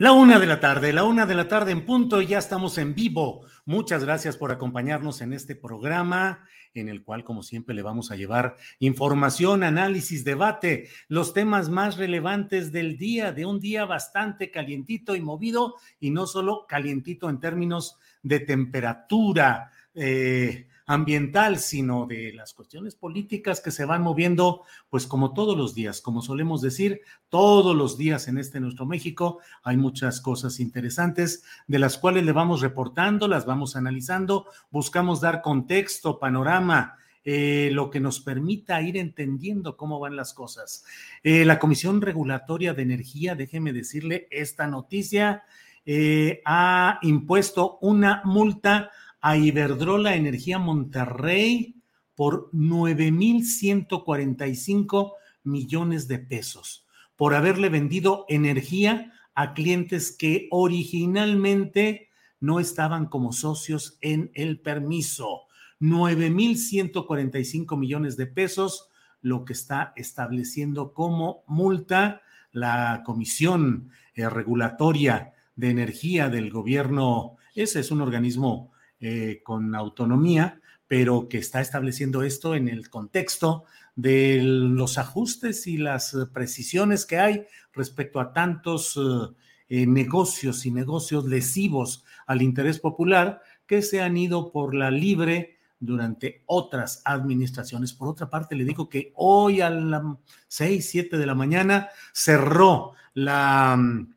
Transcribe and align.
La 0.00 0.12
una 0.12 0.38
de 0.38 0.46
la 0.46 0.60
tarde, 0.60 0.92
la 0.92 1.02
una 1.02 1.26
de 1.26 1.34
la 1.34 1.48
tarde 1.48 1.72
en 1.72 1.84
punto, 1.84 2.22
ya 2.22 2.38
estamos 2.38 2.78
en 2.78 2.94
vivo. 2.94 3.44
Muchas 3.64 4.04
gracias 4.04 4.36
por 4.36 4.52
acompañarnos 4.52 5.20
en 5.22 5.32
este 5.32 5.56
programa, 5.56 6.46
en 6.72 6.88
el 6.88 7.02
cual, 7.02 7.24
como 7.24 7.42
siempre, 7.42 7.74
le 7.74 7.82
vamos 7.82 8.12
a 8.12 8.14
llevar 8.14 8.54
información, 8.78 9.64
análisis, 9.64 10.22
debate, 10.22 10.88
los 11.08 11.34
temas 11.34 11.68
más 11.68 11.96
relevantes 11.96 12.70
del 12.70 12.96
día, 12.96 13.32
de 13.32 13.44
un 13.44 13.58
día 13.58 13.86
bastante 13.86 14.52
calientito 14.52 15.16
y 15.16 15.20
movido, 15.20 15.74
y 15.98 16.10
no 16.12 16.28
solo 16.28 16.66
calientito 16.68 17.28
en 17.28 17.40
términos 17.40 17.96
de 18.22 18.38
temperatura. 18.38 19.72
Eh, 19.96 20.67
ambiental, 20.88 21.58
sino 21.58 22.06
de 22.06 22.32
las 22.32 22.54
cuestiones 22.54 22.96
políticas 22.96 23.60
que 23.60 23.70
se 23.70 23.84
van 23.84 24.02
moviendo, 24.02 24.64
pues 24.88 25.06
como 25.06 25.34
todos 25.34 25.56
los 25.56 25.74
días, 25.74 26.00
como 26.00 26.22
solemos 26.22 26.62
decir, 26.62 27.02
todos 27.28 27.76
los 27.76 27.98
días 27.98 28.26
en 28.26 28.38
este 28.38 28.58
nuestro 28.58 28.86
México 28.86 29.38
hay 29.62 29.76
muchas 29.76 30.22
cosas 30.22 30.58
interesantes 30.58 31.44
de 31.66 31.78
las 31.78 31.98
cuales 31.98 32.24
le 32.24 32.32
vamos 32.32 32.62
reportando, 32.62 33.28
las 33.28 33.44
vamos 33.44 33.76
analizando, 33.76 34.46
buscamos 34.70 35.20
dar 35.20 35.42
contexto, 35.42 36.18
panorama. 36.18 36.96
Eh, 37.30 37.68
lo 37.72 37.90
que 37.90 38.00
nos 38.00 38.20
permita 38.20 38.80
ir 38.80 38.96
entendiendo 38.96 39.76
cómo 39.76 40.00
van 40.00 40.16
las 40.16 40.32
cosas. 40.32 40.86
Eh, 41.22 41.44
la 41.44 41.58
Comisión 41.58 42.00
Regulatoria 42.00 42.72
de 42.72 42.80
Energía, 42.80 43.34
déjeme 43.34 43.74
decirle, 43.74 44.28
esta 44.30 44.66
noticia 44.66 45.42
eh, 45.84 46.40
ha 46.46 46.98
impuesto 47.02 47.78
una 47.82 48.22
multa 48.24 48.90
a 49.20 49.36
Iberdrola 49.36 50.14
Energía 50.14 50.58
Monterrey 50.58 51.74
por 52.14 52.50
9.145 52.52 55.12
millones 55.44 56.08
de 56.08 56.18
pesos 56.18 56.86
por 57.18 57.34
haberle 57.34 57.68
vendido 57.68 58.24
energía 58.28 59.12
a 59.34 59.52
clientes 59.52 60.16
que 60.16 60.46
originalmente 60.52 62.10
no 62.38 62.60
estaban 62.60 63.06
como 63.06 63.32
socios 63.32 63.98
en 64.00 64.30
el 64.34 64.60
permiso. 64.60 65.48
9.145 65.80 67.76
millones 67.76 68.16
de 68.16 68.26
pesos, 68.26 68.88
lo 69.20 69.44
que 69.44 69.52
está 69.52 69.92
estableciendo 69.96 70.92
como 70.92 71.42
multa 71.48 72.22
la 72.52 73.02
Comisión 73.04 73.90
eh, 74.14 74.30
Regulatoria 74.30 75.32
de 75.56 75.70
Energía 75.70 76.28
del 76.28 76.50
Gobierno. 76.50 77.36
Ese 77.52 77.80
es 77.80 77.90
un 77.90 78.00
organismo 78.00 78.70
eh, 79.00 79.40
con 79.44 79.74
autonomía, 79.74 80.60
pero 80.86 81.28
que 81.28 81.38
está 81.38 81.60
estableciendo 81.60 82.22
esto 82.22 82.54
en 82.54 82.68
el 82.68 82.90
contexto 82.90 83.64
de 83.94 84.40
los 84.42 84.96
ajustes 84.98 85.66
y 85.66 85.76
las 85.76 86.16
precisiones 86.32 87.04
que 87.04 87.18
hay 87.18 87.44
respecto 87.72 88.20
a 88.20 88.32
tantos 88.32 88.96
eh, 88.96 89.34
eh, 89.68 89.86
negocios 89.86 90.64
y 90.66 90.70
negocios 90.70 91.26
lesivos 91.26 92.04
al 92.26 92.42
interés 92.42 92.78
popular 92.78 93.42
que 93.66 93.82
se 93.82 94.00
han 94.00 94.16
ido 94.16 94.50
por 94.50 94.74
la 94.74 94.90
libre 94.90 95.58
durante 95.78 96.42
otras 96.46 97.02
administraciones. 97.04 97.92
Por 97.92 98.08
otra 98.08 98.30
parte, 98.30 98.56
le 98.56 98.64
digo 98.64 98.88
que 98.88 99.12
hoy 99.14 99.60
a 99.60 99.70
las 99.70 100.02
6, 100.48 100.88
7 100.90 101.18
de 101.18 101.26
la 101.26 101.34
mañana 101.34 101.88
cerró 102.12 102.92
la 103.14 103.76
mm, 103.76 104.14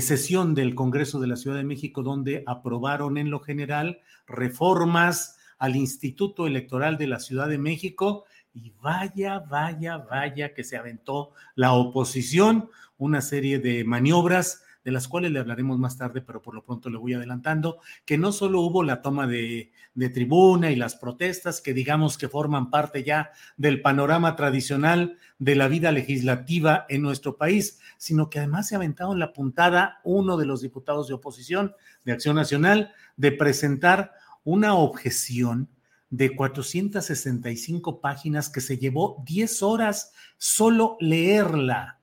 sesión 0.00 0.54
del 0.54 0.74
Congreso 0.74 1.18
de 1.18 1.26
la 1.26 1.36
Ciudad 1.36 1.56
de 1.56 1.64
México 1.64 2.02
donde 2.02 2.42
aprobaron 2.46 3.16
en 3.18 3.30
lo 3.30 3.40
general 3.40 4.00
reformas 4.26 5.38
al 5.58 5.76
Instituto 5.76 6.46
Electoral 6.46 6.98
de 6.98 7.06
la 7.06 7.18
Ciudad 7.18 7.48
de 7.48 7.58
México. 7.58 8.24
Y 8.54 8.72
vaya, 8.82 9.40
vaya, 9.40 9.98
vaya 9.98 10.54
que 10.54 10.64
se 10.64 10.76
aventó 10.76 11.32
la 11.54 11.72
oposición, 11.72 12.70
una 12.96 13.20
serie 13.20 13.58
de 13.58 13.84
maniobras 13.84 14.62
de 14.88 14.92
las 14.92 15.06
cuales 15.06 15.32
le 15.32 15.38
hablaremos 15.38 15.78
más 15.78 15.98
tarde, 15.98 16.22
pero 16.22 16.40
por 16.40 16.54
lo 16.54 16.64
pronto 16.64 16.88
le 16.88 16.96
voy 16.96 17.12
adelantando, 17.12 17.78
que 18.06 18.16
no 18.16 18.32
solo 18.32 18.62
hubo 18.62 18.82
la 18.82 19.02
toma 19.02 19.26
de, 19.26 19.70
de, 19.92 20.08
tribuna 20.08 20.70
y 20.70 20.76
las 20.76 20.94
protestas, 20.96 21.60
que 21.60 21.74
digamos 21.74 22.16
que 22.16 22.26
forman 22.26 22.70
parte 22.70 23.04
ya 23.04 23.30
del 23.58 23.82
panorama 23.82 24.34
tradicional 24.34 25.18
de 25.38 25.56
la 25.56 25.68
vida 25.68 25.92
legislativa 25.92 26.86
en 26.88 27.02
nuestro 27.02 27.36
país, 27.36 27.80
sino 27.98 28.30
que 28.30 28.38
además 28.38 28.68
se 28.68 28.76
ha 28.76 28.78
aventado 28.78 29.12
en 29.12 29.18
la 29.18 29.34
puntada 29.34 30.00
uno 30.04 30.38
de 30.38 30.46
los 30.46 30.62
diputados 30.62 31.06
de 31.06 31.12
oposición 31.12 31.74
de 32.06 32.12
Acción 32.12 32.36
Nacional 32.36 32.92
de 33.18 33.32
presentar 33.32 34.12
una 34.42 34.72
objeción 34.72 35.68
de 36.08 36.34
465 36.34 38.00
páginas 38.00 38.48
que 38.48 38.62
se 38.62 38.78
llevó 38.78 39.22
10 39.26 39.62
horas 39.62 40.14
solo 40.38 40.96
leerla. 40.98 41.97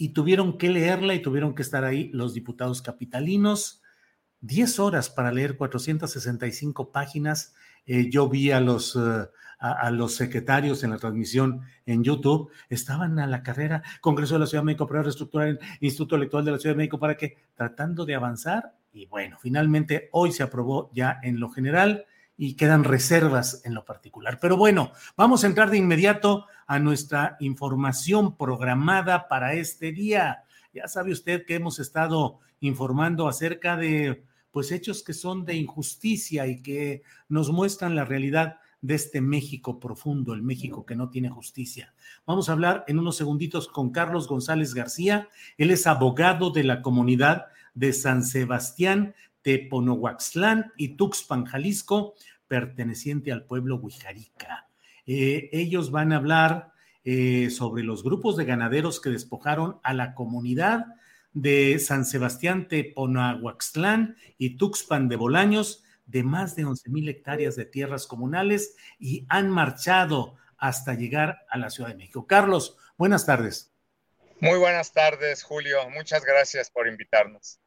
Y 0.00 0.14
tuvieron 0.14 0.56
que 0.56 0.70
leerla 0.70 1.14
y 1.14 1.20
tuvieron 1.20 1.54
que 1.54 1.60
estar 1.60 1.84
ahí 1.84 2.08
los 2.14 2.32
diputados 2.32 2.80
capitalinos. 2.80 3.82
10 4.40 4.78
horas 4.78 5.10
para 5.10 5.30
leer 5.30 5.58
465 5.58 6.90
páginas. 6.90 7.54
Eh, 7.84 8.08
yo 8.10 8.26
vi 8.26 8.50
a 8.50 8.60
los, 8.60 8.96
a, 8.96 9.28
a, 9.58 9.90
los 9.90 10.14
secretarios 10.14 10.82
en 10.82 10.90
la 10.90 10.96
transmisión 10.96 11.60
en 11.84 12.02
YouTube, 12.02 12.50
estaban 12.70 13.18
a 13.18 13.26
la 13.26 13.42
carrera, 13.42 13.82
Congreso 14.00 14.36
de 14.36 14.40
la 14.40 14.46
Ciudad 14.46 14.62
de 14.62 14.66
México 14.66 14.86
para 14.86 15.02
reestructurar 15.02 15.48
el 15.48 15.58
Instituto 15.80 16.16
Electoral 16.16 16.46
de 16.46 16.52
la 16.52 16.58
Ciudad 16.58 16.74
de 16.74 16.78
México 16.78 16.98
para 16.98 17.16
que, 17.18 17.36
tratando 17.54 18.06
de 18.06 18.14
avanzar, 18.14 18.74
y 18.92 19.04
bueno, 19.04 19.36
finalmente 19.38 20.08
hoy 20.12 20.32
se 20.32 20.42
aprobó 20.42 20.90
ya 20.94 21.20
en 21.22 21.38
lo 21.38 21.50
general 21.50 22.06
y 22.42 22.54
quedan 22.54 22.84
reservas 22.84 23.60
en 23.66 23.74
lo 23.74 23.84
particular. 23.84 24.38
Pero 24.40 24.56
bueno, 24.56 24.92
vamos 25.14 25.44
a 25.44 25.46
entrar 25.46 25.68
de 25.68 25.76
inmediato 25.76 26.46
a 26.66 26.78
nuestra 26.78 27.36
información 27.38 28.34
programada 28.38 29.28
para 29.28 29.52
este 29.52 29.92
día. 29.92 30.44
Ya 30.72 30.88
sabe 30.88 31.12
usted 31.12 31.44
que 31.44 31.56
hemos 31.56 31.78
estado 31.78 32.38
informando 32.60 33.28
acerca 33.28 33.76
de 33.76 34.24
pues 34.52 34.72
hechos 34.72 35.02
que 35.02 35.12
son 35.12 35.44
de 35.44 35.54
injusticia 35.56 36.46
y 36.46 36.62
que 36.62 37.02
nos 37.28 37.50
muestran 37.50 37.94
la 37.94 38.06
realidad 38.06 38.56
de 38.80 38.94
este 38.94 39.20
México 39.20 39.78
profundo, 39.78 40.32
el 40.32 40.40
México 40.40 40.86
que 40.86 40.96
no 40.96 41.10
tiene 41.10 41.28
justicia. 41.28 41.92
Vamos 42.24 42.48
a 42.48 42.52
hablar 42.52 42.86
en 42.88 42.98
unos 42.98 43.16
segunditos 43.16 43.68
con 43.68 43.90
Carlos 43.90 44.26
González 44.26 44.72
García. 44.72 45.28
Él 45.58 45.70
es 45.70 45.86
abogado 45.86 46.48
de 46.48 46.64
la 46.64 46.80
comunidad 46.80 47.48
de 47.74 47.92
San 47.92 48.24
Sebastián, 48.24 49.14
Teponohuaxtlán 49.42 50.72
y 50.76 50.96
Tuxpan, 50.96 51.44
Jalisco, 51.44 52.14
perteneciente 52.48 53.32
al 53.32 53.44
pueblo 53.44 53.76
Huijarica. 53.76 54.68
Eh, 55.06 55.48
ellos 55.52 55.90
van 55.90 56.12
a 56.12 56.16
hablar 56.16 56.72
eh, 57.04 57.50
sobre 57.50 57.82
los 57.82 58.02
grupos 58.02 58.36
de 58.36 58.44
ganaderos 58.44 59.00
que 59.00 59.10
despojaron 59.10 59.80
a 59.82 59.94
la 59.94 60.14
comunidad 60.14 60.86
de 61.32 61.78
San 61.78 62.04
Sebastián 62.04 62.68
Teponohuaxtlán 62.68 64.16
y 64.36 64.56
Tuxpan 64.56 65.08
de 65.08 65.16
Bolaños 65.16 65.84
de 66.06 66.22
más 66.24 66.56
de 66.56 66.64
11 66.64 66.90
mil 66.90 67.08
hectáreas 67.08 67.56
de 67.56 67.64
tierras 67.64 68.06
comunales 68.06 68.76
y 68.98 69.26
han 69.28 69.48
marchado 69.48 70.36
hasta 70.58 70.94
llegar 70.94 71.46
a 71.48 71.56
la 71.56 71.70
Ciudad 71.70 71.90
de 71.90 71.96
México. 71.96 72.26
Carlos, 72.26 72.76
buenas 72.98 73.24
tardes. 73.26 73.72
Muy 74.40 74.58
buenas 74.58 74.92
tardes, 74.92 75.42
Julio. 75.42 75.88
Muchas 75.90 76.24
gracias 76.24 76.70
por 76.70 76.88
invitarnos. 76.88 77.60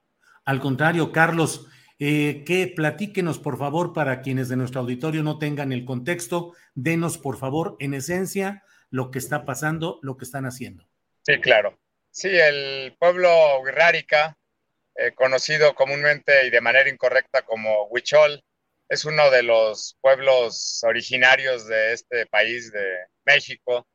Al 0.45 0.59
contrario, 0.59 1.11
Carlos, 1.11 1.67
eh, 1.99 2.43
que 2.45 2.67
platíquenos, 2.67 3.39
por 3.39 3.57
favor, 3.57 3.93
para 3.93 4.21
quienes 4.21 4.49
de 4.49 4.57
nuestro 4.57 4.81
auditorio 4.81 5.23
no 5.23 5.39
tengan 5.39 5.71
el 5.71 5.85
contexto, 5.85 6.53
denos, 6.75 7.17
por 7.17 7.37
favor, 7.37 7.75
en 7.79 7.93
esencia, 7.93 8.63
lo 8.89 9.09
que 9.09 9.19
está 9.19 9.45
pasando, 9.45 9.99
lo 10.01 10.17
que 10.17 10.25
están 10.25 10.45
haciendo. 10.45 10.87
Sí, 11.21 11.39
claro. 11.39 11.79
Sí, 12.11 12.29
el 12.29 12.95
pueblo 12.99 13.29
Guirrárica, 13.63 14.37
eh, 14.95 15.13
conocido 15.15 15.73
comúnmente 15.73 16.45
y 16.45 16.51
de 16.51 16.61
manera 16.61 16.89
incorrecta 16.89 17.41
como 17.41 17.87
Huichol, 17.87 18.43
es 18.89 19.05
uno 19.05 19.31
de 19.31 19.41
los 19.41 19.97
pueblos 20.01 20.83
originarios 20.83 21.67
de 21.67 21.93
este 21.93 22.27
país 22.27 22.71
de 22.71 23.07
México, 23.25 23.87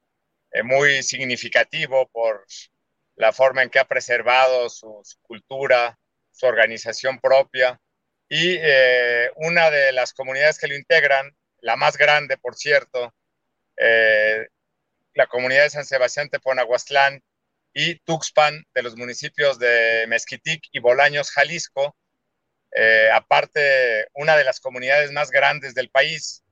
eh, 0.50 0.62
muy 0.62 1.02
significativo 1.02 2.08
por 2.08 2.44
la 3.16 3.32
forma 3.32 3.62
en 3.62 3.70
que 3.70 3.78
ha 3.78 3.86
preservado 3.86 4.68
su, 4.68 5.02
cultura, 5.22 5.98
su 6.38 6.46
organización 6.46 7.18
propia. 7.20 7.80
Y 8.28 8.56
eh, 8.60 9.30
una 9.36 9.70
de 9.70 9.92
las 9.92 10.12
comunidades 10.12 10.58
que 10.58 10.68
lo 10.68 10.76
integran, 10.76 11.36
la 11.60 11.76
más 11.76 11.96
grande, 11.96 12.38
por 12.38 12.54
cierto, 12.54 13.14
la 15.14 15.26
comunidad 15.28 15.64
de 15.64 15.70
San 15.70 15.84
Sebastián 15.84 16.28
Teponahuastlán, 16.28 17.22
y 17.74 17.96
Tuxpan 18.00 18.64
de 18.74 18.82
los 18.82 18.96
municipios 18.96 19.58
de 19.58 20.04
Mezquitic 20.08 20.64
y 20.72 20.80
Bolaños, 20.80 21.30
Jalisco, 21.30 21.96
eh, 22.72 23.08
aparte 23.12 24.08
una 24.14 24.36
de 24.36 24.44
las 24.44 24.60
comunidades 24.60 25.12
más 25.12 25.30
grandes 25.30 25.74
del 25.74 25.90
país. 25.90 26.42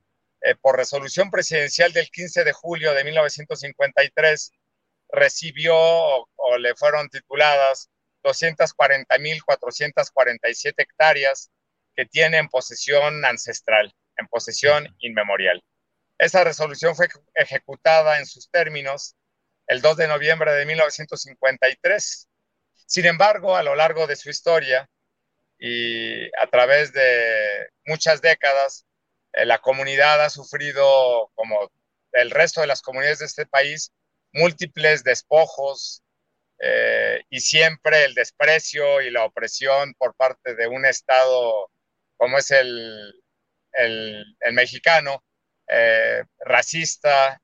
Eh, 0.42 0.54
por 0.54 0.76
resolución 0.76 1.30
presidencial 1.30 1.92
del 1.92 2.10
15 2.10 2.44
de 2.44 2.52
julio 2.52 2.92
de 2.92 3.02
1953, 3.04 4.52
recibió 5.08 5.74
o, 5.76 6.28
o 6.36 6.58
le 6.58 6.76
fueron 6.76 7.08
tituladas 7.08 7.90
240.447 8.26 10.74
hectáreas 10.76 11.50
que 11.94 12.06
tiene 12.06 12.38
en 12.38 12.48
posesión 12.48 13.24
ancestral, 13.24 13.94
en 14.16 14.26
posesión 14.26 14.92
inmemorial. 14.98 15.62
Esa 16.18 16.42
resolución 16.44 16.96
fue 16.96 17.08
ejecutada 17.34 18.18
en 18.18 18.26
sus 18.26 18.50
términos 18.50 19.14
el 19.68 19.80
2 19.80 19.96
de 19.96 20.08
noviembre 20.08 20.52
de 20.52 20.66
1953. 20.66 22.28
Sin 22.86 23.06
embargo, 23.06 23.56
a 23.56 23.62
lo 23.62 23.74
largo 23.74 24.06
de 24.06 24.16
su 24.16 24.28
historia 24.30 24.88
y 25.58 26.26
a 26.38 26.46
través 26.50 26.92
de 26.92 27.70
muchas 27.86 28.20
décadas, 28.20 28.84
eh, 29.32 29.46
la 29.46 29.58
comunidad 29.58 30.22
ha 30.24 30.30
sufrido, 30.30 31.30
como 31.34 31.70
el 32.12 32.30
resto 32.30 32.60
de 32.60 32.66
las 32.66 32.82
comunidades 32.82 33.20
de 33.20 33.26
este 33.26 33.46
país, 33.46 33.92
múltiples 34.32 35.04
despojos 35.04 36.02
eh, 36.58 37.22
y 37.30 37.40
siempre 37.40 38.04
el 38.04 38.14
desprecio 38.14 39.02
y 39.02 39.10
la 39.10 39.24
opresión 39.24 39.94
por 39.94 40.14
parte 40.14 40.54
de 40.54 40.66
un 40.66 40.86
Estado 40.86 41.70
como 42.16 42.38
es 42.38 42.50
el, 42.50 43.22
el, 43.72 44.24
mexicano, 44.52 45.22
eh, 45.68 46.24
racista 46.38 47.40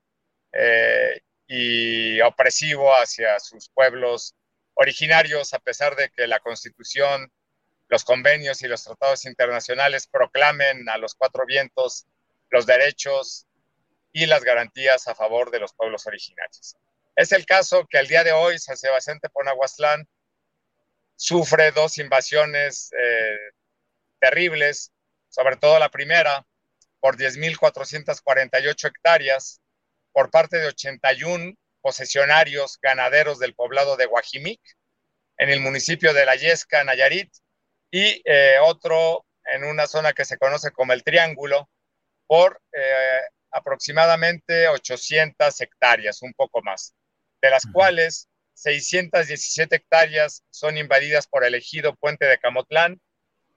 y 1.47 2.21
opresivo 2.21 2.91
hacia 2.91 3.39
sus 3.39 3.69
pueblos 3.69 4.35
originarios, 4.75 5.53
a 5.53 5.59
pesar 5.59 5.95
de 5.95 6.09
que 6.09 6.27
la 6.27 6.39
Constitución, 6.39 7.31
los 7.87 8.03
convenios 8.03 8.61
y 8.61 8.67
los 8.67 8.83
tratados 8.83 9.25
internacionales 9.25 10.07
proclamen 10.07 10.89
a 10.89 10.97
los 10.97 11.15
cuatro 11.15 11.45
vientos 11.45 12.07
los 12.53 12.65
derechos 12.67 13.47
y 14.11 14.27
las 14.27 14.43
garantías 14.43 15.07
a 15.07 15.15
favor 15.15 15.49
de 15.49 15.59
los 15.59 15.73
pueblos 15.73 16.05
originarios. 16.05 16.77
Es 17.15 17.31
el 17.31 17.45
caso 17.45 17.85
que 17.87 17.99
al 17.99 18.07
día 18.07 18.23
de 18.23 18.31
hoy 18.31 18.57
San 18.57 18.75
Sebastián 18.75 19.19
Teponahuastlán 19.19 20.07
sufre 21.15 21.71
dos 21.71 21.99
invasiones 21.99 22.91
eh, 22.99 23.51
terribles, 24.19 24.91
sobre 25.29 25.57
todo 25.57 25.77
la 25.77 25.89
primera, 25.89 26.45
por 26.99 27.17
10.448 27.17 28.87
hectáreas, 28.87 29.61
por 30.11 30.31
parte 30.31 30.57
de 30.57 30.67
81 30.67 31.53
posesionarios 31.81 32.79
ganaderos 32.81 33.39
del 33.39 33.53
poblado 33.53 33.95
de 33.95 34.05
Guajimic, 34.05 34.61
en 35.37 35.49
el 35.49 35.59
municipio 35.59 36.13
de 36.13 36.25
La 36.25 36.35
Yesca, 36.35 36.83
Nayarit, 36.83 37.31
y 37.91 38.21
eh, 38.25 38.55
otro 38.63 39.25
en 39.45 39.65
una 39.65 39.85
zona 39.85 40.13
que 40.13 40.25
se 40.25 40.37
conoce 40.37 40.71
como 40.71 40.93
el 40.93 41.03
Triángulo, 41.03 41.69
por 42.25 42.59
eh, 42.71 43.21
aproximadamente 43.51 44.67
800 44.67 45.61
hectáreas, 45.61 46.21
un 46.23 46.33
poco 46.33 46.61
más, 46.63 46.95
de 47.43 47.49
las 47.49 47.67
cuales 47.67 48.29
617 48.53 49.75
hectáreas 49.75 50.43
son 50.49 50.77
invadidas 50.77 51.27
por 51.27 51.43
el 51.43 51.55
ejido 51.55 51.93
Puente 51.93 52.25
de 52.25 52.39
Camotlán 52.39 53.01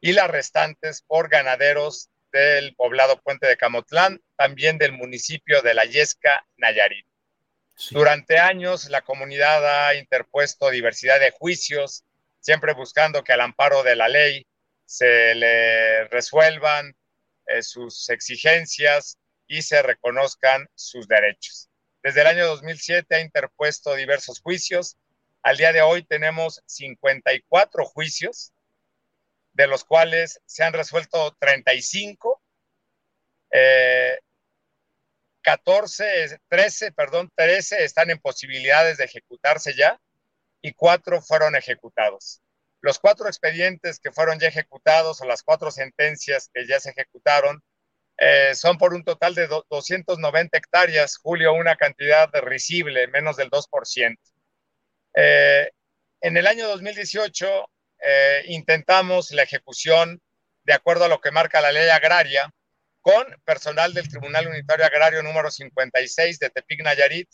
y 0.01 0.13
las 0.13 0.29
restantes 0.29 1.03
por 1.03 1.29
ganaderos 1.29 2.11
del 2.33 2.75
poblado 2.75 3.23
Puente 3.23 3.47
de 3.47 3.57
Camotlán, 3.57 4.21
también 4.35 4.77
del 4.77 4.91
municipio 4.91 5.63
de 5.63 5.75
La 5.75 5.85
Yesca, 5.85 6.45
Nayarit. 6.57 7.07
Durante 7.93 8.41
años 8.41 8.91
la 8.91 9.03
comunidad 9.03 9.87
ha 9.87 9.95
interpuesto 9.95 10.69
diversidad 10.71 11.21
de 11.21 11.31
juicios, 11.31 12.03
siempre 12.41 12.75
buscando 12.75 13.23
que 13.23 13.35
al 13.35 13.43
amparo 13.43 13.85
de 13.85 13.95
la 13.95 14.09
ley 14.09 14.49
se 14.85 15.37
le 15.37 16.09
resuelvan 16.09 16.97
eh, 17.47 17.63
sus 17.63 18.11
exigencias 18.11 19.17
y 19.47 19.63
se 19.63 19.81
reconozcan 19.81 20.67
sus 20.75 21.07
derechos. 21.07 21.69
Desde 22.07 22.21
el 22.21 22.29
año 22.29 22.47
2007 22.47 23.17
ha 23.17 23.21
interpuesto 23.21 23.97
diversos 23.97 24.41
juicios. 24.41 24.97
Al 25.43 25.57
día 25.57 25.73
de 25.73 25.83
hoy 25.83 26.05
tenemos 26.05 26.63
54 26.65 27.85
juicios 27.85 28.53
de 29.55 29.67
los 29.67 29.83
cuales 29.83 30.41
se 30.47 30.63
han 30.63 30.73
resuelto 30.73 31.37
35, 31.41 32.41
14, 35.43 36.41
13, 36.47 36.93
perdón, 36.93 37.33
13 37.35 37.83
están 37.83 38.11
en 38.11 38.21
posibilidades 38.21 38.99
de 38.99 39.05
ejecutarse 39.07 39.75
ya 39.75 40.01
y 40.63 40.75
cuatro 40.75 41.21
fueron 41.21 41.57
ejecutados. 41.57 42.41
Los 42.83 43.01
cuatro 43.01 43.27
expedientes 43.27 43.99
que 43.99 44.13
fueron 44.13 44.39
ya 44.39 44.47
ejecutados 44.47 45.21
o 45.23 45.25
las 45.25 45.43
cuatro 45.43 45.73
sentencias 45.73 46.51
que 46.55 46.69
ya 46.69 46.79
se 46.79 46.91
ejecutaron 46.91 47.65
eh, 48.19 48.55
son 48.55 48.79
por 48.79 48.95
un 48.95 49.05
total 49.05 49.35
de 49.35 49.47
290 49.47 50.57
hectáreas, 50.57 51.19
Julio, 51.19 51.53
una 51.53 51.77
cantidad 51.77 52.31
risible, 52.43 53.09
menos 53.09 53.37
del 53.37 53.51
2%. 53.51 54.17
Eh, 55.15 55.71
en 56.21 56.37
el 56.37 56.47
año 56.47 56.67
2018 56.69 57.71
eh, 58.01 58.43
intentamos 58.47 59.31
la 59.33 59.43
ejecución 59.43 60.21
de 60.65 60.73
acuerdo 60.73 61.05
a 61.05 61.09
lo 61.09 61.21
que 61.21 61.31
marca 61.31 61.61
la 61.61 61.73
ley 61.73 61.89
agraria 61.89 62.51
con 63.01 63.25
personal 63.45 63.95
del 63.95 64.09
Tribunal 64.09 64.49
Unitario 64.49 64.85
Agrario 64.85 65.23
número 65.23 65.51
56 65.51 66.39
de 66.39 66.51
Tepic 66.51 66.83
Nayarit 66.83 67.29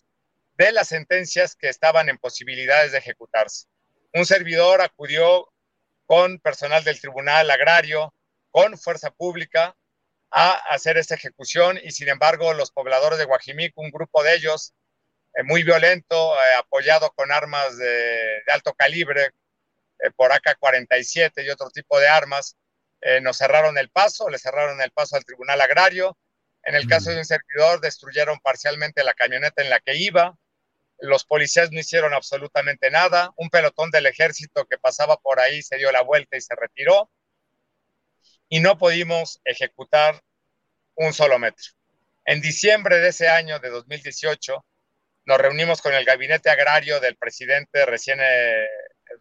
de 0.54 0.72
las 0.72 0.88
sentencias 0.88 1.56
que 1.56 1.68
estaban 1.68 2.08
en 2.08 2.18
posibilidades 2.18 2.92
de 2.92 2.98
ejecutarse. 2.98 3.66
Un 4.12 4.26
servidor 4.26 4.82
acudió 4.82 5.50
con 6.04 6.38
personal 6.40 6.84
del 6.84 7.00
Tribunal 7.00 7.50
Agrario, 7.50 8.12
con 8.50 8.76
fuerza 8.76 9.10
pública, 9.10 9.74
a 10.32 10.52
hacer 10.70 10.96
esta 10.96 11.14
ejecución 11.14 11.78
y 11.82 11.92
sin 11.92 12.08
embargo 12.08 12.54
los 12.54 12.72
pobladores 12.72 13.18
de 13.18 13.26
Guajimic, 13.26 13.72
un 13.76 13.90
grupo 13.90 14.22
de 14.22 14.34
ellos 14.34 14.74
eh, 15.34 15.42
muy 15.42 15.62
violento, 15.62 16.34
eh, 16.34 16.54
apoyado 16.58 17.10
con 17.12 17.32
armas 17.32 17.76
de, 17.78 17.86
de 17.86 18.52
alto 18.52 18.74
calibre, 18.74 19.30
eh, 20.00 20.10
por 20.16 20.32
AK-47 20.32 21.44
y 21.44 21.50
otro 21.50 21.70
tipo 21.70 21.98
de 21.98 22.08
armas, 22.08 22.56
nos 23.20 23.36
cerraron 23.36 23.78
el 23.78 23.90
paso, 23.90 24.28
le 24.28 24.38
cerraron 24.38 24.80
el 24.80 24.92
paso 24.92 25.16
al 25.16 25.24
Tribunal 25.24 25.60
Agrario. 25.60 26.16
En 26.62 26.76
el 26.76 26.86
caso 26.86 27.10
de 27.10 27.18
un 27.18 27.24
servidor, 27.24 27.80
destruyeron 27.80 28.38
parcialmente 28.38 29.02
la 29.02 29.12
camioneta 29.12 29.60
en 29.60 29.70
la 29.70 29.80
que 29.80 29.96
iba. 29.96 30.38
Los 30.98 31.24
policías 31.24 31.72
no 31.72 31.80
hicieron 31.80 32.14
absolutamente 32.14 32.92
nada. 32.92 33.32
Un 33.34 33.50
pelotón 33.50 33.90
del 33.90 34.06
ejército 34.06 34.66
que 34.66 34.78
pasaba 34.78 35.16
por 35.16 35.40
ahí 35.40 35.62
se 35.62 35.78
dio 35.78 35.90
la 35.90 36.02
vuelta 36.02 36.36
y 36.36 36.42
se 36.42 36.54
retiró. 36.54 37.10
Y 38.52 38.60
no 38.60 38.76
pudimos 38.76 39.40
ejecutar 39.46 40.22
un 40.94 41.14
solo 41.14 41.38
metro. 41.38 41.64
En 42.26 42.42
diciembre 42.42 42.98
de 42.98 43.08
ese 43.08 43.26
año, 43.26 43.58
de 43.60 43.70
2018, 43.70 44.62
nos 45.24 45.38
reunimos 45.38 45.80
con 45.80 45.94
el 45.94 46.04
gabinete 46.04 46.50
agrario 46.50 47.00
del 47.00 47.16
presidente 47.16 47.86
recién 47.86 48.18
eh, 48.20 48.66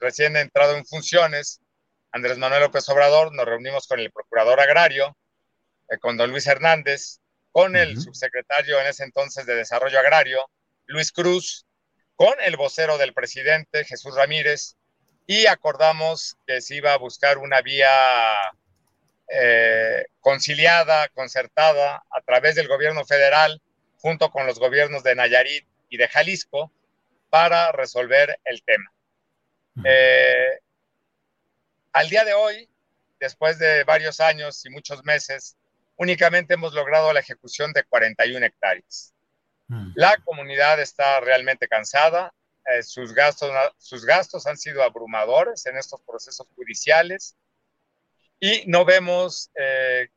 recién 0.01 0.35
entrado 0.35 0.75
en 0.75 0.85
funciones 0.85 1.61
Andrés 2.11 2.37
Manuel 2.39 2.63
López 2.63 2.89
Obrador, 2.89 3.33
nos 3.33 3.45
reunimos 3.45 3.87
con 3.87 4.01
el 4.01 4.11
procurador 4.11 4.59
agrario, 4.59 5.15
eh, 5.89 5.97
con 5.99 6.17
don 6.17 6.29
Luis 6.29 6.45
Hernández, 6.45 7.21
con 7.53 7.77
el 7.77 8.01
subsecretario 8.01 8.81
en 8.81 8.87
ese 8.87 9.05
entonces 9.05 9.45
de 9.45 9.55
Desarrollo 9.55 9.97
Agrario, 9.97 10.45
Luis 10.87 11.13
Cruz, 11.13 11.65
con 12.17 12.33
el 12.41 12.57
vocero 12.57 12.97
del 12.97 13.13
presidente, 13.13 13.85
Jesús 13.85 14.13
Ramírez, 14.13 14.75
y 15.25 15.45
acordamos 15.45 16.35
que 16.45 16.59
se 16.59 16.75
iba 16.75 16.91
a 16.91 16.97
buscar 16.97 17.37
una 17.37 17.61
vía 17.61 17.87
eh, 19.33 20.05
conciliada, 20.19 21.07
concertada, 21.09 22.03
a 22.09 22.21
través 22.21 22.55
del 22.55 22.67
gobierno 22.67 23.05
federal, 23.05 23.61
junto 23.99 24.29
con 24.29 24.45
los 24.45 24.59
gobiernos 24.59 25.03
de 25.03 25.15
Nayarit 25.15 25.65
y 25.89 25.97
de 25.97 26.07
Jalisco, 26.07 26.71
para 27.29 27.71
resolver 27.71 28.39
el 28.43 28.61
tema. 28.63 28.91
Eh, 29.85 30.59
al 31.93 32.09
día 32.09 32.25
de 32.25 32.33
hoy, 32.33 32.69
después 33.19 33.57
de 33.57 33.85
varios 33.85 34.19
años 34.19 34.65
y 34.65 34.69
muchos 34.69 35.03
meses, 35.05 35.55
únicamente 35.95 36.55
hemos 36.55 36.73
logrado 36.73 37.13
la 37.13 37.21
ejecución 37.21 37.71
de 37.71 37.83
41 37.83 38.45
hectáreas. 38.45 39.13
La 39.95 40.17
comunidad 40.25 40.81
está 40.81 41.21
realmente 41.21 41.69
cansada, 41.69 42.33
eh, 42.65 42.83
sus, 42.83 43.13
gastos, 43.13 43.49
sus 43.77 44.05
gastos 44.05 44.45
han 44.45 44.57
sido 44.57 44.83
abrumadores 44.83 45.65
en 45.65 45.77
estos 45.77 46.01
procesos 46.01 46.45
judiciales 46.55 47.37
y 48.41 48.63
no 48.65 48.83
vemos 48.83 49.51
eh, 49.55 50.09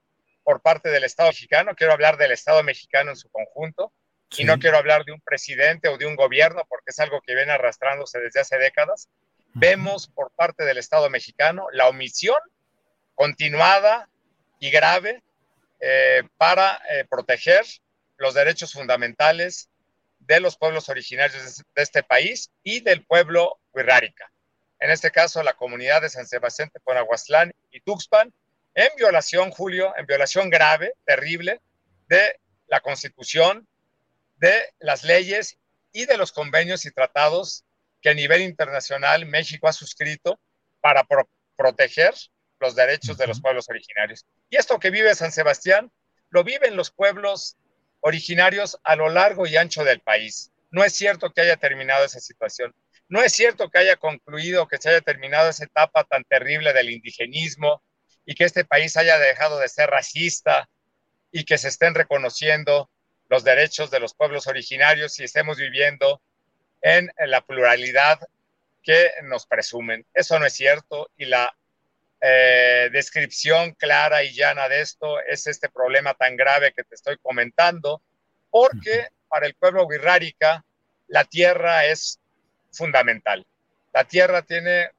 por 0.43 0.63
parte 0.63 0.89
del 0.89 1.05
Estado 1.05 1.29
mexicano, 1.29 1.75
quiero 1.77 1.93
hablar 1.93 2.17
del 2.17 2.33
Estado 2.33 2.63
mexicano 2.63 3.11
en 3.11 3.17
su 3.17 3.29
conjunto, 3.29 3.93
y 4.37 4.45
no 4.45 4.59
quiero 4.59 4.79
hablar 4.79 5.05
de 5.05 5.13
un 5.13 5.21
presidente 5.21 5.87
o 5.89 5.97
de 5.97 6.07
un 6.07 6.17
gobierno, 6.17 6.65
porque 6.69 6.91
es 6.91 6.99
algo 6.99 7.21
que 7.21 7.37
viene 7.37 7.53
arrastrándose 7.53 8.19
desde 8.19 8.41
hace 8.41 8.59
décadas. 8.59 9.09
Vemos 9.53 10.09
por 10.09 10.33
parte 10.33 10.65
del 10.65 10.79
Estado 10.79 11.09
mexicano 11.09 11.69
la 11.71 11.87
omisión 11.87 12.39
continuada 13.15 14.09
y 14.59 14.71
grave 14.71 15.23
eh, 15.79 16.25
para 16.37 16.81
proteger 17.09 17.65
los 18.17 18.35
derechos 18.35 18.73
fundamentales 18.73 19.69
de 20.19 20.41
los 20.41 20.57
pueblos 20.57 20.89
originarios 20.89 21.63
de 21.75 21.83
este 21.83 22.03
país 22.03 22.51
y 22.65 22.81
del 22.81 23.05
pueblo 23.05 23.61
huirrárica. 23.73 24.33
En 24.85 24.91
este 24.91 25.11
caso, 25.11 25.43
la 25.43 25.55
comunidad 25.55 26.03
de 26.03 26.11
San 26.11 26.27
Sebastián, 26.27 26.69
Teponahuaslán 26.69 27.55
y 27.71 27.81
Tuxpan, 27.81 28.31
en 28.75 28.89
violación, 28.99 29.51
Julio, 29.51 29.95
en 29.97 30.05
violación 30.05 30.51
grave, 30.51 30.93
terrible, 31.07 31.63
de 32.07 32.39
la 32.67 32.81
Constitución, 32.81 33.67
de 34.37 34.53
las 34.81 35.03
leyes 35.03 35.57
y 35.91 36.05
de 36.05 36.19
los 36.19 36.33
convenios 36.33 36.85
y 36.85 36.91
tratados 36.91 37.65
que 38.03 38.11
a 38.11 38.15
nivel 38.15 38.43
internacional 38.43 39.25
México 39.25 39.69
ha 39.69 39.73
suscrito 39.73 40.39
para 40.83 41.07
proteger 41.57 42.13
los 42.61 42.75
derechos 42.75 43.17
de 43.17 43.27
los 43.27 43.41
pueblos 43.41 43.71
originarios. 43.71 44.27
Y 44.51 44.57
esto 44.57 44.79
que 44.79 44.91
vive 44.91 45.15
San 45.15 45.33
Sebastián, 45.33 45.91
lo 46.29 46.45
viven 46.45 46.77
los 46.77 46.91
pueblos 46.91 47.57
originarios 48.01 48.79
a 48.85 48.97
lo 48.97 49.09
largo 49.09 49.47
y 49.47 49.57
ancho 49.57 49.83
del 49.83 50.01
país. 50.01 50.53
No 50.71 50.85
es 50.85 50.93
cierto 50.93 51.33
que 51.33 51.41
haya 51.41 51.57
terminado 51.57 52.05
esa 52.05 52.21
situación. 52.21 52.75
No 53.15 53.23
es 53.23 53.33
cierto 53.33 53.71
que 53.71 53.79
haya 53.79 53.95
concluido, 53.95 54.67
que 54.67 54.77
se 54.77 54.89
haya 54.91 55.01
terminado 55.01 55.49
esa 55.49 55.63
etapa 55.63 56.03
tan 56.03 56.25
terrible 56.25 56.73
del 56.73 56.91
indigenismo 56.91 57.81
y 58.27 58.35
que 58.35 58.43
este 58.43 58.65
país 58.65 58.97
haya 58.97 59.21
dejado 59.21 59.61
de 59.61 59.69
ser 59.69 59.89
racista 59.89 60.69
y 61.31 61.45
que 61.45 61.57
se 61.57 61.69
estén 61.69 61.95
reconociendo 61.95 62.91
los 63.29 63.45
derechos 63.45 63.93
de 63.93 64.01
los 64.01 64.15
pueblos 64.15 64.49
originarios 64.49 65.17
y 65.21 65.23
estemos 65.23 65.59
viviendo 65.59 66.21
en 66.83 67.09
la 67.25 67.41
pluralidad 67.41 68.19
que 68.83 69.13
nos 69.23 69.47
presumen. 69.47 70.05
Eso 70.13 70.41
no 70.41 70.47
es 70.47 70.55
cierto 70.55 71.09
y 71.17 71.27
la 71.27 71.57
eh, 72.21 72.89
descripción 72.91 73.75
clara 73.75 74.25
y 74.25 74.35
llana 74.35 74.69
de 74.69 74.81
esto 74.81 75.21
es 75.21 75.47
este 75.47 75.69
problema 75.69 76.15
tan 76.15 76.35
grave 76.35 76.73
que 76.73 76.83
te 76.83 76.97
estoy 76.97 77.17
comentando, 77.19 78.03
porque 78.51 79.11
para 79.29 79.47
el 79.47 79.55
pueblo 79.55 79.87
wixárika 79.87 80.65
la 81.07 81.25
tierra 81.25 81.85
es 81.87 82.19
fundamental. 82.75 83.47
La 83.93 84.05
tierra 84.05 84.43
tiene 84.43 84.91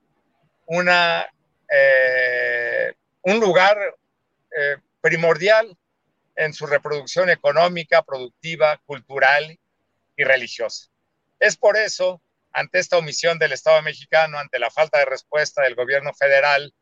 una, 0.66 1.28
eh, 1.70 2.94
un 3.22 3.40
lugar 3.40 3.78
eh, 4.58 4.78
primordial 5.02 5.78
en 6.36 6.54
su 6.54 6.66
reproducción 6.66 7.30
económica, 7.30 8.02
productiva, 8.02 8.82
cultural 8.86 9.58
y 10.18 10.24
religiosa. 10.24 10.90
Es 11.40 11.58
por 11.58 11.78
eso, 11.78 12.22
ante 12.52 12.80
esta 12.80 12.98
omisión 12.98 13.38
del 13.38 13.54
Estado 13.54 13.82
mexicano, 13.82 14.38
ante 14.38 14.60
la 14.60 14.72
falta 14.72 15.00
de 15.00 15.06
respuesta 15.06 15.62
del 15.62 15.76
gobierno 15.76 16.14
federal, 16.14 16.74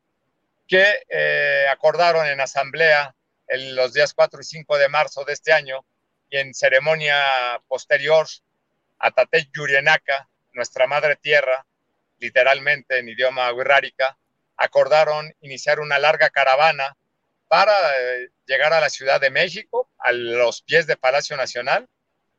que 0.67 1.03
eh, 1.09 1.65
acordaron 1.69 2.25
en 2.27 2.39
asamblea 2.39 3.15
en 3.47 3.75
los 3.75 3.93
días 3.93 4.13
4 4.13 4.39
y 4.41 4.43
5 4.43 4.77
de 4.77 4.89
marzo 4.89 5.23
de 5.25 5.33
este 5.33 5.51
año 5.51 5.85
y 6.29 6.37
en 6.37 6.53
ceremonia 6.53 7.15
posterior 7.67 8.27
a 8.99 9.11
Tatey 9.11 9.49
Yurienaka, 9.53 10.29
nuestra 10.53 10.87
madre 10.87 11.15
tierra, 11.15 11.65
literalmente 12.19 12.99
en 12.99 13.09
idioma 13.09 13.51
wixárika, 13.51 14.17
acordaron 14.57 15.33
iniciar 15.41 15.79
una 15.79 15.99
larga 15.99 16.29
caravana 16.29 16.95
para 17.47 17.73
eh, 17.73 18.29
llegar 18.45 18.73
a 18.73 18.79
la 18.79 18.89
Ciudad 18.89 19.19
de 19.21 19.29
México, 19.29 19.89
a 19.99 20.11
los 20.11 20.61
pies 20.61 20.87
de 20.87 20.97
Palacio 20.97 21.37
Nacional, 21.37 21.87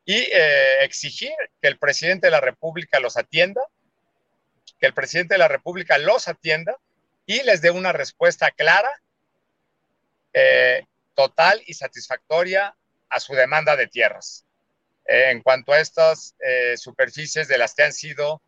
y 0.04 0.16
eh, 0.32 0.84
exigir 0.84 1.32
que 1.60 1.68
el 1.68 1.78
presidente 1.78 2.26
de 2.26 2.32
la 2.32 2.40
República 2.40 3.00
los 3.00 3.16
atienda, 3.16 3.62
que 4.78 4.86
el 4.86 4.94
presidente 4.94 5.34
de 5.34 5.38
la 5.38 5.48
República 5.48 5.98
los 5.98 6.28
atienda 6.28 6.76
y 7.26 7.42
les 7.42 7.62
dé 7.62 7.70
una 7.70 7.92
respuesta 7.92 8.50
clara, 8.50 8.90
eh, 10.32 10.84
total 11.14 11.62
y 11.66 11.74
satisfactoria 11.74 12.76
a 13.08 13.20
su 13.20 13.34
demanda 13.34 13.76
de 13.76 13.86
tierras. 13.86 14.44
Eh, 15.06 15.30
en 15.30 15.42
cuanto 15.42 15.72
a 15.72 15.80
estas 15.80 16.34
eh, 16.40 16.76
superficies 16.76 17.48
de 17.48 17.58
las 17.58 17.74
que 17.74 17.82
han 17.82 17.92
sido 17.92 18.40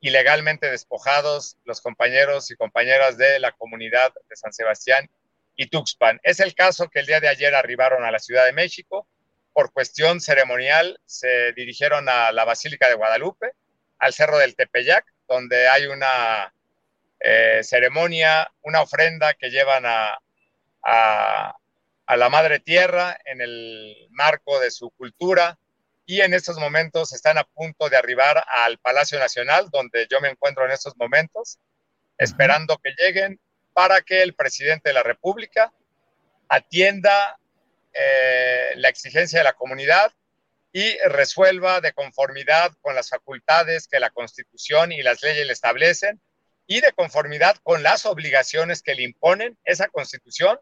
ilegalmente 0.00 0.70
despojados 0.70 1.56
los 1.64 1.80
compañeros 1.80 2.50
y 2.50 2.56
compañeras 2.56 3.16
de 3.16 3.38
la 3.38 3.52
comunidad 3.52 4.12
de 4.28 4.36
San 4.36 4.52
Sebastián 4.52 5.08
y 5.56 5.68
Tuxpan. 5.68 6.20
Es 6.22 6.40
el 6.40 6.54
caso 6.54 6.88
que 6.88 7.00
el 7.00 7.06
día 7.06 7.20
de 7.20 7.28
ayer 7.28 7.54
arribaron 7.54 8.04
a 8.04 8.10
la 8.10 8.18
Ciudad 8.18 8.44
de 8.44 8.52
México. 8.52 9.06
Por 9.52 9.72
cuestión 9.72 10.20
ceremonial 10.20 11.00
se 11.06 11.52
dirigieron 11.52 12.08
a 12.08 12.32
la 12.32 12.44
Basílica 12.44 12.88
de 12.88 12.94
Guadalupe, 12.94 13.52
al 13.98 14.12
Cerro 14.12 14.38
del 14.38 14.56
Tepeyac, 14.56 15.06
donde 15.28 15.68
hay 15.68 15.86
una 15.86 16.52
eh, 17.20 17.60
ceremonia, 17.62 18.52
una 18.62 18.82
ofrenda 18.82 19.32
que 19.34 19.50
llevan 19.50 19.86
a, 19.86 20.18
a, 20.82 21.56
la 22.16 22.28
Madre 22.28 22.60
Tierra 22.60 23.18
en 23.24 23.40
el 23.40 24.08
marco 24.10 24.60
de 24.60 24.70
su 24.70 24.90
cultura 24.90 25.58
y 26.06 26.20
en 26.20 26.34
estos 26.34 26.58
momentos 26.58 27.12
están 27.12 27.38
a 27.38 27.44
punto 27.44 27.88
de 27.88 27.96
arribar 27.96 28.44
al 28.48 28.78
Palacio 28.78 29.18
Nacional, 29.18 29.68
donde 29.70 30.06
yo 30.10 30.20
me 30.20 30.28
encuentro 30.28 30.64
en 30.64 30.72
estos 30.72 30.96
momentos, 30.96 31.58
esperando 32.18 32.78
que 32.78 32.94
lleguen 32.98 33.40
para 33.72 34.02
que 34.02 34.22
el 34.22 34.34
presidente 34.34 34.90
de 34.90 34.94
la 34.94 35.02
República 35.02 35.72
atienda 36.48 37.38
eh, 37.92 38.72
la 38.76 38.88
exigencia 38.88 39.40
de 39.40 39.44
la 39.44 39.54
comunidad 39.54 40.12
y 40.72 40.96
resuelva 41.06 41.80
de 41.80 41.92
conformidad 41.92 42.72
con 42.80 42.94
las 42.94 43.08
facultades 43.08 43.88
que 43.88 44.00
la 44.00 44.10
Constitución 44.10 44.92
y 44.92 45.02
las 45.02 45.22
leyes 45.22 45.46
le 45.46 45.52
establecen 45.52 46.20
y 46.66 46.80
de 46.80 46.92
conformidad 46.92 47.56
con 47.62 47.82
las 47.82 48.06
obligaciones 48.06 48.82
que 48.82 48.94
le 48.94 49.04
imponen 49.04 49.58
esa 49.64 49.88
constitución 49.88 50.58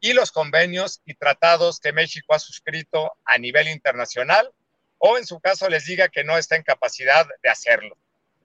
y 0.00 0.12
los 0.12 0.32
convenios 0.32 1.00
y 1.04 1.14
tratados 1.14 1.80
que 1.80 1.92
México 1.92 2.34
ha 2.34 2.38
suscrito 2.38 3.16
a 3.24 3.38
nivel 3.38 3.68
internacional 3.68 4.52
o 4.98 5.16
en 5.16 5.26
su 5.26 5.40
caso 5.40 5.68
les 5.68 5.86
diga 5.86 6.08
que 6.08 6.24
no 6.24 6.36
está 6.36 6.56
en 6.56 6.62
capacidad 6.62 7.26
de 7.42 7.48
hacerlo. 7.48 7.96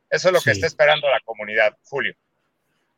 Eso 0.10 0.30
es 0.30 0.34
lo 0.34 0.42
que 0.42 0.52
está 0.52 0.68
esperando 0.68 1.10
la 1.10 1.20
comunidad, 1.22 1.76
Julio. 1.84 2.16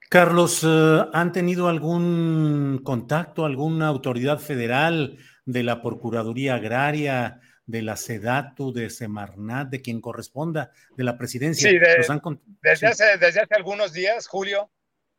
Carlos, 0.09 0.63
eh, 0.63 1.05
¿han 1.13 1.31
tenido 1.31 1.67
algún 1.67 2.81
contacto, 2.83 3.45
alguna 3.45 3.87
autoridad 3.87 4.37
federal 4.37 5.17
de 5.45 5.63
la 5.63 5.81
Procuraduría 5.81 6.55
Agraria, 6.55 7.41
de 7.65 7.81
la 7.81 7.95
SEDATU, 7.95 8.73
de 8.73 8.89
Semarnat, 8.89 9.69
de 9.69 9.81
quien 9.81 10.01
corresponda, 10.01 10.71
de 10.95 11.03
la 11.03 11.17
presidencia. 11.17 11.69
Sí, 11.69 11.79
desde, 11.79 12.87
Hace, 12.87 13.17
desde 13.17 13.41
hace 13.41 13.55
algunos 13.55 13.93
días, 13.93 14.27
Julio, 14.27 14.71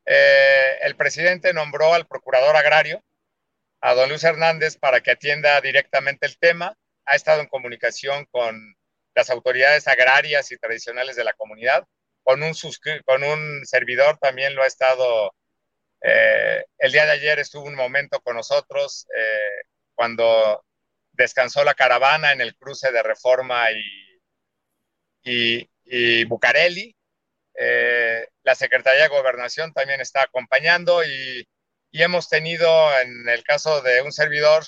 eh, 0.04 0.78
el 0.82 0.96
presidente 0.96 1.52
nombró 1.52 1.94
al 1.94 2.06
procurador 2.06 2.56
agrario, 2.56 3.02
a 3.80 3.94
don 3.94 4.08
Luis 4.08 4.24
Hernández, 4.24 4.76
para 4.76 5.00
que 5.00 5.10
atienda 5.10 5.60
directamente 5.60 6.26
el 6.26 6.38
tema. 6.38 6.76
Ha 7.06 7.14
estado 7.14 7.40
en 7.40 7.48
comunicación 7.48 8.26
con 8.26 8.76
las 9.14 9.30
autoridades 9.30 9.88
agrarias 9.88 10.52
y 10.52 10.58
tradicionales 10.58 11.16
de 11.16 11.24
la 11.24 11.32
comunidad. 11.32 11.84
Con 12.22 12.42
un, 12.42 12.54
con 13.04 13.24
un 13.24 13.64
servidor 13.64 14.18
también 14.18 14.54
lo 14.54 14.62
ha 14.62 14.66
estado. 14.66 15.32
Eh, 16.02 16.64
el 16.78 16.92
día 16.92 17.06
de 17.06 17.12
ayer 17.12 17.38
estuvo 17.38 17.64
un 17.64 17.74
momento 17.74 18.20
con 18.20 18.36
nosotros 18.36 19.06
eh, 19.16 19.64
cuando 19.94 20.64
descansó 21.12 21.64
la 21.64 21.74
caravana 21.74 22.32
en 22.32 22.40
el 22.42 22.54
cruce 22.56 22.92
de 22.92 23.02
Reforma 23.02 23.66
y, 25.22 25.68
y, 25.84 26.24
Bucareli. 26.24 26.94
Eh, 27.58 28.28
la 28.42 28.54
Secretaría 28.54 29.04
de 29.04 29.08
Gobernación 29.08 29.72
también 29.72 30.00
está 30.00 30.22
acompañando 30.22 31.02
y, 31.04 31.48
y 31.90 32.02
hemos 32.02 32.28
tenido, 32.28 32.68
en 33.00 33.28
el 33.28 33.42
caso 33.42 33.80
de 33.80 34.02
un 34.02 34.12
servidor, 34.12 34.64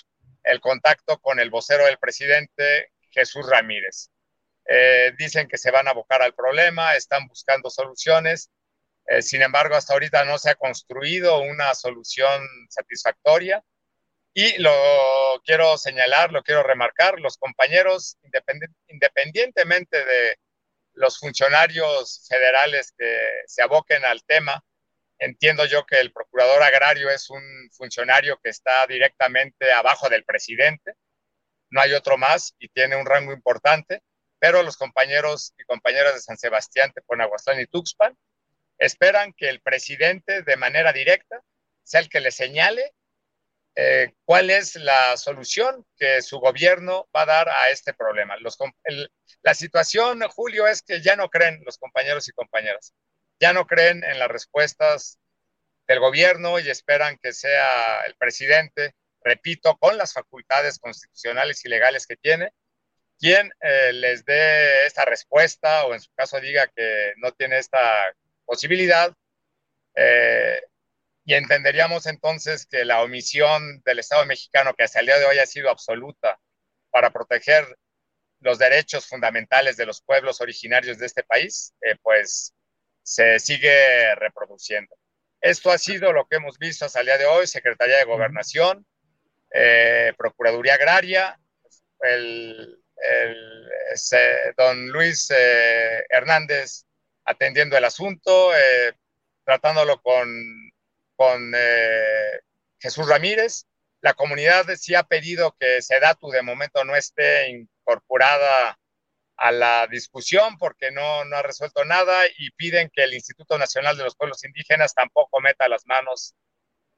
el 0.48 0.60
contacto 0.60 1.18
con 1.18 1.38
el 1.38 1.50
vocero 1.50 1.84
del 1.84 1.98
presidente, 1.98 2.92
Jesús 3.10 3.48
Ramírez. 3.48 4.10
Eh, 4.66 5.12
dicen 5.18 5.48
que 5.48 5.58
se 5.58 5.70
van 5.70 5.88
a 5.88 5.92
abocar 5.92 6.22
al 6.22 6.34
problema, 6.34 6.94
están 6.96 7.26
buscando 7.26 7.70
soluciones. 7.70 8.50
Eh, 9.06 9.22
sin 9.22 9.42
embargo, 9.42 9.76
hasta 9.76 9.92
ahorita 9.94 10.24
no 10.24 10.38
se 10.38 10.50
ha 10.50 10.54
construido 10.54 11.40
una 11.40 11.74
solución 11.74 12.46
satisfactoria. 12.68 13.62
Y 14.34 14.58
lo 14.58 14.72
quiero 15.44 15.76
señalar, 15.78 16.32
lo 16.32 16.42
quiero 16.42 16.62
remarcar, 16.62 17.18
los 17.18 17.38
compañeros, 17.38 18.18
independientemente 18.88 20.04
de 20.04 20.36
los 20.92 21.18
funcionarios 21.18 22.26
federales 22.28 22.92
que 22.96 23.18
se 23.46 23.62
aboquen 23.62 24.04
al 24.04 24.22
tema, 24.24 24.62
entiendo 25.18 25.64
yo 25.66 25.84
que 25.84 26.00
el 26.00 26.12
procurador 26.12 26.62
agrario 26.62 27.10
es 27.10 27.30
un 27.30 27.70
funcionario 27.72 28.38
que 28.42 28.50
está 28.50 28.86
directamente 28.86 29.72
abajo 29.72 30.08
del 30.08 30.24
presidente, 30.24 30.94
no 31.70 31.80
hay 31.80 31.92
otro 31.92 32.16
más 32.16 32.54
y 32.58 32.68
tiene 32.68 32.96
un 32.96 33.06
rango 33.06 33.32
importante, 33.32 34.02
pero 34.38 34.62
los 34.62 34.76
compañeros 34.76 35.54
y 35.58 35.64
compañeras 35.64 36.14
de 36.14 36.20
San 36.20 36.38
Sebastián, 36.38 36.92
Teponaguaslán 36.92 37.60
y 37.60 37.66
Tuxpan 37.66 38.16
esperan 38.78 39.32
que 39.32 39.48
el 39.48 39.60
presidente 39.60 40.42
de 40.42 40.56
manera 40.56 40.92
directa 40.92 41.42
sea 41.82 42.00
el 42.00 42.08
que 42.08 42.20
le 42.20 42.30
señale 42.30 42.92
eh, 43.74 44.14
cuál 44.24 44.50
es 44.50 44.76
la 44.76 45.16
solución 45.16 45.86
que 45.96 46.22
su 46.22 46.38
gobierno 46.38 47.08
va 47.14 47.22
a 47.22 47.26
dar 47.26 47.48
a 47.48 47.68
este 47.70 47.94
problema. 47.94 48.36
la 49.42 49.54
situación, 49.54 50.20
Julio, 50.28 50.66
es 50.66 50.82
que 50.82 51.00
ya 51.00 51.16
no 51.16 51.28
creen 51.28 51.62
los 51.64 51.78
compañeros 51.78 52.28
y 52.28 52.32
compañeras, 52.32 52.92
ya 53.40 53.52
no 53.52 53.66
creen 53.66 54.04
en 54.04 54.18
las 54.18 54.28
respuestas 54.28 55.18
del 55.86 56.00
gobierno 56.00 56.58
y 56.58 56.68
esperan 56.68 57.18
que 57.18 57.32
sea 57.32 58.02
el 58.02 58.14
presidente, 58.16 58.94
repito, 59.22 59.76
con 59.78 59.96
las 59.96 60.12
facultades 60.12 60.78
constitucionales 60.78 61.64
y 61.64 61.68
legales 61.68 62.06
que 62.06 62.16
tiene, 62.16 62.52
quien 63.18 63.50
eh, 63.60 63.92
les 63.92 64.24
dé 64.24 64.86
esta 64.86 65.04
respuesta 65.04 65.86
o 65.86 65.94
en 65.94 66.00
su 66.00 66.10
caso 66.14 66.40
diga 66.40 66.68
que 66.68 67.14
no 67.16 67.32
tiene 67.32 67.58
esta 67.58 68.14
posibilidad. 68.44 69.12
Eh, 69.94 70.62
y 71.24 71.34
entenderíamos 71.34 72.06
entonces 72.06 72.66
que 72.66 72.84
la 72.84 73.02
omisión 73.02 73.82
del 73.84 73.98
Estado 73.98 74.24
mexicano, 74.24 74.74
que 74.74 74.84
hasta 74.84 75.00
el 75.00 75.06
día 75.06 75.18
de 75.18 75.26
hoy 75.26 75.38
ha 75.38 75.46
sido 75.46 75.68
absoluta 75.68 76.38
para 76.90 77.10
proteger 77.10 77.76
los 78.40 78.58
derechos 78.58 79.06
fundamentales 79.06 79.76
de 79.76 79.86
los 79.86 80.00
pueblos 80.00 80.40
originarios 80.40 80.98
de 80.98 81.06
este 81.06 81.24
país, 81.24 81.74
eh, 81.82 81.96
pues 82.02 82.54
se 83.08 83.38
sigue 83.38 84.14
reproduciendo. 84.16 84.94
Esto 85.40 85.70
ha 85.70 85.78
sido 85.78 86.12
lo 86.12 86.26
que 86.26 86.36
hemos 86.36 86.58
visto 86.58 86.84
hasta 86.84 87.00
el 87.00 87.06
día 87.06 87.18
de 87.18 87.26
hoy, 87.26 87.46
Secretaría 87.46 87.98
de 87.98 88.04
Gobernación, 88.04 88.86
eh, 89.52 90.12
Procuraduría 90.16 90.74
Agraria, 90.74 91.38
el, 92.00 92.78
don 94.56 94.88
Luis 94.88 95.30
eh, 95.30 96.04
Hernández 96.08 96.84
atendiendo 97.24 97.76
el 97.76 97.84
asunto, 97.84 98.50
tratándolo 99.44 100.00
con 100.02 100.28
con 101.18 101.52
eh, 101.54 102.40
Jesús 102.78 103.08
Ramírez. 103.08 103.66
La 104.00 104.14
comunidad 104.14 104.66
sí 104.76 104.94
ha 104.94 105.02
pedido 105.02 105.56
que 105.58 105.82
SEDATU 105.82 106.30
de 106.30 106.42
momento 106.42 106.84
no 106.84 106.94
esté 106.94 107.50
incorporada 107.50 108.78
a 109.38 109.52
la 109.52 109.86
discusión 109.86 110.58
porque 110.58 110.90
no, 110.90 111.24
no 111.24 111.36
ha 111.36 111.42
resuelto 111.42 111.84
nada 111.84 112.26
y 112.36 112.50
piden 112.50 112.90
que 112.92 113.04
el 113.04 113.14
Instituto 113.14 113.56
Nacional 113.56 113.96
de 113.96 114.04
los 114.04 114.16
Pueblos 114.16 114.44
Indígenas 114.44 114.94
tampoco 114.94 115.40
meta 115.40 115.68
las 115.68 115.86
manos 115.86 116.34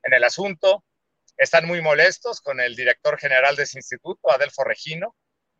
en 0.03 0.15
el 0.15 0.25
asunto. 0.25 0.85
Están 1.37 1.67
muy 1.67 1.83
molestos 1.83 2.41
con 2.41 2.61
el 2.61 2.75
director 2.77 3.19
general 3.19 3.57
de 3.57 3.65
ese 3.65 3.79
instituto, 3.79 4.31
Adelfo 4.31 4.65
Regino, 4.65 5.15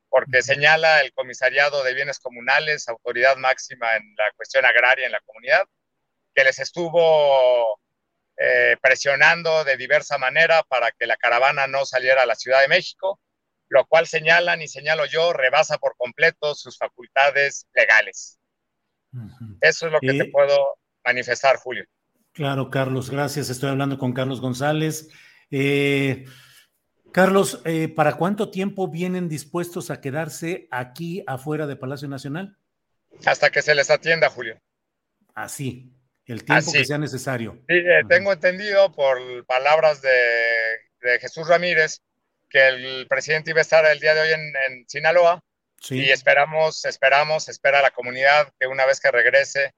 porque 0.09 0.43
señala 0.43 1.03
el 1.03 1.13
Comisariado 1.13 1.85
de 1.85 1.95
Bienes 1.95 2.19
Comunales, 2.19 2.89
autoridad 2.89 3.37
máxima 3.37 3.97
en 3.97 4.15
la 4.17 4.33
cuestión 4.37 4.65
agraria 4.65 5.07
en 5.07 5.13
la 5.13 5.21
comunidad, 5.21 5.65
que 6.35 6.45
les 6.45 6.59
estuvo 6.59 7.79
eh, 8.39 8.77
presionando 8.81 9.65
de 9.65 9.77
diversa 9.77 10.17
manera 10.17 10.63
para 10.63 10.93
que 10.93 11.07
la 11.07 11.19
caravana 11.19 11.67
no 11.67 11.85
saliera 11.85 12.23
a 12.23 12.27
la 12.27 12.37
Ciudad 12.37 12.63
de 12.63 12.69
México, 12.69 13.21
lo 13.71 13.87
cual 13.87 14.07
señalan 14.07 14.61
y 14.61 14.69
señalo 14.69 15.07
yo, 15.07 15.33
rebasa 15.33 15.79
por 15.79 15.97
completo 15.97 16.55
sus 16.55 16.77
facultades 16.77 17.67
legales. 17.75 18.39
Eso 19.61 19.87
es 19.87 19.93
lo 19.93 20.01
que 20.01 20.13
te 20.13 20.25
eh, 20.25 20.31
puedo 20.31 20.77
manifestar, 21.05 21.57
Julio. 21.57 21.85
Claro, 22.33 22.71
Carlos, 22.71 23.11
gracias. 23.11 23.49
Estoy 23.49 23.71
hablando 23.71 23.99
con 23.99 24.13
Carlos 24.13 24.41
González. 24.41 25.09
Eh, 25.51 26.27
Carlos, 27.13 27.63
¿para 27.97 28.17
cuánto 28.17 28.51
tiempo 28.51 28.87
vienen 28.87 29.29
dispuestos 29.29 29.91
a 29.91 30.01
quedarse 30.01 30.69
aquí 30.71 31.25
afuera 31.27 31.67
de 31.67 31.75
Palacio 31.75 32.07
Nacional? 32.07 32.57
Hasta 33.25 33.51
que 33.51 33.63
se 33.63 33.75
les 33.75 33.91
atienda, 33.91 34.29
Julio. 34.31 34.61
Así 35.35 35.93
el 36.31 36.45
tiempo 36.45 36.73
que 36.73 36.85
sea 36.85 36.99
necesario. 36.99 37.63
Sí, 37.69 37.75
eh, 37.75 38.03
tengo 38.09 38.33
entendido 38.33 38.93
por 38.93 39.19
palabras 39.47 40.01
de, 40.01 40.11
Jesús 41.21 41.49
Ramírez 41.49 42.03
que 42.51 42.69
el 42.69 43.07
presidente 43.09 43.51
iba 43.51 43.61
a 43.61 43.63
estar 43.63 43.87
el 43.87 44.01
día 44.01 44.15
de 44.15 44.21
hoy 44.21 44.33
en, 44.33 44.85
Sinaloa 44.89 45.43
y 45.89 46.11
esperamos, 46.11 46.85
esperamos, 46.85 47.49
espera 47.49 47.81
la 47.81 47.91
comunidad 47.91 48.53
que 48.59 48.67
una 48.67 48.85
vez 48.85 49.01
que 49.01 49.11
regrese 49.11 49.73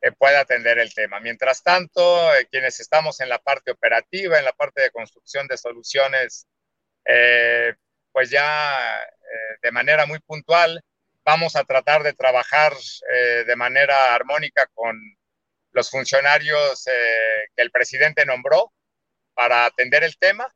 eh, 0.00 0.10
pueda 0.12 0.40
atender 0.40 0.78
el 0.78 0.92
tema. 0.92 1.20
Mientras 1.20 1.62
tanto, 1.62 2.34
eh, 2.34 2.48
quienes 2.50 2.80
estamos 2.80 3.20
en 3.20 3.28
la 3.28 3.38
parte 3.38 3.70
operativa, 3.70 4.38
en 4.38 4.44
la 4.44 4.52
parte 4.52 4.82
de 4.82 4.90
construcción 4.90 5.46
de 5.46 5.56
soluciones, 5.56 6.46
pues 8.12 8.30
ya 8.30 9.06
de 9.62 9.70
manera 9.70 10.06
muy 10.06 10.18
puntual, 10.20 10.80
vamos 11.24 11.54
a 11.54 11.64
tratar 11.64 12.02
de 12.02 12.14
trabajar 12.14 12.72
de 13.46 13.56
manera 13.56 14.14
armónica 14.14 14.66
con 14.72 14.98
los 15.74 15.90
funcionarios 15.90 16.86
eh, 16.86 17.48
que 17.54 17.62
el 17.62 17.70
presidente 17.70 18.24
nombró 18.24 18.72
para 19.34 19.66
atender 19.66 20.04
el 20.04 20.16
tema, 20.16 20.46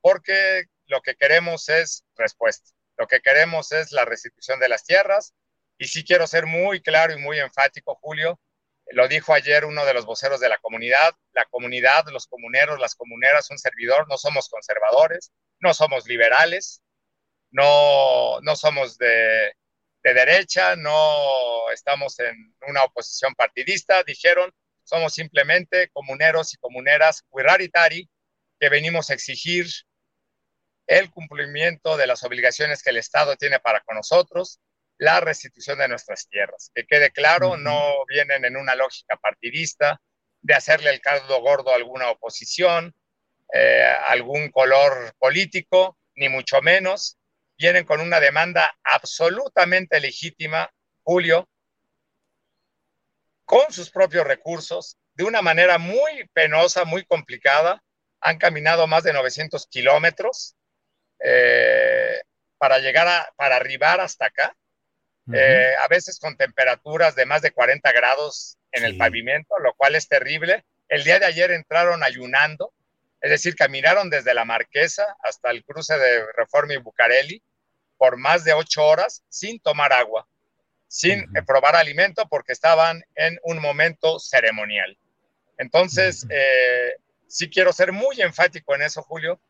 porque 0.00 0.64
lo 0.86 1.00
que 1.02 1.14
queremos 1.14 1.68
es 1.68 2.04
respuesta, 2.16 2.70
lo 2.96 3.06
que 3.06 3.20
queremos 3.20 3.72
es 3.72 3.92
la 3.92 4.04
restitución 4.04 4.60
de 4.60 4.68
las 4.68 4.84
tierras. 4.84 5.34
Y 5.78 5.88
sí 5.88 6.04
quiero 6.04 6.26
ser 6.26 6.46
muy 6.46 6.80
claro 6.80 7.12
y 7.12 7.18
muy 7.18 7.40
enfático, 7.40 7.98
Julio, 8.00 8.40
lo 8.92 9.08
dijo 9.08 9.34
ayer 9.34 9.64
uno 9.64 9.84
de 9.84 9.94
los 9.94 10.04
voceros 10.04 10.40
de 10.40 10.48
la 10.48 10.58
comunidad, 10.58 11.14
la 11.32 11.46
comunidad, 11.46 12.04
los 12.12 12.26
comuneros, 12.26 12.78
las 12.78 12.94
comuneras, 12.94 13.50
un 13.50 13.58
servidor, 13.58 14.06
no 14.08 14.18
somos 14.18 14.48
conservadores, 14.48 15.32
no 15.58 15.74
somos 15.74 16.06
liberales, 16.06 16.82
no, 17.50 18.40
no 18.42 18.56
somos 18.56 18.98
de, 18.98 19.54
de 20.02 20.14
derecha, 20.14 20.76
no 20.76 21.70
estamos 21.72 22.20
en 22.20 22.54
una 22.68 22.84
oposición 22.84 23.34
partidista, 23.34 24.02
dijeron, 24.04 24.52
somos 24.84 25.14
simplemente 25.14 25.88
comuneros 25.88 26.52
y 26.52 26.58
comuneras 26.58 27.24
que 28.60 28.68
venimos 28.68 29.10
a 29.10 29.14
exigir 29.14 29.66
el 30.86 31.10
cumplimiento 31.10 31.96
de 31.96 32.06
las 32.06 32.24
obligaciones 32.24 32.82
que 32.82 32.90
el 32.90 32.98
Estado 32.98 33.36
tiene 33.36 33.58
para 33.60 33.80
con 33.80 33.96
nosotros, 33.96 34.60
la 34.98 35.20
restitución 35.20 35.78
de 35.78 35.88
nuestras 35.88 36.28
tierras. 36.28 36.70
Que 36.74 36.86
quede 36.86 37.10
claro, 37.10 37.56
no 37.56 38.04
vienen 38.06 38.44
en 38.44 38.56
una 38.56 38.74
lógica 38.74 39.16
partidista 39.16 40.00
de 40.40 40.54
hacerle 40.54 40.90
el 40.90 41.00
caldo 41.00 41.40
gordo 41.40 41.72
a 41.72 41.76
alguna 41.76 42.10
oposición, 42.10 42.94
eh, 43.52 43.94
algún 44.06 44.50
color 44.50 45.14
político, 45.18 45.98
ni 46.14 46.28
mucho 46.28 46.60
menos. 46.60 47.18
Vienen 47.56 47.84
con 47.84 48.00
una 48.00 48.20
demanda 48.20 48.76
absolutamente 48.82 50.00
legítima, 50.00 50.70
Julio, 51.02 51.48
con 53.44 53.72
sus 53.72 53.90
propios 53.90 54.26
recursos, 54.26 54.96
de 55.14 55.24
una 55.24 55.42
manera 55.42 55.78
muy 55.78 56.28
penosa, 56.32 56.84
muy 56.84 57.04
complicada. 57.04 57.82
Han 58.20 58.38
caminado 58.38 58.86
más 58.86 59.04
de 59.04 59.12
900 59.12 59.66
kilómetros 59.68 60.56
eh, 61.20 62.20
para 62.58 62.78
llegar 62.78 63.06
a, 63.08 63.32
para 63.36 63.56
arribar 63.56 64.00
hasta 64.00 64.26
acá, 64.26 64.56
eh, 65.32 65.72
a 65.82 65.88
veces 65.88 66.18
con 66.18 66.36
temperaturas 66.36 67.14
de 67.14 67.24
más 67.24 67.40
de 67.40 67.50
40 67.50 67.90
grados 67.92 68.58
en 68.72 68.84
el 68.84 68.98
pavimento, 68.98 69.58
lo 69.58 69.72
cual 69.74 69.94
es 69.94 70.06
terrible. 70.06 70.64
El 70.88 71.02
día 71.02 71.18
de 71.18 71.24
ayer 71.24 71.50
entraron 71.50 72.02
ayunando, 72.02 72.72
es 73.22 73.30
decir, 73.30 73.56
caminaron 73.56 74.10
desde 74.10 74.34
la 74.34 74.44
Marquesa 74.44 75.16
hasta 75.22 75.50
el 75.50 75.64
cruce 75.64 75.96
de 75.96 76.26
Reforma 76.36 76.74
y 76.74 76.76
Bucareli 76.76 77.42
por 77.96 78.18
más 78.18 78.44
de 78.44 78.52
ocho 78.52 78.84
horas 78.84 79.22
sin 79.30 79.60
tomar 79.60 79.94
agua 79.94 80.26
sin 80.94 81.26
probar 81.44 81.74
alimento 81.74 82.28
porque 82.28 82.52
estaban 82.52 83.04
en 83.16 83.36
un 83.42 83.60
momento 83.60 84.20
ceremonial. 84.20 84.96
Entonces, 85.58 86.24
eh, 86.30 86.92
sí 87.26 87.50
quiero 87.50 87.72
ser 87.72 87.90
muy 87.90 88.22
enfático 88.22 88.76
en 88.76 88.82
eso, 88.82 89.02
Julio, 89.02 89.40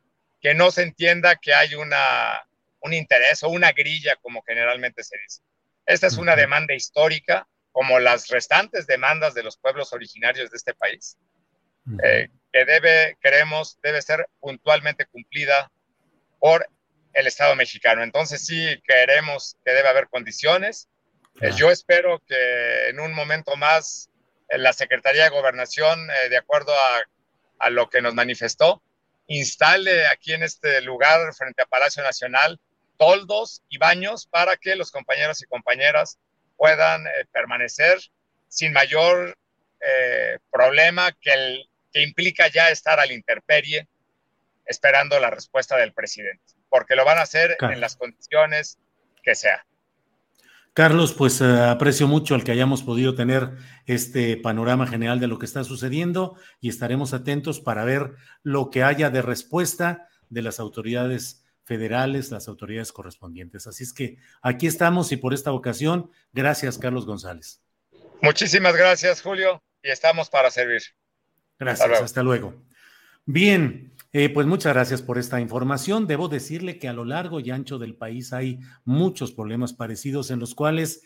que 0.44 0.52
no 0.52 0.70
se 0.70 0.82
entienda 0.82 1.36
que 1.36 1.54
hay 1.54 1.74
una, 1.74 2.46
un 2.80 2.92
interés 2.92 3.42
o 3.42 3.48
una 3.48 3.72
grilla, 3.72 4.14
como 4.16 4.42
generalmente 4.42 5.02
se 5.02 5.16
dice. 5.16 5.40
Esta 5.86 6.06
es 6.06 6.18
una 6.18 6.36
demanda 6.36 6.74
histórica 6.74 7.48
como 7.72 7.98
las 7.98 8.28
restantes 8.28 8.86
demandas 8.86 9.32
de 9.32 9.42
los 9.42 9.56
pueblos 9.56 9.94
originarios 9.94 10.50
de 10.50 10.56
este 10.58 10.74
país, 10.74 11.16
eh, 12.02 12.28
que 12.52 12.64
debe, 12.66 13.16
creemos, 13.22 13.78
debe 13.82 14.02
ser 14.02 14.28
puntualmente 14.38 15.06
cumplida 15.06 15.72
por 16.38 16.68
el 17.14 17.26
Estado 17.26 17.56
mexicano. 17.56 18.02
Entonces 18.02 18.44
sí 18.44 18.82
queremos 18.86 19.56
que 19.64 19.72
debe 19.72 19.88
haber 19.88 20.08
condiciones. 20.08 20.90
Eh, 21.40 21.52
yo 21.56 21.70
espero 21.70 22.22
que 22.28 22.90
en 22.90 23.00
un 23.00 23.14
momento 23.14 23.56
más 23.56 24.10
la 24.50 24.74
Secretaría 24.74 25.24
de 25.24 25.30
Gobernación, 25.30 26.06
eh, 26.10 26.28
de 26.28 26.36
acuerdo 26.36 26.74
a, 26.74 27.02
a, 27.60 27.70
lo 27.70 27.88
que 27.88 28.02
nos 28.02 28.12
manifestó, 28.12 28.82
instale 29.26 30.06
aquí 30.06 30.32
en 30.32 30.42
este 30.42 30.80
lugar, 30.82 31.34
frente 31.34 31.62
a 31.62 31.66
Palacio 31.66 32.02
Nacional, 32.02 32.60
toldos 32.98 33.62
y 33.68 33.78
baños 33.78 34.26
para 34.26 34.56
que 34.56 34.76
los 34.76 34.90
compañeros 34.90 35.42
y 35.42 35.46
compañeras 35.46 36.18
puedan 36.56 37.06
eh, 37.06 37.10
permanecer 37.32 37.98
sin 38.48 38.72
mayor 38.72 39.36
eh, 39.80 40.38
problema 40.50 41.12
que, 41.12 41.32
el, 41.32 41.68
que 41.92 42.02
implica 42.02 42.48
ya 42.48 42.70
estar 42.70 43.00
a 43.00 43.06
la 43.06 43.12
intemperie 43.12 43.88
esperando 44.66 45.18
la 45.20 45.30
respuesta 45.30 45.76
del 45.76 45.92
presidente, 45.92 46.42
porque 46.70 46.94
lo 46.94 47.04
van 47.04 47.18
a 47.18 47.22
hacer 47.22 47.56
en 47.60 47.80
las 47.80 47.96
condiciones 47.96 48.78
que 49.22 49.34
sea. 49.34 49.66
Carlos, 50.72 51.12
pues 51.12 51.40
uh, 51.40 51.64
aprecio 51.64 52.08
mucho 52.08 52.34
el 52.34 52.42
que 52.42 52.50
hayamos 52.50 52.82
podido 52.82 53.14
tener 53.14 53.50
este 53.86 54.36
panorama 54.36 54.86
general 54.86 55.20
de 55.20 55.26
lo 55.26 55.38
que 55.38 55.46
está 55.46 55.64
sucediendo 55.64 56.36
y 56.60 56.68
estaremos 56.68 57.12
atentos 57.12 57.60
para 57.60 57.84
ver 57.84 58.14
lo 58.42 58.70
que 58.70 58.82
haya 58.82 59.10
de 59.10 59.22
respuesta 59.22 60.08
de 60.30 60.42
las 60.42 60.60
autoridades 60.60 61.44
federales, 61.64 62.30
las 62.30 62.48
autoridades 62.48 62.92
correspondientes. 62.92 63.66
Así 63.66 63.84
es 63.84 63.92
que 63.92 64.18
aquí 64.42 64.66
estamos 64.66 65.12
y 65.12 65.16
por 65.16 65.34
esta 65.34 65.52
ocasión, 65.52 66.10
gracias 66.32 66.78
Carlos 66.78 67.06
González. 67.06 67.60
Muchísimas 68.20 68.76
gracias 68.76 69.22
Julio 69.22 69.62
y 69.82 69.90
estamos 69.90 70.30
para 70.30 70.50
servir. 70.50 70.82
Gracias, 71.58 72.02
hasta 72.02 72.22
luego. 72.22 72.54
Bien, 73.26 73.94
eh, 74.12 74.28
pues 74.28 74.46
muchas 74.46 74.74
gracias 74.74 75.02
por 75.02 75.18
esta 75.18 75.40
información. 75.40 76.06
Debo 76.06 76.28
decirle 76.28 76.78
que 76.78 76.88
a 76.88 76.92
lo 76.92 77.04
largo 77.04 77.40
y 77.40 77.50
ancho 77.50 77.78
del 77.78 77.96
país 77.96 78.32
hay 78.32 78.60
muchos 78.84 79.32
problemas 79.32 79.72
parecidos 79.72 80.30
en 80.30 80.40
los 80.40 80.54
cuales, 80.54 81.02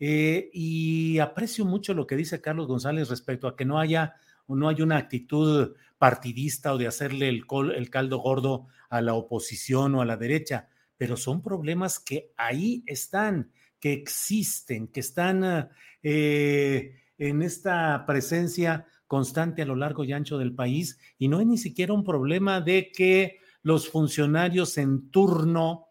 eh, 0.00 0.50
y 0.52 1.18
aprecio 1.18 1.64
mucho 1.64 1.94
lo 1.94 2.06
que 2.06 2.16
dice 2.16 2.40
Carlos 2.40 2.66
González 2.66 3.08
respecto 3.08 3.48
a 3.48 3.56
que 3.56 3.64
no 3.64 3.78
haya 3.78 4.14
no 4.56 4.68
hay 4.68 4.82
una 4.82 4.96
actitud 4.96 5.74
partidista 5.98 6.72
o 6.72 6.78
de 6.78 6.86
hacerle 6.86 7.28
el, 7.28 7.90
caldo 7.90 8.18
gordo 8.18 8.66
a 8.88 9.00
la 9.00 9.14
oposición 9.14 9.94
o 9.94 10.00
a 10.00 10.06
la 10.06 10.16
derecha, 10.16 10.68
pero 10.96 11.16
son 11.16 11.42
problemas 11.42 11.98
que 11.98 12.32
ahí 12.36 12.82
están, 12.86 13.50
que 13.78 13.92
existen, 13.92 14.88
que 14.88 15.00
están 15.00 15.70
eh, 16.02 17.02
en 17.18 17.42
esta 17.42 18.04
presencia 18.06 18.86
constante 19.06 19.62
a 19.62 19.66
lo 19.66 19.74
largo 19.74 20.04
y 20.04 20.12
ancho 20.12 20.38
del 20.38 20.54
país 20.54 20.98
y 21.18 21.28
no 21.28 21.38
hay 21.38 21.46
ni 21.46 21.58
siquiera 21.58 21.92
un 21.92 22.04
problema 22.04 22.60
de 22.60 22.90
que 22.92 23.40
los 23.62 23.88
funcionarios 23.88 24.78
en 24.78 25.10
turno, 25.10 25.88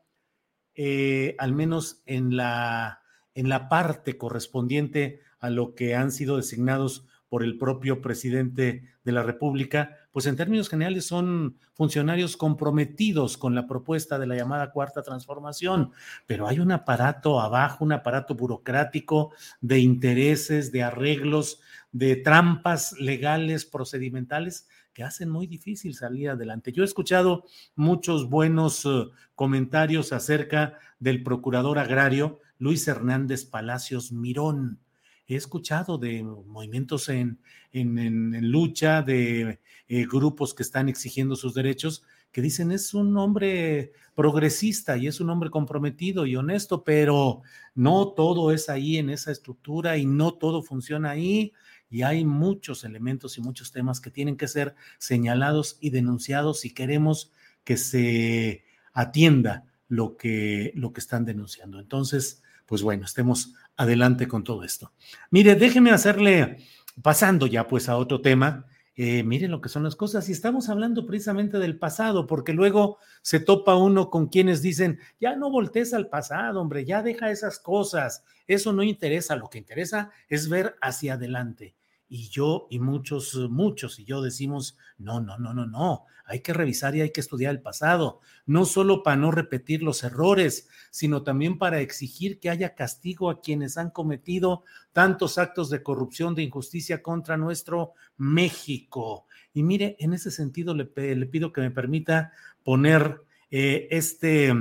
eh, 0.74 1.36
al 1.38 1.54
menos 1.54 2.02
en 2.06 2.36
la, 2.36 3.02
en 3.38 3.50
la 3.50 3.70
parte 3.70 4.18
correspondiente 4.18 5.22
a 5.40 5.52
lo 5.52 5.76
que 5.76 5.96
han 5.96 6.12
sido 6.12 6.38
designados 6.38 7.06
por 7.30 7.44
el 7.44 7.58
propio 7.60 8.02
presidente 8.02 8.90
de 9.04 9.12
la 9.12 9.22
República, 9.22 9.96
pues 10.12 10.26
en 10.26 10.36
términos 10.36 10.70
generales 10.70 11.06
son 11.06 11.56
funcionarios 11.74 12.36
comprometidos 12.36 13.38
con 13.38 13.54
la 13.54 13.68
propuesta 13.68 14.18
de 14.18 14.26
la 14.26 14.36
llamada 14.36 14.72
cuarta 14.72 15.04
transformación, 15.04 15.92
pero 16.26 16.48
hay 16.48 16.60
un 16.60 16.72
aparato 16.72 17.40
abajo, 17.40 17.86
un 17.86 17.92
aparato 17.92 18.34
burocrático 18.34 19.32
de 19.62 19.80
intereses, 19.80 20.72
de 20.72 20.82
arreglos, 20.82 21.62
de 21.92 22.16
trampas 22.16 22.94
legales, 23.00 23.66
procedimentales 23.66 24.68
que 24.94 25.04
hacen 25.04 25.30
muy 25.30 25.46
difícil 25.46 25.94
salir 25.94 26.32
adelante. 26.32 26.72
Yo 26.72 26.82
he 26.82 26.86
escuchado 26.86 27.44
muchos 27.76 28.32
buenos 28.32 28.84
uh, 28.84 29.12
comentarios 29.36 30.12
acerca 30.12 30.80
del 30.98 31.22
procurador 31.22 31.78
agrario 31.78 32.40
Luis 32.60 32.88
Hernández 32.88 33.46
Palacios 33.46 34.12
Mirón 34.12 34.80
he 35.28 35.36
escuchado 35.36 35.98
de 35.98 36.24
movimientos 36.24 37.10
en, 37.10 37.40
en, 37.74 38.50
lucha, 38.50 39.02
de 39.02 39.60
eh, 39.90 40.06
grupos 40.06 40.54
que 40.54 40.64
están 40.64 40.88
exigiendo 40.88 41.36
sus 41.36 41.54
derechos, 41.54 42.04
que 42.32 42.42
dicen 42.42 42.72
es 42.72 42.94
un 42.94 43.18
hombre 43.18 43.92
progresista 44.16 44.98
y 44.98 45.08
es 45.08 45.20
un 45.20 45.30
hombre 45.30 45.50
comprometido 45.50 46.26
y 46.26 46.36
honesto, 46.36 46.84
pero 46.84 47.42
no 47.76 48.10
todo 48.10 48.52
es 48.52 48.70
ahí 48.70 48.98
en 48.98 49.10
esa 49.10 49.32
estructura 49.32 49.98
y 49.98 50.06
no 50.06 50.34
todo 50.34 50.64
funciona 50.64 51.12
ahí 51.12 51.54
y 51.90 52.02
hay 52.04 52.26
muchos 52.26 52.84
elementos 52.84 53.38
y 53.38 53.42
muchos 53.42 53.72
temas 53.72 54.00
que 54.00 54.12
tienen 54.12 54.38
que 54.38 54.48
ser 54.48 54.76
señalados 54.98 55.78
y 55.82 55.90
denunciados 55.90 56.62
si 56.62 56.74
queremos 56.74 57.32
que 57.64 57.78
se 57.78 58.64
atienda 58.94 59.66
lo 59.90 60.18
que, 60.18 60.72
lo 60.76 60.94
que 60.94 61.00
están 61.00 61.26
denunciando. 61.26 61.80
Entonces, 61.80 62.44
pues 62.68 62.84
bueno, 62.84 63.06
estemos 63.06 63.56
adelante 63.76 64.28
con 64.28 64.44
todo 64.44 64.64
esto. 64.64 64.92
Mire, 65.32 65.56
déjeme 65.56 65.92
hacerle, 65.92 66.58
pasando 67.02 67.48
ya 67.48 67.68
pues 67.68 67.90
a 67.90 67.98
otro 67.98 68.22
tema, 68.22 68.68
eh, 69.00 69.24
miren 69.24 69.52
lo 69.52 69.62
que 69.62 69.70
son 69.70 69.84
las 69.84 69.96
cosas 69.96 70.28
y 70.28 70.32
estamos 70.32 70.70
hablando 70.70 71.06
precisamente 71.06 71.60
del 71.60 71.78
pasado, 71.78 72.28
porque 72.28 72.54
luego 72.54 72.98
se 73.22 73.40
topa 73.40 73.76
uno 73.76 74.10
con 74.10 74.28
quienes 74.28 74.64
dicen, 74.64 75.00
ya 75.20 75.36
no 75.36 75.52
voltees 75.52 75.94
al 75.94 76.10
pasado, 76.10 76.60
hombre, 76.60 76.84
ya 76.84 77.04
deja 77.04 77.30
esas 77.30 77.60
cosas, 77.60 78.24
eso 78.48 78.74
no 78.74 78.84
interesa, 78.84 79.36
lo 79.36 79.50
que 79.50 79.60
interesa 79.60 80.10
es 80.28 80.50
ver 80.50 80.76
hacia 80.82 81.14
adelante. 81.14 81.77
Y 82.10 82.30
yo 82.30 82.68
y 82.70 82.80
muchos, 82.80 83.36
muchos 83.50 84.00
y 84.00 84.06
yo 84.06 84.22
decimos, 84.22 84.78
no, 84.98 85.20
no, 85.20 85.38
no, 85.38 85.54
no, 85.54 85.66
no, 85.66 86.06
hay 86.26 86.42
que 86.42 86.54
revisar 86.54 86.96
y 86.96 87.02
hay 87.02 87.12
que 87.12 87.22
estudiar 87.22 87.54
el 87.54 87.62
pasado, 87.62 88.20
no 88.46 88.66
solo 88.66 89.04
para 89.04 89.18
no 89.18 89.32
repetir 89.32 89.84
los 89.84 90.04
errores, 90.04 90.70
sino 90.92 91.24
también 91.24 91.58
para 91.58 91.80
exigir 91.80 92.40
que 92.40 92.50
haya 92.50 92.76
castigo 92.76 93.30
a 93.30 93.42
quienes 93.42 93.78
han 93.78 93.92
cometido 93.92 94.64
tantos 94.92 95.38
actos 95.38 95.70
de 95.70 95.84
corrupción, 95.84 96.36
de 96.36 96.44
injusticia 96.44 97.02
contra 97.02 97.38
nuestro 97.38 97.94
México. 98.18 99.26
Y 99.54 99.64
mire, 99.64 99.96
en 100.00 100.14
ese 100.14 100.32
sentido 100.32 100.74
le, 100.74 100.90
le 101.16 101.26
pido 101.26 101.52
que 101.54 101.62
me 101.62 101.72
permita 101.72 102.32
poner 102.64 103.22
eh, 103.50 103.88
este 103.92 104.54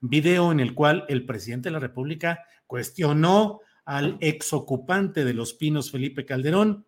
video 0.00 0.52
en 0.52 0.60
el 0.60 0.74
cual 0.74 1.04
el 1.08 1.26
presidente 1.26 1.68
de 1.68 1.74
la 1.74 1.78
República 1.78 2.44
cuestionó 2.66 3.60
al 3.84 4.16
exocupante 4.20 5.24
de 5.24 5.34
Los 5.34 5.52
Pinos, 5.52 5.90
Felipe 5.90 6.24
Calderón, 6.24 6.86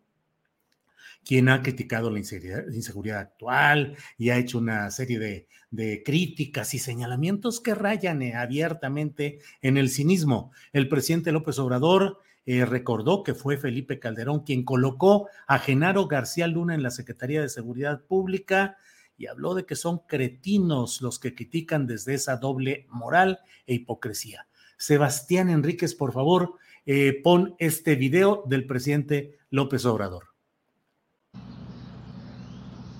quien 1.25 1.49
ha 1.49 1.63
criticado 1.63 2.11
la 2.11 2.19
inseguridad, 2.19 3.19
actual 3.19 3.97
y 4.19 4.31
ha 4.31 4.39
hecho 4.39 4.59
una 4.59 4.91
serie 4.91 5.47
de, 5.71 6.03
críticas 6.05 6.75
y 6.75 6.79
señalamientos 6.79 7.61
que 7.61 7.75
rayan 7.75 8.21
eh, 8.21 8.35
abiertamente 8.35 9.39
en 9.63 9.79
el 9.79 9.89
cinismo. 9.89 10.53
El 10.73 10.89
presidente 10.89 11.33
López 11.33 11.59
Obrador 11.59 12.19
eh, 12.45 12.67
recordó 12.67 13.23
que 13.23 13.35
fue 13.35 13.57
Felipe 13.57 13.99
Calderón 13.99 14.41
quien 14.41 14.65
colocó 14.65 15.29
a 15.47 15.59
Genaro 15.59 16.09
García 16.09 16.47
Luna 16.47 16.75
en 16.75 16.83
la 16.83 16.91
Secretaría 16.91 17.41
de 17.41 17.49
Seguridad 17.49 18.05
Pública 18.05 18.77
y 19.17 19.27
habló 19.29 19.55
de 19.55 19.65
que 19.65 19.77
son 19.77 20.01
cretinos 20.07 21.01
los 21.01 21.19
que 21.19 21.35
critican 21.35 21.87
desde 21.87 22.15
esa 22.15 22.37
doble 22.37 22.87
moral 22.91 23.41
e 23.67 23.75
hipocresía. 23.75 24.49
Sebastián 24.77 25.49
Enríquez, 25.49 25.95
por 25.95 26.13
favor, 26.13 26.55
eh, 26.85 27.21
pon 27.23 27.55
este 27.59 27.95
video 27.95 28.43
del 28.47 28.67
presidente 28.67 29.39
López 29.49 29.87
Obrador 29.87 30.32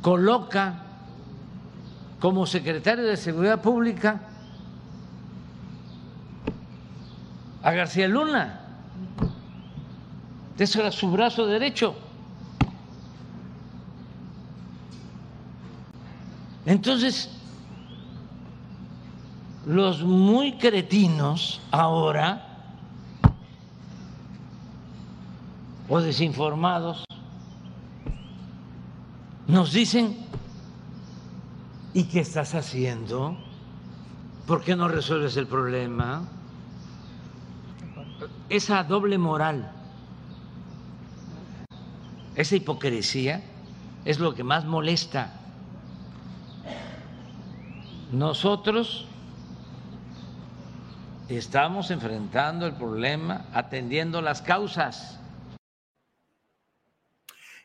coloca 0.03 0.83
como 2.21 2.47
secretario 2.47 3.05
de 3.05 3.17
Seguridad 3.17 3.63
Pública 3.63 4.21
a 7.63 7.73
García 7.73 8.09
Luna. 8.09 8.61
Eso 10.59 10.81
era 10.81 10.93
su 10.93 11.11
brazo 11.11 11.47
derecho. 11.47 11.95
Entonces, 16.67 17.31
los 19.67 20.03
muy 20.03 20.59
cretinos 20.59 21.61
ahora, 21.71 22.47
o 25.89 26.01
desinformados, 26.01 27.05
nos 29.53 29.71
dicen, 29.71 30.17
¿y 31.93 32.05
qué 32.05 32.21
estás 32.21 32.55
haciendo? 32.55 33.37
¿Por 34.47 34.65
qué 34.65 34.75
no 34.75 34.89
resuelves 34.89 35.37
el 35.37 35.47
problema? 35.47 36.27
Esa 38.49 38.83
doble 38.83 39.19
moral, 39.19 39.71
esa 42.35 42.57
hipocresía 42.57 43.43
es 44.07 44.19
lo 44.19 44.35
que 44.35 44.43
más 44.43 44.65
molesta. 44.65 45.35
Nosotros 48.11 49.05
estamos 51.29 51.91
enfrentando 51.91 52.65
el 52.65 52.73
problema 52.73 53.45
atendiendo 53.53 54.23
las 54.23 54.41
causas 54.41 55.19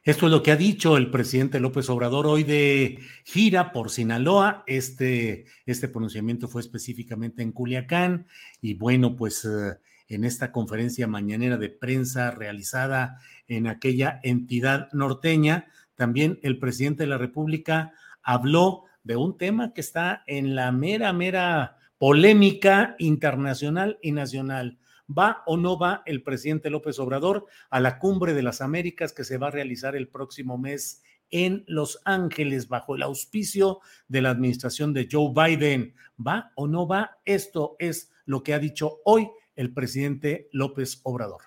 Esto 0.08 0.28
es 0.28 0.32
lo 0.32 0.42
que 0.42 0.52
ha 0.52 0.56
dicho 0.56 0.96
el 0.96 1.12
presidente 1.12 1.60
López 1.60 1.90
Obrador 1.90 2.28
hoy 2.28 2.44
de 2.44 3.00
gira 3.26 3.74
por 3.74 3.90
Sinaloa. 3.90 4.64
Este, 4.66 5.48
este 5.66 5.90
pronunciamiento 5.90 6.48
fue 6.48 6.62
específicamente 6.62 7.44
en 7.44 7.52
Culiacán 7.52 8.26
y 8.62 8.76
bueno, 8.76 9.18
pues 9.18 9.44
eh, 9.44 9.78
en 10.08 10.24
esta 10.24 10.54
conferencia 10.54 11.08
mañanera 11.08 11.58
de 11.58 11.68
prensa 11.68 12.32
realizada 12.32 13.20
en 13.50 13.68
aquella 13.68 14.22
entidad 14.24 14.88
norteña, 14.94 15.68
también 15.96 16.40
el 16.42 16.58
presidente 16.58 17.04
de 17.04 17.10
la 17.10 17.18
República 17.18 17.92
habló 18.24 18.86
de 19.04 19.18
un 19.18 19.38
tema 19.38 19.74
que 19.74 19.82
está 19.82 20.24
en 20.26 20.56
la 20.56 20.72
mera, 20.72 21.12
mera 21.12 21.80
polémica 21.98 22.96
internacional 22.98 24.00
y 24.02 24.14
nacional 24.14 24.78
¿Va 25.10 25.44
o 25.46 25.58
no 25.58 25.78
va 25.80 26.04
el 26.06 26.24
presidente 26.24 26.70
López 26.70 27.00
Obrador 27.00 27.46
a 27.70 27.80
la 27.80 28.00
cumbre 28.00 28.34
de 28.34 28.44
las 28.44 28.62
Américas 28.62 29.14
que 29.14 29.24
se 29.24 29.38
va 29.38 29.48
a 29.48 29.52
realizar 29.52 29.96
el 29.96 30.10
próximo 30.10 30.58
mes 30.58 31.04
en 31.30 31.64
Los 31.68 32.02
Ángeles 32.06 32.68
bajo 32.68 32.96
el 32.96 33.04
auspicio 33.04 33.80
de 34.08 34.22
la 34.22 34.32
administración 34.32 34.94
de 34.94 35.08
Joe 35.10 35.32
Biden? 35.34 35.94
¿Va 36.26 36.52
o 36.56 36.68
no 36.68 36.88
va? 36.88 37.18
Esto 37.26 37.76
es 37.80 38.12
lo 38.26 38.44
que 38.44 38.54
ha 38.54 38.60
dicho 38.60 39.00
hoy 39.06 39.30
el 39.56 39.74
presidente 39.74 40.50
López 40.52 41.00
Obrador. 41.04 41.42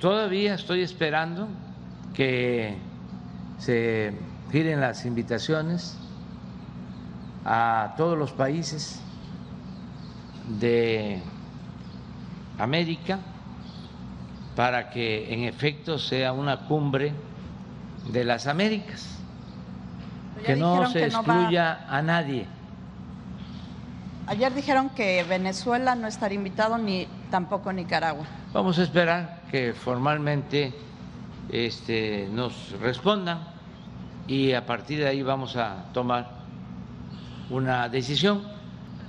Todavía 0.00 0.54
estoy 0.54 0.82
esperando 0.82 1.48
que 2.14 2.76
se 3.58 4.12
giren 4.52 4.80
las 4.80 5.06
invitaciones 5.06 5.98
a 7.44 7.94
todos 7.96 8.18
los 8.18 8.32
países 8.32 9.00
de 10.60 11.22
América 12.58 13.18
para 14.54 14.90
que 14.90 15.32
en 15.32 15.44
efecto 15.44 15.98
sea 15.98 16.32
una 16.32 16.60
cumbre 16.60 17.12
de 18.10 18.24
las 18.24 18.46
Américas, 18.46 19.18
que 20.44 20.56
no 20.56 20.88
se 20.90 21.04
excluya 21.04 21.86
a 21.88 22.00
nadie. 22.02 22.46
Ayer 24.26 24.52
dijeron 24.54 24.90
que 24.90 25.22
Venezuela 25.24 25.94
no 25.94 26.08
estaría 26.08 26.36
invitado 26.36 26.78
ni 26.78 27.06
tampoco 27.30 27.72
Nicaragua. 27.72 28.26
Vamos 28.52 28.78
a 28.78 28.82
esperar 28.82 29.42
que 29.50 29.72
formalmente 29.72 30.74
este, 31.50 32.28
nos 32.32 32.72
respondan 32.80 33.40
y 34.26 34.52
a 34.52 34.66
partir 34.66 34.98
de 34.98 35.08
ahí 35.08 35.22
vamos 35.22 35.56
a 35.56 35.84
tomar 35.92 36.30
una 37.50 37.88
decisión. 37.88 38.42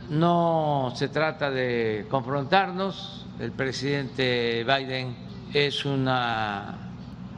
No 0.09 0.93
se 0.95 1.07
trata 1.07 1.49
de 1.49 2.05
confrontarnos, 2.09 3.26
el 3.39 3.51
presidente 3.51 4.63
Biden 4.63 5.15
es 5.53 5.85
una 5.85 6.75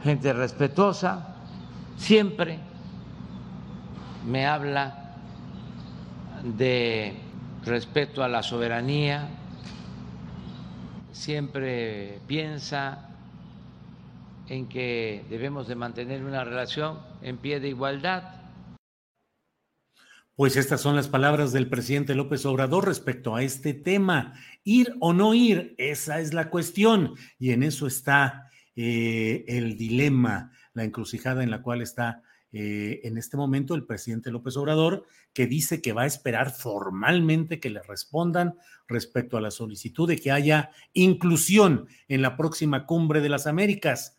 gente 0.02 0.32
respetuosa, 0.32 1.36
siempre 1.96 2.58
me 4.26 4.46
habla 4.46 5.14
de 6.42 7.14
respeto 7.64 8.22
a 8.22 8.28
la 8.28 8.42
soberanía, 8.42 9.28
siempre 11.12 12.18
piensa 12.26 13.08
en 14.48 14.68
que 14.68 15.24
debemos 15.28 15.68
de 15.68 15.74
mantener 15.74 16.24
una 16.24 16.44
relación 16.44 16.98
en 17.22 17.36
pie 17.36 17.60
de 17.60 17.68
igualdad 17.68 18.39
pues 20.40 20.56
estas 20.56 20.80
son 20.80 20.96
las 20.96 21.06
palabras 21.06 21.52
del 21.52 21.68
presidente 21.68 22.14
López 22.14 22.46
Obrador 22.46 22.86
respecto 22.86 23.36
a 23.36 23.42
este 23.42 23.74
tema. 23.74 24.32
Ir 24.64 24.94
o 24.98 25.12
no 25.12 25.34
ir, 25.34 25.74
esa 25.76 26.18
es 26.18 26.32
la 26.32 26.48
cuestión. 26.48 27.12
Y 27.38 27.50
en 27.50 27.62
eso 27.62 27.86
está 27.86 28.50
eh, 28.74 29.44
el 29.48 29.76
dilema, 29.76 30.50
la 30.72 30.84
encrucijada 30.84 31.42
en 31.42 31.50
la 31.50 31.60
cual 31.60 31.82
está 31.82 32.22
eh, 32.52 33.00
en 33.04 33.18
este 33.18 33.36
momento 33.36 33.74
el 33.74 33.84
presidente 33.84 34.30
López 34.30 34.56
Obrador, 34.56 35.04
que 35.34 35.46
dice 35.46 35.82
que 35.82 35.92
va 35.92 36.04
a 36.04 36.06
esperar 36.06 36.52
formalmente 36.52 37.60
que 37.60 37.68
le 37.68 37.82
respondan 37.82 38.54
respecto 38.88 39.36
a 39.36 39.42
la 39.42 39.50
solicitud 39.50 40.08
de 40.08 40.16
que 40.16 40.32
haya 40.32 40.70
inclusión 40.94 41.86
en 42.08 42.22
la 42.22 42.38
próxima 42.38 42.86
cumbre 42.86 43.20
de 43.20 43.28
las 43.28 43.46
Américas. 43.46 44.16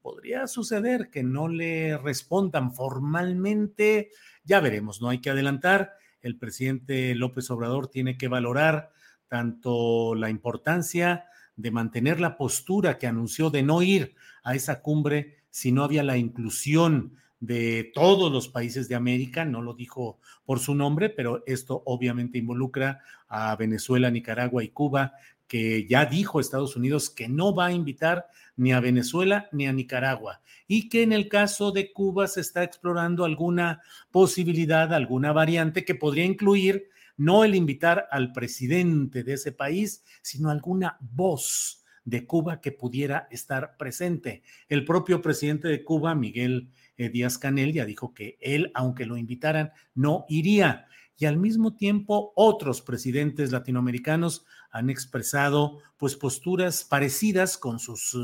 Podría 0.00 0.48
suceder 0.48 1.08
que 1.08 1.22
no 1.22 1.46
le 1.46 1.98
respondan 1.98 2.74
formalmente 2.74 4.10
ya 4.44 4.60
veremos, 4.60 5.00
no 5.00 5.08
hay 5.08 5.20
que 5.20 5.30
adelantar. 5.30 5.94
El 6.20 6.36
presidente 6.36 7.14
López 7.14 7.50
Obrador 7.50 7.88
tiene 7.88 8.16
que 8.16 8.28
valorar 8.28 8.92
tanto 9.28 10.14
la 10.14 10.30
importancia 10.30 11.24
de 11.56 11.70
mantener 11.70 12.20
la 12.20 12.36
postura 12.36 12.98
que 12.98 13.06
anunció 13.06 13.50
de 13.50 13.62
no 13.62 13.82
ir 13.82 14.14
a 14.42 14.54
esa 14.54 14.82
cumbre 14.82 15.38
si 15.50 15.72
no 15.72 15.84
había 15.84 16.02
la 16.02 16.16
inclusión 16.16 17.16
de 17.40 17.90
todos 17.92 18.30
los 18.30 18.48
países 18.48 18.88
de 18.88 18.94
América, 18.94 19.44
no 19.44 19.62
lo 19.62 19.74
dijo 19.74 20.20
por 20.44 20.60
su 20.60 20.74
nombre, 20.74 21.10
pero 21.10 21.42
esto 21.46 21.82
obviamente 21.86 22.38
involucra 22.38 23.00
a 23.26 23.56
Venezuela, 23.56 24.10
Nicaragua 24.10 24.62
y 24.62 24.68
Cuba, 24.68 25.14
que 25.52 25.86
ya 25.86 26.06
dijo 26.06 26.40
Estados 26.40 26.76
Unidos 26.76 27.10
que 27.10 27.28
no 27.28 27.54
va 27.54 27.66
a 27.66 27.72
invitar 27.72 28.26
ni 28.56 28.72
a 28.72 28.80
Venezuela 28.80 29.50
ni 29.52 29.66
a 29.66 29.72
Nicaragua 29.74 30.40
y 30.66 30.88
que 30.88 31.02
en 31.02 31.12
el 31.12 31.28
caso 31.28 31.72
de 31.72 31.92
Cuba 31.92 32.26
se 32.26 32.40
está 32.40 32.64
explorando 32.64 33.26
alguna 33.26 33.82
posibilidad, 34.10 34.94
alguna 34.94 35.30
variante 35.34 35.84
que 35.84 35.94
podría 35.94 36.24
incluir 36.24 36.88
no 37.18 37.44
el 37.44 37.54
invitar 37.54 38.08
al 38.10 38.32
presidente 38.32 39.24
de 39.24 39.34
ese 39.34 39.52
país, 39.52 40.02
sino 40.22 40.48
alguna 40.48 40.96
voz 41.00 41.84
de 42.06 42.26
Cuba 42.26 42.62
que 42.62 42.72
pudiera 42.72 43.28
estar 43.30 43.76
presente. 43.76 44.42
El 44.70 44.86
propio 44.86 45.20
presidente 45.20 45.68
de 45.68 45.84
Cuba, 45.84 46.14
Miguel 46.14 46.70
eh, 46.96 47.10
Díaz 47.10 47.36
Canel, 47.36 47.74
ya 47.74 47.84
dijo 47.84 48.14
que 48.14 48.38
él, 48.40 48.70
aunque 48.72 49.04
lo 49.04 49.18
invitaran, 49.18 49.72
no 49.94 50.24
iría 50.30 50.86
y 51.22 51.26
al 51.26 51.36
mismo 51.36 51.76
tiempo 51.76 52.32
otros 52.34 52.82
presidentes 52.82 53.52
latinoamericanos 53.52 54.44
han 54.72 54.88
expresado 54.90 55.78
pues 55.98 56.16
posturas 56.16 56.84
parecidas 56.84 57.58
con 57.58 57.78
sus 57.78 58.16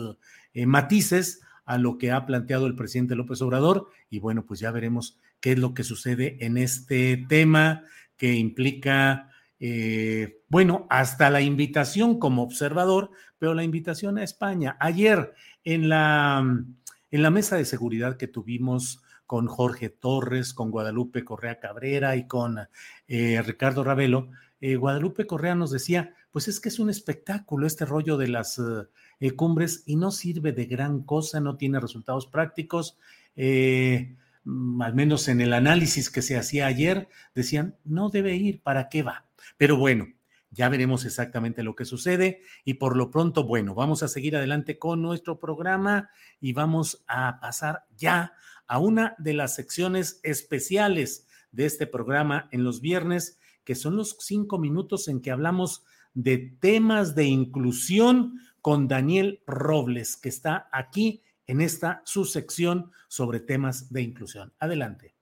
eh, 0.55 0.67
matices 0.67 1.43
a 1.65 1.77
lo 1.79 1.99
que 1.99 2.11
ha 2.11 2.25
planteado 2.25 2.67
el 2.67 2.75
presidente 2.75 3.15
López 3.15 3.43
Obrador 3.43 3.89
y 4.11 4.19
bueno, 4.19 4.45
pues 4.45 4.59
ya 4.59 4.71
veremos 4.71 5.19
qué 5.41 5.53
es 5.53 5.59
lo 5.59 5.75
que 5.75 5.85
sucede 5.85 6.39
en 6.45 6.57
este 6.57 7.27
tema 7.29 7.85
que 8.17 8.35
implica 8.35 9.31
eh, 9.61 10.41
bueno, 10.49 10.87
hasta 10.89 11.31
la 11.31 11.43
invitación 11.43 12.19
como 12.19 12.43
observador, 12.43 13.11
pero 13.39 13.55
la 13.55 13.65
invitación 13.65 14.17
a 14.17 14.25
España. 14.25 14.77
Ayer 14.81 15.35
en 15.65 15.89
la, 15.91 16.39
en 17.11 17.23
la 17.23 17.31
mesa 17.31 17.57
de 17.57 17.67
seguridad 17.67 18.17
que 18.17 18.29
tuvimos 18.29 19.03
con 19.27 19.47
Jorge 19.47 19.91
Torres, 19.91 20.55
con 20.55 20.71
Guadalupe 20.71 21.25
Correa 21.25 21.61
Cabrera 21.61 22.17
y 22.17 22.27
con 22.27 22.59
eh, 23.09 23.43
Ricardo 23.45 23.85
Ravelo, 23.85 24.31
Guadalupe 24.61 25.27
Correa 25.27 25.55
nos 25.55 25.71
decía, 25.71 26.17
pues 26.39 26.47
es 26.47 26.61
que 26.61 26.69
es 26.69 26.79
un 26.79 26.89
espectáculo 26.89 27.67
este 27.67 27.85
rollo 27.85 28.17
de 28.17 28.29
las 28.29 28.63
eh, 29.19 29.33
cumbres 29.33 29.83
y 29.87 29.97
no 29.97 30.13
sirve 30.13 30.53
de 30.53 30.67
gran 30.67 31.03
cosa, 31.03 31.41
no 31.41 31.57
tiene 31.57 31.81
resultados 31.81 32.29
prácticos. 32.29 32.97
Mm, 33.35 34.81
al 34.81 34.95
menos 34.95 35.27
en 35.27 35.41
el 35.41 35.53
análisis 35.53 36.11
que 36.11 36.23
se 36.23 36.37
hacía 36.39 36.69
ayer, 36.69 37.09
decían, 37.35 37.75
no 37.83 38.09
debe 38.09 38.37
ir, 38.37 38.63
¿para 38.63 38.89
qué 38.89 39.03
va? 39.03 39.27
Pero 39.57 39.79
bueno, 39.79 40.07
ya 40.53 40.69
veremos 40.69 41.05
exactamente 41.05 41.65
lo 41.65 41.75
que 41.75 41.85
sucede 41.85 42.43
y 42.65 42.75
por 42.75 42.97
lo 42.97 43.11
pronto, 43.11 43.43
bueno, 43.43 43.75
vamos 43.75 44.05
a 44.05 44.09
seguir 44.09 44.37
adelante 44.37 44.79
con 44.79 45.03
nuestro 45.03 45.41
programa 45.41 46.09
y 46.41 46.53
vamos 46.53 47.03
a 47.09 47.41
pasar 47.41 47.83
ya 47.97 48.35
a 48.69 48.79
una 48.79 49.17
de 49.19 49.35
las 49.35 49.57
secciones 49.57 50.21
especiales 50.23 51.27
de 51.51 51.67
este 51.67 51.89
programa 51.89 52.49
en 52.53 52.63
los 52.63 52.81
viernes, 52.81 53.41
que 53.65 53.75
son 53.75 53.97
los 53.97 54.17
cinco 54.21 54.61
minutos 54.61 55.09
en 55.09 55.21
que 55.21 55.33
hablamos 55.33 55.83
de 56.15 56.39
temas 56.61 57.15
de 57.15 57.25
inclusión 57.25 58.41
con 58.61 58.89
Daniel 58.89 59.41
Robles, 59.47 60.17
que 60.17 60.29
está 60.29 60.69
aquí 60.73 61.23
en 61.47 61.61
esta 61.61 62.03
subsección 62.05 62.91
sobre 63.09 63.41
temas 63.41 63.93
de 63.93 64.03
inclusión. 64.03 64.53
Adelante. 64.59 65.15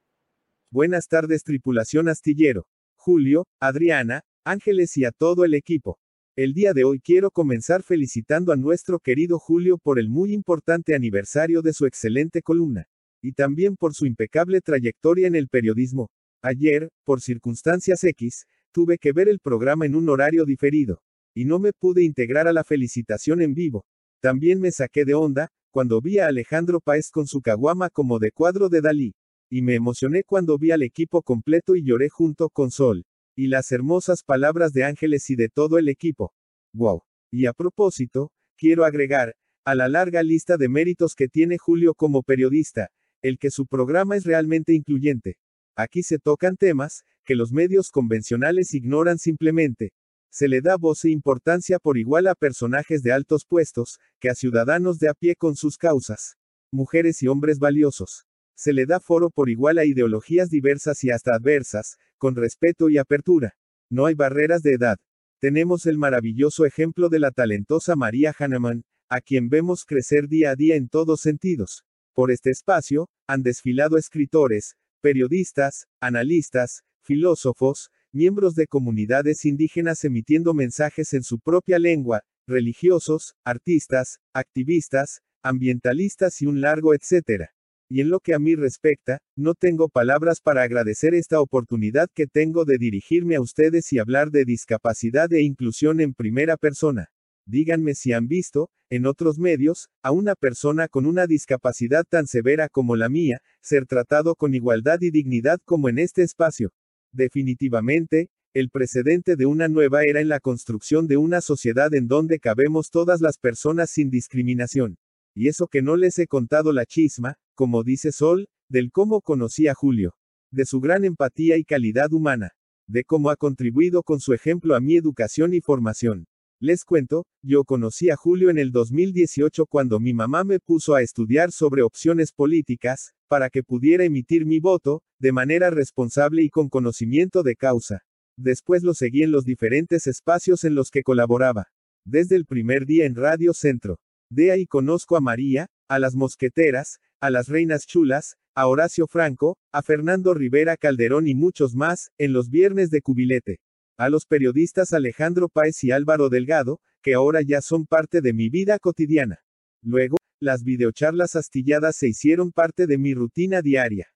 Buenas 0.70 1.06
tardes, 1.08 1.44
tripulación 1.44 2.08
astillero. 2.08 2.66
Julio, 2.96 3.46
Adriana, 3.60 4.22
Ángeles 4.44 4.96
y 4.96 5.04
a 5.04 5.12
todo 5.12 5.44
el 5.44 5.54
equipo. 5.54 5.98
El 6.34 6.52
día 6.52 6.72
de 6.72 6.84
hoy 6.84 7.00
quiero 7.00 7.30
comenzar 7.30 7.82
felicitando 7.82 8.52
a 8.52 8.56
nuestro 8.56 8.98
querido 8.98 9.38
Julio 9.38 9.78
por 9.78 9.98
el 9.98 10.08
muy 10.08 10.32
importante 10.32 10.94
aniversario 10.94 11.62
de 11.62 11.72
su 11.72 11.86
excelente 11.86 12.42
columna 12.42 12.88
y 13.22 13.32
también 13.32 13.76
por 13.76 13.94
su 13.94 14.06
impecable 14.06 14.60
trayectoria 14.60 15.26
en 15.28 15.34
el 15.34 15.48
periodismo. 15.48 16.10
Ayer, 16.42 16.90
por 17.04 17.20
circunstancias 17.20 18.04
X, 18.04 18.46
tuve 18.76 18.98
que 18.98 19.14
ver 19.14 19.26
el 19.26 19.38
programa 19.38 19.86
en 19.86 19.94
un 19.94 20.06
horario 20.10 20.44
diferido, 20.44 21.00
y 21.34 21.46
no 21.46 21.58
me 21.58 21.72
pude 21.72 22.02
integrar 22.02 22.46
a 22.46 22.52
la 22.52 22.62
felicitación 22.62 23.40
en 23.40 23.54
vivo. 23.54 23.86
También 24.20 24.60
me 24.60 24.70
saqué 24.70 25.06
de 25.06 25.14
onda, 25.14 25.48
cuando 25.70 26.02
vi 26.02 26.18
a 26.18 26.26
Alejandro 26.26 26.80
Paez 26.80 27.08
con 27.10 27.26
su 27.26 27.40
caguama 27.40 27.88
como 27.88 28.18
de 28.18 28.32
cuadro 28.32 28.68
de 28.68 28.82
Dalí. 28.82 29.14
Y 29.48 29.62
me 29.62 29.76
emocioné 29.76 30.24
cuando 30.24 30.58
vi 30.58 30.72
al 30.72 30.82
equipo 30.82 31.22
completo 31.22 31.74
y 31.74 31.86
lloré 31.86 32.10
junto 32.10 32.50
con 32.50 32.70
Sol. 32.70 33.06
Y 33.34 33.46
las 33.46 33.72
hermosas 33.72 34.22
palabras 34.22 34.74
de 34.74 34.84
Ángeles 34.84 35.30
y 35.30 35.36
de 35.36 35.48
todo 35.48 35.78
el 35.78 35.88
equipo. 35.88 36.34
Wow. 36.74 37.00
Y 37.32 37.46
a 37.46 37.54
propósito, 37.54 38.30
quiero 38.58 38.84
agregar, 38.84 39.36
a 39.64 39.74
la 39.74 39.88
larga 39.88 40.22
lista 40.22 40.58
de 40.58 40.68
méritos 40.68 41.14
que 41.14 41.28
tiene 41.28 41.56
Julio 41.56 41.94
como 41.94 42.22
periodista, 42.22 42.90
el 43.22 43.38
que 43.38 43.50
su 43.50 43.66
programa 43.66 44.16
es 44.16 44.26
realmente 44.26 44.74
incluyente. 44.74 45.38
Aquí 45.76 46.02
se 46.02 46.18
tocan 46.18 46.56
temas 46.56 47.04
que 47.22 47.34
los 47.34 47.52
medios 47.52 47.90
convencionales 47.90 48.72
ignoran 48.72 49.18
simplemente. 49.18 49.92
Se 50.30 50.48
le 50.48 50.62
da 50.62 50.76
voz 50.76 51.04
e 51.04 51.10
importancia 51.10 51.78
por 51.78 51.98
igual 51.98 52.28
a 52.28 52.34
personajes 52.34 53.02
de 53.02 53.12
altos 53.12 53.44
puestos, 53.46 53.98
que 54.18 54.30
a 54.30 54.34
ciudadanos 54.34 54.98
de 54.98 55.10
a 55.10 55.14
pie 55.14 55.36
con 55.36 55.54
sus 55.54 55.76
causas. 55.76 56.36
Mujeres 56.72 57.22
y 57.22 57.28
hombres 57.28 57.58
valiosos. 57.58 58.26
Se 58.54 58.72
le 58.72 58.86
da 58.86 59.00
foro 59.00 59.28
por 59.30 59.50
igual 59.50 59.76
a 59.76 59.84
ideologías 59.84 60.48
diversas 60.48 61.04
y 61.04 61.10
hasta 61.10 61.34
adversas, 61.34 61.98
con 62.16 62.36
respeto 62.36 62.88
y 62.88 62.96
apertura. 62.96 63.54
No 63.90 64.06
hay 64.06 64.14
barreras 64.14 64.62
de 64.62 64.72
edad. 64.72 64.96
Tenemos 65.40 65.84
el 65.84 65.98
maravilloso 65.98 66.64
ejemplo 66.64 67.10
de 67.10 67.18
la 67.18 67.32
talentosa 67.32 67.96
María 67.96 68.34
Hahnemann, 68.36 68.84
a 69.10 69.20
quien 69.20 69.50
vemos 69.50 69.84
crecer 69.84 70.26
día 70.26 70.52
a 70.52 70.56
día 70.56 70.76
en 70.76 70.88
todos 70.88 71.20
sentidos. 71.20 71.84
Por 72.14 72.30
este 72.30 72.50
espacio, 72.50 73.10
han 73.26 73.42
desfilado 73.42 73.98
escritores, 73.98 74.74
periodistas, 75.00 75.86
analistas, 76.00 76.82
filósofos, 77.02 77.90
miembros 78.12 78.54
de 78.54 78.66
comunidades 78.66 79.44
indígenas 79.44 80.04
emitiendo 80.04 80.54
mensajes 80.54 81.12
en 81.12 81.22
su 81.22 81.38
propia 81.38 81.78
lengua, 81.78 82.22
religiosos, 82.46 83.34
artistas, 83.44 84.18
activistas, 84.32 85.20
ambientalistas 85.42 86.40
y 86.42 86.46
un 86.46 86.60
largo 86.60 86.94
etcétera. 86.94 87.52
Y 87.88 88.00
en 88.00 88.10
lo 88.10 88.18
que 88.18 88.34
a 88.34 88.38
mí 88.38 88.56
respecta, 88.56 89.20
no 89.36 89.54
tengo 89.54 89.88
palabras 89.88 90.40
para 90.40 90.62
agradecer 90.62 91.14
esta 91.14 91.40
oportunidad 91.40 92.08
que 92.12 92.26
tengo 92.26 92.64
de 92.64 92.78
dirigirme 92.78 93.36
a 93.36 93.40
ustedes 93.40 93.92
y 93.92 93.98
hablar 93.98 94.30
de 94.30 94.44
discapacidad 94.44 95.32
e 95.32 95.42
inclusión 95.42 96.00
en 96.00 96.12
primera 96.12 96.56
persona. 96.56 97.10
Díganme 97.46 97.94
si 97.94 98.12
han 98.12 98.26
visto, 98.26 98.70
en 98.90 99.06
otros 99.06 99.38
medios, 99.38 99.88
a 100.02 100.10
una 100.10 100.34
persona 100.34 100.88
con 100.88 101.06
una 101.06 101.26
discapacidad 101.28 102.04
tan 102.08 102.26
severa 102.26 102.68
como 102.68 102.96
la 102.96 103.08
mía, 103.08 103.40
ser 103.62 103.86
tratado 103.86 104.34
con 104.34 104.54
igualdad 104.54 104.98
y 105.00 105.10
dignidad 105.10 105.60
como 105.64 105.88
en 105.88 106.00
este 106.00 106.22
espacio. 106.22 106.72
Definitivamente, 107.12 108.30
el 108.52 108.70
precedente 108.70 109.36
de 109.36 109.46
una 109.46 109.68
nueva 109.68 110.02
era 110.02 110.20
en 110.20 110.28
la 110.28 110.40
construcción 110.40 111.06
de 111.06 111.18
una 111.18 111.40
sociedad 111.40 111.94
en 111.94 112.08
donde 112.08 112.40
cabemos 112.40 112.90
todas 112.90 113.20
las 113.20 113.38
personas 113.38 113.90
sin 113.90 114.10
discriminación. 114.10 114.98
Y 115.34 115.48
eso 115.48 115.68
que 115.68 115.82
no 115.82 115.96
les 115.96 116.18
he 116.18 116.26
contado 116.26 116.72
la 116.72 116.86
chisma, 116.86 117.36
como 117.54 117.84
dice 117.84 118.10
Sol, 118.10 118.48
del 118.68 118.90
cómo 118.90 119.20
conocí 119.20 119.68
a 119.68 119.74
Julio. 119.74 120.14
De 120.50 120.64
su 120.64 120.80
gran 120.80 121.04
empatía 121.04 121.58
y 121.58 121.64
calidad 121.64 122.12
humana. 122.12 122.52
De 122.88 123.04
cómo 123.04 123.30
ha 123.30 123.36
contribuido 123.36 124.02
con 124.02 124.18
su 124.18 124.32
ejemplo 124.32 124.74
a 124.74 124.80
mi 124.80 124.96
educación 124.96 125.54
y 125.54 125.60
formación. 125.60 126.26
Les 126.58 126.86
cuento, 126.86 127.26
yo 127.42 127.64
conocí 127.64 128.08
a 128.08 128.16
Julio 128.16 128.48
en 128.48 128.56
el 128.56 128.72
2018 128.72 129.66
cuando 129.66 130.00
mi 130.00 130.14
mamá 130.14 130.42
me 130.42 130.58
puso 130.58 130.94
a 130.94 131.02
estudiar 131.02 131.52
sobre 131.52 131.82
opciones 131.82 132.32
políticas, 132.32 133.12
para 133.28 133.50
que 133.50 133.62
pudiera 133.62 134.04
emitir 134.04 134.46
mi 134.46 134.58
voto, 134.58 135.02
de 135.20 135.32
manera 135.32 135.68
responsable 135.68 136.42
y 136.42 136.48
con 136.48 136.70
conocimiento 136.70 137.42
de 137.42 137.56
causa. 137.56 138.04
Después 138.38 138.82
lo 138.84 138.94
seguí 138.94 139.22
en 139.22 139.32
los 139.32 139.44
diferentes 139.44 140.06
espacios 140.06 140.64
en 140.64 140.74
los 140.74 140.90
que 140.90 141.02
colaboraba. 141.02 141.66
Desde 142.06 142.36
el 142.36 142.46
primer 142.46 142.86
día 142.86 143.04
en 143.04 143.16
Radio 143.16 143.52
Centro. 143.52 143.98
De 144.30 144.50
ahí 144.50 144.64
conozco 144.64 145.18
a 145.18 145.20
María, 145.20 145.66
a 145.88 145.98
las 145.98 146.14
mosqueteras, 146.14 147.00
a 147.20 147.28
las 147.28 147.48
reinas 147.48 147.84
chulas, 147.86 148.36
a 148.54 148.66
Horacio 148.66 149.06
Franco, 149.06 149.58
a 149.72 149.82
Fernando 149.82 150.32
Rivera 150.32 150.78
Calderón 150.78 151.28
y 151.28 151.34
muchos 151.34 151.74
más, 151.74 152.12
en 152.16 152.32
los 152.32 152.48
viernes 152.48 152.88
de 152.88 153.02
cubilete 153.02 153.60
a 153.96 154.08
los 154.10 154.26
periodistas 154.26 154.92
Alejandro 154.92 155.48
Páez 155.48 155.82
y 155.84 155.90
Álvaro 155.90 156.28
Delgado, 156.28 156.80
que 157.02 157.14
ahora 157.14 157.40
ya 157.42 157.60
son 157.60 157.86
parte 157.86 158.20
de 158.20 158.32
mi 158.32 158.48
vida 158.48 158.78
cotidiana. 158.78 159.38
Luego, 159.82 160.16
las 160.40 160.62
videocharlas 160.62 161.36
astilladas 161.36 161.96
se 161.96 162.08
hicieron 162.08 162.52
parte 162.52 162.86
de 162.86 162.98
mi 162.98 163.14
rutina 163.14 163.62
diaria. 163.62 164.08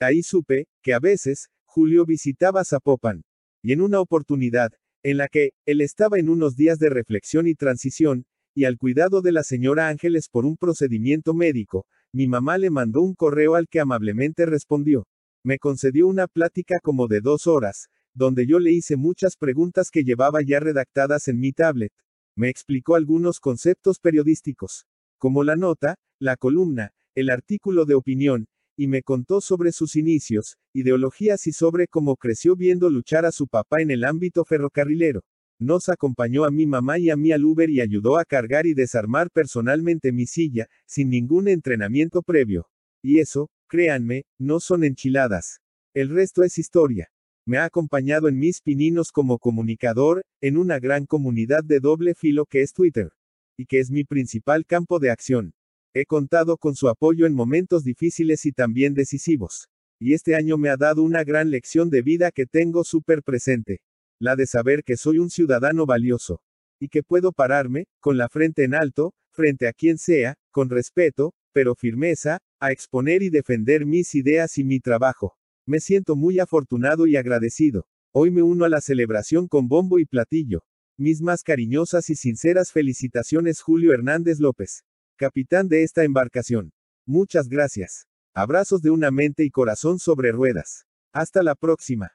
Ahí 0.00 0.22
supe, 0.22 0.66
que 0.82 0.94
a 0.94 0.98
veces, 0.98 1.48
Julio 1.64 2.04
visitaba 2.04 2.64
Zapopan. 2.64 3.22
Y 3.62 3.72
en 3.72 3.80
una 3.80 4.00
oportunidad, 4.00 4.72
en 5.02 5.18
la 5.18 5.28
que, 5.28 5.50
él 5.64 5.80
estaba 5.80 6.18
en 6.18 6.28
unos 6.28 6.56
días 6.56 6.78
de 6.78 6.90
reflexión 6.90 7.46
y 7.46 7.54
transición, 7.54 8.26
y 8.54 8.64
al 8.64 8.78
cuidado 8.78 9.22
de 9.22 9.32
la 9.32 9.42
señora 9.42 9.88
Ángeles 9.88 10.28
por 10.28 10.44
un 10.44 10.56
procedimiento 10.56 11.34
médico, 11.34 11.86
mi 12.12 12.26
mamá 12.26 12.58
le 12.58 12.70
mandó 12.70 13.00
un 13.02 13.14
correo 13.14 13.54
al 13.54 13.68
que 13.68 13.80
amablemente 13.80 14.46
respondió. 14.46 15.06
Me 15.44 15.58
concedió 15.58 16.06
una 16.06 16.26
plática 16.26 16.78
como 16.82 17.06
de 17.06 17.20
dos 17.20 17.46
horas, 17.46 17.88
donde 18.14 18.46
yo 18.46 18.58
le 18.58 18.72
hice 18.72 18.96
muchas 18.96 19.36
preguntas 19.36 19.90
que 19.90 20.04
llevaba 20.04 20.40
ya 20.42 20.60
redactadas 20.60 21.28
en 21.28 21.40
mi 21.40 21.52
tablet. 21.52 21.92
Me 22.36 22.48
explicó 22.48 22.94
algunos 22.94 23.40
conceptos 23.40 23.98
periodísticos, 24.00 24.86
como 25.18 25.44
la 25.44 25.56
nota, 25.56 25.96
la 26.20 26.36
columna, 26.36 26.92
el 27.14 27.30
artículo 27.30 27.84
de 27.84 27.94
opinión, 27.94 28.46
y 28.76 28.88
me 28.88 29.02
contó 29.02 29.40
sobre 29.40 29.72
sus 29.72 29.96
inicios, 29.96 30.56
ideologías 30.72 31.46
y 31.46 31.52
sobre 31.52 31.86
cómo 31.86 32.16
creció 32.16 32.56
viendo 32.56 32.90
luchar 32.90 33.24
a 33.24 33.32
su 33.32 33.46
papá 33.46 33.82
en 33.82 33.90
el 33.90 34.04
ámbito 34.04 34.44
ferrocarrilero. 34.44 35.22
Nos 35.60 35.88
acompañó 35.88 36.44
a 36.44 36.50
mi 36.50 36.66
mamá 36.66 36.98
y 36.98 37.10
a 37.10 37.16
mí 37.16 37.30
al 37.30 37.44
Uber 37.44 37.70
y 37.70 37.80
ayudó 37.80 38.18
a 38.18 38.24
cargar 38.24 38.66
y 38.66 38.74
desarmar 38.74 39.30
personalmente 39.30 40.10
mi 40.10 40.26
silla, 40.26 40.68
sin 40.86 41.10
ningún 41.10 41.46
entrenamiento 41.46 42.22
previo. 42.22 42.66
Y 43.02 43.20
eso, 43.20 43.48
créanme, 43.68 44.24
no 44.38 44.58
son 44.58 44.82
enchiladas. 44.82 45.60
El 45.94 46.08
resto 46.08 46.42
es 46.42 46.58
historia. 46.58 47.13
Me 47.46 47.58
ha 47.58 47.64
acompañado 47.66 48.28
en 48.28 48.38
mis 48.38 48.62
pininos 48.62 49.12
como 49.12 49.38
comunicador, 49.38 50.24
en 50.40 50.56
una 50.56 50.78
gran 50.78 51.04
comunidad 51.04 51.62
de 51.62 51.78
doble 51.78 52.14
filo 52.14 52.46
que 52.46 52.62
es 52.62 52.72
Twitter. 52.72 53.10
Y 53.58 53.66
que 53.66 53.80
es 53.80 53.90
mi 53.90 54.04
principal 54.04 54.64
campo 54.64 54.98
de 54.98 55.10
acción. 55.10 55.52
He 55.92 56.06
contado 56.06 56.56
con 56.56 56.74
su 56.74 56.88
apoyo 56.88 57.26
en 57.26 57.34
momentos 57.34 57.84
difíciles 57.84 58.46
y 58.46 58.52
también 58.52 58.94
decisivos. 58.94 59.68
Y 60.00 60.14
este 60.14 60.34
año 60.34 60.56
me 60.56 60.70
ha 60.70 60.78
dado 60.78 61.02
una 61.02 61.22
gran 61.22 61.50
lección 61.50 61.90
de 61.90 62.00
vida 62.00 62.32
que 62.32 62.46
tengo 62.46 62.82
súper 62.82 63.22
presente. 63.22 63.82
La 64.18 64.36
de 64.36 64.46
saber 64.46 64.82
que 64.82 64.96
soy 64.96 65.18
un 65.18 65.28
ciudadano 65.28 65.84
valioso. 65.84 66.40
Y 66.80 66.88
que 66.88 67.02
puedo 67.02 67.30
pararme, 67.30 67.88
con 68.00 68.16
la 68.16 68.30
frente 68.30 68.64
en 68.64 68.74
alto, 68.74 69.12
frente 69.32 69.68
a 69.68 69.74
quien 69.74 69.98
sea, 69.98 70.34
con 70.50 70.70
respeto, 70.70 71.34
pero 71.52 71.74
firmeza, 71.74 72.38
a 72.58 72.72
exponer 72.72 73.22
y 73.22 73.28
defender 73.28 73.84
mis 73.84 74.14
ideas 74.14 74.56
y 74.56 74.64
mi 74.64 74.80
trabajo. 74.80 75.36
Me 75.66 75.80
siento 75.80 76.14
muy 76.14 76.40
afortunado 76.40 77.06
y 77.06 77.16
agradecido. 77.16 77.86
Hoy 78.12 78.30
me 78.30 78.42
uno 78.42 78.66
a 78.66 78.68
la 78.68 78.82
celebración 78.82 79.48
con 79.48 79.66
bombo 79.66 79.98
y 79.98 80.04
platillo. 80.04 80.64
Mis 80.98 81.22
más 81.22 81.42
cariñosas 81.42 82.10
y 82.10 82.16
sinceras 82.16 82.70
felicitaciones 82.70 83.62
Julio 83.62 83.92
Hernández 83.92 84.40
López, 84.40 84.84
capitán 85.16 85.68
de 85.68 85.82
esta 85.82 86.04
embarcación. 86.04 86.72
Muchas 87.06 87.48
gracias. 87.48 88.06
Abrazos 88.34 88.82
de 88.82 88.90
una 88.90 89.10
mente 89.10 89.42
y 89.42 89.50
corazón 89.50 89.98
sobre 89.98 90.32
ruedas. 90.32 90.84
Hasta 91.12 91.42
la 91.42 91.54
próxima. 91.54 92.12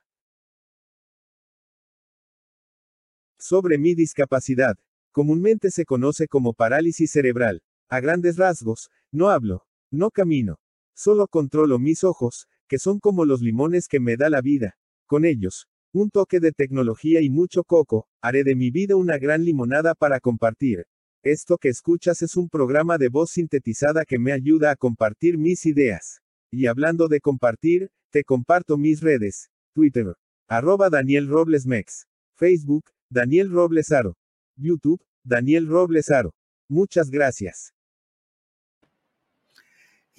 Sobre 3.40 3.80
mi 3.80 3.96
discapacidad. 3.96 4.78
Comúnmente 5.12 5.72
se 5.72 5.86
conoce 5.86 6.28
como 6.28 6.54
parálisis 6.54 7.12
cerebral. 7.12 7.64
A 7.90 8.00
grandes 8.00 8.38
rasgos, 8.38 8.92
no 9.12 9.30
hablo, 9.30 9.66
no 9.90 10.12
camino. 10.12 10.60
Solo 10.94 11.28
controlo 11.28 11.80
mis 11.80 12.04
ojos, 12.04 12.48
que 12.70 12.80
son 12.80 13.00
como 13.00 13.26
los 13.26 13.42
limones 13.42 13.88
que 13.90 14.00
me 14.00 14.16
da 14.16 14.30
la 14.30 14.42
vida. 14.42 14.78
Con 15.08 15.26
ellos, 15.26 15.68
un 15.92 16.12
toque 16.12 16.40
de 16.40 16.52
tecnología 16.52 17.20
y 17.20 17.30
mucho 17.30 17.64
coco, 17.64 18.08
haré 18.22 18.44
de 18.44 18.56
mi 18.56 18.70
vida 18.70 18.96
una 18.96 19.18
gran 19.18 19.44
limonada 19.44 19.96
para 19.96 20.20
compartir. 20.20 20.86
Esto 21.24 21.58
que 21.58 21.70
escuchas 21.70 22.22
es 22.22 22.38
un 22.38 22.48
programa 22.48 22.98
de 22.98 23.10
voz 23.10 23.32
sintetizada 23.32 24.06
que 24.06 24.20
me 24.20 24.32
ayuda 24.32 24.72
a 24.72 24.76
compartir 24.76 25.38
mis 25.38 25.66
ideas. 25.66 26.22
Y 26.52 26.68
hablando 26.68 27.08
de 27.08 27.20
compartir, 27.20 27.90
te 28.12 28.24
comparto 28.24 28.78
mis 28.78 29.02
redes. 29.02 29.50
Twitter. 29.74 30.16
Arroba 30.48 30.90
Daniel 30.90 31.28
Robles 31.28 31.66
Mex. 31.66 32.08
Facebook, 32.36 32.86
Daniel 33.10 33.50
Robles 33.50 33.92
Aro. 33.92 34.16
YouTube, 34.56 35.02
Daniel 35.24 35.68
Robles 35.68 36.10
Aro. 36.12 36.34
Muchas 36.70 37.10
gracias. 37.10 37.74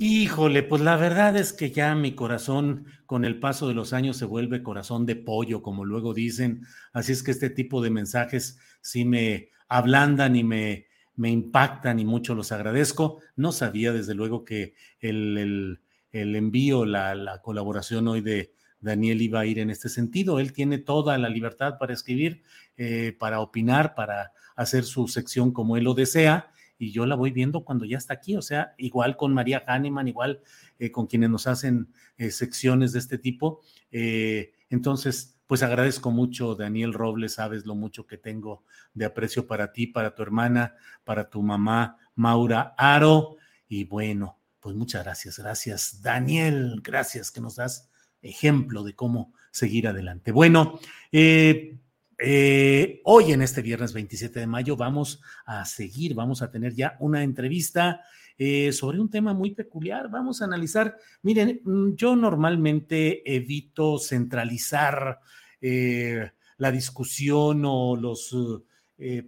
Híjole, 0.02 0.62
pues 0.62 0.80
la 0.80 0.96
verdad 0.96 1.36
es 1.36 1.52
que 1.52 1.72
ya 1.72 1.94
mi 1.94 2.14
corazón 2.14 2.86
con 3.04 3.26
el 3.26 3.38
paso 3.38 3.68
de 3.68 3.74
los 3.74 3.92
años 3.92 4.16
se 4.16 4.24
vuelve 4.24 4.62
corazón 4.62 5.04
de 5.04 5.14
pollo, 5.14 5.60
como 5.60 5.84
luego 5.84 6.14
dicen. 6.14 6.62
Así 6.94 7.12
es 7.12 7.22
que 7.22 7.32
este 7.32 7.50
tipo 7.50 7.82
de 7.82 7.90
mensajes 7.90 8.58
sí 8.80 9.04
me 9.04 9.50
ablandan 9.68 10.36
y 10.36 10.42
me, 10.42 10.86
me 11.16 11.28
impactan 11.28 11.98
y 11.98 12.06
mucho 12.06 12.34
los 12.34 12.50
agradezco. 12.50 13.20
No 13.36 13.52
sabía 13.52 13.92
desde 13.92 14.14
luego 14.14 14.42
que 14.42 14.72
el, 15.00 15.78
envío, 16.12 16.86
la, 16.86 17.38
colaboración 17.42 18.08
hoy 18.08 18.22
de 18.22 18.54
Daniel 18.80 19.20
iba 19.20 19.40
a 19.40 19.44
ir 19.44 19.58
en 19.58 19.68
este 19.68 19.90
sentido. 19.90 20.40
Él 20.40 20.54
tiene 20.54 20.78
toda 20.78 21.18
la 21.18 21.28
libertad 21.28 21.76
para 21.78 21.92
escribir, 21.92 22.42
eh, 22.78 23.14
para 23.18 23.40
opinar, 23.40 23.94
para 23.94 24.32
hacer 24.56 24.84
su 24.84 25.08
sección 25.08 25.52
como 25.52 25.76
él 25.76 25.84
lo 25.84 25.92
desea 25.92 26.50
y 26.80 26.92
yo 26.92 27.04
la 27.04 27.14
voy 27.14 27.30
viendo 27.30 27.62
cuando 27.62 27.84
ya 27.84 27.98
está 27.98 28.14
aquí, 28.14 28.36
o 28.36 28.42
sea, 28.42 28.74
igual 28.78 29.18
con 29.18 29.34
María 29.34 29.62
Hahnemann, 29.66 30.08
igual 30.08 30.40
eh, 30.78 30.90
con 30.90 31.06
quienes 31.06 31.28
nos 31.28 31.46
hacen 31.46 31.92
eh, 32.16 32.30
secciones 32.30 32.92
de 32.94 33.00
este 33.00 33.18
tipo. 33.18 33.60
Eh, 33.90 34.54
entonces, 34.70 35.38
pues 35.46 35.62
agradezco 35.62 36.10
mucho, 36.10 36.54
Daniel 36.54 36.94
Robles, 36.94 37.34
sabes 37.34 37.66
lo 37.66 37.74
mucho 37.74 38.06
que 38.06 38.16
tengo 38.16 38.64
de 38.94 39.04
aprecio 39.04 39.46
para 39.46 39.72
ti, 39.72 39.88
para 39.88 40.14
tu 40.14 40.22
hermana, 40.22 40.74
para 41.04 41.28
tu 41.28 41.42
mamá, 41.42 41.98
Maura 42.14 42.74
Aro. 42.78 43.36
Y 43.68 43.84
bueno, 43.84 44.38
pues 44.58 44.74
muchas 44.74 45.04
gracias, 45.04 45.38
gracias, 45.38 46.00
Daniel, 46.00 46.80
gracias 46.82 47.30
que 47.30 47.42
nos 47.42 47.56
das 47.56 47.90
ejemplo 48.22 48.84
de 48.84 48.94
cómo 48.94 49.34
seguir 49.50 49.86
adelante. 49.86 50.32
Bueno, 50.32 50.80
eh, 51.12 51.78
eh, 52.22 53.00
hoy 53.04 53.32
en 53.32 53.42
este 53.42 53.62
viernes 53.62 53.92
27 53.92 54.40
de 54.40 54.46
mayo 54.46 54.76
vamos 54.76 55.20
a 55.46 55.64
seguir, 55.64 56.14
vamos 56.14 56.42
a 56.42 56.50
tener 56.50 56.74
ya 56.74 56.96
una 57.00 57.22
entrevista 57.22 58.02
eh, 58.36 58.72
sobre 58.72 59.00
un 59.00 59.10
tema 59.10 59.34
muy 59.34 59.54
peculiar. 59.54 60.10
Vamos 60.10 60.40
a 60.40 60.44
analizar, 60.44 60.96
miren, 61.22 61.60
mm, 61.64 61.94
yo 61.94 62.16
normalmente 62.16 63.22
evito 63.34 63.98
centralizar 63.98 65.20
la 65.60 66.72
discusión 66.72 67.62
o 67.66 67.96
los 67.96 68.34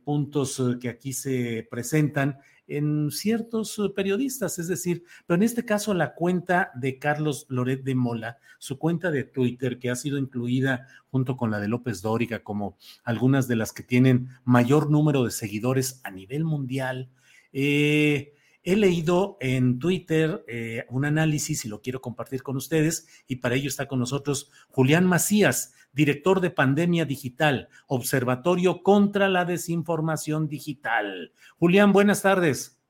puntos 0.03 0.62
que 0.80 0.88
aquí 0.88 1.12
se 1.12 1.68
presentan 1.70 2.38
en 2.77 3.11
ciertos 3.11 3.79
eh, 3.79 3.91
periodistas, 3.95 4.59
es 4.59 4.68
decir, 4.68 5.05
pero 5.27 5.37
en 5.37 5.43
este 5.43 5.64
caso 5.64 5.95
la 5.95 6.14
cuenta 6.14 6.70
de 6.75 6.99
Carlos 6.99 7.47
Loret 7.49 7.83
de 7.85 7.95
Mola, 7.95 8.39
su 8.59 8.79
cuenta 8.79 9.11
de 9.11 9.25
Twitter, 9.25 9.79
que 9.79 9.91
ha 9.91 9.97
sido 9.97 10.18
incluida 10.18 10.87
junto 11.11 11.37
con 11.37 11.51
la 11.51 11.61
de 11.61 11.68
López 11.68 12.03
Dóriga 12.03 12.43
como 12.43 12.77
algunas 13.05 13.49
de 13.49 13.57
las 13.57 13.73
que 13.73 13.83
tienen 13.83 14.29
mayor 14.45 14.91
número 14.91 15.25
de 15.25 15.31
seguidores 15.31 16.01
a 16.05 16.11
nivel 16.11 16.45
mundial. 16.45 17.11
Eh, 17.53 18.35
he 18.63 18.77
leído 18.77 19.37
en 19.41 19.79
Twitter 19.79 20.45
eh, 20.47 20.85
un 20.89 21.05
análisis 21.05 21.65
y 21.65 21.69
lo 21.69 21.81
quiero 21.81 22.01
compartir 22.01 22.43
con 22.43 22.57
ustedes 22.57 23.07
y 23.27 23.37
para 23.37 23.55
ello 23.55 23.69
está 23.69 23.87
con 23.87 23.99
nosotros 23.99 24.51
Julián 24.69 25.07
Macías 25.07 25.75
director 25.93 26.41
de 26.41 26.51
Pandemia 26.51 27.05
Digital, 27.05 27.69
Observatorio 27.87 28.83
contra 28.83 29.29
la 29.29 29.45
Desinformación 29.45 30.49
Digital. 30.49 31.33
Julián, 31.59 31.93
buenas 31.93 32.23
tardes. 32.23 32.83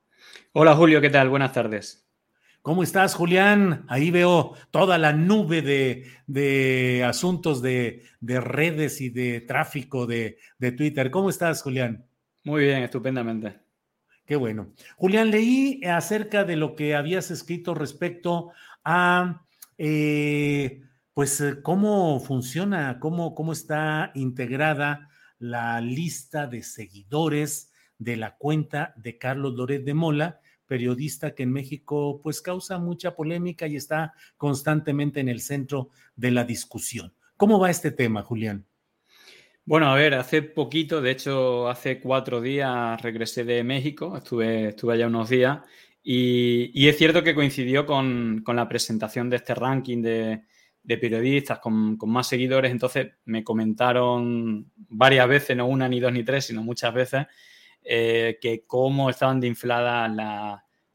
Hola 0.52 0.74
Julio, 0.76 1.00
¿qué 1.00 1.10
tal? 1.10 1.28
Buenas 1.28 1.52
tardes. 1.52 2.08
¿Cómo 2.62 2.84
estás, 2.84 3.16
Julián? 3.16 3.84
Ahí 3.88 4.12
veo 4.12 4.54
toda 4.70 4.96
la 4.96 5.12
nube 5.12 5.62
de, 5.62 7.04
asuntos 7.04 7.60
de, 7.60 8.04
redes 8.20 9.00
y 9.00 9.10
de 9.10 9.40
tráfico 9.40 10.06
de, 10.06 10.38
Twitter. 10.76 11.10
¿Cómo 11.10 11.28
estás, 11.28 11.60
Julián? 11.62 12.06
Muy 12.44 12.64
bien, 12.64 12.84
estupendamente. 12.84 13.71
Qué 14.24 14.36
bueno. 14.36 14.72
Julián, 14.96 15.30
leí 15.30 15.80
acerca 15.84 16.44
de 16.44 16.56
lo 16.56 16.76
que 16.76 16.94
habías 16.94 17.30
escrito 17.30 17.74
respecto 17.74 18.50
a 18.84 19.44
eh, 19.78 20.82
pues 21.14 21.40
eh, 21.40 21.60
cómo 21.62 22.20
funciona, 22.20 22.98
cómo, 23.00 23.34
cómo 23.34 23.52
está 23.52 24.12
integrada 24.14 25.08
la 25.38 25.80
lista 25.80 26.46
de 26.46 26.62
seguidores 26.62 27.72
de 27.98 28.16
la 28.16 28.36
cuenta 28.36 28.94
de 28.96 29.18
Carlos 29.18 29.54
Loret 29.54 29.84
de 29.84 29.94
Mola, 29.94 30.40
periodista 30.66 31.34
que 31.34 31.42
en 31.42 31.52
México 31.52 32.20
pues 32.22 32.40
causa 32.40 32.78
mucha 32.78 33.14
polémica 33.14 33.66
y 33.66 33.76
está 33.76 34.14
constantemente 34.36 35.20
en 35.20 35.28
el 35.28 35.40
centro 35.40 35.90
de 36.16 36.30
la 36.30 36.44
discusión. 36.44 37.12
¿Cómo 37.36 37.58
va 37.58 37.70
este 37.70 37.90
tema, 37.90 38.22
Julián? 38.22 38.66
Bueno, 39.64 39.86
a 39.92 39.94
ver, 39.94 40.14
hace 40.14 40.42
poquito, 40.42 41.00
de 41.00 41.12
hecho, 41.12 41.68
hace 41.68 42.00
cuatro 42.00 42.40
días 42.40 43.00
regresé 43.00 43.44
de 43.44 43.62
México, 43.62 44.16
estuve, 44.16 44.68
estuve 44.70 44.94
allá 44.94 45.06
unos 45.06 45.28
días 45.28 45.60
y, 46.02 46.88
es 46.88 46.98
cierto 46.98 47.22
que 47.22 47.34
coincidió 47.34 47.86
con, 47.86 48.42
con, 48.44 48.56
la 48.56 48.68
presentación 48.68 49.30
de 49.30 49.36
este 49.36 49.54
ranking 49.54 50.02
de, 50.02 50.42
de 50.82 50.98
periodistas 50.98 51.60
con, 51.60 51.96
más 52.06 52.26
seguidores, 52.26 52.72
entonces 52.72 53.12
me 53.24 53.44
comentaron 53.44 54.70
varias 54.76 55.28
veces, 55.28 55.56
no 55.56 55.66
una 55.66 55.88
ni 55.88 56.00
dos 56.00 56.12
ni 56.12 56.24
tres, 56.24 56.46
sino 56.46 56.62
muchas 56.62 56.92
veces, 56.92 57.26
eh, 57.82 58.38
que 58.40 58.64
cómo 58.66 59.10
estaban 59.10 59.40
de 59.40 59.46
infladas 59.46 60.10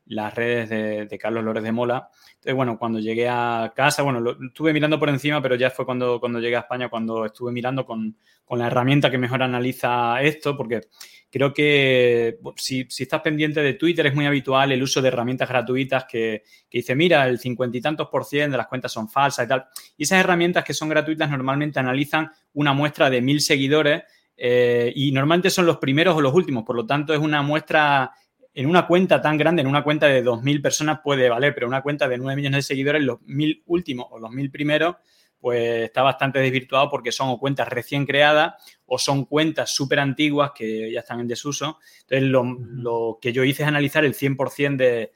las 0.05 0.35
redes 0.35 0.69
de, 1.09 1.17
Carlos 1.17 1.43
Lórez 1.43 1.63
de 1.63 1.71
Mola. 1.71 2.09
Entonces, 2.47 2.55
bueno, 2.55 2.79
cuando 2.79 2.99
llegué 2.99 3.27
a 3.27 3.73
casa, 3.75 4.03
bueno, 4.03 4.21
lo, 4.21 4.37
estuve 4.41 4.71
mirando 4.71 4.97
por 4.97 5.09
encima, 5.09 5.41
pero 5.41 5.55
ya 5.55 5.69
fue 5.69 5.85
cuando, 5.85 6.17
cuando 6.21 6.39
llegué 6.39 6.55
a 6.55 6.61
España, 6.61 6.87
cuando 6.87 7.25
estuve 7.25 7.51
mirando 7.51 7.85
con, 7.85 8.15
con 8.45 8.59
la 8.59 8.67
herramienta 8.67 9.11
que 9.11 9.17
mejor 9.17 9.43
analiza 9.43 10.21
esto, 10.21 10.55
porque 10.55 10.81
Creo 11.29 11.53
que 11.53 12.39
si, 12.55 12.87
estás 12.99 13.21
pendiente 13.21 13.61
de 13.61 13.73
Twitter 13.73 14.07
es 14.07 14.15
muy 14.15 14.25
habitual 14.25 14.71
el 14.71 14.81
uso 14.81 15.01
de 15.01 15.09
herramientas 15.09 15.49
gratuitas 15.49 16.05
que, 16.05 16.43
dice, 16.71 16.95
mira, 16.95 17.27
el 17.27 17.37
cincuenta 17.39 17.77
y 17.77 17.81
tantos 17.81 18.07
por 18.07 18.23
ciento 18.23 18.51
de 18.53 18.57
las 18.57 18.67
cuentas 18.67 18.93
son 18.93 19.09
falsas 19.09 19.45
y 19.45 19.49
tal. 19.49 19.65
Y 19.97 20.03
esas 20.03 20.19
herramientas 20.19 20.63
que 20.63 20.73
son 20.73 20.87
gratuitas 20.87 21.29
normalmente 21.29 21.79
analizan 21.79 22.31
una 22.53 22.71
muestra 22.71 23.09
de 23.09 23.21
mil 23.21 23.41
seguidores 23.41 24.03
eh, 24.37 24.93
y 24.95 25.11
normalmente 25.11 25.49
son 25.49 25.65
los 25.65 25.77
primeros 25.77 26.15
o 26.15 26.21
los 26.21 26.33
últimos. 26.33 26.63
Por 26.63 26.77
lo 26.77 26.85
tanto, 26.85 27.13
es 27.13 27.19
una 27.19 27.41
muestra 27.41 28.11
en 28.57 28.65
una 28.65 28.87
cuenta 28.87 29.21
tan 29.21 29.37
grande, 29.37 29.61
en 29.61 29.67
una 29.67 29.83
cuenta 29.83 30.07
de 30.07 30.25
2.000 30.25 30.63
personas 30.63 31.01
puede 31.03 31.29
valer, 31.29 31.53
pero 31.53 31.67
una 31.67 31.83
cuenta 31.83 32.07
de 32.07 32.17
9 32.17 32.35
millones 32.35 32.57
de 32.57 32.73
seguidores, 32.73 33.03
los 33.03 33.21
mil 33.21 33.61
últimos 33.67 34.07
o 34.09 34.17
los 34.17 34.31
mil 34.31 34.49
primeros 34.49 34.95
pues 35.39 35.83
está 35.83 36.01
bastante 36.01 36.39
desvirtuado 36.39 36.89
porque 36.89 37.11
son 37.11 37.29
o 37.29 37.37
cuentas 37.37 37.67
recién 37.67 38.07
creadas 38.07 38.55
o 38.87 38.97
son 38.97 39.25
cuentas 39.25 39.69
súper 39.69 39.99
antiguas 39.99 40.53
que 40.55 40.91
ya 40.91 41.01
están 41.01 41.19
en 41.19 41.27
desuso. 41.27 41.77
Entonces, 42.09 42.27
lo, 42.31 43.19
que 43.21 43.31
yo 43.31 43.43
hice 43.43 43.61
es 43.61 43.69
analizar 43.69 44.03
el 44.03 44.15
100% 44.15 44.75
de, 44.75 45.11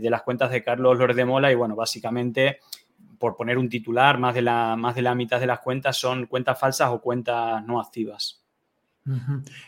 de, 0.00 0.10
las 0.10 0.22
cuentas 0.22 0.50
de 0.50 0.64
Carlos 0.64 0.98
Mola 1.24 1.52
y, 1.52 1.54
bueno, 1.54 1.76
básicamente, 1.76 2.58
por 3.16 3.36
poner 3.36 3.58
un 3.58 3.68
titular, 3.68 4.18
más 4.18 4.34
de, 4.34 4.42
la, 4.42 4.74
más 4.74 4.96
de 4.96 5.02
la 5.02 5.14
mitad 5.14 5.38
de 5.38 5.46
las 5.46 5.60
cuentas 5.60 5.96
son 5.96 6.26
cuentas 6.26 6.58
falsas 6.58 6.90
o 6.90 7.00
cuentas 7.00 7.64
no 7.64 7.80
activas. 7.80 8.41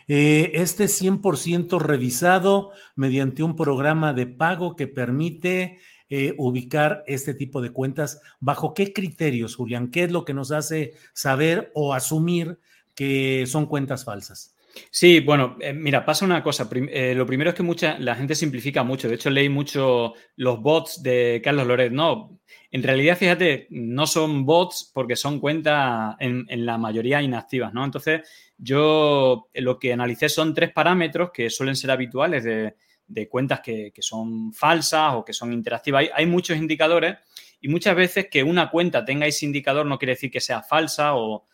Eh, 0.07 0.51
este 0.55 0.87
100% 0.87 1.79
revisado 1.79 2.71
mediante 2.95 3.43
un 3.43 3.55
programa 3.55 4.13
de 4.13 4.27
pago 4.27 4.75
que 4.75 4.87
permite 4.87 5.79
eh, 6.09 6.35
ubicar 6.37 7.03
este 7.07 7.33
tipo 7.33 7.61
de 7.61 7.71
cuentas? 7.71 8.21
¿Bajo 8.39 8.73
qué 8.73 8.93
criterios, 8.93 9.55
Julián? 9.55 9.91
¿Qué 9.91 10.03
es 10.03 10.11
lo 10.11 10.23
que 10.23 10.33
nos 10.33 10.51
hace 10.51 10.93
saber 11.13 11.71
o 11.73 11.93
asumir 11.93 12.59
que 12.93 13.45
son 13.47 13.65
cuentas 13.65 14.05
falsas? 14.05 14.54
Sí, 14.91 15.19
bueno, 15.19 15.57
eh, 15.59 15.73
mira, 15.73 16.05
pasa 16.05 16.25
una 16.25 16.43
cosa. 16.43 16.69
Eh, 16.71 17.13
lo 17.15 17.25
primero 17.25 17.49
es 17.49 17.55
que 17.55 17.63
mucha, 17.63 17.97
la 17.99 18.15
gente 18.15 18.35
simplifica 18.35 18.83
mucho. 18.83 19.07
De 19.07 19.15
hecho, 19.15 19.29
leí 19.29 19.49
mucho 19.49 20.13
los 20.35 20.61
bots 20.61 21.01
de 21.01 21.41
Carlos 21.43 21.67
Loret. 21.67 21.91
No, 21.91 22.39
en 22.71 22.83
realidad, 22.83 23.17
fíjate, 23.17 23.67
no 23.69 24.05
son 24.07 24.45
bots 24.45 24.91
porque 24.93 25.15
son 25.15 25.39
cuentas 25.39 26.15
en, 26.19 26.45
la 26.65 26.77
mayoría 26.77 27.21
inactivas, 27.21 27.73
¿no? 27.73 27.85
Entonces, 27.85 28.21
yo 28.57 29.49
lo 29.53 29.79
que 29.79 29.93
analicé 29.93 30.29
son 30.29 30.53
tres 30.53 30.71
parámetros 30.71 31.31
que 31.33 31.49
suelen 31.49 31.75
ser 31.75 31.91
habituales 31.91 32.43
de, 32.43 32.75
de 33.07 33.29
cuentas 33.29 33.61
que, 33.61 33.93
son 33.99 34.53
falsas 34.53 35.13
o 35.15 35.25
que 35.25 35.33
son 35.33 35.53
interactivas. 35.53 36.05
Hay, 36.13 36.25
muchos 36.25 36.57
indicadores 36.57 37.17
y 37.61 37.67
muchas 37.67 37.95
veces 37.95 38.27
que 38.29 38.43
una 38.43 38.69
cuenta 38.69 39.05
tenga 39.05 39.27
ese 39.27 39.45
indicador 39.45 39.85
no 39.85 39.97
quiere 39.97 40.13
decir 40.13 40.31
que 40.31 40.41
sea 40.41 40.61
falsa 40.61 41.15
o, 41.15 41.45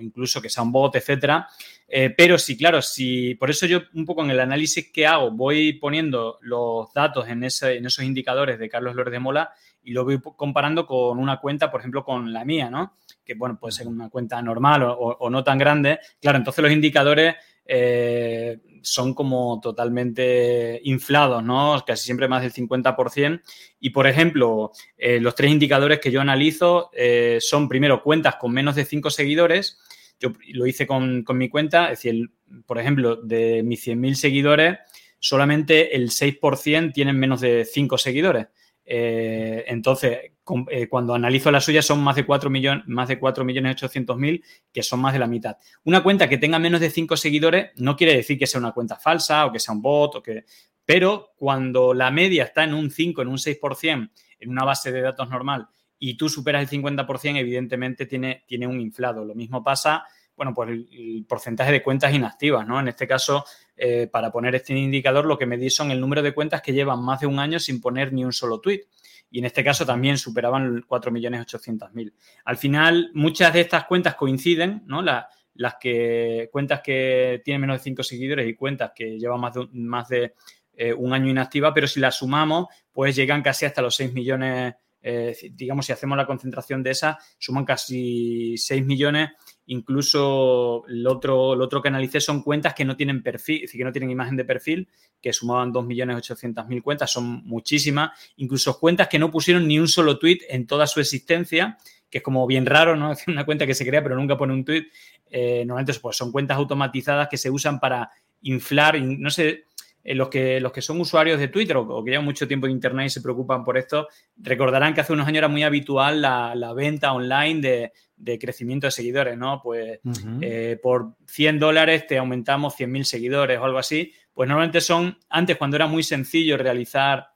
incluso 0.00 0.40
que 0.40 0.48
sea 0.48 0.62
un 0.62 0.72
bot, 0.72 0.94
etcétera. 0.96 1.48
Eh, 1.88 2.10
pero 2.16 2.38
sí, 2.38 2.56
claro, 2.56 2.80
si 2.82 3.34
por 3.34 3.50
eso 3.50 3.66
yo 3.66 3.82
un 3.94 4.04
poco 4.04 4.22
en 4.24 4.30
el 4.30 4.40
análisis 4.40 4.90
que 4.90 5.06
hago 5.06 5.30
voy 5.30 5.74
poniendo 5.74 6.38
los 6.42 6.92
datos 6.92 7.28
en, 7.28 7.44
ese, 7.44 7.76
en 7.76 7.86
esos 7.86 8.04
indicadores 8.04 8.58
de 8.58 8.68
Carlos 8.68 8.94
López 8.94 9.12
de 9.12 9.18
Mola 9.20 9.52
y 9.82 9.92
lo 9.92 10.04
voy 10.04 10.20
comparando 10.36 10.86
con 10.86 11.18
una 11.18 11.40
cuenta, 11.40 11.70
por 11.70 11.80
ejemplo, 11.80 12.04
con 12.04 12.32
la 12.32 12.44
mía, 12.44 12.70
¿no? 12.70 12.94
Que 13.24 13.34
bueno, 13.34 13.58
puede 13.58 13.72
ser 13.72 13.86
una 13.86 14.08
cuenta 14.08 14.40
normal 14.40 14.82
o 14.86 15.30
no 15.30 15.44
tan 15.44 15.58
grande. 15.58 15.98
Claro, 16.20 16.38
entonces 16.38 16.62
los 16.62 16.72
indicadores 16.72 17.36
eh, 17.66 18.58
son 18.82 19.14
como 19.14 19.60
totalmente 19.60 20.80
inflados, 20.84 21.42
¿no? 21.42 21.82
Casi 21.86 22.04
siempre 22.04 22.28
más 22.28 22.42
del 22.42 22.52
50%. 22.52 23.42
Y, 23.80 23.90
por 23.90 24.06
ejemplo, 24.06 24.72
eh, 24.98 25.20
los 25.20 25.34
tres 25.34 25.50
indicadores 25.50 26.00
que 26.00 26.10
yo 26.10 26.20
analizo 26.20 26.90
eh, 26.92 27.38
son, 27.40 27.68
primero, 27.68 28.02
cuentas 28.02 28.36
con 28.36 28.52
menos 28.52 28.74
de 28.74 28.84
5 28.84 29.10
seguidores. 29.10 29.78
Yo 30.20 30.32
lo 30.52 30.66
hice 30.66 30.86
con, 30.86 31.24
mi 31.30 31.48
cuenta, 31.48 31.90
es 31.90 32.02
decir, 32.02 32.30
por 32.66 32.78
ejemplo, 32.78 33.16
de 33.16 33.62
mis 33.62 33.86
100.000 33.86 34.14
seguidores, 34.14 34.78
solamente 35.18 35.96
el 35.96 36.10
6% 36.10 36.92
tienen 36.92 37.18
menos 37.18 37.40
de 37.40 37.64
5 37.64 37.98
seguidores. 37.98 38.46
entonces, 38.84 40.33
eh, 40.70 40.88
cuando 40.88 41.14
analizo 41.14 41.50
la 41.50 41.60
suya 41.60 41.82
son 41.82 42.02
más 42.02 42.16
de 42.16 42.26
4 42.26 42.50
millones, 42.50 42.84
más 42.86 43.08
de 43.08 43.18
4 43.18 43.44
millones 43.44 43.76
800 43.76 44.16
mil, 44.18 44.44
que 44.72 44.82
son 44.82 45.00
más 45.00 45.12
de 45.12 45.18
la 45.18 45.26
mitad. 45.26 45.56
Una 45.84 46.02
cuenta 46.02 46.28
que 46.28 46.38
tenga 46.38 46.58
menos 46.58 46.80
de 46.80 46.90
5 46.90 47.16
seguidores 47.16 47.70
no 47.76 47.96
quiere 47.96 48.14
decir 48.14 48.38
que 48.38 48.46
sea 48.46 48.60
una 48.60 48.72
cuenta 48.72 48.96
falsa 48.96 49.46
o 49.46 49.52
que 49.52 49.58
sea 49.58 49.74
un 49.74 49.82
bot 49.82 50.16
o 50.16 50.22
que... 50.22 50.44
Pero 50.84 51.32
cuando 51.36 51.94
la 51.94 52.10
media 52.10 52.44
está 52.44 52.64
en 52.64 52.74
un 52.74 52.90
5, 52.90 53.22
en 53.22 53.28
un 53.28 53.38
6%, 53.38 54.10
en 54.40 54.50
una 54.50 54.64
base 54.64 54.92
de 54.92 55.00
datos 55.00 55.30
normal, 55.30 55.66
y 55.98 56.14
tú 56.18 56.28
superas 56.28 56.70
el 56.70 56.82
50%, 56.82 57.38
evidentemente 57.38 58.04
tiene, 58.04 58.44
tiene 58.46 58.66
un 58.66 58.78
inflado. 58.80 59.24
Lo 59.24 59.34
mismo 59.34 59.64
pasa 59.64 60.04
bueno, 60.36 60.52
pues 60.54 60.70
el, 60.70 61.24
porcentaje 61.28 61.72
de 61.72 61.82
cuentas 61.82 62.12
inactivas, 62.12 62.66
¿no? 62.66 62.80
En 62.80 62.88
este 62.88 63.06
caso, 63.06 63.44
eh, 63.76 64.08
para 64.10 64.30
poner 64.30 64.54
este 64.54 64.76
indicador, 64.76 65.26
lo 65.26 65.38
que 65.38 65.46
me 65.46 65.56
di 65.56 65.70
son 65.70 65.90
el 65.90 66.00
número 66.00 66.22
de 66.22 66.34
cuentas 66.34 66.62
que 66.62 66.72
llevan 66.72 67.02
más 67.02 67.20
de 67.20 67.26
un 67.26 67.38
año 67.38 67.58
sin 67.58 67.80
poner 67.80 68.12
ni 68.12 68.24
un 68.24 68.32
solo 68.32 68.60
tweet. 68.60 68.82
Y 69.30 69.40
en 69.40 69.46
este 69.46 69.64
caso 69.64 69.84
también 69.84 70.16
superaban 70.16 70.82
4.800.000. 70.82 72.12
Al 72.44 72.56
final, 72.56 73.10
muchas 73.14 73.52
de 73.52 73.60
estas 73.62 73.84
cuentas 73.86 74.14
coinciden, 74.14 74.82
¿no? 74.86 75.02
las 75.02 75.74
que 75.80 76.48
cuentas 76.52 76.80
que 76.82 77.40
tienen 77.44 77.62
menos 77.62 77.78
de 77.78 77.84
5 77.84 78.02
seguidores 78.02 78.48
y 78.48 78.54
cuentas 78.54 78.92
que 78.94 79.18
llevan 79.18 79.40
más 79.40 79.54
de, 79.54 79.68
más 79.72 80.08
de 80.08 80.34
eh, 80.76 80.92
un 80.92 81.12
año 81.12 81.30
inactiva, 81.30 81.72
pero 81.72 81.86
si 81.86 82.00
las 82.00 82.18
sumamos, 82.18 82.66
pues 82.92 83.14
llegan 83.14 83.42
casi 83.42 83.64
hasta 83.64 83.82
los 83.82 83.94
6 83.94 84.12
millones, 84.12 84.74
eh, 85.02 85.36
digamos, 85.52 85.86
si 85.86 85.92
hacemos 85.92 86.16
la 86.18 86.26
concentración 86.26 86.82
de 86.82 86.90
esas, 86.90 87.16
suman 87.38 87.64
casi 87.64 88.56
6 88.56 88.84
millones. 88.84 89.30
Incluso 89.66 90.84
lo 90.86 91.12
otro, 91.12 91.54
lo 91.54 91.64
otro 91.64 91.80
que 91.80 91.88
analicé 91.88 92.20
son 92.20 92.42
cuentas 92.42 92.74
que 92.74 92.84
no 92.84 92.96
tienen 92.96 93.22
perfil, 93.22 93.68
que 93.70 93.84
no 93.84 93.92
tienen 93.92 94.10
imagen 94.10 94.36
de 94.36 94.44
perfil, 94.44 94.88
que 95.20 95.32
sumaban 95.32 95.72
2.800.000 95.72 96.82
cuentas, 96.82 97.10
son 97.10 97.42
muchísimas. 97.44 98.10
Incluso 98.36 98.78
cuentas 98.78 99.08
que 99.08 99.18
no 99.18 99.30
pusieron 99.30 99.66
ni 99.66 99.78
un 99.78 99.88
solo 99.88 100.18
tweet 100.18 100.40
en 100.48 100.66
toda 100.66 100.86
su 100.86 101.00
existencia, 101.00 101.78
que 102.10 102.18
es 102.18 102.24
como 102.24 102.46
bien 102.46 102.66
raro, 102.66 102.94
¿no? 102.94 103.12
Es 103.12 103.26
una 103.26 103.46
cuenta 103.46 103.66
que 103.66 103.74
se 103.74 103.86
crea 103.86 104.02
pero 104.02 104.16
nunca 104.16 104.36
pone 104.36 104.52
un 104.52 104.64
tweet. 104.64 104.86
Eh, 105.30 105.64
normalmente 105.66 105.98
pues, 106.00 106.16
son 106.16 106.30
cuentas 106.30 106.56
automatizadas 106.58 107.28
que 107.28 107.38
se 107.38 107.50
usan 107.50 107.80
para 107.80 108.10
inflar, 108.42 109.00
no 109.00 109.30
sé, 109.30 109.64
eh, 110.04 110.14
los, 110.14 110.28
que, 110.28 110.60
los 110.60 110.70
que 110.70 110.82
son 110.82 111.00
usuarios 111.00 111.40
de 111.40 111.48
Twitter 111.48 111.78
o, 111.78 112.04
que 112.04 112.10
llevan 112.10 112.26
mucho 112.26 112.46
tiempo 112.46 112.66
en 112.66 112.72
Internet 112.72 113.06
y 113.06 113.10
se 113.10 113.22
preocupan 113.22 113.64
por 113.64 113.78
esto, 113.78 114.06
recordarán 114.36 114.92
que 114.92 115.00
hace 115.00 115.14
unos 115.14 115.26
años 115.26 115.38
era 115.38 115.48
muy 115.48 115.62
habitual 115.62 116.20
la, 116.20 116.72
venta 116.76 117.14
online 117.14 117.90
de, 118.16 118.38
crecimiento 118.38 118.86
de 118.86 118.90
seguidores, 118.90 119.38
¿no? 119.38 119.60
Pues 119.62 120.00
eh, 120.42 120.78
por 120.82 121.14
100 121.26 121.58
dólares 121.58 122.06
te 122.06 122.18
aumentamos 122.18 122.78
100.000 122.78 123.04
seguidores 123.04 123.58
o 123.58 123.64
algo 123.64 123.78
así. 123.78 124.12
Pues 124.34 124.46
normalmente 124.46 124.82
son, 124.82 125.16
antes 125.30 125.56
cuando 125.56 125.76
era 125.76 125.86
muy 125.86 126.02
sencillo 126.02 126.58
realizar 126.58 127.28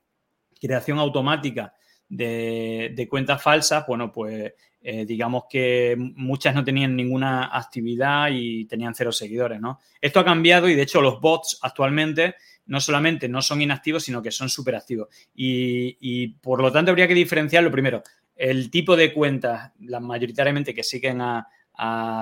creación 0.61 0.99
automática 0.99 1.73
de, 2.09 3.07
cuentas 3.09 3.43
falsas, 3.43 3.85
bueno, 3.87 4.13
pues 4.13 4.53
eh, 4.81 5.07
digamos 5.07 5.45
que 5.49 5.97
muchas 5.99 6.55
no 6.55 6.65
tenían 6.65 6.95
ninguna 6.95 7.57
actividad 7.57 8.29
y 8.31 8.67
tenían 8.67 8.95
cero 8.95 9.13
seguidores, 9.13 9.61
¿no? 9.61 9.79
Esto 10.01 10.21
ha 10.21 10.25
cambiado 10.25 10.69
y 10.69 10.75
de 10.75 10.83
hecho 10.83 11.01
los 11.01 11.21
bots 11.21 11.59
actualmente 11.63 12.35
no 12.69 12.81
solamente 12.81 13.29
no 13.29 13.43
son 13.43 13.61
inactivos, 13.61 14.05
sino 14.05 14.23
que 14.23 14.31
son 14.31 14.49
súper 14.49 14.77
activos. 14.77 15.09
Y, 15.35 16.29
por 16.41 16.63
lo 16.63 16.71
tanto 16.71 16.91
habría 16.91 17.09
que 17.09 17.15
diferenciar 17.15 17.65
lo 17.65 17.71
primero, 17.71 18.03
el 18.37 18.71
tipo 18.71 18.97
de 18.97 19.13
cuentas, 19.13 19.73
las 19.81 20.01
mayoritariamente 20.01 20.75
que 20.75 20.85
siguen 20.85 21.21
a, 21.21 21.49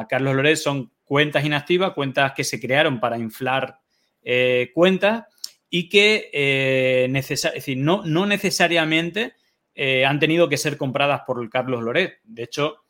Carlos 0.09 0.35
Loret 0.35 0.57
son 0.57 0.93
cuentas 1.05 1.45
inactivas, 1.45 1.95
cuentas 1.95 2.33
que 2.33 2.45
se 2.45 2.61
crearon 2.61 3.01
para 3.01 3.17
inflar 3.17 3.79
eh, 4.23 4.71
cuentas 4.75 5.25
y 5.71 5.89
que 5.89 6.29
eh, 6.31 7.09
decir, 7.11 7.79
no, 7.79 8.03
no 8.05 8.27
necesariamente 8.27 9.33
eh, 9.77 10.05
han 10.05 10.19
tenido 10.19 10.49
que 10.49 10.57
ser 10.57 10.77
compradas 10.77 11.21
por 11.25 11.49
Carlos 11.49 11.85
Loret. 11.85 12.19
De 12.25 12.43
hecho, 12.43 12.85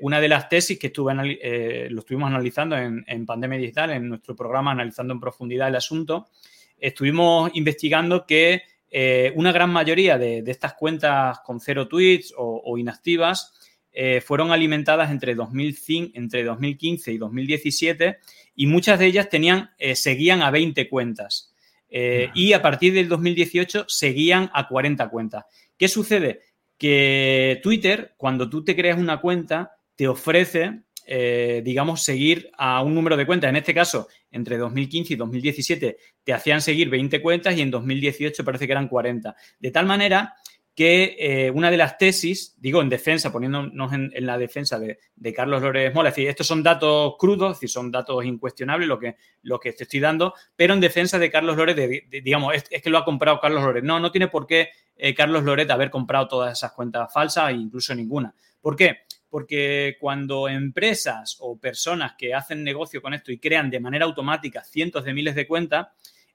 una 0.00 0.20
de 0.20 0.28
las 0.28 0.48
tesis 0.48 0.78
que 0.78 0.88
estuve 0.88 1.14
lo 1.14 2.00
estuvimos 2.00 2.28
analizando 2.28 2.76
en, 2.76 3.04
en, 3.06 3.24
Pandemia 3.24 3.58
Digital, 3.58 3.92
en 3.92 4.08
nuestro 4.08 4.36
programa, 4.36 4.72
analizando 4.72 5.14
en 5.14 5.20
profundidad 5.20 5.68
el 5.68 5.76
asunto, 5.76 6.26
estuvimos 6.78 7.50
investigando 7.54 8.26
que 8.26 8.62
eh, 8.90 9.32
una 9.34 9.52
gran 9.52 9.70
mayoría 9.70 10.16
de, 10.16 10.42
estas 10.46 10.74
cuentas 10.74 11.40
con 11.40 11.60
cero 11.60 11.88
tweets 11.88 12.32
o, 12.36 12.78
inactivas 12.78 13.52
eh, 13.92 14.20
fueron 14.20 14.52
alimentadas 14.52 15.10
entre, 15.10 15.34
2005, 15.34 16.12
entre 16.14 16.44
2015 16.44 17.12
y 17.12 17.18
2017 17.18 18.18
y 18.54 18.66
muchas 18.66 18.98
de 18.98 19.06
ellas 19.06 19.28
tenían, 19.28 19.70
eh, 19.78 19.96
seguían 19.96 20.42
a 20.42 20.50
20 20.50 20.88
cuentas. 20.88 21.52
y 21.88 22.52
a 22.52 22.60
partir 22.62 22.92
del 22.94 23.08
2018 23.08 23.84
seguían 23.88 24.50
a 24.52 24.68
40 24.68 25.08
cuentas. 25.08 25.44
¿Qué 25.76 25.88
sucede? 25.88 26.40
Que 26.78 27.60
Twitter, 27.62 28.14
cuando 28.16 28.48
tú 28.50 28.64
te 28.64 28.76
creas 28.76 28.98
una 28.98 29.20
cuenta, 29.20 29.72
te 29.94 30.08
ofrece 30.08 30.86
eh, 31.08 31.62
digamos, 31.64 32.02
seguir 32.02 32.50
a 32.58 32.82
un 32.82 32.92
número 32.92 33.16
de 33.16 33.26
cuentas. 33.26 33.48
En 33.48 33.54
este 33.56 33.72
caso, 33.72 34.08
entre 34.32 34.58
2015 34.58 35.14
y 35.14 35.16
2017 35.16 35.96
te 36.24 36.32
hacían 36.32 36.60
seguir 36.60 36.90
20 36.90 37.22
cuentas 37.22 37.56
y 37.56 37.60
en 37.60 37.70
2018 37.70 38.44
parece 38.44 38.66
que 38.66 38.72
eran 38.72 38.88
40. 38.88 39.36
De 39.60 39.70
tal 39.70 39.86
manera 39.86 40.34
que 40.76 41.16
eh, 41.18 41.50
una 41.50 41.70
de 41.70 41.78
las 41.78 41.96
tesis, 41.96 42.54
digo 42.58 42.82
en 42.82 42.90
defensa, 42.90 43.32
poniéndonos 43.32 43.94
en, 43.94 44.12
la 44.26 44.36
defensa 44.36 44.78
de, 44.78 44.98
Carlos 45.34 45.62
Lórez 45.62 45.94
Mola, 45.94 46.10
es 46.10 46.14
decir, 46.14 46.28
estos 46.28 46.46
son 46.46 46.62
datos 46.62 47.14
crudos, 47.18 47.52
es 47.52 47.56
decir, 47.56 47.70
son 47.70 47.90
datos 47.90 48.22
incuestionables 48.26 48.86
lo 48.86 48.98
que, 48.98 49.16
lo 49.42 49.58
que 49.58 49.72
te 49.72 49.84
estoy 49.84 50.00
dando, 50.00 50.34
pero 50.54 50.74
en 50.74 50.80
defensa 50.80 51.18
de 51.18 51.30
Carlos 51.30 51.56
Lórez, 51.56 52.04
digamos, 52.22 52.54
es, 52.54 52.82
que 52.82 52.90
lo 52.90 52.98
ha 52.98 53.06
comprado 53.06 53.40
Carlos 53.40 53.62
Lórez. 53.64 53.84
No, 53.84 53.98
no 53.98 54.12
tiene 54.12 54.28
por 54.28 54.46
qué 54.46 54.68
eh, 54.98 55.14
Carlos 55.14 55.44
Loret 55.44 55.70
haber 55.70 55.90
comprado 55.90 56.28
todas 56.28 56.52
esas 56.52 56.72
cuentas 56.72 57.10
falsas, 57.10 57.52
incluso 57.52 57.94
ninguna. 57.94 58.34
¿Por 58.60 58.76
qué? 58.76 58.98
porque 59.28 59.96
cuando 60.00 60.48
empresas 60.48 61.36
o 61.40 61.58
personas 61.58 62.14
que 62.16 62.32
hacen 62.32 62.62
negocio 62.62 63.02
con 63.02 63.12
esto 63.12 63.32
y 63.32 63.38
crean 63.38 63.68
de 63.68 63.80
manera 63.80 64.04
automática 64.04 64.62
cientos 64.64 65.04
de 65.04 65.12
miles 65.12 65.34
de 65.34 65.46
cuentas, 65.46 65.88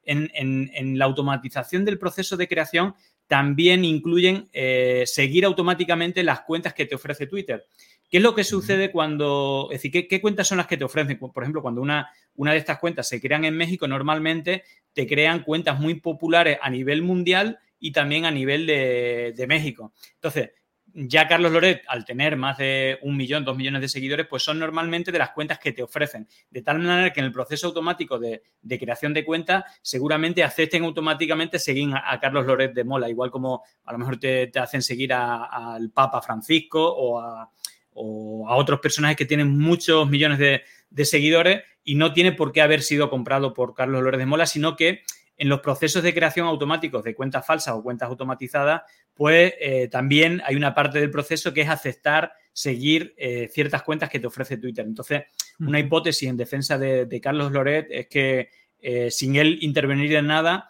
en, 0.04 0.98
la 0.98 1.06
automatización 1.06 1.86
del 1.86 2.00
proceso 2.00 2.38
de 2.38 2.48
creación 2.48 2.96
también 3.32 3.86
incluyen 3.86 4.50
eh, 4.52 5.04
seguir 5.06 5.46
automáticamente 5.46 6.22
las 6.22 6.42
cuentas 6.42 6.74
que 6.74 6.86
te 6.86 6.96
ofrece 6.96 7.28
Twitter. 7.28 7.66
¿Qué 8.10 8.18
es 8.18 8.24
lo 8.24 8.36
que 8.36 8.44
sucede 8.44 8.92
cuando, 8.92 9.70
es 9.72 9.82
decir, 9.82 10.06
qué, 10.06 10.20
cuentas 10.20 10.50
son 10.50 10.58
las 10.58 10.68
que 10.68 10.76
te 10.76 10.84
ofrecen? 10.84 11.18
Por 11.18 11.42
ejemplo, 11.42 11.62
cuando 11.62 11.80
una, 11.80 12.12
una 12.36 12.52
de 12.52 12.58
estas 12.58 12.80
cuentas 12.80 13.08
se 13.08 13.22
crean 13.22 13.46
en 13.46 13.56
México, 13.56 13.88
normalmente 13.88 14.64
te 14.92 15.08
crean 15.08 15.44
cuentas 15.44 15.80
muy 15.80 15.96
populares 15.96 16.58
a 16.62 16.70
nivel 16.70 17.04
mundial 17.04 17.60
y 17.80 17.94
también 17.94 18.26
a 18.26 18.32
nivel 18.32 18.68
de, 18.68 19.34
de 19.34 19.48
México. 19.48 19.94
Entonces, 20.16 20.50
ya 20.94 21.28
Carlos 21.28 21.52
Loret, 21.52 21.84
al 21.88 22.06
tener 22.06 22.36
más 22.36 22.58
de 22.58 23.00
un 23.02 23.16
millón, 23.16 23.46
dos 23.46 23.56
millones 23.56 23.82
de 23.82 23.90
seguidores, 23.90 24.28
pues 24.28 24.44
son 24.44 24.60
normalmente 24.60 25.12
de 25.12 25.20
las 25.20 25.32
cuentas 25.32 25.60
que 25.60 25.72
te 25.72 25.84
ofrecen. 25.84 26.28
De 26.50 26.62
tal 26.62 26.80
manera 26.80 27.14
que 27.14 27.20
en 27.20 27.28
el 27.28 27.32
proceso 27.32 27.68
automático 27.68 28.20
de, 28.20 28.42
creación 28.80 29.14
de 29.14 29.24
cuentas, 29.24 29.64
seguramente 29.82 30.44
acepten 30.44 30.84
automáticamente 30.84 31.60
seguir 31.60 31.92
a, 31.94 32.20
Carlos 32.20 32.46
Loret 32.46 32.74
de 32.74 32.84
Mola, 32.84 33.10
igual 33.10 33.32
como 33.32 33.64
a 33.86 33.92
lo 33.92 34.00
mejor 34.00 34.18
te, 34.18 34.52
hacen 34.56 34.82
seguir 34.82 35.14
al 35.14 35.90
Papa 35.92 36.22
Francisco 36.22 36.84
o 36.84 37.20
a, 37.20 37.50
otros 37.94 38.80
personajes 38.80 39.18
que 39.18 39.26
tienen 39.26 39.58
muchos 39.60 40.10
millones 40.10 40.40
de, 40.40 40.62
de 40.90 41.06
seguidores 41.06 41.64
y 41.84 41.96
no 41.96 42.14
tiene 42.14 42.32
por 42.32 42.52
qué 42.52 42.62
haber 42.62 42.82
sido 42.82 43.10
comprado 43.10 43.54
por 43.54 43.74
Carlos 43.74 44.02
Loret 44.02 44.20
de 44.20 44.26
Mola, 44.26 44.46
sino 44.46 44.76
que 44.76 45.02
en 45.42 45.50
los 45.50 45.62
procesos 45.62 46.04
de 46.04 46.14
creación 46.14 46.46
automáticos 46.46 47.04
de 47.04 47.16
cuentas 47.16 47.44
falsas 47.44 47.74
o 47.74 47.82
cuentas 47.82 48.08
automatizadas, 48.10 48.84
pues 49.16 49.52
eh, 49.60 49.88
también 49.88 50.40
hay 50.46 50.56
una 50.56 50.76
parte 50.76 51.00
del 51.00 51.10
proceso 51.10 51.52
que 51.52 51.62
es 51.62 51.68
aceptar 51.68 52.34
seguir 52.54 53.16
eh, 53.18 53.50
ciertas 53.52 53.82
cuentas 53.82 54.12
que 54.12 54.20
te 54.20 54.28
ofrece 54.28 54.58
Twitter. 54.58 54.86
Entonces, 54.86 55.24
una 55.60 55.80
hipótesis 55.80 56.30
en 56.30 56.38
defensa 56.38 56.78
de, 56.78 57.20
Carlos 57.20 57.52
Loret 57.52 57.88
es 57.90 58.06
que 58.06 58.50
eh, 58.78 59.10
sin 59.10 59.36
él 59.36 59.58
intervenir 59.62 60.14
en 60.14 60.28
nada, 60.28 60.70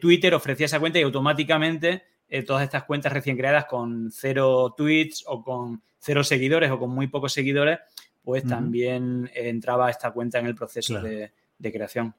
Twitter 0.00 0.32
ofrecía 0.34 0.66
esa 0.66 0.78
cuenta 0.78 1.00
y 1.00 1.02
automáticamente 1.02 2.04
todas 2.46 2.62
estas 2.62 2.84
cuentas 2.84 3.12
recién 3.12 3.36
creadas 3.36 3.64
con 3.64 4.12
cero 4.12 4.72
tweets 4.76 5.24
o 5.26 5.42
con 5.42 5.82
cero 5.98 6.22
seguidores 6.22 6.70
o 6.70 6.78
con 6.78 6.90
muy 6.90 7.08
pocos 7.08 7.32
seguidores, 7.32 7.80
pues 8.22 8.46
también 8.46 9.28
entraba 9.34 9.90
esta 9.90 10.12
cuenta 10.12 10.38
en 10.38 10.46
el 10.46 10.54
proceso 10.54 11.00
de 11.02 11.32
creación. 11.72 12.14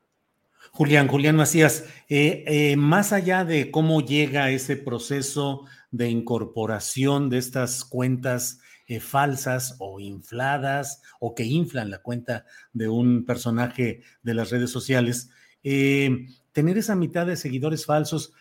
Julián, 0.72 1.08
Julián 1.08 1.36
Macías, 1.36 1.86
eh, 2.10 2.44
eh, 2.48 2.76
más 2.78 3.14
allá 3.14 3.46
de 3.46 3.70
cómo 3.70 4.02
llega 4.02 4.50
ese 4.50 4.76
proceso 4.76 5.66
de 5.92 6.10
incorporación 6.10 7.30
de 7.30 7.38
estas 7.38 7.86
cuentas 7.86 8.60
eh, 8.88 9.00
falsas 9.00 9.76
o 9.80 10.00
infladas 10.00 11.02
o 11.20 11.36
que 11.36 11.44
inflan 11.44 11.92
la 11.92 12.00
cuenta 12.00 12.46
de 12.74 12.90
un 12.90 13.26
personaje 13.26 14.02
de 14.24 14.34
las 14.34 14.50
redes 14.50 14.72
sociales, 14.72 15.30
tener 15.62 16.78
esa 16.78 16.96
mitad 16.96 17.26
de 17.26 17.38
seguidores 17.38 17.86
falsos 17.86 18.34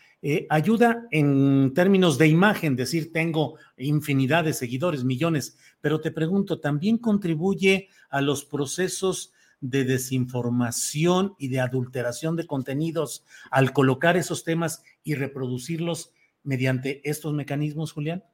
ayuda 0.49 1.05
en 1.11 1.73
términos 1.73 2.17
de 2.17 2.27
imagen, 2.27 2.75
decir 2.75 3.13
tengo 3.13 3.57
infinidad 3.77 4.43
de 4.43 4.53
seguidores, 4.53 5.05
millones, 5.05 5.57
pero 5.79 6.01
te 6.01 6.11
pregunto, 6.11 6.59
¿también 6.59 6.97
contribuye 6.97 7.87
a 8.09 8.21
los 8.21 8.43
procesos 8.43 9.32
de 9.63 9.85
desinformación 9.85 11.35
y 11.39 11.47
de 11.47 11.61
adulteración 11.61 12.35
de 12.35 12.45
contenidos 12.45 13.23
al 13.49 13.71
colocar 13.71 14.17
esos 14.17 14.43
temas 14.43 14.83
y 15.05 15.15
reproducirlos 15.15 16.11
mediante 16.43 17.01
estos 17.09 17.33
mecanismos, 17.33 17.93
Julián? 17.93 18.25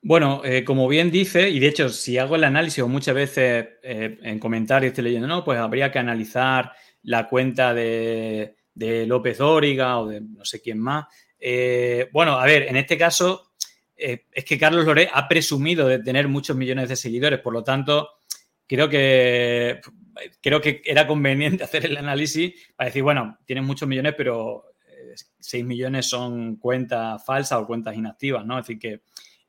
Bueno, 0.00 0.40
eh, 0.44 0.64
como 0.64 0.88
bien 0.88 1.10
dice, 1.10 1.50
y 1.50 1.58
de 1.58 1.66
hecho, 1.66 1.90
si 1.90 2.16
hago 2.16 2.36
el 2.36 2.44
análisis 2.44 2.82
o 2.82 2.88
muchas 2.88 3.14
veces 3.14 3.66
eh, 3.82 4.18
en 4.22 4.38
comentarios 4.38 4.92
estoy 4.92 5.04
leyendo, 5.04 5.28
no, 5.28 5.44
pues 5.44 5.58
habría 5.58 5.92
que 5.92 5.98
analizar 5.98 6.72
la 7.02 7.28
cuenta 7.28 7.74
de, 7.74 8.54
López 9.06 9.36
Dóriga 9.36 9.98
o 9.98 10.06
de 10.06 10.22
no 10.22 10.46
sé 10.46 10.62
quién 10.62 10.78
más. 10.78 11.06
Eh, 11.38 12.08
bueno, 12.10 12.38
a 12.38 12.46
ver, 12.46 12.62
en 12.62 12.76
este 12.76 12.96
caso 12.96 13.52
es 13.96 14.44
que 14.44 14.58
Carlos 14.58 14.86
Loré 14.86 15.10
ha 15.12 15.26
presumido 15.28 15.88
de 15.88 15.98
tener 15.98 16.28
muchos 16.28 16.56
millones 16.56 16.88
de 16.88 16.94
seguidores, 16.94 17.40
por 17.40 17.52
lo 17.52 17.64
tanto, 17.64 18.08
creo 18.68 18.88
que 18.88 19.80
creo 20.40 20.60
que 20.60 20.82
era 20.84 21.06
conveniente 21.06 21.64
hacer 21.64 21.86
el 21.86 21.96
análisis 21.96 22.54
para 22.76 22.88
decir, 22.88 23.02
bueno, 23.02 23.38
tienes 23.44 23.64
muchos 23.64 23.88
millones, 23.88 24.14
pero 24.16 24.64
6 25.40 25.64
millones 25.64 26.06
son 26.06 26.56
cuentas 26.56 27.24
falsas 27.24 27.60
o 27.60 27.66
cuentas 27.66 27.96
inactivas, 27.96 28.44
¿no? 28.44 28.58
Es 28.58 28.66
decir, 28.66 28.78
que 28.78 29.02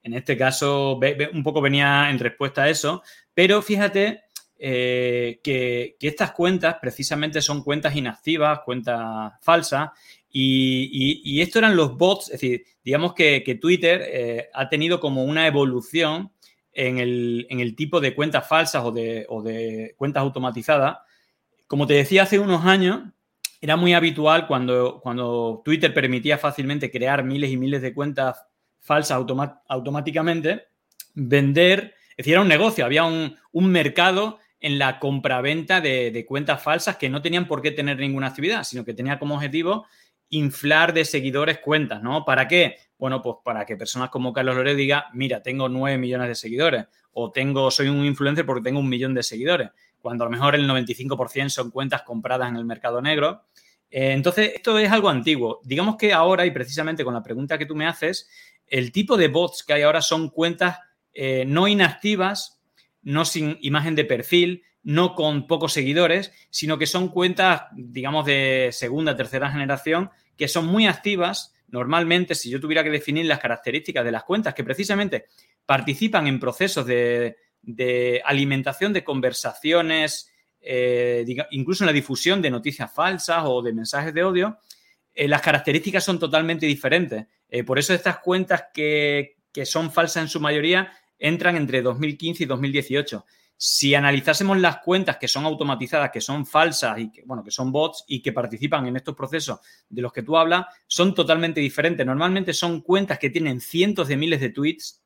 en 0.03 0.13
este 0.13 0.37
caso 0.37 0.99
un 1.33 1.43
poco 1.43 1.61
venía 1.61 2.09
en 2.09 2.19
respuesta 2.19 2.63
a 2.63 2.69
eso, 2.69 3.03
pero 3.33 3.61
fíjate 3.61 4.23
eh, 4.57 5.39
que, 5.43 5.97
estas 5.99 6.31
cuentas 6.31 6.77
precisamente 6.81 7.41
son 7.41 7.63
cuentas 7.63 7.95
inactivas, 7.95 8.61
cuentas 8.65 9.33
falsas, 9.41 9.89
y, 10.31 11.41
esto 11.41 11.59
eran 11.59 11.75
los 11.75 11.97
bots, 11.97 12.25
es 12.25 12.33
decir, 12.33 12.63
digamos 12.83 13.13
que, 13.13 13.57
Twitter 13.59 14.03
eh, 14.05 14.49
ha 14.53 14.69
tenido 14.69 14.99
como 14.99 15.23
una 15.23 15.47
evolución 15.47 16.31
en 16.87 17.59
el, 17.59 17.75
tipo 17.75 17.99
de 17.99 18.15
cuentas 18.15 18.47
falsas 18.47 18.83
o 18.85 18.91
de, 18.91 19.25
o 19.27 19.41
de 19.41 19.95
cuentas 19.97 20.21
automatizadas. 20.21 20.99
Como 21.67 21.85
te 21.85 21.93
decía 21.93 22.23
hace 22.23 22.39
unos 22.39 22.65
años, 22.65 23.01
era 23.59 23.75
muy 23.75 23.93
habitual 23.93 24.47
cuando, 24.47 25.01
cuando 25.03 25.61
Twitter 25.65 25.93
permitía 25.93 26.37
fácilmente 26.37 26.89
crear 26.89 27.23
miles 27.23 27.51
y 27.51 27.57
miles 27.57 27.81
de 27.81 27.93
cuentas 27.93 28.45
falsas 28.79 29.21
automáticamente, 29.67 30.67
vender, 31.13 31.95
es 32.11 32.17
decir, 32.17 32.33
era 32.33 32.41
un 32.41 32.47
negocio, 32.47 32.85
había 32.85 33.03
un, 33.03 33.35
mercado 33.53 34.39
en 34.61 34.79
la 34.79 34.99
compraventa 34.99 35.81
de, 35.81 36.11
de 36.11 36.25
cuentas 36.25 36.63
falsas 36.63 36.95
que 36.95 37.09
no 37.09 37.21
tenían 37.21 37.47
por 37.47 37.61
qué 37.61 37.71
tener 37.71 37.97
ninguna 37.97 38.27
actividad, 38.27 38.63
sino 38.63 38.85
que 38.85 38.93
tenía 38.93 39.19
como 39.19 39.35
objetivo 39.35 39.85
inflar 40.29 40.93
de 40.93 41.05
seguidores 41.05 41.59
cuentas, 41.59 42.01
¿no? 42.01 42.25
¿Para 42.25 42.47
qué? 42.47 42.77
Bueno, 42.97 43.21
pues 43.21 43.37
para 43.43 43.65
que 43.65 43.75
personas 43.75 44.09
como 44.09 44.33
Carlos 44.33 44.55
Lore 44.55 44.75
diga, 44.75 45.07
mira, 45.13 45.41
tengo 45.41 45.69
nueve 45.69 45.97
millones 45.97 46.27
de 46.27 46.35
seguidores 46.35 46.85
o 47.13 47.31
tengo, 47.31 47.71
soy 47.71 47.87
un 47.87 48.05
influencer 48.05 48.45
porque 48.45 48.63
tengo 48.63 48.79
un 48.79 48.89
millón 48.89 49.13
de 49.13 49.23
seguidores, 49.23 49.69
cuando 49.99 50.23
a 50.23 50.27
lo 50.27 50.31
mejor 50.31 50.55
el 50.55 50.69
95% 50.69 51.49
son 51.49 51.71
cuentas 51.71 52.03
compradas 52.03 52.49
en 52.49 52.57
el 52.57 52.65
mercado 52.65 53.01
negro 53.01 53.43
eh, 53.91 54.11
entonces, 54.11 54.51
esto 54.55 54.77
es 54.77 54.91
algo 54.91 55.09
antiguo. 55.09 55.59
Digamos 55.63 55.97
que 55.97 56.13
ahora, 56.13 56.45
y 56.45 56.51
precisamente 56.51 57.03
con 57.03 57.13
la 57.13 57.23
pregunta 57.23 57.57
que 57.57 57.65
tú 57.65 57.75
me 57.75 57.87
haces, 57.87 58.29
el 58.67 58.91
tipo 58.91 59.17
de 59.17 59.27
bots 59.27 59.63
que 59.63 59.73
hay 59.73 59.81
ahora 59.81 60.01
son 60.01 60.29
cuentas 60.29 60.77
eh, 61.13 61.43
no 61.47 61.67
inactivas, 61.67 62.61
no 63.01 63.25
sin 63.25 63.57
imagen 63.61 63.95
de 63.95 64.05
perfil, 64.05 64.63
no 64.89 65.15
con 65.15 65.47
pocos 65.47 65.73
seguidores, 65.73 66.31
sino 66.49 66.77
que 66.77 66.85
son 66.85 67.09
cuentas, 67.09 67.63
digamos, 67.73 68.25
de 68.25 68.69
segunda, 68.71 69.15
tercera 69.15 69.51
generación, 69.51 70.09
que 70.35 70.47
son 70.47 70.65
muy 70.65 70.87
activas. 70.87 71.53
Normalmente, 71.67 72.35
si 72.35 72.49
yo 72.49 72.59
tuviera 72.59 72.83
que 72.83 72.89
definir 72.89 73.25
las 73.25 73.39
características 73.39 74.03
de 74.03 74.11
las 74.11 74.23
cuentas 74.23 74.53
que 74.53 74.63
precisamente 74.63 75.25
participan 75.65 76.27
en 76.27 76.39
procesos 76.39 76.85
de 76.85 78.21
alimentación 78.25 78.93
de 78.93 79.03
conversaciones, 79.03 80.31
eh, 80.61 81.25
incluso 81.51 81.83
en 81.83 81.87
la 81.87 81.93
difusión 81.93 82.41
de 82.41 82.49
noticias 82.49 82.93
falsas 82.93 83.43
o 83.45 83.61
de 83.61 83.73
mensajes 83.73 84.13
de 84.13 84.23
odio, 84.23 84.59
eh, 85.13 85.27
las 85.27 85.41
características 85.41 86.03
son 86.03 86.19
totalmente 86.19 86.65
diferentes. 86.65 87.25
Eh, 87.47 87.63
por 87.63 87.79
eso 87.79 87.93
estas 87.93 88.19
cuentas 88.19 88.65
que, 88.73 89.37
son 89.65 89.91
falsas 89.91 90.23
en 90.23 90.29
su 90.29 90.39
mayoría 90.39 90.93
entran 91.17 91.57
entre 91.57 91.81
2015 91.81 92.43
y 92.43 92.45
2018. 92.45 93.25
Si 93.61 93.93
analizásemos 93.93 94.57
las 94.57 94.77
cuentas 94.77 95.17
que 95.17 95.27
son 95.27 95.43
automatizadas, 95.43 96.11
que 96.11 96.21
son 96.21 96.45
falsas 96.45 96.97
y 96.97 97.11
que, 97.11 97.23
bueno, 97.25 97.43
que 97.43 97.51
son 97.51 97.73
bots 97.73 98.05
y 98.07 98.21
que 98.21 98.31
participan 98.31 98.87
en 98.87 98.95
estos 98.95 99.17
procesos 99.17 99.59
de 99.89 100.01
los 100.01 100.13
que 100.13 100.23
tú 100.23 100.37
hablas, 100.37 100.65
son 100.87 101.13
totalmente 101.13 101.59
diferentes. 101.59 102.05
Normalmente 102.05 102.53
son 102.53 102.79
cuentas 102.79 103.19
que 103.19 103.29
tienen 103.29 103.59
cientos 103.59 104.07
de 104.07 104.15
miles 104.15 104.39
de 104.39 104.51
tweets, 104.51 105.03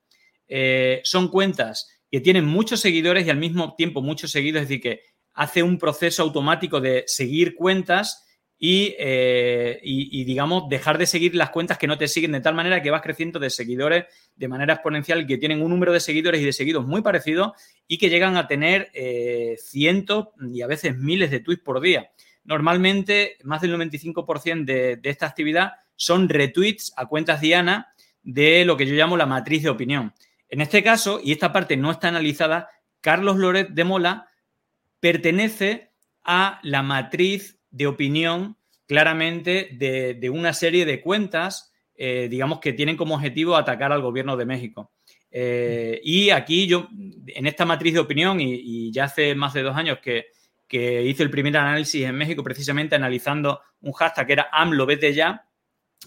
son 1.04 1.30
cuentas 1.30 1.89
que 2.12 2.22
tienen 2.22 2.45
muchos 2.45 2.80
seguidores 2.80 3.26
y 3.26 3.32
al 3.32 3.38
mismo 3.38 3.74
tiempo 3.74 4.04
muchos 4.04 4.30
seguidores, 4.30 4.64
es 4.64 4.70
decir, 4.70 4.84
que 4.84 5.01
hace 5.34 5.64
un 5.64 5.80
proceso 5.80 6.22
automático 6.22 6.80
de 6.80 7.06
seguir 7.08 7.56
cuentas 7.56 8.24
eh, 8.60 9.80
y, 9.84 10.24
digamos, 10.24 10.70
dejar 10.70 10.97
de 10.97 11.06
seguir 11.06 11.36
las 11.36 11.49
cuentas 11.49 11.78
que 11.78 11.88
no 11.88 11.97
te 11.97 12.08
siguen 12.08 12.32
de 12.32 12.39
tal 12.39 12.56
manera 12.56 12.82
que 12.82 12.91
vas 12.91 13.01
creciendo 13.01 13.39
de 13.39 13.49
seguidores 13.49 14.06
de 14.36 14.47
manera 14.47 14.76
exponencial, 14.76 15.28
que 15.28 15.38
tienen 15.38 15.62
un 15.62 15.70
número 15.70 15.91
de 15.91 15.99
seguidores 15.99 16.41
y 16.41 16.45
de 16.45 16.54
seguidos 16.54 16.86
muy 16.86 17.01
parecido 17.01 17.56
y 17.88 17.97
que 17.97 18.10
llegan 18.10 18.38
a 18.38 18.47
tener 18.47 18.89
eh, 18.93 19.58
cientos 19.62 20.30
y 20.49 20.62
a 20.62 20.68
veces 20.68 20.97
miles 20.97 21.32
de 21.32 21.41
tweets 21.41 21.64
por 21.64 21.82
día. 21.82 22.12
Normalmente, 22.45 23.38
más 23.43 23.62
del 23.62 23.76
95% 23.76 24.66
de, 24.66 24.95
de 24.97 25.10
esta 25.10 25.28
actividad 25.28 25.74
son 25.95 26.30
retweets 26.30 26.93
a 26.95 27.08
cuentas 27.08 27.41
Diana 27.41 27.93
de 28.22 28.66
lo 28.66 28.78
que 28.78 28.86
yo 28.86 28.95
llamo 28.95 29.18
la 29.18 29.26
matriz 29.26 29.64
de 29.64 29.70
opinión. 29.70 30.14
En 30.47 30.62
este 30.62 30.84
caso, 30.84 31.20
y 31.22 31.32
esta 31.32 31.51
parte 31.51 31.78
no 31.78 31.91
está 31.91 32.10
analizada, 32.10 32.70
Carlos 33.01 33.38
Loret 33.38 33.70
de 33.70 33.84
Mola 33.84 34.30
pertenece 34.99 35.91
a 36.24 36.60
la 36.64 36.84
matriz 36.84 37.60
de 37.74 37.88
opinión 37.88 38.55
claramente 38.86 39.69
de, 39.74 40.30
una 40.30 40.53
serie 40.53 40.86
de 40.86 41.01
cuentas, 41.01 41.74
eh, 41.95 42.28
digamos, 42.30 42.59
que 42.59 42.74
tienen 42.74 42.95
como 42.95 43.15
objetivo 43.15 43.55
atacar 43.55 43.91
al 43.91 44.01
gobierno 44.01 44.38
de 44.38 44.45
México. 44.45 44.91
Eh, 45.32 45.99
y 46.03 46.30
aquí 46.30 46.67
yo, 46.67 46.88
en 47.28 47.47
esta 47.47 47.65
matriz 47.65 47.95
de 47.95 47.99
opinión, 47.99 48.39
y, 48.39 48.91
ya 48.91 49.05
hace 49.05 49.36
más 49.36 49.53
de 49.53 49.63
dos 49.63 49.76
años 49.76 49.99
que, 49.99 50.28
hice 50.69 51.21
el 51.21 51.30
primer 51.30 51.55
análisis 51.55 52.03
en 52.03 52.15
México, 52.15 52.43
precisamente 52.43 52.95
analizando 52.95 53.59
un 53.82 53.91
hashtag 53.91 54.26
que 54.26 54.34
era 54.34 54.49
AMLO, 54.51 54.88
vete 54.88 55.13
ya, 55.13 55.47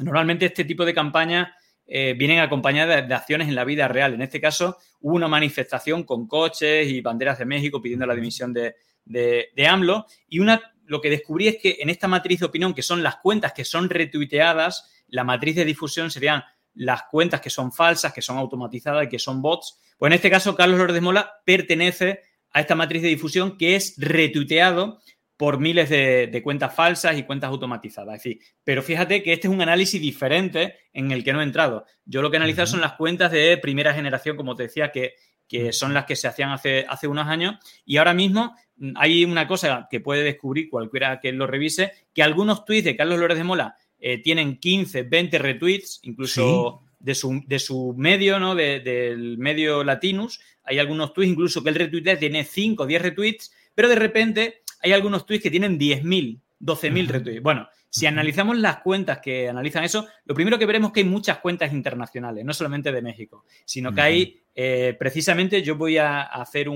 normalmente 0.00 0.46
este 0.46 0.64
tipo 0.64 0.84
de 0.84 0.92
campañas 0.92 1.48
eh, 1.86 2.14
vienen 2.18 2.40
acompañadas 2.40 3.06
de, 3.06 3.14
acciones 3.14 3.46
en 3.46 3.54
la 3.54 3.64
vida 3.64 3.86
real. 3.86 4.14
En 4.14 4.22
este 4.22 4.40
caso, 4.40 4.78
hubo 5.00 5.14
una 5.14 5.28
manifestación 5.28 6.02
con 6.02 6.26
coches 6.26 6.88
y 6.88 7.00
banderas 7.00 7.38
de 7.38 7.44
México 7.44 7.80
pidiendo 7.80 8.06
la 8.06 8.14
dimisión 8.16 8.52
de, 8.52 8.74
de, 9.04 9.66
AMLO. 9.66 10.06
Y 10.28 10.40
una, 10.40 10.60
lo 10.86 11.00
que 11.00 11.10
descubrí 11.10 11.48
es 11.48 11.56
que 11.56 11.78
en 11.80 11.90
esta 11.90 12.08
matriz 12.08 12.40
de 12.40 12.46
opinión, 12.46 12.74
que 12.74 12.82
son 12.82 13.02
las 13.02 13.16
cuentas 13.16 13.52
que 13.52 13.64
son 13.64 13.90
retuiteadas, 13.90 14.90
la 15.08 15.24
matriz 15.24 15.56
de 15.56 15.64
difusión 15.64 16.10
serían 16.10 16.44
las 16.74 17.04
cuentas 17.10 17.40
que 17.40 17.50
son 17.50 17.72
falsas, 17.72 18.12
que 18.12 18.22
son 18.22 18.38
automatizadas 18.38 19.04
y 19.04 19.08
que 19.08 19.18
son 19.18 19.42
bots. 19.42 19.80
Pues 19.98 20.10
en 20.10 20.14
este 20.14 20.30
caso, 20.30 20.54
Carlos 20.54 20.78
Lourdes 20.78 21.02
Mola 21.02 21.40
pertenece 21.44 22.22
a 22.52 22.60
esta 22.60 22.74
matriz 22.74 23.02
de 23.02 23.08
difusión 23.08 23.56
que 23.56 23.76
es 23.76 23.94
retuiteado 23.98 25.00
por 25.36 25.58
miles 25.58 25.90
de, 25.90 26.40
cuentas 26.42 26.74
falsas 26.74 27.18
y 27.18 27.24
cuentas 27.24 27.50
automatizadas. 27.50 28.16
Es 28.16 28.22
decir, 28.22 28.40
pero 28.64 28.82
fíjate 28.82 29.22
que 29.22 29.32
este 29.32 29.48
es 29.48 29.52
un 29.52 29.60
análisis 29.60 30.00
diferente 30.00 30.76
en 30.92 31.12
el 31.12 31.22
que 31.24 31.32
no 31.32 31.40
he 31.40 31.44
entrado. 31.44 31.84
Yo 32.04 32.22
lo 32.22 32.30
que 32.30 32.36
he 32.36 32.38
analizado 32.38 32.68
son 32.68 32.80
las 32.80 32.94
cuentas 32.94 33.30
de 33.32 33.58
primera 33.58 33.92
generación, 33.92 34.36
como 34.36 34.54
te 34.54 34.64
decía, 34.64 34.92
que, 34.92 35.14
que 35.48 35.72
son 35.72 35.94
las 35.94 36.04
que 36.04 36.16
se 36.16 36.28
hacían 36.28 36.50
hace, 36.50 36.84
hace 36.88 37.06
unos 37.06 37.26
años. 37.26 37.56
Y 37.84 37.96
ahora 37.96 38.14
mismo 38.14 38.54
mm, 38.76 38.92
hay 38.96 39.24
una 39.24 39.46
cosa 39.46 39.88
que 39.90 40.00
puede 40.00 40.22
descubrir 40.22 40.68
cualquiera 40.68 41.20
que 41.20 41.32
lo 41.32 41.46
revise, 41.46 41.92
que 42.14 42.22
algunos 42.22 42.64
tweets 42.64 42.84
de 42.84 42.96
Carlos 42.96 43.18
Lórez 43.18 43.38
de 43.38 43.44
Mola 43.44 43.76
eh, 43.98 44.18
tienen 44.22 44.58
15, 44.58 45.02
20 45.02 45.38
retweets, 45.38 46.00
incluso 46.02 46.82
de, 46.98 47.14
su, 47.14 47.42
de, 47.46 47.58
su, 47.58 47.94
medio, 47.96 48.38
¿no? 48.38 48.54
del 48.54 49.38
medio 49.38 49.84
Latinus. 49.84 50.40
Hay 50.64 50.78
algunos 50.78 51.12
tweets, 51.12 51.32
incluso 51.32 51.62
que 51.62 51.70
el 51.70 51.76
retweet 51.76 52.18
tiene 52.18 52.44
5, 52.44 52.86
10 52.86 53.02
retweets, 53.02 53.52
pero 53.74 53.88
de 53.88 53.96
repente 53.96 54.62
hay 54.82 54.92
algunos 54.92 55.26
tweets 55.26 55.44
que 55.44 55.50
tienen 55.50 55.78
10.000, 55.78 56.40
12.000 56.60 57.06
retweets. 57.06 57.42
Bueno, 57.42 57.68
si 57.96 58.04
analizamos 58.04 58.58
las 58.58 58.82
cuentas 58.82 59.20
que 59.20 59.48
analizan 59.48 59.82
eso, 59.82 60.06
lo 60.26 60.34
primero 60.34 60.58
que 60.58 60.66
veremos 60.66 60.90
es 60.90 60.92
que 60.92 61.00
hay 61.00 61.06
muchas 61.06 61.38
cuentas 61.38 61.72
internacionales, 61.72 62.44
no 62.44 62.52
solamente 62.52 62.92
de 62.92 63.00
México, 63.00 63.46
sino 63.64 63.94
que 63.94 64.00
hay, 64.02 64.40
eh, 64.54 64.94
precisamente, 64.98 65.62
yo 65.62 65.76
voy 65.76 65.96
a 65.96 66.20
hacer 66.20 66.68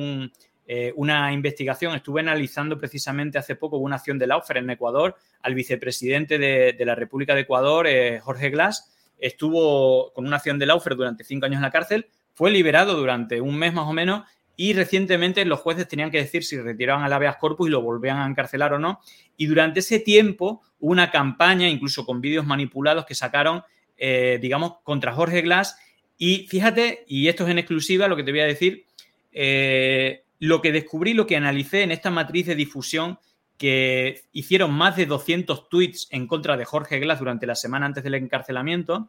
eh, 0.66 0.92
una 0.96 1.30
investigación, 1.34 1.94
estuve 1.94 2.22
analizando 2.22 2.78
precisamente 2.78 3.36
hace 3.36 3.54
poco 3.54 3.76
una 3.76 3.96
acción 3.96 4.18
de 4.18 4.28
Laufer 4.28 4.56
en 4.56 4.70
Ecuador, 4.70 5.14
al 5.42 5.54
vicepresidente 5.54 6.38
de, 6.38 6.84
la 6.86 6.94
República 6.94 7.34
de 7.34 7.42
Ecuador, 7.42 7.86
eh, 7.86 8.18
Jorge 8.20 8.48
Glass, 8.48 8.90
estuvo 9.18 10.14
con 10.14 10.26
una 10.26 10.36
acción 10.36 10.58
de 10.58 10.64
Laufer 10.64 10.96
durante 10.96 11.24
cinco 11.24 11.44
años 11.44 11.56
en 11.56 11.64
la 11.64 11.70
cárcel, 11.70 12.06
fue 12.32 12.50
liberado 12.50 12.96
durante 12.96 13.42
un 13.42 13.58
mes 13.58 13.74
más 13.74 13.86
o 13.86 13.92
menos 13.92 14.22
y 14.62 14.74
recientemente 14.74 15.42
los 15.46 15.60
jueces 15.60 15.88
tenían 15.88 16.10
que 16.10 16.18
decir 16.18 16.44
si 16.44 16.60
retiraban 16.60 17.02
al 17.02 17.14
habeas 17.14 17.36
corpus 17.36 17.66
y 17.66 17.70
lo 17.70 17.80
volvían 17.80 18.18
a 18.18 18.26
encarcelar 18.26 18.74
o 18.74 18.78
no. 18.78 19.00
Y 19.38 19.46
durante 19.46 19.80
ese 19.80 20.00
tiempo 20.00 20.60
hubo 20.78 20.92
una 20.92 21.10
campaña, 21.10 21.66
incluso 21.66 22.04
con 22.04 22.20
vídeos 22.20 22.44
manipulados 22.44 23.06
que 23.06 23.14
sacaron, 23.14 23.62
eh, 23.96 24.38
digamos, 24.38 24.74
contra 24.82 25.14
Jorge 25.14 25.40
Glass. 25.40 25.78
Y 26.18 26.46
fíjate, 26.46 27.06
y 27.08 27.28
esto 27.28 27.44
es 27.44 27.50
en 27.50 27.58
exclusiva 27.58 28.06
lo 28.06 28.16
que 28.16 28.22
te 28.22 28.32
voy 28.32 28.40
a 28.40 28.44
decir, 28.44 28.84
eh, 29.32 30.24
lo 30.40 30.60
que 30.60 30.72
descubrí, 30.72 31.14
lo 31.14 31.26
que 31.26 31.38
analicé 31.38 31.82
en 31.82 31.92
esta 31.92 32.10
matriz 32.10 32.44
de 32.44 32.54
difusión 32.54 33.18
que 33.56 34.24
hicieron 34.32 34.74
más 34.74 34.94
de 34.94 35.06
200 35.06 35.70
tweets 35.70 36.06
en 36.10 36.26
contra 36.26 36.58
de 36.58 36.66
Jorge 36.66 36.98
Glass 36.98 37.20
durante 37.20 37.46
la 37.46 37.54
semana 37.54 37.86
antes 37.86 38.04
del 38.04 38.12
encarcelamiento, 38.12 39.08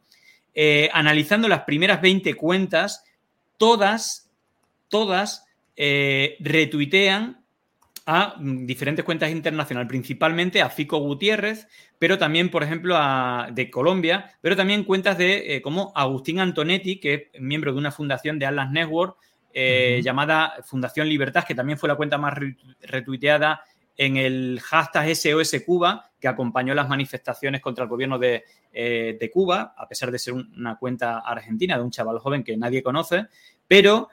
eh, 0.53 0.89
analizando 0.93 1.49
las 1.49 1.63
primeras 1.63 2.01
20 2.01 2.35
cuentas, 2.35 3.03
todas 3.57 4.30
todas 4.91 5.47
eh, 5.75 6.37
retuitean 6.39 7.43
a 8.05 8.35
mm, 8.37 8.67
diferentes 8.67 9.03
cuentas 9.03 9.31
internacionales, 9.31 9.89
principalmente 9.89 10.61
a 10.61 10.69
Fico 10.69 10.99
Gutiérrez, 10.99 11.67
pero 11.97 12.19
también, 12.19 12.51
por 12.51 12.61
ejemplo, 12.61 12.95
a, 12.95 13.49
de 13.51 13.71
Colombia, 13.71 14.31
pero 14.41 14.55
también 14.55 14.83
cuentas 14.83 15.17
de 15.17 15.55
eh, 15.55 15.61
como 15.63 15.91
Agustín 15.95 16.39
Antonetti, 16.39 16.99
que 16.99 17.31
es 17.33 17.41
miembro 17.41 17.73
de 17.73 17.79
una 17.79 17.91
fundación 17.91 18.37
de 18.37 18.45
Atlas 18.45 18.69
Network, 18.69 19.17
llamada 19.53 20.53
Fundación 20.63 21.09
Libertad, 21.09 21.43
que 21.43 21.55
también 21.55 21.77
fue 21.77 21.89
la 21.89 21.95
cuenta 21.95 22.17
más 22.17 22.33
retuiteada 22.83 23.61
en 23.97 24.17
el 24.17 24.59
hashtag 24.61 25.15
SOS 25.15 25.61
Cuba, 25.65 26.11
que 26.19 26.27
acompañó 26.27 26.73
las 26.73 26.87
manifestaciones 26.87 27.61
contra 27.61 27.83
el 27.83 27.89
gobierno 27.89 28.17
de, 28.17 28.43
Cuba, 29.33 29.73
a 29.77 29.87
pesar 29.87 30.11
de 30.11 30.19
ser 30.19 30.33
una 30.33 30.77
cuenta 30.77 31.19
argentina 31.19 31.77
de 31.77 31.83
un 31.83 31.91
chaval 31.91 32.19
joven 32.19 32.43
que 32.43 32.55
nadie 32.55 32.81
conoce, 32.81 33.27
pero 33.72 34.09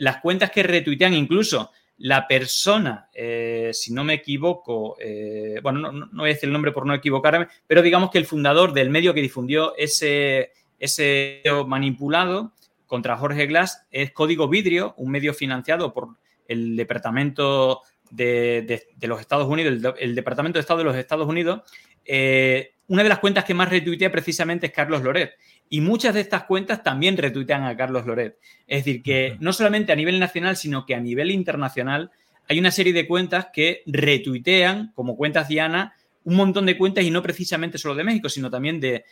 las 0.00 0.16
cuentas 0.20 0.50
que 0.50 0.64
retuitean 0.64 1.14
incluso 1.14 1.70
la 1.98 2.28
persona, 2.28 3.08
eh, 3.12 3.70
si 3.72 3.92
no 3.92 4.04
me 4.04 4.14
equivoco, 4.14 4.96
eh, 5.00 5.58
bueno, 5.62 5.90
no, 5.92 6.08
voy 6.12 6.30
a 6.30 6.34
decir 6.34 6.48
el 6.48 6.52
nombre 6.52 6.72
por 6.72 6.86
no 6.86 6.94
equivocarme, 6.94 7.48
pero 7.66 7.82
digamos 7.82 8.10
que 8.10 8.18
el 8.18 8.26
fundador 8.26 8.72
del 8.72 8.90
medio 8.90 9.12
que 9.12 9.20
difundió 9.20 9.74
ese, 9.76 10.52
ese 10.78 11.42
manipulado 11.66 12.52
contra 12.86 13.16
Jorge 13.16 13.46
Glass 13.46 13.86
es 13.90 14.12
Código 14.12 14.48
Vidrio, 14.48 14.94
un 14.96 15.10
medio 15.10 15.34
financiado 15.34 15.92
por 15.92 16.08
el 16.46 16.76
Departamento 16.76 17.82
de, 18.10 18.86
los 19.00 19.20
Estados 19.20 19.48
Unidos, 19.48 19.94
el, 19.98 20.14
Departamento 20.14 20.58
de 20.58 20.60
Estado 20.60 20.78
de 20.78 20.84
los 20.84 20.96
Estados 20.96 21.26
Unidos. 21.26 21.62
Eh, 22.04 22.74
una 22.86 23.02
de 23.02 23.08
las 23.08 23.18
cuentas 23.18 23.44
que 23.44 23.54
más 23.54 23.68
retuitea 23.68 24.10
precisamente 24.10 24.66
es 24.66 24.72
Carlos 24.72 25.02
Loret. 25.02 25.32
Y 25.70 25.80
muchas 25.80 26.14
de 26.14 26.20
estas 26.20 26.44
cuentas 26.44 26.82
también 26.82 27.16
retuitean 27.16 27.64
a 27.64 27.76
Carlos 27.76 28.06
Loret. 28.06 28.38
Es 28.66 28.84
decir, 28.84 29.02
que 29.02 29.36
no 29.40 29.52
solamente 29.52 29.92
a 29.92 29.96
nivel 29.96 30.18
nacional, 30.18 30.56
sino 30.56 30.86
que 30.86 30.94
a 30.94 31.00
nivel 31.00 31.30
internacional 31.30 32.10
hay 32.48 32.58
una 32.58 32.70
serie 32.70 32.94
de 32.94 33.06
cuentas 33.06 33.48
que 33.52 33.82
retuitean, 33.86 34.92
como 34.94 35.16
cuentas 35.16 35.48
Diana, 35.48 35.94
un 36.28 36.34
montón 36.34 36.66
de 36.66 36.76
cuentas 36.76 37.04
y 37.04 37.10
no 37.10 37.22
precisamente 37.22 37.78
solo 37.78 37.94
de 37.94 38.04
México, 38.04 38.28
sino 38.28 38.50
también 38.50 38.80
de, 38.80 39.04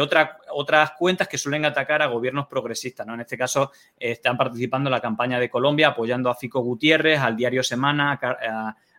otras 0.00 0.92
cuentas 0.96 1.26
que 1.26 1.36
suelen 1.36 1.64
atacar 1.64 2.00
a 2.00 2.06
gobiernos 2.06 2.46
progresistas. 2.46 3.04
¿no? 3.06 3.14
En 3.14 3.20
este 3.20 3.36
caso, 3.36 3.72
están 3.98 4.36
participando 4.36 4.88
en 4.88 4.92
la 4.92 5.00
campaña 5.00 5.40
de 5.40 5.50
Colombia 5.50 5.88
apoyando 5.88 6.30
a 6.30 6.36
Fico 6.36 6.60
Gutiérrez, 6.60 7.18
al 7.18 7.36
diario 7.36 7.64
Semana, 7.64 8.20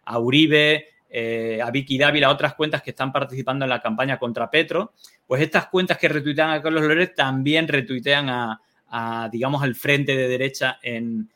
a, 0.03 0.19
Uribe, 0.19 0.87
eh, 1.13 1.59
a 1.61 1.69
Vicky 1.71 1.97
Dávila, 1.97 2.29
otras 2.31 2.55
cuentas 2.55 2.81
que 2.81 2.91
están 2.91 3.11
participando 3.11 3.65
en 3.65 3.69
la 3.69 3.81
campaña 3.81 4.17
contra 4.17 4.49
Petro, 4.49 4.93
pues 5.27 5.41
estas 5.41 5.67
cuentas 5.67 5.97
que 5.97 6.07
retuitean 6.07 6.51
a 6.51 6.61
Carlos 6.61 6.83
Loret 6.83 7.13
también 7.13 7.67
retuitean 7.67 8.29
a, 8.29 9.29
digamos, 9.29 9.61
al 9.61 9.75
frente 9.75 10.15
de 10.15 10.27
derecha 10.27 10.79
en, 10.81 11.29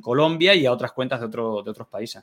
Colombia 0.00 0.54
y 0.54 0.66
a 0.66 0.72
otras 0.72 0.92
cuentas 0.92 1.20
de, 1.20 1.26
de 1.26 1.32
otros 1.32 1.88
países. 1.88 2.22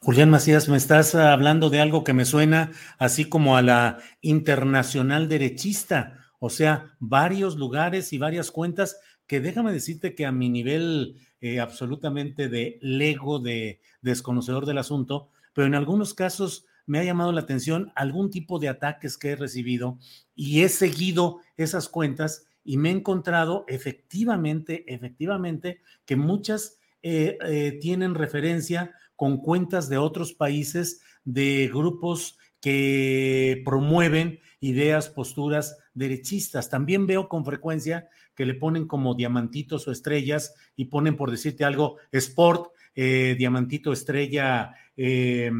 Julián 0.00 0.30
Macías, 0.30 0.68
me 0.68 0.76
estás 0.76 1.14
hablando 1.14 1.70
de 1.70 1.80
algo 1.80 2.04
que 2.04 2.12
me 2.12 2.24
suena 2.24 2.70
así 2.98 3.28
como 3.28 3.56
a 3.56 3.62
la 3.62 3.98
internacional 4.20 5.28
derechista, 5.28 6.18
o 6.38 6.50
sea, 6.50 6.94
varios 6.98 7.56
lugares 7.56 8.12
y 8.12 8.18
varias 8.18 8.50
cuentas 8.50 8.96
que 9.26 9.40
déjame 9.40 9.72
decirte 9.72 10.14
que 10.14 10.24
a 10.24 10.32
mi 10.32 10.48
nivel 10.48 11.16
eh, 11.40 11.58
absolutamente 11.58 12.48
de 12.48 12.78
lego, 12.80 13.40
de 13.40 13.80
desconocedor 14.00 14.66
del 14.66 14.78
asunto, 14.78 15.30
pero 15.52 15.66
en 15.66 15.74
algunos 15.74 16.14
casos 16.14 16.66
me 16.86 16.98
ha 16.98 17.04
llamado 17.04 17.32
la 17.32 17.42
atención 17.42 17.92
algún 17.94 18.30
tipo 18.30 18.58
de 18.58 18.68
ataques 18.68 19.16
que 19.16 19.30
he 19.30 19.36
recibido 19.36 19.98
y 20.34 20.62
he 20.62 20.68
seguido 20.68 21.40
esas 21.56 21.88
cuentas 21.88 22.46
y 22.64 22.76
me 22.76 22.90
he 22.90 22.92
encontrado 22.92 23.64
efectivamente, 23.68 24.84
efectivamente, 24.92 25.80
que 26.04 26.16
muchas 26.16 26.78
eh, 27.02 27.38
eh, 27.44 27.78
tienen 27.80 28.14
referencia 28.14 28.94
con 29.16 29.38
cuentas 29.38 29.88
de 29.88 29.98
otros 29.98 30.32
países, 30.32 31.00
de 31.24 31.68
grupos 31.72 32.38
que 32.60 33.60
promueven 33.64 34.40
ideas, 34.60 35.08
posturas 35.08 35.76
derechistas. 35.94 36.70
También 36.70 37.06
veo 37.06 37.28
con 37.28 37.44
frecuencia 37.44 38.08
que 38.34 38.46
le 38.46 38.54
ponen 38.54 38.86
como 38.86 39.14
diamantitos 39.14 39.86
o 39.88 39.92
estrellas 39.92 40.54
y 40.76 40.86
ponen, 40.86 41.16
por 41.16 41.30
decirte 41.30 41.64
algo, 41.64 41.98
sport, 42.12 42.72
eh, 42.94 43.34
diamantito 43.38 43.92
estrella 43.92 44.74
eh, 44.96 45.50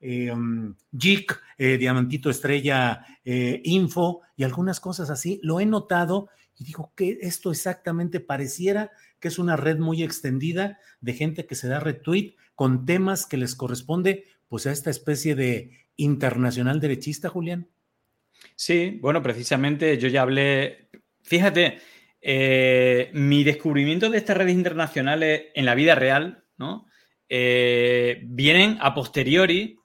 eh, 0.00 0.32
um, 0.32 0.74
eh, 1.58 1.76
diamantito 1.76 2.30
estrella 2.30 3.04
info 3.24 4.22
y 4.36 4.44
algunas 4.44 4.80
cosas 4.80 5.10
así. 5.10 5.40
Lo 5.42 5.60
he 5.60 5.66
notado 5.66 6.30
y 6.56 6.64
digo 6.64 6.92
que 6.96 7.18
esto 7.20 7.50
exactamente 7.50 8.20
pareciera 8.20 8.90
que 9.20 9.28
es 9.28 9.38
una 9.38 9.56
red 9.56 9.78
muy 9.78 10.02
extendida 10.02 10.78
de 11.00 11.12
gente 11.12 11.46
que 11.46 11.54
se 11.54 11.68
da 11.68 11.80
retweet 11.80 12.36
con 12.54 12.86
temas 12.86 13.26
que 13.26 13.36
les 13.36 13.54
corresponde 13.54 14.24
pues 14.48 14.66
a 14.66 14.72
esta 14.72 14.90
especie 14.90 15.34
de 15.34 15.72
internacional 15.96 16.80
derechista, 16.80 17.28
Julián. 17.28 17.68
Sí, 18.56 18.98
bueno, 19.02 19.22
precisamente 19.22 19.98
yo 19.98 20.08
ya 20.08 20.22
hablé, 20.22 20.88
fíjate, 21.22 21.78
mi 23.12 23.44
descubrimiento 23.44 24.08
de 24.08 24.18
estas 24.18 24.36
redes 24.36 24.54
internacionales 24.54 25.46
en 25.54 25.64
la 25.64 25.74
vida 25.74 25.94
real, 25.94 26.44
¿no? 26.56 26.87
Eh, 27.28 28.20
vienen 28.24 28.78
a 28.80 28.94
posteriori 28.94 29.78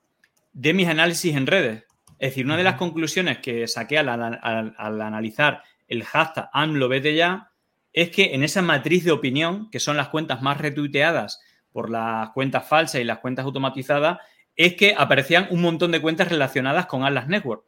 de 0.54 0.74
mis 0.74 0.88
análisis 0.88 1.36
en 1.36 1.48
redes. 1.48 1.84
Es 2.20 2.30
decir, 2.30 2.46
una 2.46 2.58
de 2.58 2.64
las 2.64 2.76
conclusiones 2.76 3.40
que 3.40 3.68
saqué 3.68 3.98
al, 3.98 4.10
analizar 4.10 5.64
el 5.88 6.04
hashtag 6.04 6.50
AMLO 6.54 6.94
ya 6.96 7.52
es 7.92 8.10
que 8.10 8.34
en 8.34 8.44
esa 8.44 8.62
matriz 8.62 9.04
de 9.04 9.12
opinión, 9.12 9.70
que 9.70 9.80
son 9.80 9.98
las 9.98 10.10
cuentas 10.10 10.42
más 10.42 10.58
retuiteadas 10.58 11.42
por 11.72 11.90
las 11.90 12.30
cuentas 12.30 12.68
falsas 12.68 13.02
y 13.02 13.04
las 13.04 13.20
cuentas 13.20 13.46
automatizadas, 13.46 14.20
es 14.56 14.76
que 14.76 14.96
aparecían 14.98 15.48
un 15.50 15.62
montón 15.62 15.92
de 15.92 16.02
cuentas 16.02 16.30
relacionadas 16.30 16.86
con 16.86 17.04
Atlas 17.04 17.28
Network, 17.28 17.66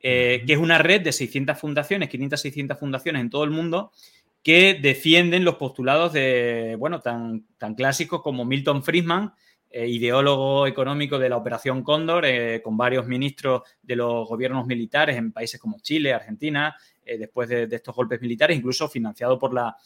eh, 0.00 0.42
que 0.46 0.54
es 0.54 0.58
una 0.58 0.78
red 0.78 1.02
de 1.02 1.12
600 1.12 1.58
fundaciones, 1.58 2.08
500, 2.08 2.40
600 2.40 2.78
fundaciones 2.78 3.20
en 3.20 3.30
todo 3.30 3.44
el 3.44 3.50
mundo, 3.50 3.92
que 4.42 4.78
defienden 4.80 5.44
los 5.44 5.56
postulados 5.56 6.12
de, 6.12 6.76
bueno, 6.78 7.00
tan, 7.00 7.46
tan 7.58 7.74
clásicos 7.74 8.22
como 8.22 8.44
Milton 8.44 8.82
Friedman, 8.82 9.34
eh, 9.72 9.86
ideólogo 9.86 10.66
económico 10.66 11.16
de 11.18 11.28
la 11.28 11.36
Operación 11.36 11.84
Cóndor, 11.84 12.24
eh, 12.24 12.60
con 12.60 12.76
varios 12.76 13.06
ministros 13.06 13.62
de 13.80 13.94
los 13.94 14.28
gobiernos 14.28 14.66
militares 14.66 15.16
en 15.16 15.30
países 15.30 15.60
como 15.60 15.78
Chile, 15.80 16.12
Argentina, 16.12 16.74
eh, 17.04 17.18
después 17.18 17.48
de, 17.48 17.68
estos 17.70 17.94
golpes 17.94 18.20
militares, 18.20 18.56
incluso 18.56 18.88
financiado 18.88 19.38
por 19.38 19.54
la, 19.54 19.76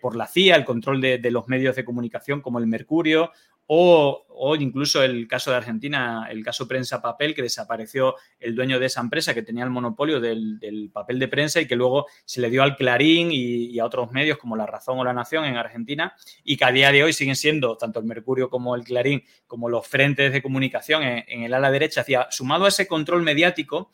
por 0.00 0.16
la 0.16 0.26
CIA, 0.26 0.56
el 0.56 0.64
control 0.64 1.02
de, 1.02 1.18
de, 1.18 1.30
los 1.30 1.48
medios 1.48 1.76
de 1.76 1.84
comunicación 1.84 2.40
como 2.40 2.58
el 2.58 2.66
Mercurio 2.66 3.30
o, 3.68 4.56
incluso 4.60 5.02
el 5.02 5.26
caso 5.26 5.50
de 5.50 5.56
Argentina, 5.56 6.28
el 6.30 6.44
caso 6.44 6.68
prensa 6.68 7.02
papel, 7.02 7.34
que 7.34 7.42
desapareció 7.42 8.14
el 8.38 8.54
dueño 8.54 8.78
de 8.78 8.86
esa 8.86 9.00
empresa 9.00 9.34
que 9.34 9.42
tenía 9.42 9.64
el 9.64 9.70
monopolio 9.70 10.20
del, 10.20 10.90
papel 10.92 11.18
de 11.18 11.28
prensa 11.28 11.60
y 11.60 11.66
que 11.66 11.74
luego 11.74 12.06
se 12.24 12.40
le 12.40 12.50
dio 12.50 12.62
al 12.62 12.76
Clarín 12.76 13.30
y, 13.32 13.78
a 13.78 13.84
otros 13.84 14.12
medios 14.12 14.38
como 14.38 14.56
La 14.56 14.66
Razón 14.66 14.98
o 14.98 15.04
La 15.04 15.12
Nación 15.12 15.44
en 15.44 15.56
Argentina 15.56 16.14
y 16.44 16.56
que 16.56 16.64
a 16.64 16.70
día 16.70 16.92
de 16.92 17.02
hoy 17.02 17.12
siguen 17.12 17.36
siendo 17.36 17.76
tanto 17.76 17.98
el 17.98 18.06
Mercurio 18.06 18.48
como 18.48 18.76
el 18.76 18.84
Clarín 18.84 19.22
como 19.46 19.68
los 19.68 19.86
frentes 19.86 20.32
de 20.32 20.42
comunicación 20.42 21.02
en, 21.02 21.42
el 21.42 21.52
ala 21.52 21.70
derecha. 21.70 22.04
sumado 22.30 22.66
a 22.66 22.68
ese 22.68 22.86
control 22.86 23.22
mediático, 23.22 23.90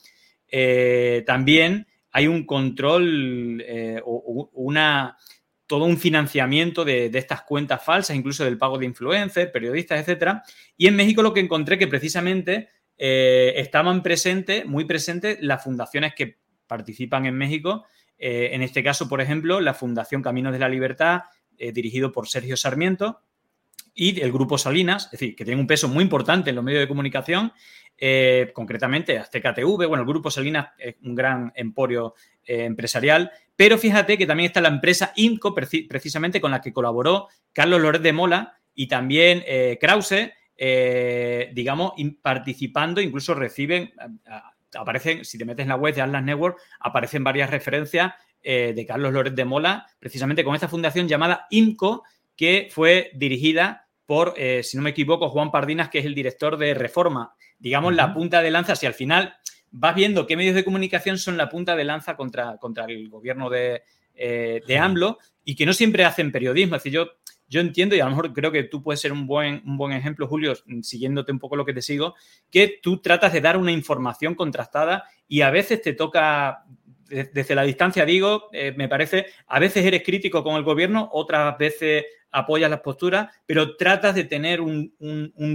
eh, 0.48 1.24
también 1.26 1.86
hay 2.10 2.26
un 2.26 2.44
control 2.44 3.62
eh, 3.66 4.02
o 4.04 4.50
una 4.52 5.16
todo 5.66 5.84
un 5.84 5.98
financiamiento 5.98 6.84
de, 6.84 7.06
estas 7.14 7.42
cuentas 7.42 7.82
falsas, 7.84 8.16
incluso 8.16 8.44
del 8.44 8.58
pago 8.58 8.78
de 8.78 8.86
influencers, 8.86 9.50
periodistas, 9.50 10.00
etcétera. 10.00 10.42
Y 10.76 10.86
en 10.86 10.96
México 10.96 11.22
lo 11.22 11.32
que 11.32 11.40
encontré 11.40 11.78
que 11.78 11.86
precisamente 11.86 12.68
eh, 12.98 13.54
estaban 13.56 14.02
presentes, 14.02 14.66
muy 14.66 14.84
presentes, 14.84 15.38
las 15.40 15.62
fundaciones 15.64 16.14
que 16.14 16.38
participan 16.66 17.26
en 17.26 17.36
México. 17.36 17.84
Eh, 18.18 18.50
en 18.52 18.62
este 18.62 18.82
caso, 18.82 19.08
por 19.08 19.20
ejemplo, 19.20 19.60
la 19.60 19.74
Fundación 19.74 20.22
Caminos 20.22 20.52
de 20.52 20.58
la 20.58 20.68
Libertad, 20.68 21.22
eh, 21.58 21.72
dirigido 21.72 22.12
por 22.12 22.28
Sergio 22.28 22.56
Sarmiento, 22.56 23.20
y 23.94 24.20
el 24.20 24.32
Grupo 24.32 24.58
Salinas, 24.58 25.06
es 25.06 25.12
decir, 25.12 25.36
que 25.36 25.44
tiene 25.44 25.60
un 25.60 25.66
peso 25.66 25.88
muy 25.88 26.02
importante 26.02 26.50
en 26.50 26.56
los 26.56 26.64
medios 26.64 26.80
de 26.80 26.88
comunicación, 26.88 27.52
concretamente 28.52 29.16
Azteca 29.16 29.54
TV, 29.54 29.86
bueno, 29.86 30.02
el 30.02 30.08
Grupo 30.08 30.28
Salinas 30.28 30.70
es 30.76 30.96
un 31.02 31.14
gran 31.14 31.52
emporio 31.54 32.14
empresarial, 32.44 33.30
pero 33.54 33.78
fíjate 33.78 34.18
que 34.18 34.26
también 34.26 34.48
está 34.48 34.60
la 34.60 34.68
empresa 34.68 35.12
INCO, 35.14 35.54
precisamente 35.54 36.40
con 36.40 36.50
la 36.50 36.60
que 36.60 36.72
colaboró 36.72 37.28
Carlos 37.52 37.80
Loret 37.80 38.02
de 38.02 38.12
Mola 38.12 38.58
y 38.74 38.88
también 38.88 39.42
eh, 39.46 39.78
Krause, 39.80 40.32
eh, 40.56 41.50
digamos, 41.54 41.92
participando, 42.20 43.00
incluso 43.00 43.34
reciben, 43.34 43.92
aparecen, 44.74 45.24
si 45.24 45.38
te 45.38 45.44
metes 45.44 45.64
en 45.64 45.68
la 45.68 45.76
web 45.76 45.94
de 45.94 46.02
Atlas 46.02 46.24
Network, 46.24 46.58
aparecen 46.80 47.22
varias 47.22 47.50
referencias 47.50 48.14
eh, 48.42 48.72
de 48.74 48.86
Carlos 48.86 49.12
Loret 49.12 49.34
de 49.34 49.44
Mola, 49.44 49.86
precisamente 49.98 50.44
con 50.44 50.54
esta 50.54 50.68
fundación 50.68 51.06
llamada 51.06 51.46
INCO, 51.50 52.04
que 52.34 52.68
fue 52.70 53.10
dirigida 53.14 53.81
por, 54.12 54.34
si 54.36 54.76
no 54.76 54.82
me 54.82 54.90
equivoco, 54.90 55.30
Juan 55.30 55.50
Pardinas, 55.50 55.88
que 55.88 56.00
es 56.00 56.04
el 56.04 56.14
director 56.14 56.58
de 56.58 56.74
Reforma. 56.74 57.34
Digamos, 57.58 57.94
la 57.94 58.12
punta 58.12 58.42
de 58.42 58.50
lanza, 58.50 58.76
si 58.76 58.84
al 58.84 58.92
final 58.92 59.36
vas 59.70 59.94
viendo 59.94 60.26
qué 60.26 60.36
medios 60.36 60.54
de 60.54 60.64
comunicación 60.64 61.16
son 61.16 61.38
la 61.38 61.48
punta 61.48 61.74
de 61.74 61.84
lanza 61.84 62.14
contra, 62.14 62.58
contra 62.58 62.84
el 62.84 63.08
gobierno 63.08 63.48
de, 63.48 63.84
eh, 64.14 64.60
AMLO 64.78 65.16
y 65.44 65.56
que 65.56 65.64
no 65.64 65.72
siempre 65.72 66.04
hacen 66.04 66.30
periodismo. 66.30 66.76
Es 66.76 66.82
decir, 66.82 66.92
yo, 66.92 67.12
yo 67.48 67.62
entiendo, 67.62 67.96
y 67.96 68.00
a 68.00 68.04
lo 68.04 68.10
mejor 68.10 68.34
creo 68.34 68.52
que 68.52 68.64
tú 68.64 68.82
puedes 68.82 69.00
ser 69.00 69.14
un 69.14 69.26
buen, 69.26 69.62
un 69.64 69.78
buen 69.78 69.94
ejemplo, 69.94 70.26
Julio, 70.28 70.52
siguiéndote 70.82 71.32
un 71.32 71.38
poco 71.38 71.56
lo 71.56 71.64
que 71.64 71.72
te 71.72 71.80
sigo, 71.80 72.14
que 72.50 72.80
tú 72.82 73.00
tratas 73.00 73.32
de 73.32 73.40
dar 73.40 73.56
una 73.56 73.72
información 73.72 74.34
contrastada 74.34 75.04
y 75.26 75.40
a 75.40 75.48
veces 75.48 75.80
te 75.80 75.94
toca, 75.94 76.66
desde 77.08 77.54
la 77.54 77.62
distancia 77.62 78.04
digo, 78.04 78.50
eh, 78.52 78.74
me 78.76 78.88
parece, 78.88 79.28
a 79.46 79.58
veces 79.58 79.86
eres 79.86 80.02
crítico 80.02 80.44
con 80.44 80.56
el 80.56 80.64
gobierno, 80.64 81.08
otras 81.12 81.56
veces 81.56 82.04
apoyas 82.32 82.70
las 82.70 82.80
posturas, 82.80 83.28
pero 83.46 83.76
tratas 83.76 84.14
de 84.14 84.24
tener 84.24 84.60
un, 84.60 84.92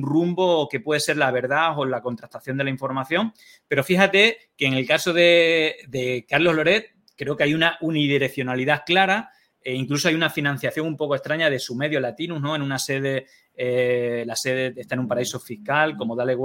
rumbo 0.02 0.70
que 0.70 0.80
puede 0.80 1.00
ser 1.00 1.18
la 1.18 1.32
verdad 1.32 1.78
o 1.78 1.86
la 1.86 2.02
contrastación 2.02 2.58
de 2.58 2.64
la 2.64 2.70
información. 2.70 3.34
Pero 3.68 3.84
fíjate 3.84 4.52
que 4.56 4.68
en 4.68 4.74
el 4.76 4.88
caso 4.88 5.12
de, 5.12 6.26
Carlos 6.30 6.56
Loret, 6.56 6.96
creo 7.16 7.36
que 7.36 7.44
hay 7.44 7.54
una 7.54 7.78
unidireccionalidad 7.82 8.84
clara. 8.86 9.32
E 9.60 9.74
incluso 9.74 10.08
hay 10.08 10.16
una 10.16 10.30
financiación 10.30 10.88
un 10.88 10.96
poco 10.96 11.16
extraña 11.16 11.50
de 11.50 11.60
su 11.60 11.76
medio 11.76 12.00
latino, 12.00 12.40
¿no? 12.40 12.56
En 12.56 12.62
una 12.62 12.80
sede 12.80 13.26
eh, 13.60 14.24
la 14.26 14.36
sede 14.36 14.72
está 14.78 14.94
en 14.94 15.02
un 15.02 15.08
paraíso 15.08 15.40
fiscal 15.40 15.98
como 15.98 16.16
Dale 16.16 16.38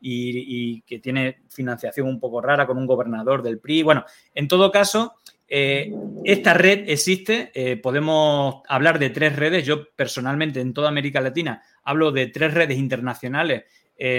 y, 0.00 0.74
y, 0.80 0.82
que 0.82 0.98
tiene 0.98 1.44
financiación 1.48 2.08
un 2.08 2.18
poco 2.18 2.42
rara 2.42 2.66
con 2.66 2.76
un 2.76 2.86
gobernador 2.86 3.40
del 3.42 3.60
PRI. 3.60 3.84
Bueno, 3.84 4.04
en 4.34 4.48
todo 4.48 4.70
caso, 4.72 5.14
eh, 5.48 5.92
esta 6.24 6.54
red 6.54 6.88
existe, 6.88 7.50
eh, 7.54 7.76
podemos 7.76 8.62
hablar 8.68 8.98
de 8.98 9.10
tres 9.10 9.36
redes. 9.36 9.64
Yo 9.64 9.94
personalmente 9.94 10.60
en 10.60 10.74
toda 10.74 10.88
América 10.88 11.20
Latina 11.20 11.62
hablo 11.84 12.12
de 12.12 12.26
tres 12.26 12.54
redes 12.54 12.78
internacionales, 12.78 13.64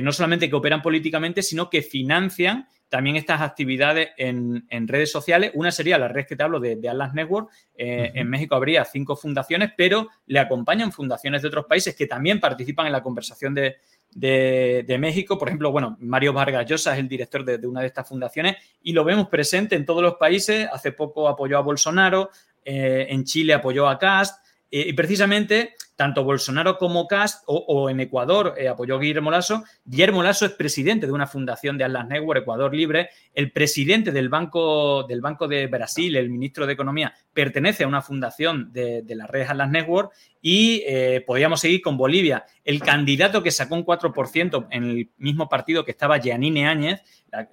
no 0.01 0.11
solamente 0.11 0.49
que 0.49 0.55
operan 0.55 0.82
políticamente, 0.82 1.43
sino 1.43 1.69
que 1.69 1.84
financian 1.84 2.67
también 2.89 3.17
estas 3.17 3.41
actividades 3.41 4.09
en, 4.17 4.88
redes 4.88 5.11
sociales. 5.11 5.51
Una 5.53 5.71
sería 5.71 5.97
la 5.97 6.07
red 6.07 6.25
que 6.25 6.36
te 6.36 6.43
hablo 6.43 6.59
de, 6.59 6.80
Atlas 6.89 7.13
Network. 7.13 7.49
Eh, 7.75 8.11
en 8.13 8.30
México 8.30 8.55
habría 8.55 8.86
cinco 8.86 9.15
fundaciones, 9.15 9.71
pero 9.75 10.07
le 10.25 10.39
acompañan 10.39 10.91
fundaciones 10.91 11.41
de 11.41 11.49
otros 11.49 11.65
países 11.65 11.95
que 11.95 12.07
también 12.07 12.39
participan 12.39 12.86
en 12.86 12.93
la 12.93 13.03
conversación 13.03 13.53
de, 13.53 13.78
México. 14.16 15.38
Por 15.38 15.47
ejemplo, 15.47 15.72
bueno, 15.72 15.97
Mario 15.99 16.34
Vargas 16.34 16.66
Llosa 16.66 16.93
es 16.93 16.99
el 16.99 17.08
director 17.08 17.43
de, 17.45 17.66
una 17.68 17.82
de 17.82 17.88
estas 17.88 18.08
fundaciones 18.08 18.55
y 18.84 18.93
lo 18.93 19.03
vemos 19.03 19.28
presente 19.28 19.76
en 19.76 19.86
todos 19.86 20.01
los 20.01 20.16
países. 20.16 20.68
Hace 20.72 20.91
poco 20.91 21.28
apoyó 21.28 21.58
a 21.58 21.62
Bolsonaro, 21.62 22.30
eh, 22.66 23.08
en 23.10 23.24
Chile 23.24 23.53
apoyó 23.53 23.88
a 23.88 23.97
Cast. 23.97 24.43
Eh, 24.70 24.86
y 24.89 24.93
precisamente 24.93 25.76
tanto 25.97 26.24
Bolsonaro 26.24 26.78
como 26.78 27.08
Cast 27.08 27.43
o, 27.47 27.89
en 27.89 27.99
Ecuador 27.99 28.53
eh, 28.55 28.68
apoyó 28.68 28.99
Guillermo 28.99 29.32
Lasso. 29.32 29.64
Guillermo 29.84 30.22
Lasso 30.22 30.45
es 30.45 30.51
presidente 30.51 31.08
de 31.08 31.12
una 31.12 31.26
fundación 31.26 31.76
de 31.76 31.86
Atlas 31.86 32.08
Network, 32.08 32.41
Ecuador 32.41 32.74
Libre. 32.74 33.10
El 33.34 33.51
presidente 33.51 34.12
del 34.12 34.30
Banco, 34.30 35.03
del 35.03 35.22
Banco 35.22 35.47
de 35.47 35.66
Brasil, 35.66 36.16
el 36.16 36.30
ministro 36.30 36.68
de 36.68 36.74
Economía, 36.74 37.16
pertenece 37.34 37.84
a 37.84 37.88
una 37.88 38.03
fundación 38.03 38.72
de, 38.72 39.03
la 39.08 39.26
red 39.26 39.47
Atlas 39.49 39.72
Network. 39.72 40.12
Y 40.41 40.83
eh, 40.85 41.23
podríamos 41.25 41.59
seguir 41.59 41.81
con 41.81 41.97
Bolivia. 41.97 42.45
El 42.63 42.81
candidato 42.81 43.41
que 43.41 43.51
sacó 43.51 43.75
un 43.75 43.85
4% 43.85 44.67
en 44.71 44.83
el 44.83 45.09
mismo 45.17 45.49
partido 45.49 45.83
que 45.83 45.91
estaba 45.91 46.19
Giannine 46.19 46.67
Áñez, 46.67 47.01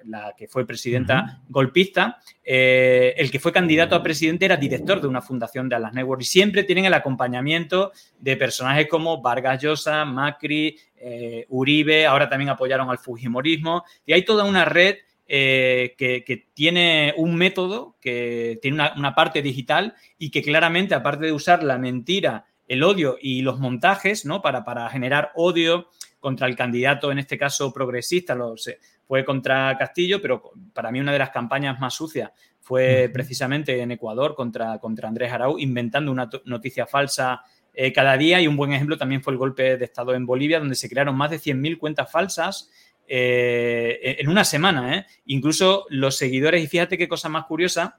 la, 0.04 0.34
que 0.36 0.48
fue 0.48 0.66
presidenta 0.66 1.42
golpista, 1.48 2.18
eh, 2.42 3.14
el 3.16 3.30
que 3.30 3.40
fue 3.40 3.52
candidato 3.52 3.94
a 3.94 4.02
presidente 4.02 4.44
era 4.44 4.56
director 4.56 5.00
de 5.00 5.08
una 5.08 5.22
fundación 5.22 5.68
de 5.68 5.76
Atlas 5.76 5.94
Network. 5.94 6.22
Y 6.22 6.26
siempre 6.26 6.64
tienen 6.64 6.84
el 6.84 6.94
acompañamiento 6.94 7.92
de 8.18 8.36
personajes 8.36 8.88
como 8.88 9.20
Vargas 9.20 9.62
Llosa, 9.62 10.04
Macri, 10.04 10.78
eh, 10.96 11.46
Uribe, 11.48 12.06
ahora 12.06 12.28
también 12.28 12.50
apoyaron 12.50 12.90
al 12.90 12.98
Fujimorismo. 12.98 13.84
Y 14.06 14.12
hay 14.12 14.24
toda 14.24 14.44
una 14.44 14.64
red 14.64 14.96
eh, 15.26 15.94
que, 15.96 16.46
tiene 16.54 17.14
un 17.16 17.34
método, 17.34 17.96
que 18.00 18.58
tiene 18.60 18.76
una, 18.76 18.94
una 18.96 19.14
parte 19.14 19.42
digital 19.42 19.94
y 20.18 20.30
que 20.30 20.42
claramente, 20.42 20.94
aparte 20.94 21.26
de 21.26 21.32
usar 21.32 21.62
la 21.62 21.78
mentira, 21.78 22.44
el 22.66 22.82
odio 22.82 23.16
y 23.20 23.42
los 23.42 23.58
montajes, 23.58 24.24
¿no? 24.24 24.42
Para, 24.42 24.64
para 24.64 24.88
generar 24.88 25.32
odio 25.34 25.88
contra 26.20 26.46
el 26.46 26.56
candidato, 26.56 27.12
en 27.12 27.18
este 27.18 27.36
caso 27.36 27.72
progresista, 27.72 28.34
lo 28.34 28.56
sé, 28.56 28.78
fue 29.06 29.24
contra 29.24 29.76
Castillo, 29.78 30.22
pero 30.22 30.52
para 30.72 30.90
mí 30.90 31.00
una 31.00 31.12
de 31.12 31.18
las 31.18 31.30
campañas 31.30 31.78
más 31.80 31.94
sucias 31.94 32.30
fue 32.60 33.10
precisamente 33.12 33.78
en 33.78 33.90
Ecuador 33.90 34.34
contra, 34.34 34.78
contra 34.78 35.08
Andrés 35.08 35.30
Arau, 35.30 35.58
inventando 35.58 36.10
una 36.10 36.30
noticia 36.46 36.86
falsa 36.86 37.42
eh, 37.74 37.92
cada 37.92 38.16
día 38.16 38.40
y 38.40 38.46
un 38.46 38.56
buen 38.56 38.72
ejemplo 38.72 38.96
también 38.96 39.22
fue 39.22 39.32
el 39.32 39.38
golpe 39.38 39.76
de 39.76 39.84
Estado 39.84 40.14
en 40.14 40.24
Bolivia, 40.24 40.60
donde 40.60 40.76
se 40.76 40.88
crearon 40.88 41.16
más 41.16 41.30
de 41.30 41.38
100.000 41.38 41.76
cuentas 41.76 42.10
falsas 42.10 42.70
eh, 43.06 44.16
en 44.18 44.28
una 44.28 44.44
semana. 44.44 44.96
¿eh? 44.96 45.06
Incluso 45.26 45.84
los 45.90 46.16
seguidores, 46.16 46.62
y 46.64 46.68
fíjate 46.68 46.96
qué 46.96 47.08
cosa 47.08 47.28
más 47.28 47.44
curiosa, 47.44 47.98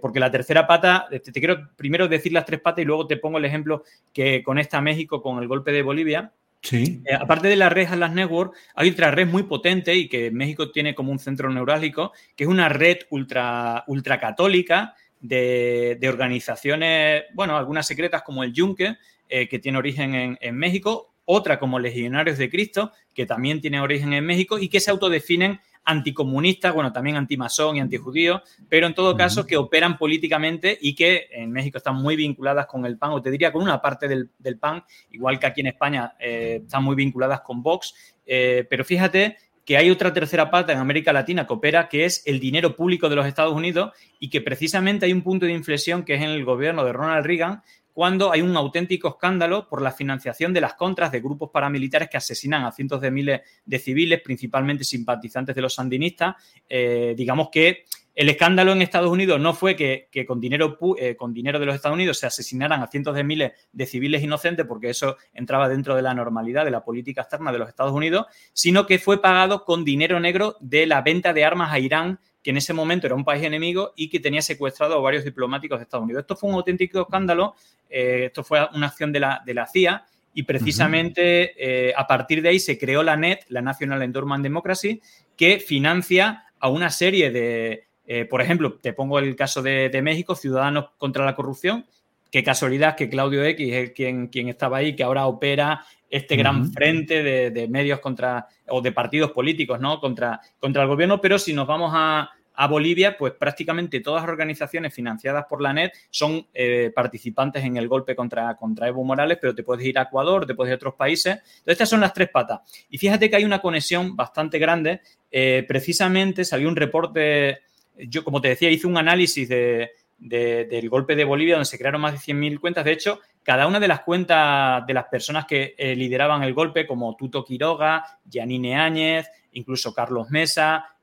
porque 0.00 0.20
la 0.20 0.30
tercera 0.30 0.66
pata, 0.66 1.06
te, 1.10 1.20
te, 1.20 1.40
quiero 1.40 1.70
primero 1.76 2.08
decir 2.08 2.32
las 2.32 2.44
tres 2.44 2.60
patas 2.60 2.82
y 2.82 2.86
luego 2.86 3.06
te 3.06 3.16
pongo 3.16 3.38
el 3.38 3.44
ejemplo 3.44 3.82
que 4.12 4.42
conecta 4.42 4.78
a 4.78 4.82
México 4.82 5.22
con 5.22 5.42
el 5.42 5.48
golpe 5.48 5.72
de 5.72 5.82
Bolivia. 5.82 6.32
Sí. 6.62 7.02
Eh, 7.04 7.14
aparte 7.14 7.48
de 7.48 7.56
la 7.56 7.68
red 7.68 7.86
Atlas 7.86 8.12
Network, 8.12 8.54
hay 8.74 8.90
otra 8.90 9.10
red 9.10 9.26
muy 9.26 9.44
potente 9.44 9.94
y 9.94 10.08
que 10.08 10.30
México 10.30 10.70
tiene 10.70 10.94
como 10.94 11.12
un 11.12 11.18
centro 11.18 11.50
neurálgico, 11.50 12.12
que 12.34 12.44
es 12.44 12.50
una 12.50 12.68
red 12.68 12.98
ultra, 13.10 13.84
ultracatólica 13.86 14.94
de, 15.20 15.96
de 16.00 16.08
organizaciones, 16.08 17.24
bueno, 17.34 17.56
algunas 17.56 17.86
secretas 17.86 18.22
como 18.22 18.42
el 18.42 18.52
Yunque, 18.52 18.96
eh, 19.28 19.48
que 19.48 19.58
tiene 19.58 19.78
origen 19.78 20.14
en, 20.14 20.38
en 20.40 20.56
México, 20.56 21.14
otra 21.24 21.58
como 21.58 21.78
Legionarios 21.78 22.38
de 22.38 22.50
Cristo, 22.50 22.92
que 23.14 23.26
también 23.26 23.60
tiene 23.60 23.80
origen 23.80 24.12
en 24.12 24.24
México 24.24 24.58
y 24.58 24.68
que 24.68 24.80
se 24.80 24.90
autodefinen 24.90 25.60
anticomunistas, 25.88 26.74
bueno, 26.74 26.92
también 26.92 27.16
antimasón 27.16 27.76
y 27.76 27.80
antijudío, 27.80 28.42
pero 28.68 28.86
en 28.86 28.94
todo 28.94 29.16
caso 29.16 29.46
que 29.46 29.56
operan 29.56 29.96
políticamente 29.96 30.76
y 30.78 30.94
que 30.94 31.28
en 31.30 31.50
México 31.50 31.78
están 31.78 31.96
muy 31.96 32.14
vinculadas 32.14 32.66
con 32.66 32.84
el 32.84 32.98
PAN, 32.98 33.12
o 33.12 33.22
te 33.22 33.30
diría 33.30 33.50
con 33.50 33.62
una 33.62 33.80
parte 33.80 34.06
del, 34.06 34.58
PAN, 34.58 34.84
igual 35.12 35.38
que 35.38 35.46
aquí 35.46 35.62
en 35.62 35.68
España 35.68 36.12
eh, 36.20 36.60
están 36.62 36.84
muy 36.84 36.94
vinculadas 36.94 37.40
con 37.40 37.62
Vox, 37.62 37.94
eh, 38.26 38.66
pero 38.68 38.84
fíjate 38.84 39.38
que 39.64 39.78
hay 39.78 39.90
otra 39.90 40.12
tercera 40.12 40.50
pata 40.50 40.72
en 40.72 40.78
América 40.78 41.12
Latina 41.12 41.46
que 41.46 41.52
opera, 41.54 41.88
que 41.88 42.04
es 42.04 42.22
el 42.26 42.38
dinero 42.38 42.76
público 42.76 43.08
de 43.08 43.16
los 43.16 43.26
Estados 43.26 43.54
Unidos 43.54 43.92
y 44.18 44.28
que 44.28 44.42
precisamente 44.42 45.06
hay 45.06 45.12
un 45.12 45.22
punto 45.22 45.46
de 45.46 45.52
inflexión 45.52 46.04
que 46.04 46.14
es 46.14 46.22
en 46.22 46.30
el 46.30 46.44
gobierno 46.44 46.84
de 46.84 46.92
Ronald 46.92 47.24
Reagan, 47.24 47.62
cuando 47.98 48.30
hay 48.30 48.42
un 48.42 48.56
auténtico 48.56 49.08
escándalo 49.08 49.68
por 49.68 49.82
la 49.82 49.90
financiación 49.90 50.54
de 50.54 50.60
las 50.60 50.74
contras 50.74 51.10
de 51.10 51.18
grupos 51.18 51.50
paramilitares 51.50 52.08
que 52.08 52.16
asesinan 52.16 52.64
a 52.64 52.70
cientos 52.70 53.00
de 53.00 53.10
miles 53.10 53.40
de 53.64 53.78
civiles, 53.80 54.20
principalmente 54.22 54.84
simpatizantes 54.84 55.52
de 55.52 55.60
los 55.60 55.74
sandinistas. 55.74 56.36
Eh, 56.68 57.14
digamos 57.16 57.48
que 57.50 57.86
el 58.14 58.28
escándalo 58.28 58.70
en 58.70 58.82
Estados 58.82 59.10
Unidos 59.10 59.40
no 59.40 59.52
fue 59.52 59.74
que, 59.74 60.08
con, 60.28 60.38
dinero, 60.38 60.78
eh, 60.96 61.16
con 61.16 61.34
dinero 61.34 61.58
de 61.58 61.66
los 61.66 61.74
Estados 61.74 61.96
Unidos 61.96 62.20
se 62.20 62.26
asesinaran 62.28 62.80
a 62.84 62.86
cientos 62.86 63.16
de 63.16 63.24
miles 63.24 63.52
de 63.72 63.86
civiles 63.86 64.22
inocentes, 64.22 64.64
porque 64.64 64.90
eso 64.90 65.16
entraba 65.34 65.68
dentro 65.68 65.96
de 65.96 66.02
la 66.02 66.14
normalidad 66.14 66.64
de 66.64 66.70
la 66.70 66.84
política 66.84 67.22
externa 67.22 67.50
de 67.50 67.58
los 67.58 67.68
Estados 67.68 67.92
Unidos, 67.92 68.26
sino 68.52 68.86
que 68.86 69.00
fue 69.00 69.20
pagado 69.20 69.64
con 69.64 69.84
dinero 69.84 70.20
negro 70.20 70.56
de 70.60 70.86
la 70.86 71.02
venta 71.02 71.32
de 71.32 71.44
armas 71.44 71.72
a 71.72 71.80
Irán 71.80 72.20
que 72.48 72.52
en 72.52 72.56
ese 72.56 72.72
momento 72.72 73.06
era 73.06 73.14
un 73.14 73.26
país 73.26 73.44
enemigo 73.44 73.92
y 73.94 74.08
que 74.08 74.20
tenía 74.20 74.40
secuestrado 74.40 74.94
a 74.94 75.00
varios 75.02 75.22
diplomáticos 75.22 75.78
de 75.78 75.82
Estados 75.82 76.04
Unidos. 76.04 76.22
Esto 76.22 76.34
fue 76.34 76.48
un 76.48 76.56
auténtico 76.56 77.02
escándalo, 77.02 77.54
eh, 77.90 78.22
esto 78.28 78.42
fue 78.42 78.66
una 78.72 78.86
acción 78.86 79.12
de 79.12 79.20
la, 79.20 79.42
de 79.44 79.52
la 79.52 79.66
CIA 79.66 80.06
y 80.32 80.44
precisamente 80.44 81.52
eh, 81.58 81.92
a 81.94 82.06
partir 82.06 82.40
de 82.40 82.48
ahí 82.48 82.58
se 82.58 82.78
creó 82.78 83.02
la 83.02 83.18
NET, 83.18 83.44
la 83.50 83.60
National 83.60 84.00
Endowment 84.00 84.42
Democracy, 84.42 85.02
que 85.36 85.60
financia 85.60 86.46
a 86.58 86.70
una 86.70 86.88
serie 86.88 87.30
de, 87.30 87.84
eh, 88.06 88.24
por 88.24 88.40
ejemplo, 88.40 88.78
te 88.80 88.94
pongo 88.94 89.18
el 89.18 89.36
caso 89.36 89.60
de, 89.60 90.00
México, 90.02 90.34
Ciudadanos 90.34 90.86
contra 90.96 91.26
la 91.26 91.34
Corrupción, 91.34 91.84
qué 92.30 92.42
casualidad 92.42 92.96
que 92.96 93.10
Claudio 93.10 93.44
X 93.44 93.74
es 93.74 93.90
quien, 93.90 94.28
quien 94.28 94.48
estaba 94.48 94.78
ahí, 94.78 94.96
que 94.96 95.02
ahora 95.02 95.26
opera 95.26 95.84
este 96.08 96.36
gran 96.36 96.72
frente 96.72 97.22
de, 97.22 97.68
medios 97.68 98.00
contra, 98.00 98.48
o 98.68 98.80
de 98.80 98.90
partidos 98.90 99.32
políticos, 99.32 99.78
¿no? 99.80 100.00
Contra, 100.00 100.40
contra 100.58 100.84
el 100.84 100.88
gobierno, 100.88 101.20
pero 101.20 101.38
si 101.38 101.52
nos 101.52 101.66
vamos 101.66 101.92
a, 101.94 102.30
Bolivia, 102.66 103.16
pues 103.16 103.34
prácticamente 103.34 104.00
todas 104.00 104.22
las 104.22 104.28
organizaciones 104.28 104.92
financiadas 104.92 105.46
por 105.48 105.62
la 105.62 105.72
NET 105.72 105.92
son 106.10 106.46
eh, 106.52 106.90
participantes 106.92 107.64
en 107.64 107.76
el 107.76 107.86
golpe 107.86 108.16
contra, 108.16 108.56
contra 108.56 108.88
Evo 108.88 109.04
Morales, 109.04 109.38
pero 109.40 109.54
te 109.54 109.62
puedes 109.62 109.86
ir 109.86 109.96
a 109.96 110.02
Ecuador, 110.02 110.44
te 110.44 110.56
puedes 110.56 110.70
ir 110.70 110.74
a 110.74 110.76
otros 110.76 110.94
países. 110.94 111.34
Entonces, 111.34 111.62
estas 111.66 111.88
son 111.88 112.00
las 112.00 112.12
tres 112.12 112.30
patas. 112.30 112.60
Y 112.90 112.98
fíjate 112.98 113.30
que 113.30 113.36
hay 113.36 113.44
una 113.44 113.60
conexión 113.60 114.16
bastante 114.16 114.58
grande. 114.58 115.02
Eh, 115.30 115.64
precisamente 115.68 116.44
salió 116.44 116.68
un 116.68 116.74
reporte, 116.74 117.60
yo 117.96 118.24
como 118.24 118.40
te 118.40 118.48
decía, 118.48 118.70
hice 118.70 118.88
un 118.88 118.96
análisis 118.96 119.48
de, 119.48 119.92
del 120.18 120.88
golpe 120.88 121.14
de 121.14 121.24
Bolivia, 121.24 121.54
donde 121.54 121.66
se 121.66 121.78
crearon 121.78 122.00
más 122.00 122.12
de 122.12 122.32
100.000 122.32 122.58
cuentas. 122.58 122.84
De 122.84 122.90
hecho, 122.90 123.20
cada 123.44 123.68
una 123.68 123.78
de 123.78 123.86
las 123.86 124.00
cuentas 124.00 124.84
de 124.84 124.94
las 124.94 125.04
personas 125.04 125.46
que 125.46 125.76
eh, 125.78 125.94
lideraban 125.94 126.42
el 126.42 126.54
golpe, 126.54 126.88
como 126.88 127.14
Tuto 127.14 127.44
Quiroga, 127.44 128.04
Yanine 128.24 128.74
Áñez, 128.74 129.30
incluso 129.52 129.94
Carlos 129.94 130.28
Mesa, 130.28 130.96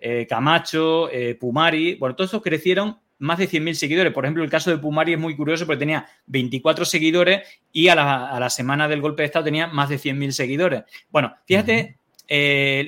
eh, 0.00 0.26
Camacho, 0.28 1.08
Pumari, 1.38 1.94
bueno, 1.94 2.16
todos 2.16 2.30
esos 2.30 2.42
crecieron 2.42 2.98
más 3.18 3.38
de 3.38 3.48
100.000 3.48 3.74
seguidores. 3.74 4.12
Por 4.12 4.24
ejemplo, 4.24 4.42
el 4.42 4.50
caso 4.50 4.70
de 4.70 4.78
Pumari 4.78 5.12
es 5.12 5.18
muy 5.18 5.36
curioso 5.36 5.66
porque 5.66 5.80
tenía 5.80 6.08
24 6.26 6.84
seguidores 6.84 7.46
y 7.70 7.88
a 7.88 7.94
la, 7.94 8.50
semana 8.50 8.88
del 8.88 9.00
golpe 9.00 9.22
de 9.22 9.26
Estado 9.26 9.44
tenía 9.44 9.66
más 9.66 9.88
de 9.88 9.96
100.000 9.96 10.30
seguidores. 10.30 10.84
Bueno, 11.10 11.36
fíjate 11.46 11.98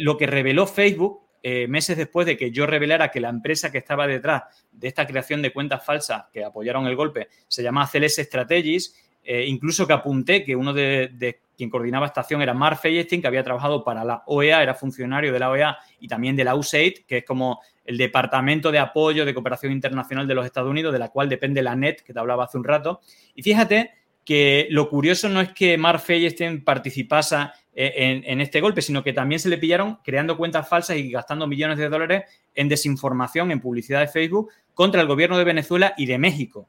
lo 0.00 0.16
que 0.16 0.26
reveló 0.26 0.66
Facebook 0.66 1.22
eh, 1.44 1.66
meses 1.66 1.96
después 1.96 2.24
de 2.24 2.36
que 2.36 2.52
yo 2.52 2.66
revelara 2.66 3.10
que 3.10 3.20
la 3.20 3.28
empresa 3.28 3.72
que 3.72 3.78
estaba 3.78 4.06
detrás 4.06 4.44
de 4.70 4.86
esta 4.86 5.08
creación 5.08 5.42
de 5.42 5.52
cuentas 5.52 5.84
falsas 5.84 6.26
que 6.32 6.44
apoyaron 6.44 6.86
el 6.86 6.94
golpe 6.94 7.28
se 7.48 7.64
llama 7.64 7.88
CLS 7.90 8.22
Strategies, 8.22 8.94
eh, 9.24 9.44
incluso 9.46 9.86
que 9.86 9.92
apunté 9.92 10.44
que 10.44 10.56
uno 10.56 10.72
de, 10.72 11.40
quien 11.56 11.70
coordinaba 11.70 12.06
esta 12.06 12.22
acción 12.22 12.42
era 12.42 12.54
Mark 12.54 12.78
Feyerstein, 12.78 13.20
que 13.20 13.28
había 13.28 13.44
trabajado 13.44 13.84
para 13.84 14.04
la 14.04 14.22
OEA, 14.26 14.62
era 14.62 14.74
funcionario 14.74 15.32
de 15.32 15.38
la 15.38 15.50
OEA 15.50 15.78
y 16.00 16.08
también 16.08 16.34
de 16.34 16.44
la 16.44 16.54
USAID, 16.54 17.04
que 17.06 17.18
es 17.18 17.24
como 17.24 17.60
el 17.84 17.96
Departamento 17.98 18.72
de 18.72 18.78
Apoyo 18.78 19.24
de 19.24 19.34
Cooperación 19.34 19.72
Internacional 19.72 20.26
de 20.26 20.34
los 20.34 20.44
Estados 20.44 20.70
Unidos, 20.70 20.92
de 20.92 20.98
la 20.98 21.08
cual 21.08 21.28
depende 21.28 21.62
la 21.62 21.76
NET, 21.76 22.02
que 22.02 22.12
te 22.12 22.18
hablaba 22.18 22.44
hace 22.44 22.58
un 22.58 22.64
rato. 22.64 23.00
Y 23.34 23.42
fíjate 23.42 23.90
que 24.24 24.68
lo 24.70 24.88
curioso 24.88 25.28
no 25.28 25.40
es 25.40 25.52
que 25.52 25.76
Mark 25.76 26.00
Feyerstein 26.00 26.64
participase 26.64 27.36
eh, 27.74 28.22
en, 28.24 28.40
este 28.40 28.60
golpe, 28.60 28.82
sino 28.82 29.02
que 29.02 29.12
también 29.12 29.40
se 29.40 29.48
le 29.48 29.58
pillaron 29.58 29.98
creando 30.04 30.36
cuentas 30.36 30.68
falsas 30.68 30.96
y 30.96 31.10
gastando 31.10 31.46
millones 31.46 31.78
de 31.78 31.88
dólares 31.88 32.24
en 32.54 32.68
desinformación, 32.68 33.50
en 33.50 33.60
publicidad 33.60 34.00
de 34.00 34.08
Facebook 34.08 34.50
contra 34.74 35.00
el 35.00 35.06
gobierno 35.06 35.38
de 35.38 35.44
Venezuela 35.44 35.94
y 35.96 36.06
de 36.06 36.18
México. 36.18 36.68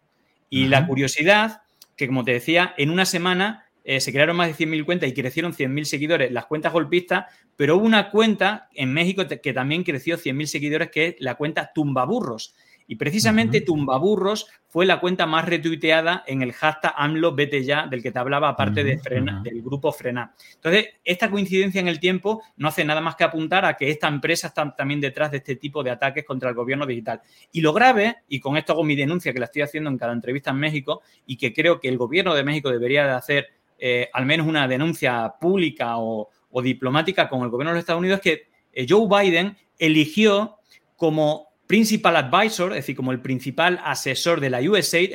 Y 0.49 0.67
la 0.67 0.85
curiosidad, 0.85 1.63
que 1.95 2.07
como 2.07 2.23
te 2.23 2.31
decía, 2.31 2.73
en 2.77 2.89
una 2.89 3.05
semana 3.05 3.65
eh, 3.83 3.99
se 3.99 4.11
crearon 4.11 4.37
más 4.37 4.47
de 4.47 4.65
100.000 4.65 4.85
cuentas 4.85 5.09
y 5.09 5.13
crecieron 5.13 5.53
100.000 5.53 5.83
seguidores, 5.83 6.31
las 6.31 6.45
cuentas 6.45 6.71
golpistas, 6.71 7.25
pero 7.55 7.75
hubo 7.75 7.85
una 7.85 8.09
cuenta 8.09 8.69
en 8.73 8.93
México 8.93 9.23
que 9.27 9.53
también 9.53 9.83
creció 9.83 10.17
100.000 10.17 10.45
seguidores, 10.45 10.89
que 10.89 11.07
es 11.07 11.15
la 11.19 11.35
cuenta 11.35 11.71
Tumbaburros. 11.73 12.55
Y 12.88 12.95
precisamente 12.95 13.61
Tumbaburros 13.61 14.47
fue 14.67 14.86
la 14.86 14.99
cuenta 14.99 15.25
más 15.25 15.45
retuiteada 15.45 16.23
en 16.25 16.41
el 16.41 16.51
hashtag 16.51 16.93
AMLO 16.97 17.36
vete 17.36 17.63
ya, 17.63 17.86
del 17.86 18.01
que 18.01 18.11
te 18.11 18.19
hablaba, 18.19 18.49
aparte 18.49 18.84
de 18.84 18.99
del 19.43 19.61
grupo 19.61 19.91
Frena. 19.91 20.34
Entonces, 20.55 20.88
esta 21.03 21.29
coincidencia 21.29 21.79
en 21.79 21.88
el 21.88 21.99
tiempo 21.99 22.41
no 22.57 22.67
hace 22.67 22.84
nada 22.84 22.99
más 22.99 23.15
que 23.15 23.23
apuntar 23.23 23.65
a 23.65 23.75
que 23.75 23.91
esta 23.91 24.07
empresa 24.07 24.47
está 24.47 24.73
también 24.75 24.99
detrás 24.99 25.31
de 25.31 25.38
este 25.38 25.55
tipo 25.57 25.84
de 25.84 25.91
ataques 25.91 26.25
contra 26.25 26.49
el 26.49 26.55
gobierno 26.55 26.86
digital. 26.86 27.21
Y 27.51 27.61
lo 27.61 27.71
grave, 27.71 28.17
y 28.27 28.39
con 28.39 28.57
esto 28.57 28.73
hago 28.73 28.84
mi 28.84 28.95
denuncia 28.95 29.31
que 29.31 29.39
la 29.39 29.45
estoy 29.45 29.61
haciendo 29.61 29.89
en 29.89 29.97
cada 29.97 30.13
entrevista 30.13 30.51
en 30.51 30.57
México, 30.57 31.01
y 31.25 31.38
que 31.38 31.53
creo 31.53 31.79
que 31.79 31.88
el 31.89 31.97
gobierno 31.97 32.34
de 32.34 32.43
México 32.43 32.71
debería 32.71 33.05
de 33.05 33.11
hacer 33.11 33.47
eh, 33.77 34.09
al 34.13 34.25
menos 34.25 34.47
una 34.47 34.67
denuncia 34.67 35.34
pública 35.39 35.97
o, 35.97 36.29
diplomática 36.63 37.27
con 37.27 37.41
el 37.41 37.49
gobierno 37.49 37.71
de 37.71 37.75
los 37.75 37.81
Estados 37.81 37.99
Unidos, 37.99 38.21
es 38.23 38.23
que 38.23 38.47
eh, 38.71 38.86
Joe 38.88 39.07
Biden 39.07 39.57
eligió 39.77 40.57
como 40.95 41.52
principal 41.74 42.15
advisor, 42.15 42.71
es 42.71 42.78
decir, 42.78 42.95
como 42.95 43.11
el 43.11 43.19
principal 43.19 43.80
asesor 43.84 44.39
de 44.39 44.51
la 44.51 44.61
USAID, 44.61 45.11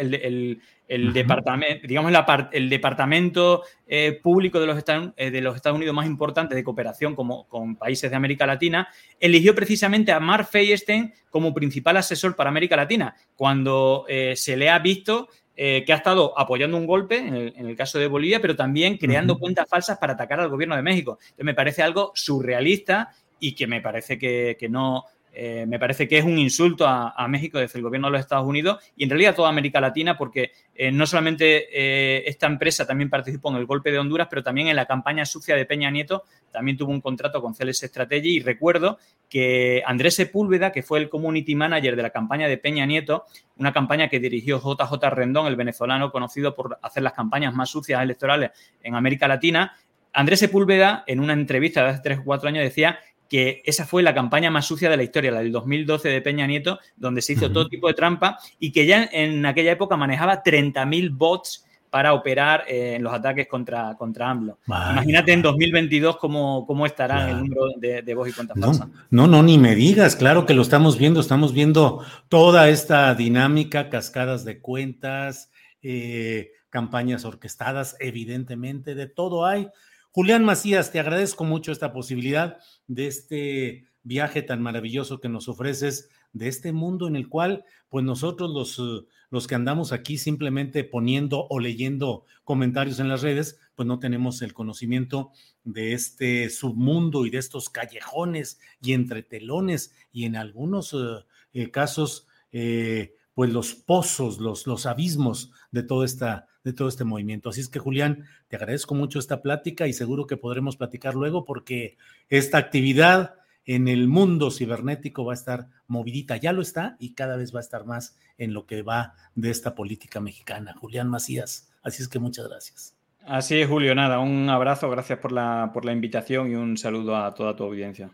el, 0.89 1.13
departamento, 1.13 1.87
digamos, 1.87 2.13
el 2.51 2.69
departamento 2.69 3.63
eh, 3.87 4.19
público 4.21 4.59
de 4.59 4.67
los, 4.67 4.77
Estados, 4.77 5.15
de 5.15 5.41
los 5.41 5.55
Estados 5.55 5.77
Unidos 5.77 5.95
más 5.95 6.07
importante 6.07 6.57
de 6.57 6.65
cooperación 6.65 7.15
como, 7.15 7.47
con 7.47 7.77
países 7.77 8.11
de 8.11 8.17
América 8.17 8.45
Latina, 8.45 8.89
eligió 9.21 9.55
precisamente 9.55 10.11
a 10.11 10.19
Mark 10.19 10.49
Feyerstein 10.51 11.13
como 11.31 11.55
principal 11.55 11.97
asesor 11.97 12.35
para 12.35 12.51
América 12.51 12.75
Latina, 12.75 13.15
cuando 13.37 14.05
se 14.35 14.57
le 14.57 14.69
ha 14.69 14.81
visto 14.81 15.29
eh, 15.61 15.85
que 15.85 15.93
ha 15.93 15.97
estado 15.97 16.39
apoyando 16.39 16.77
un 16.77 16.87
golpe, 16.87 17.19
en 17.19 17.67
el, 17.67 17.77
caso 17.77 17.99
de 17.99 18.07
Bolivia, 18.07 18.41
pero 18.41 18.55
también 18.55 18.97
creando 18.97 19.39
cuentas 19.39 19.69
falsas 19.69 19.99
para 19.99 20.13
atacar 20.13 20.39
al 20.39 20.49
gobierno 20.49 20.75
de 20.75 20.83
México. 20.83 21.19
Entonces, 21.21 21.45
me 21.45 21.55
parece 21.55 21.83
algo 21.83 22.13
surrealista 22.15 23.11
y 23.41 23.57
que 23.57 23.67
me 23.67 23.81
parece 23.81 24.19
que, 24.19 24.57
no, 24.71 25.05
eh, 25.41 25.67
me 25.67 25.79
parece 25.79 26.09
que 26.09 26.19
es 26.19 26.25
un 26.25 26.37
insulto 26.39 26.85
a, 26.87 27.29
México 27.29 27.59
desde 27.59 27.79
el 27.79 27.85
gobierno 27.85 28.09
de 28.09 28.13
los 28.13 28.21
Estados 28.21 28.47
Unidos 28.47 28.83
y 28.97 29.05
en 29.05 29.11
realidad 29.11 29.33
a 29.33 29.37
toda 29.37 29.49
América 29.51 29.81
Latina, 29.81 30.17
porque 30.17 30.51
eh, 30.75 30.91
no 30.91 31.07
solamente 31.07 32.29
esta 32.29 32.47
empresa 32.47 32.87
también 32.87 33.09
participó 33.09 33.51
en 33.51 33.57
el 33.57 33.67
golpe 33.67 33.93
de 33.93 33.99
Honduras, 33.99 34.27
pero 34.29 34.43
también 34.43 34.69
en 34.69 34.77
la 34.77 34.87
campaña 34.87 35.25
sucia 35.25 35.55
de 35.55 35.65
Peña 35.65 35.91
Nieto, 35.91 36.25
también 36.51 36.77
tuvo 36.77 36.91
un 36.91 37.01
contrato 37.01 37.41
con 37.41 37.55
Celes 37.55 37.79
Strategy 37.79 38.37
y 38.37 38.41
recuerdo 38.41 38.99
que 39.29 39.83
Andrés 39.87 40.17
Sepúlveda, 40.17 40.73
que 40.73 40.83
fue 40.83 40.99
el 40.99 41.09
community 41.09 41.55
manager 41.55 41.95
de 41.95 42.03
la 42.03 42.11
campaña 42.11 42.49
de 42.49 42.59
Peña 42.59 42.87
Nieto, 42.87 43.25
una 43.57 43.73
campaña 43.73 44.09
que 44.09 44.19
dirigió 44.21 44.59
JJ 44.59 45.11
Rendón, 45.11 45.47
el 45.47 45.57
venezolano 45.57 46.11
conocido 46.11 46.55
por 46.55 46.79
hacer 46.83 47.03
las 47.03 47.13
campañas 47.13 47.55
más 47.55 47.71
sucias 47.71 48.03
electorales 48.03 48.51
en 48.83 48.95
América 48.95 49.29
Latina, 49.29 49.77
Andrés 50.13 50.41
Sepúlveda, 50.41 51.05
en 51.07 51.21
una 51.21 51.33
entrevista 51.33 51.83
de 51.83 51.91
hace 51.91 52.01
tres 52.03 52.19
o 52.19 52.25
cuatro 52.25 52.49
años, 52.49 52.65
decía 52.65 52.99
que 53.29 53.63
esa 53.65 53.87
fue 53.87 54.03
la 54.03 54.15
campaña 54.15 54.51
más 54.51 54.67
sucia 54.67 54.89
de 54.89 54.97
la 54.97 55.03
historia, 55.03 55.31
la 55.31 55.41
del 55.41 55.53
2012 55.53 56.09
de 56.09 56.23
Peña 56.23 56.47
Nieto, 56.47 56.79
donde 56.97 57.23
se 57.23 57.35
hizo 57.35 57.53
todo 57.53 57.69
tipo 57.69 57.89
de 57.89 57.95
trampa 57.95 58.39
y 58.59 58.73
que 58.73 58.87
ya 58.87 59.09
en 59.13 59.45
aquella 59.45 59.73
época 59.73 59.97
manejaba 59.97 60.43
30.000 60.43 61.11
bots 61.17 61.65
para 61.91 62.13
operar 62.13 62.65
eh, 62.69 62.95
en 62.97 63.03
los 63.03 63.13
ataques 63.13 63.49
contra, 63.49 63.97
contra 63.97 64.31
AMLO. 64.31 64.59
Imagínate 64.67 65.33
en 65.33 65.43
2022 65.43 66.17
cómo, 66.19 66.67
cómo 66.67 66.87
estará 66.87 67.31
el 67.31 67.39
número 67.39 67.63
de, 67.79 68.15
voz 68.15 68.29
y 68.29 68.33
cuentas 68.33 68.57
no, 68.57 68.73
No, 69.11 69.27
no, 69.27 69.43
ni 69.43 69.59
me 69.59 69.75
digas, 69.75 70.17
claro 70.17 70.47
que 70.47 70.55
lo 70.55 70.63
estamos 70.63 70.99
viendo, 70.99 71.21
estamos 71.21 71.53
viendo 71.53 72.05
toda 72.29 72.69
esta 72.69 73.15
dinámica, 73.15 73.89
cascadas 73.89 74.45
de 74.45 74.61
cuentas, 74.61 75.51
eh, 75.83 76.53
campañas 76.71 77.25
orquestadas, 77.25 77.97
evidentemente, 78.01 78.95
de 78.95 79.07
todo 79.07 79.47
hay. 79.47 79.69
Julián 80.11 80.45
Macías, 80.45 80.91
te 80.91 81.01
agradezco 81.01 81.45
mucho 81.45 81.73
esta 81.73 81.93
posibilidad 81.93 82.59
de 82.87 83.07
este 83.07 83.89
viaje 84.03 84.43
tan 84.43 84.63
maravilloso 84.63 85.21
que 85.21 85.29
nos 85.29 85.49
ofreces, 85.49 86.09
de 86.33 86.49
este 86.49 86.73
mundo 86.73 87.09
en 87.09 87.17
el 87.17 87.29
cual, 87.29 87.65
pues 87.89 88.05
nosotros 88.05 88.51
los 88.51 89.07
los 89.31 89.47
que 89.47 89.55
andamos 89.55 89.93
aquí 89.93 90.19
simplemente 90.19 90.85
poniendo 90.85 91.47
o 91.51 91.61
leyendo 91.61 92.25
comentarios 92.45 92.99
en 92.99 93.09
las 93.09 93.23
redes, 93.23 93.59
pues 93.75 93.87
no 93.87 93.99
tenemos 93.99 94.43
el 94.43 94.55
conocimiento 94.55 95.31
de 95.65 95.93
este 95.93 96.49
submundo 96.51 97.27
y 97.27 97.31
de 97.31 97.39
estos 97.39 97.69
callejones 97.69 98.59
y 98.81 98.93
entretelones 98.95 99.95
y 100.13 100.25
en 100.25 100.37
algunos 100.37 100.95
eh, 100.95 101.25
eh, 101.53 101.71
casos, 101.71 102.27
eh, 102.53 103.15
pues 103.35 103.53
los 103.53 103.75
pozos, 103.75 104.39
los, 104.39 104.67
los 104.67 104.87
abismos 104.87 105.53
de 105.71 105.83
todo, 105.83 106.05
esta, 106.05 106.48
de 106.69 106.75
todo 106.75 106.89
este 106.89 107.05
movimiento. 107.05 107.49
Así 107.49 107.63
es 107.63 107.69
que, 107.69 107.79
Julián, 107.79 108.27
te 108.49 108.57
agradezco 108.57 108.95
mucho 108.95 109.19
esta 109.19 109.41
plática 109.41 109.87
y 109.87 109.95
seguro 109.95 110.27
que 110.27 110.37
podremos 110.37 110.77
platicar 110.77 111.15
luego 111.15 111.47
porque 111.47 111.97
esta 112.29 112.59
actividad 112.59 113.37
en 113.65 113.89
el 113.89 114.07
mundo 114.07 114.51
cibernético 114.51 115.25
va 115.25 115.33
a 115.33 115.35
estar 115.35 115.69
movidita, 115.87 116.37
ya 116.37 116.53
lo 116.53 116.61
está 116.61 116.97
y 116.99 117.15
cada 117.15 117.37
vez 117.37 117.55
va 117.55 117.61
a 117.61 117.63
estar 117.63 117.87
más 117.87 118.19
en 118.37 118.53
lo 118.53 118.67
que 118.67 118.83
va 118.83 119.15
de 119.35 119.51
esta 119.51 119.75
política 119.75 120.21
mexicana. 120.21 120.75
Julián 120.79 121.09
Macías, 121.09 121.71
así 121.83 122.03
es 122.03 122.09
que 122.09 122.19
muchas 122.19 122.49
gracias. 122.49 122.95
Así 123.25 123.61
es, 123.61 123.69
Julio, 123.69 123.95
nada, 123.95 124.19
un 124.19 124.49
abrazo, 124.51 124.91
gracias 124.91 125.19
por 125.19 125.33
la, 125.33 125.71
por 125.73 125.87
la 125.87 125.93
invitación 125.93 126.51
y 126.51 126.55
un 126.55 126.77
saludo 126.77 127.17
a 127.17 127.35
toda 127.35 127.57
tu 127.57 127.65
audiencia. 127.65 128.11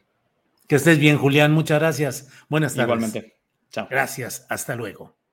Que 0.69 0.77
estés 0.77 0.99
bien, 0.99 1.19
Julián, 1.19 1.53
muchas 1.53 1.81
gracias. 1.81 2.31
Buenas 2.49 2.75
tardes. 2.75 2.87
Igualmente. 2.87 3.37
Chao. 3.71 3.89
Gracias, 3.91 4.47
hasta 4.49 4.77
luego. 4.77 5.24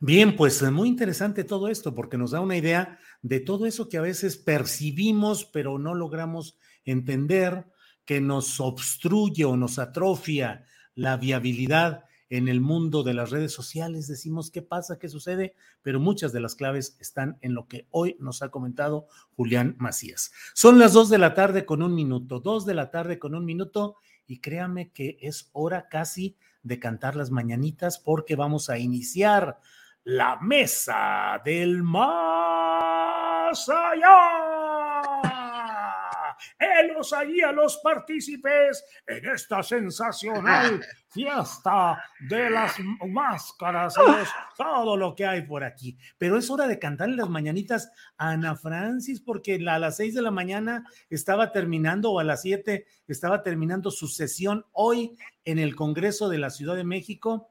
Bien, 0.00 0.36
pues 0.36 0.62
muy 0.70 0.88
interesante 0.88 1.44
todo 1.44 1.68
esto 1.68 1.94
porque 1.94 2.18
nos 2.18 2.32
da 2.32 2.40
una 2.40 2.56
idea 2.56 2.98
de 3.22 3.40
todo 3.40 3.66
eso 3.66 3.88
que 3.88 3.98
a 3.98 4.02
veces 4.02 4.36
percibimos 4.36 5.44
pero 5.44 5.78
no 5.78 5.94
logramos 5.94 6.58
entender 6.84 7.66
que 8.04 8.20
nos 8.20 8.60
obstruye 8.60 9.44
o 9.44 9.56
nos 9.56 9.78
atrofia 9.78 10.66
la 10.94 11.16
viabilidad 11.16 12.04
en 12.28 12.48
el 12.48 12.60
mundo 12.60 13.02
de 13.02 13.14
las 13.14 13.30
redes 13.30 13.52
sociales. 13.52 14.08
Decimos 14.08 14.50
qué 14.50 14.62
pasa, 14.62 14.98
qué 14.98 15.08
sucede, 15.08 15.54
pero 15.82 16.00
muchas 16.00 16.32
de 16.32 16.40
las 16.40 16.54
claves 16.54 16.96
están 17.00 17.38
en 17.42 17.54
lo 17.54 17.68
que 17.68 17.86
hoy 17.90 18.16
nos 18.18 18.42
ha 18.42 18.50
comentado 18.50 19.06
Julián 19.36 19.76
Macías. 19.78 20.32
Son 20.52 20.78
las 20.78 20.92
dos 20.92 21.08
de 21.08 21.18
la 21.18 21.34
tarde 21.34 21.64
con 21.64 21.82
un 21.82 21.94
minuto, 21.94 22.40
dos 22.40 22.66
de 22.66 22.74
la 22.74 22.90
tarde 22.90 23.18
con 23.18 23.34
un 23.34 23.44
minuto, 23.44 23.96
y 24.26 24.40
créame 24.40 24.90
que 24.90 25.18
es 25.20 25.50
hora 25.52 25.88
casi 25.88 26.36
de 26.62 26.78
cantar 26.78 27.14
las 27.14 27.30
mañanitas 27.30 27.98
porque 27.98 28.36
vamos 28.36 28.70
a 28.70 28.78
iniciar 28.78 29.60
la 30.04 30.38
mesa 30.40 31.40
del 31.44 31.82
más 31.82 33.68
allá 33.68 34.54
helos 36.58 37.12
allí 37.12 37.40
a 37.40 37.52
los 37.52 37.78
partícipes 37.78 38.84
en 39.06 39.24
esta 39.26 39.62
sensacional 39.62 40.84
fiesta 41.08 42.02
de 42.28 42.50
las 42.50 42.74
máscaras, 43.08 43.94
todo 44.56 44.96
lo 44.96 45.14
que 45.14 45.26
hay 45.26 45.42
por 45.42 45.64
aquí. 45.64 45.96
Pero 46.18 46.38
es 46.38 46.50
hora 46.50 46.66
de 46.66 46.78
cantarle 46.78 47.16
las 47.16 47.28
mañanitas 47.28 47.90
a 48.16 48.30
Ana 48.30 48.56
Francis, 48.56 49.20
porque 49.20 49.62
a 49.66 49.78
las 49.78 49.96
seis 49.96 50.14
de 50.14 50.22
la 50.22 50.30
mañana 50.30 50.84
estaba 51.10 51.52
terminando, 51.52 52.12
o 52.12 52.20
a 52.20 52.24
las 52.24 52.42
siete 52.42 52.86
estaba 53.06 53.42
terminando 53.42 53.90
su 53.90 54.08
sesión 54.08 54.66
hoy 54.72 55.16
en 55.44 55.58
el 55.58 55.76
Congreso 55.76 56.28
de 56.28 56.38
la 56.38 56.50
Ciudad 56.50 56.76
de 56.76 56.84
México. 56.84 57.50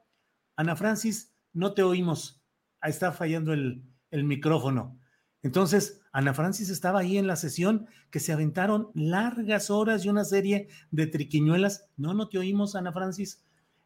Ana 0.56 0.76
Francis, 0.76 1.34
no 1.52 1.74
te 1.74 1.82
oímos. 1.82 2.43
Ahí 2.84 2.90
está 2.90 3.12
fallando 3.12 3.54
el, 3.54 3.82
el 4.10 4.24
micrófono. 4.24 5.00
Entonces, 5.42 6.02
Ana 6.12 6.34
Francis 6.34 6.68
estaba 6.68 7.00
ahí 7.00 7.16
en 7.16 7.26
la 7.26 7.36
sesión 7.36 7.86
que 8.10 8.20
se 8.20 8.32
aventaron 8.32 8.90
largas 8.94 9.70
horas 9.70 10.04
y 10.04 10.10
una 10.10 10.24
serie 10.24 10.68
de 10.90 11.06
triquiñuelas. 11.06 11.88
No, 11.96 12.12
no 12.12 12.28
te 12.28 12.36
oímos, 12.36 12.76
Ana 12.76 12.92
Francis. 12.92 13.42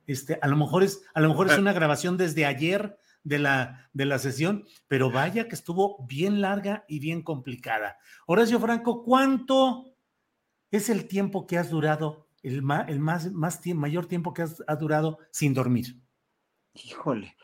Este, 0.09 0.41
a 0.43 0.49
lo 0.49 0.57
mejor 0.57 0.83
es, 0.83 1.03
a 1.15 1.21
lo 1.21 1.29
mejor 1.29 1.47
es 1.47 1.53
ah. 1.53 1.61
una 1.61 1.73
grabación 1.73 2.17
desde 2.17 2.45
ayer 2.45 2.99
de 3.23 3.39
la, 3.39 3.89
de 3.93 4.05
la 4.05 4.19
sesión, 4.19 4.65
pero 4.89 5.13
vaya 5.13 5.47
que 5.47 5.55
estuvo 5.55 6.05
bien 6.09 6.41
larga 6.41 6.85
y 6.89 6.99
bien 6.99 7.23
complicada. 7.23 7.99
Horacio 8.27 8.59
Franco, 8.59 9.05
¿cuánto 9.05 9.95
es 10.73 10.91
el 10.91 11.07
tiempo 11.07 11.47
que 11.47 11.57
has 11.57 11.71
durado, 11.71 12.27
el, 12.43 12.65
el 12.89 13.01
más, 13.01 13.31
más 13.33 13.61
mayor 13.75 14.07
tiempo 14.07 14.35
que 14.35 14.43
has, 14.43 14.65
has 14.67 14.79
durado 14.81 15.21
sin 15.31 15.55
dormir? 15.55 16.01
Híjole, 16.75 17.37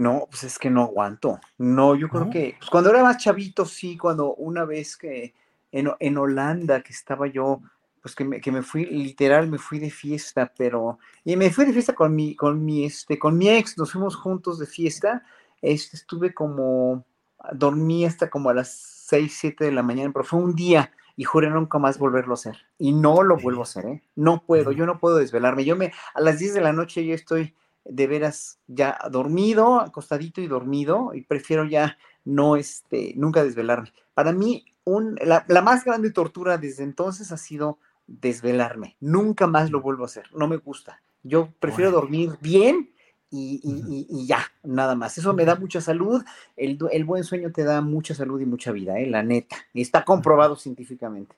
No, 0.00 0.26
pues 0.30 0.44
es 0.44 0.58
que 0.58 0.70
no 0.70 0.84
aguanto. 0.84 1.38
No, 1.58 1.94
yo 1.94 2.08
creo 2.08 2.30
que 2.30 2.56
pues 2.58 2.70
cuando 2.70 2.88
era 2.88 3.02
más 3.02 3.18
chavito, 3.18 3.66
sí, 3.66 3.98
cuando 3.98 4.34
una 4.36 4.64
vez 4.64 4.96
que 4.96 5.34
en, 5.72 5.90
en 6.00 6.16
Holanda, 6.16 6.80
que 6.80 6.94
estaba 6.94 7.26
yo, 7.26 7.60
pues 8.00 8.14
que 8.14 8.24
me, 8.24 8.40
que 8.40 8.50
me, 8.50 8.62
fui, 8.62 8.86
literal, 8.86 9.50
me 9.50 9.58
fui 9.58 9.78
de 9.78 9.90
fiesta, 9.90 10.50
pero, 10.56 10.98
y 11.22 11.36
me 11.36 11.50
fui 11.50 11.66
de 11.66 11.74
fiesta 11.74 11.94
con 11.94 12.16
mi, 12.16 12.34
con 12.34 12.64
mi, 12.64 12.86
este, 12.86 13.18
con 13.18 13.36
mi 13.36 13.50
ex, 13.50 13.76
nos 13.76 13.92
fuimos 13.92 14.16
juntos 14.16 14.58
de 14.58 14.66
fiesta, 14.66 15.22
este, 15.60 15.98
estuve 15.98 16.32
como, 16.32 17.04
dormí 17.52 18.06
hasta 18.06 18.30
como 18.30 18.48
a 18.48 18.54
las 18.54 18.70
6, 18.70 19.36
7 19.38 19.66
de 19.66 19.72
la 19.72 19.82
mañana, 19.82 20.10
pero 20.14 20.24
fue 20.24 20.40
un 20.40 20.54
día, 20.54 20.92
y 21.14 21.24
juré 21.24 21.50
nunca 21.50 21.78
más 21.78 21.98
volverlo 21.98 22.32
a 22.32 22.40
hacer. 22.40 22.56
Y 22.78 22.92
no 22.92 23.22
lo 23.22 23.36
vuelvo 23.36 23.60
a 23.60 23.64
hacer, 23.64 23.84
¿eh? 23.84 24.02
No 24.16 24.42
puedo, 24.46 24.72
yo 24.72 24.86
no 24.86 24.98
puedo 24.98 25.16
desvelarme. 25.16 25.66
Yo 25.66 25.76
me, 25.76 25.92
a 26.14 26.22
las 26.22 26.38
10 26.38 26.54
de 26.54 26.62
la 26.62 26.72
noche 26.72 27.04
yo 27.04 27.14
estoy 27.14 27.54
de 27.84 28.06
veras 28.06 28.58
ya 28.66 28.98
dormido, 29.10 29.80
acostadito 29.80 30.40
y 30.40 30.46
dormido, 30.46 31.12
y 31.14 31.22
prefiero 31.22 31.64
ya 31.64 31.96
no, 32.24 32.56
este, 32.56 33.14
nunca 33.16 33.42
desvelarme. 33.42 33.92
Para 34.14 34.32
mí, 34.32 34.64
un, 34.84 35.16
la, 35.22 35.44
la, 35.48 35.62
más 35.62 35.84
grande 35.84 36.10
tortura 36.10 36.58
desde 36.58 36.84
entonces 36.84 37.32
ha 37.32 37.36
sido 37.36 37.78
desvelarme. 38.06 38.96
Nunca 39.00 39.46
más 39.46 39.70
lo 39.70 39.80
vuelvo 39.80 40.04
a 40.04 40.06
hacer. 40.06 40.24
No 40.34 40.48
me 40.48 40.56
gusta. 40.56 41.00
Yo 41.22 41.52
prefiero 41.60 41.90
dormir 41.90 42.38
bien 42.40 42.90
y, 43.30 43.60
y, 43.62 44.06
y, 44.08 44.26
ya, 44.26 44.40
nada 44.64 44.94
más. 44.94 45.16
Eso 45.16 45.32
me 45.34 45.44
da 45.44 45.54
mucha 45.54 45.80
salud. 45.80 46.22
El, 46.56 46.78
el, 46.90 47.04
buen 47.04 47.24
sueño 47.24 47.52
te 47.52 47.62
da 47.62 47.80
mucha 47.80 48.14
salud 48.14 48.40
y 48.40 48.46
mucha 48.46 48.72
vida, 48.72 48.98
¿eh? 48.98 49.06
la 49.06 49.22
neta. 49.22 49.56
Está 49.74 50.04
comprobado 50.04 50.56
científicamente. 50.56 51.36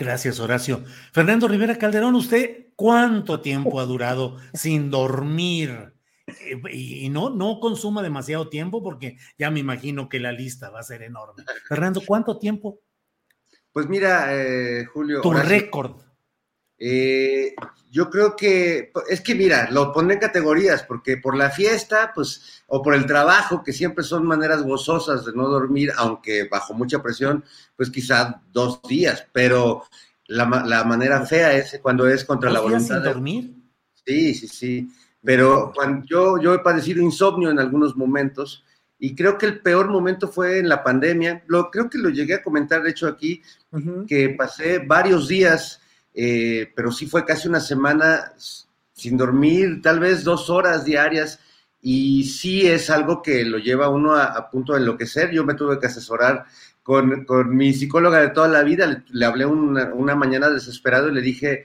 Gracias, 0.00 0.40
Horacio. 0.40 0.82
Fernando 1.12 1.46
Rivera 1.46 1.76
Calderón, 1.76 2.14
¿usted 2.14 2.68
cuánto 2.74 3.42
tiempo 3.42 3.80
ha 3.80 3.84
durado 3.84 4.38
sin 4.54 4.90
dormir? 4.90 5.92
Eh, 6.26 6.58
y 6.72 7.08
no, 7.10 7.28
no 7.28 7.60
consuma 7.60 8.02
demasiado 8.02 8.48
tiempo 8.48 8.82
porque 8.82 9.18
ya 9.36 9.50
me 9.50 9.60
imagino 9.60 10.08
que 10.08 10.18
la 10.18 10.32
lista 10.32 10.70
va 10.70 10.80
a 10.80 10.84
ser 10.84 11.02
enorme. 11.02 11.44
Fernando, 11.68 12.00
¿cuánto 12.06 12.38
tiempo? 12.38 12.80
Pues 13.72 13.88
mira, 13.88 14.34
eh, 14.34 14.86
Julio. 14.86 15.20
Tu 15.20 15.34
récord. 15.34 16.00
Eh, 16.82 17.54
yo 17.90 18.08
creo 18.08 18.34
que, 18.34 18.90
es 19.08 19.20
que 19.20 19.34
mira, 19.34 19.70
lo 19.70 19.92
pone 19.92 20.14
en 20.14 20.20
categorías, 20.20 20.82
porque 20.82 21.18
por 21.18 21.36
la 21.36 21.50
fiesta, 21.50 22.12
pues, 22.14 22.62
o 22.68 22.82
por 22.82 22.94
el 22.94 23.04
trabajo, 23.04 23.62
que 23.62 23.74
siempre 23.74 24.02
son 24.02 24.26
maneras 24.26 24.62
gozosas 24.62 25.26
de 25.26 25.32
no 25.34 25.48
dormir, 25.48 25.92
aunque 25.96 26.48
bajo 26.48 26.72
mucha 26.72 27.02
presión, 27.02 27.44
pues 27.76 27.90
quizá 27.90 28.40
dos 28.50 28.80
días, 28.88 29.26
pero 29.32 29.84
la, 30.26 30.46
la 30.64 30.84
manera 30.84 31.26
fea 31.26 31.52
es 31.54 31.78
cuando 31.82 32.08
es 32.08 32.24
contra 32.24 32.50
la 32.50 32.60
voluntad. 32.60 32.96
Sin 32.96 33.02
dormir? 33.02 33.54
Sí, 34.06 34.34
sí, 34.34 34.48
sí. 34.48 34.88
Pero 35.22 35.72
cuando 35.74 36.06
yo, 36.06 36.40
yo 36.40 36.54
he 36.54 36.60
padecido 36.60 37.02
insomnio 37.02 37.50
en 37.50 37.58
algunos 37.58 37.94
momentos, 37.94 38.64
y 38.98 39.14
creo 39.14 39.36
que 39.36 39.46
el 39.46 39.60
peor 39.60 39.88
momento 39.88 40.28
fue 40.28 40.58
en 40.58 40.68
la 40.68 40.82
pandemia. 40.82 41.42
Lo, 41.46 41.70
creo 41.70 41.88
que 41.88 41.98
lo 41.98 42.10
llegué 42.10 42.34
a 42.34 42.42
comentar, 42.42 42.82
de 42.82 42.90
hecho, 42.90 43.08
aquí, 43.08 43.42
que 44.06 44.30
pasé 44.30 44.78
varios 44.78 45.26
días 45.26 45.80
eh, 46.14 46.72
pero 46.74 46.92
sí 46.92 47.06
fue 47.06 47.24
casi 47.24 47.48
una 47.48 47.60
semana 47.60 48.32
sin 48.92 49.16
dormir, 49.16 49.80
tal 49.82 50.00
vez 50.00 50.24
dos 50.24 50.50
horas 50.50 50.84
diarias, 50.84 51.40
y 51.80 52.24
sí 52.24 52.66
es 52.66 52.90
algo 52.90 53.22
que 53.22 53.44
lo 53.44 53.58
lleva 53.58 53.88
uno 53.88 54.14
a, 54.14 54.50
punto 54.50 54.74
de 54.74 54.80
enloquecer. 54.80 55.30
Yo 55.30 55.44
me 55.44 55.54
tuve 55.54 55.78
que 55.78 55.86
asesorar 55.86 56.44
con, 56.82 57.24
con 57.24 57.56
mi 57.56 57.72
psicóloga 57.72 58.20
de 58.20 58.30
toda 58.30 58.48
la 58.48 58.62
vida, 58.62 59.02
le, 59.08 59.26
hablé 59.26 59.46
una, 59.46 59.92
una, 59.94 60.14
mañana 60.14 60.50
desesperado 60.50 61.08
y 61.08 61.14
le 61.14 61.22
dije, 61.22 61.64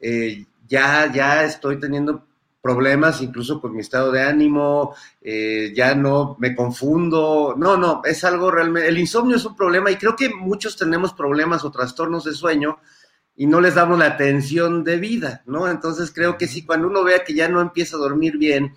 eh, 0.00 0.46
ya, 0.68 1.10
ya 1.12 1.44
estoy 1.44 1.80
teniendo 1.80 2.24
problemas 2.66 3.22
incluso 3.22 3.60
con 3.60 3.74
mi 3.74 3.80
estado 3.80 4.10
de 4.10 4.22
ánimo, 4.22 4.94
eh, 5.22 5.72
ya 5.74 5.94
no 5.94 6.36
me 6.40 6.54
confundo, 6.54 7.54
no, 7.56 7.76
no, 7.76 8.02
es 8.04 8.24
algo 8.24 8.50
realmente, 8.50 8.88
el 8.88 8.98
insomnio 8.98 9.36
es 9.36 9.44
un 9.44 9.54
problema 9.54 9.88
y 9.90 9.96
creo 9.96 10.16
que 10.16 10.30
muchos 10.30 10.76
tenemos 10.76 11.12
problemas 11.12 11.64
o 11.64 11.70
trastornos 11.70 12.24
de 12.24 12.32
sueño 12.32 12.80
y 13.36 13.46
no 13.46 13.60
les 13.60 13.74
damos 13.74 13.98
la 13.98 14.06
atención 14.06 14.82
de 14.82 14.96
vida, 14.96 15.42
¿no? 15.46 15.68
Entonces 15.68 16.10
creo 16.10 16.38
que 16.38 16.48
sí, 16.48 16.64
cuando 16.64 16.88
uno 16.88 17.04
vea 17.04 17.22
que 17.24 17.34
ya 17.34 17.48
no 17.48 17.60
empieza 17.60 17.96
a 17.96 18.00
dormir 18.00 18.38
bien 18.38 18.74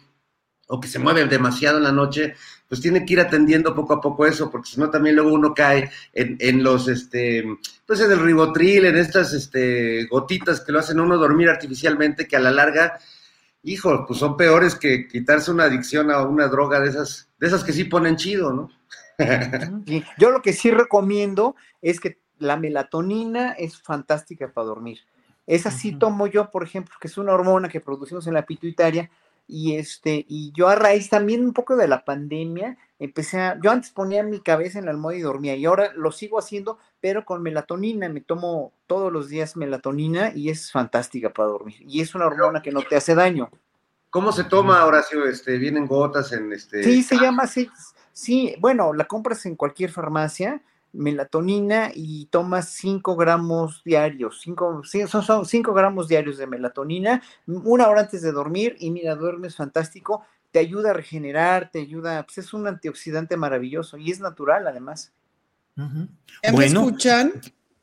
o 0.67 0.79
que 0.79 0.87
se 0.87 0.99
mueve 0.99 1.25
demasiado 1.25 1.77
en 1.77 1.85
la 1.85 1.91
noche, 1.91 2.35
pues 2.67 2.81
tiene 2.81 3.03
que 3.03 3.13
ir 3.13 3.19
atendiendo 3.21 3.73
poco 3.73 3.93
a 3.93 4.01
poco 4.01 4.27
eso, 4.27 4.51
porque 4.51 4.69
si 4.69 4.79
no 4.79 4.89
también 4.89 5.15
luego 5.15 5.33
uno 5.33 5.53
cae 5.53 5.89
en, 6.13 6.37
en, 6.39 6.61
los, 6.61 6.87
este, 6.87 7.43
pues 7.87 8.01
en 8.01 8.11
el 8.11 8.19
ribotril, 8.19 8.85
en 8.85 8.97
estas 8.97 9.33
este, 9.33 10.05
gotitas 10.05 10.61
que 10.61 10.71
lo 10.71 10.79
hacen 10.79 10.99
a 10.99 11.03
uno 11.03 11.17
dormir 11.17 11.49
artificialmente, 11.49 12.27
que 12.27 12.35
a 12.35 12.39
la 12.39 12.51
larga, 12.51 12.99
hijo, 13.63 14.05
pues 14.05 14.19
son 14.19 14.37
peores 14.37 14.75
que 14.75 15.07
quitarse 15.07 15.49
una 15.49 15.63
adicción 15.63 16.11
a 16.11 16.21
una 16.21 16.47
droga 16.47 16.79
de 16.79 16.89
esas, 16.89 17.29
de 17.39 17.47
esas 17.47 17.63
que 17.63 17.73
sí 17.73 17.85
ponen 17.85 18.17
chido, 18.17 18.53
¿no? 18.53 18.69
Yo 20.17 20.31
lo 20.31 20.41
que 20.41 20.53
sí 20.53 20.69
recomiendo 20.69 21.55
es 21.81 21.99
que 21.99 22.19
la 22.39 22.57
melatonina 22.57 23.51
es 23.53 23.81
fantástica 23.81 24.51
para 24.51 24.67
dormir. 24.67 24.99
Esa 25.45 25.71
sí 25.71 25.93
tomo 25.93 26.27
yo, 26.27 26.51
por 26.51 26.63
ejemplo, 26.63 26.95
que 27.01 27.07
es 27.07 27.17
una 27.17 27.33
hormona 27.33 27.69
que 27.69 27.81
producimos 27.81 28.27
en 28.27 28.35
la 28.35 28.45
pituitaria, 28.45 29.09
y 29.47 29.77
este, 29.77 30.23
y 30.29 30.51
yo 30.51 30.67
a 30.67 30.75
raíz 30.75 31.09
también 31.09 31.43
un 31.43 31.53
poco 31.53 31.75
de 31.75 31.87
la 31.87 32.05
pandemia, 32.05 32.77
empecé 32.99 33.41
a, 33.41 33.59
yo 33.59 33.71
antes 33.71 33.89
ponía 33.89 34.21
mi 34.21 34.41
cabeza 34.41 34.77
en 34.77 34.85
la 34.85 34.91
almohada 34.91 35.17
y 35.17 35.21
dormía, 35.21 35.55
y 35.55 35.65
ahora 35.65 35.91
lo 35.95 36.11
sigo 36.11 36.37
haciendo, 36.37 36.77
pero 37.01 37.25
con 37.25 37.41
melatonina, 37.41 38.09
me 38.09 38.21
tomo 38.21 38.73
todos 38.85 39.11
los 39.11 39.27
días 39.27 39.57
melatonina 39.57 40.31
y 40.35 40.49
es 40.49 40.71
fantástica 40.71 41.31
para 41.31 41.49
dormir, 41.49 41.77
y 41.79 42.01
es 42.01 42.13
una 42.13 42.27
hormona 42.27 42.61
que 42.61 42.71
no 42.71 42.83
te 42.83 42.95
hace 42.95 43.15
daño. 43.15 43.49
¿Cómo 44.11 44.31
se 44.31 44.43
toma, 44.43 44.85
Horacio? 44.85 45.25
Este, 45.25 45.57
¿Vienen 45.57 45.87
gotas 45.87 46.31
en 46.31 46.53
este...? 46.53 46.83
Sí, 46.83 47.01
se 47.01 47.17
llama 47.17 47.43
así, 47.43 47.71
sí, 48.13 48.55
bueno, 48.59 48.93
la 48.93 49.05
compras 49.05 49.47
en 49.47 49.55
cualquier 49.55 49.89
farmacia, 49.89 50.61
melatonina 50.93 51.91
y 51.93 52.25
tomas 52.27 52.69
5 52.69 53.15
gramos 53.15 53.81
diarios, 53.83 54.41
5 54.41 54.81
son 55.07 55.45
5 55.45 55.73
gramos 55.73 56.07
diarios 56.07 56.37
de 56.37 56.47
melatonina, 56.47 57.21
una 57.45 57.87
hora 57.87 58.01
antes 58.01 58.21
de 58.21 58.31
dormir 58.31 58.75
y 58.79 58.91
mira, 58.91 59.15
duermes 59.15 59.55
fantástico, 59.55 60.23
te 60.51 60.59
ayuda 60.59 60.91
a 60.91 60.93
regenerar, 60.93 61.69
te 61.71 61.79
ayuda, 61.79 62.23
pues 62.23 62.39
es 62.39 62.53
un 62.53 62.67
antioxidante 62.67 63.37
maravilloso 63.37 63.97
y 63.97 64.11
es 64.11 64.19
natural 64.19 64.67
además. 64.67 65.13
¿Me 65.75 66.65
escuchan? 66.65 67.33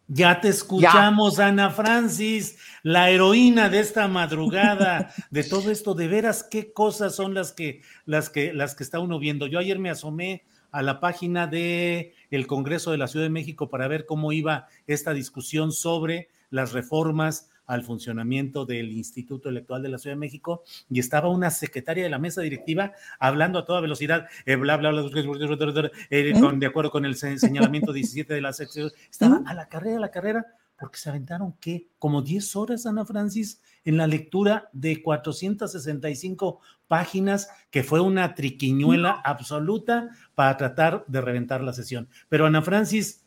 Ya 0.09 0.41
te 0.41 0.49
escuchamos, 0.49 1.41
Ana 1.41 1.71
Francis, 1.71 2.59
la 2.85 3.11
heroína 3.11 3.69
de 3.69 3.81
esta 3.81 4.07
madrugada, 4.07 5.13
de 5.31 5.43
todo 5.43 5.71
esto, 5.73 5.95
de 5.95 6.07
veras, 6.07 6.47
qué 6.49 6.73
cosas 6.73 7.17
son 7.17 7.35
las 7.35 7.53
que, 7.53 7.83
las 8.05 8.31
que, 8.31 8.53
las 8.53 8.77
que 8.77 8.85
está 8.85 9.01
uno 9.01 9.19
viendo. 9.19 9.49
Yo 9.49 9.59
ayer 9.59 9.81
me 9.81 9.91
asomé 9.91 10.45
a 10.77 10.83
la 10.83 11.01
página 11.01 11.47
de 11.47 12.13
el 12.31 12.47
Congreso 12.47 12.91
de 12.91 12.99
la 12.99 13.09
Ciudad 13.09 13.25
de 13.25 13.31
México 13.31 13.71
para 13.71 13.89
ver 13.89 14.05
cómo 14.05 14.33
iba 14.33 14.69
esta 14.87 15.15
discusión 15.15 15.73
sobre 15.73 16.29
las 16.51 16.75
reformas 16.75 17.49
al 17.65 17.83
funcionamiento 17.83 18.67
del 18.67 18.93
Instituto 18.93 19.49
Electoral 19.49 19.83
de 19.83 19.89
la 19.89 19.97
Ciudad 19.97 20.17
de 20.17 20.21
México. 20.21 20.65
Y 20.91 21.01
estaba 21.01 21.31
una 21.31 21.51
secretaria 21.51 22.05
de 22.05 22.11
la 22.11 22.19
mesa 22.19 22.43
directiva 22.43 22.93
hablando 23.19 23.59
a 23.59 23.65
toda 23.65 23.81
velocidad, 23.81 24.29
eh, 24.45 24.57
bla, 24.57 24.77
bla, 24.77 24.91
bla, 24.91 25.91
eh, 26.11 26.35
con, 26.39 26.61
de 26.61 26.67
acuerdo 26.67 26.91
con 26.91 27.07
el 27.07 27.17
señalamiento 27.17 27.95
17 27.95 28.35
de 28.35 28.43
la 28.43 28.53
sección, 28.53 28.91
estaba 29.11 29.41
a 29.47 29.55
la 29.55 29.71
carrera, 29.71 29.97
a 29.97 30.01
la 30.01 30.11
carrera, 30.11 30.47
porque 30.79 30.99
se 30.99 31.09
aventaron, 31.09 31.55
¿qué? 31.61 31.89
Como 31.99 32.23
10 32.23 32.57
horas, 32.57 32.87
Ana 32.87 33.05
Francis, 33.05 33.61
en 33.85 33.97
la 33.97 34.07
lectura 34.07 34.69
de 34.73 35.03
465 35.03 36.61
páginas, 36.87 37.49
que 37.71 37.83
fue 37.83 38.01
una 38.01 38.35
triquiñuela 38.35 39.13
absoluta 39.25 40.11
para 40.35 40.57
tratar 40.57 41.05
de 41.07 41.21
reventar 41.21 41.63
la 41.63 41.73
sesión. 41.73 42.09
Pero 42.29 42.47
Ana 42.47 42.63
Francis, 42.63 43.23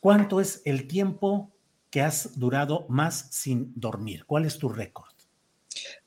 ¿cuánto 0.00 0.40
es 0.40 0.62
el 0.64 0.86
tiempo 0.86 1.50
que 1.90 2.02
has 2.02 2.38
durado 2.38 2.86
más 2.88 3.28
sin 3.30 3.72
dormir? 3.74 4.24
¿Cuál 4.26 4.44
es 4.44 4.58
tu 4.58 4.68
récord? 4.68 5.12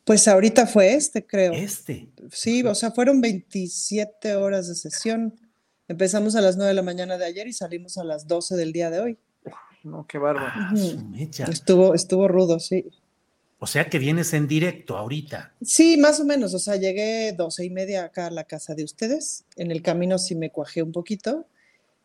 Pues 0.03 0.27
ahorita 0.27 0.67
fue 0.67 0.93
este, 0.93 1.25
creo. 1.25 1.53
Este. 1.53 2.09
Sí, 2.31 2.63
o 2.63 2.75
sea, 2.75 2.91
fueron 2.91 3.21
27 3.21 4.35
horas 4.35 4.67
de 4.67 4.75
sesión. 4.75 5.33
Empezamos 5.87 6.35
a 6.35 6.41
las 6.41 6.57
9 6.57 6.69
de 6.69 6.75
la 6.75 6.83
mañana 6.83 7.17
de 7.17 7.25
ayer 7.25 7.47
y 7.47 7.53
salimos 7.53 7.97
a 7.97 8.03
las 8.03 8.27
12 8.27 8.55
del 8.55 8.71
día 8.71 8.91
de 8.91 8.99
hoy. 8.99 9.17
No, 9.85 10.07
qué 10.07 10.17
bárbaro. 10.17 10.51
Ah, 10.55 10.73
estuvo, 11.47 11.93
estuvo 11.93 12.27
rudo, 12.27 12.59
sí. 12.59 12.85
O 13.59 13.67
sea 13.67 13.87
que 13.87 13.99
vienes 13.99 14.33
en 14.33 14.47
directo 14.47 14.97
ahorita. 14.97 15.53
Sí, 15.61 15.95
más 15.97 16.19
o 16.19 16.25
menos. 16.25 16.55
O 16.55 16.59
sea, 16.59 16.75
llegué 16.75 17.31
doce 17.33 17.65
y 17.65 17.69
media 17.69 18.03
acá 18.03 18.25
a 18.27 18.31
la 18.31 18.45
casa 18.45 18.73
de 18.73 18.83
ustedes. 18.83 19.45
En 19.55 19.69
el 19.69 19.83
camino 19.83 20.17
sí 20.17 20.33
me 20.33 20.49
cuajé 20.49 20.81
un 20.81 20.91
poquito. 20.91 21.45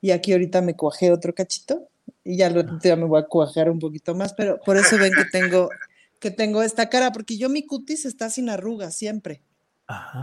Y 0.02 0.10
aquí 0.10 0.32
ahorita 0.32 0.60
me 0.60 0.76
cuajé 0.76 1.10
otro 1.10 1.34
cachito. 1.34 1.88
Y 2.22 2.36
ya, 2.36 2.50
lo, 2.50 2.78
ya 2.80 2.96
me 2.96 3.04
voy 3.04 3.20
a 3.20 3.26
cuajar 3.26 3.70
un 3.70 3.78
poquito 3.78 4.14
más. 4.14 4.34
Pero 4.34 4.60
por 4.60 4.76
eso 4.76 4.98
ven 4.98 5.12
que 5.14 5.24
tengo, 5.32 5.70
que 6.18 6.30
tengo 6.30 6.62
esta 6.62 6.90
cara. 6.90 7.12
Porque 7.12 7.38
yo 7.38 7.48
mi 7.48 7.66
cutis 7.66 8.04
está 8.04 8.28
sin 8.28 8.50
arrugas 8.50 8.94
siempre. 8.94 9.40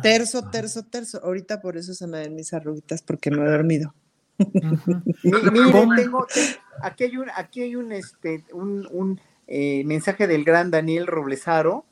terzo, 0.04 0.52
terzo, 0.52 0.84
terzo. 0.84 1.24
Ahorita 1.24 1.60
por 1.60 1.76
eso 1.76 1.96
se 1.96 2.06
me 2.06 2.20
ven 2.20 2.36
mis 2.36 2.54
arruguitas 2.54 3.02
porque 3.02 3.32
no 3.32 3.44
he 3.44 3.50
dormido. 3.50 3.96
Miren, 5.24 5.96
tengo, 5.96 6.28
aquí 6.82 7.04
hay 7.06 7.18
un, 7.18 7.30
aquí 7.36 7.62
hay 7.62 7.76
un, 7.76 7.92
este, 7.92 8.44
un, 8.54 8.88
un 8.92 9.20
eh, 9.48 9.84
mensaje 9.86 10.28
del 10.28 10.44
gran 10.44 10.72
Daniel 10.72 11.08
Roblesaro. 11.08 11.86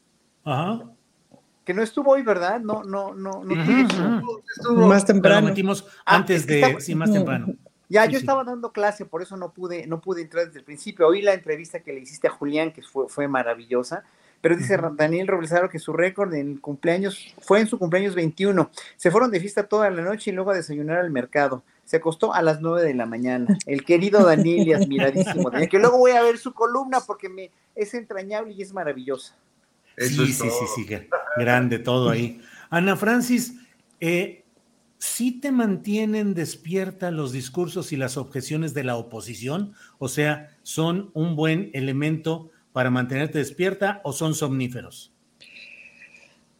que 1.63 1.73
no 1.73 1.81
estuvo 1.81 2.11
hoy, 2.11 2.21
¿verdad? 2.21 2.59
No, 2.59 2.83
no, 2.83 3.13
no, 3.13 3.43
no. 3.43 3.63
Estuvo, 4.57 4.87
más 4.87 5.05
temprano. 5.05 5.41
Lo 5.41 5.47
metimos 5.47 5.85
ah, 6.05 6.17
antes 6.17 6.45
de, 6.45 6.77
sí, 6.79 6.93
más 6.95 7.11
temprano. 7.11 7.47
Ya, 7.87 8.05
yo 8.05 8.17
estaba 8.17 8.43
dando 8.43 8.71
clase, 8.71 9.05
por 9.05 9.21
eso 9.21 9.37
no 9.37 9.51
pude, 9.51 9.85
no 9.85 10.01
pude 10.01 10.23
entrar 10.23 10.45
desde 10.47 10.59
el 10.59 10.65
principio. 10.65 11.07
Oí 11.07 11.21
la 11.21 11.33
entrevista 11.33 11.81
que 11.81 11.93
le 11.93 11.99
hiciste 11.99 12.27
a 12.27 12.31
Julián, 12.31 12.71
que 12.71 12.81
fue, 12.81 13.07
fue 13.07 13.27
maravillosa. 13.27 14.03
Pero 14.41 14.55
dice 14.55 14.77
Daniel 14.93 15.27
Roblesaro 15.27 15.69
que 15.69 15.79
su 15.79 15.93
récord 15.93 16.33
en 16.33 16.57
cumpleaños 16.57 17.33
fue 17.39 17.61
en 17.61 17.67
su 17.67 17.79
cumpleaños 17.79 18.13
21. 18.15 18.69
Se 18.95 19.09
fueron 19.09 19.31
de 19.31 19.39
fiesta 19.39 19.63
toda 19.63 19.89
la 19.89 20.03
noche 20.03 20.29
y 20.29 20.33
luego 20.33 20.51
a 20.51 20.55
desayunar 20.55 20.99
al 20.99 21.09
mercado. 21.09 21.63
Se 21.85 21.97
acostó 21.97 22.33
a 22.33 22.41
las 22.41 22.61
9 22.61 22.83
de 22.83 22.93
la 22.93 23.05
mañana. 23.05 23.57
El 23.65 23.85
querido 23.85 24.27
admiradísimo 24.27 25.49
Daniel, 25.49 25.69
que 25.69 25.79
luego 25.79 25.97
voy 25.97 26.11
a 26.11 26.21
ver 26.21 26.37
su 26.37 26.53
columna 26.53 26.99
porque 27.05 27.29
me, 27.29 27.51
es 27.75 27.93
entrañable 27.93 28.53
y 28.53 28.61
es 28.61 28.73
maravillosa. 28.73 29.35
sí, 29.97 30.09
sí, 30.09 30.33
sí, 30.33 30.49
sí, 30.75 30.87
grande 31.37 31.79
todo 31.79 32.09
ahí. 32.09 32.41
Ana 32.69 32.95
Francis, 32.95 33.55
eh, 33.99 34.43
¿sí 34.97 35.39
te 35.39 35.51
mantienen 35.51 36.33
despierta 36.33 37.11
los 37.11 37.31
discursos 37.31 37.91
y 37.93 37.97
las 37.97 38.17
objeciones 38.17 38.73
de 38.73 38.83
la 38.83 38.97
oposición? 38.97 39.73
O 39.97 40.09
sea, 40.09 40.57
¿son 40.63 41.11
un 41.13 41.35
buen 41.35 41.69
elemento 41.73 42.49
para 42.73 42.89
mantenerte 42.89 43.37
despierta 43.37 44.01
o 44.03 44.11
son 44.11 44.35
somníferos? 44.35 45.14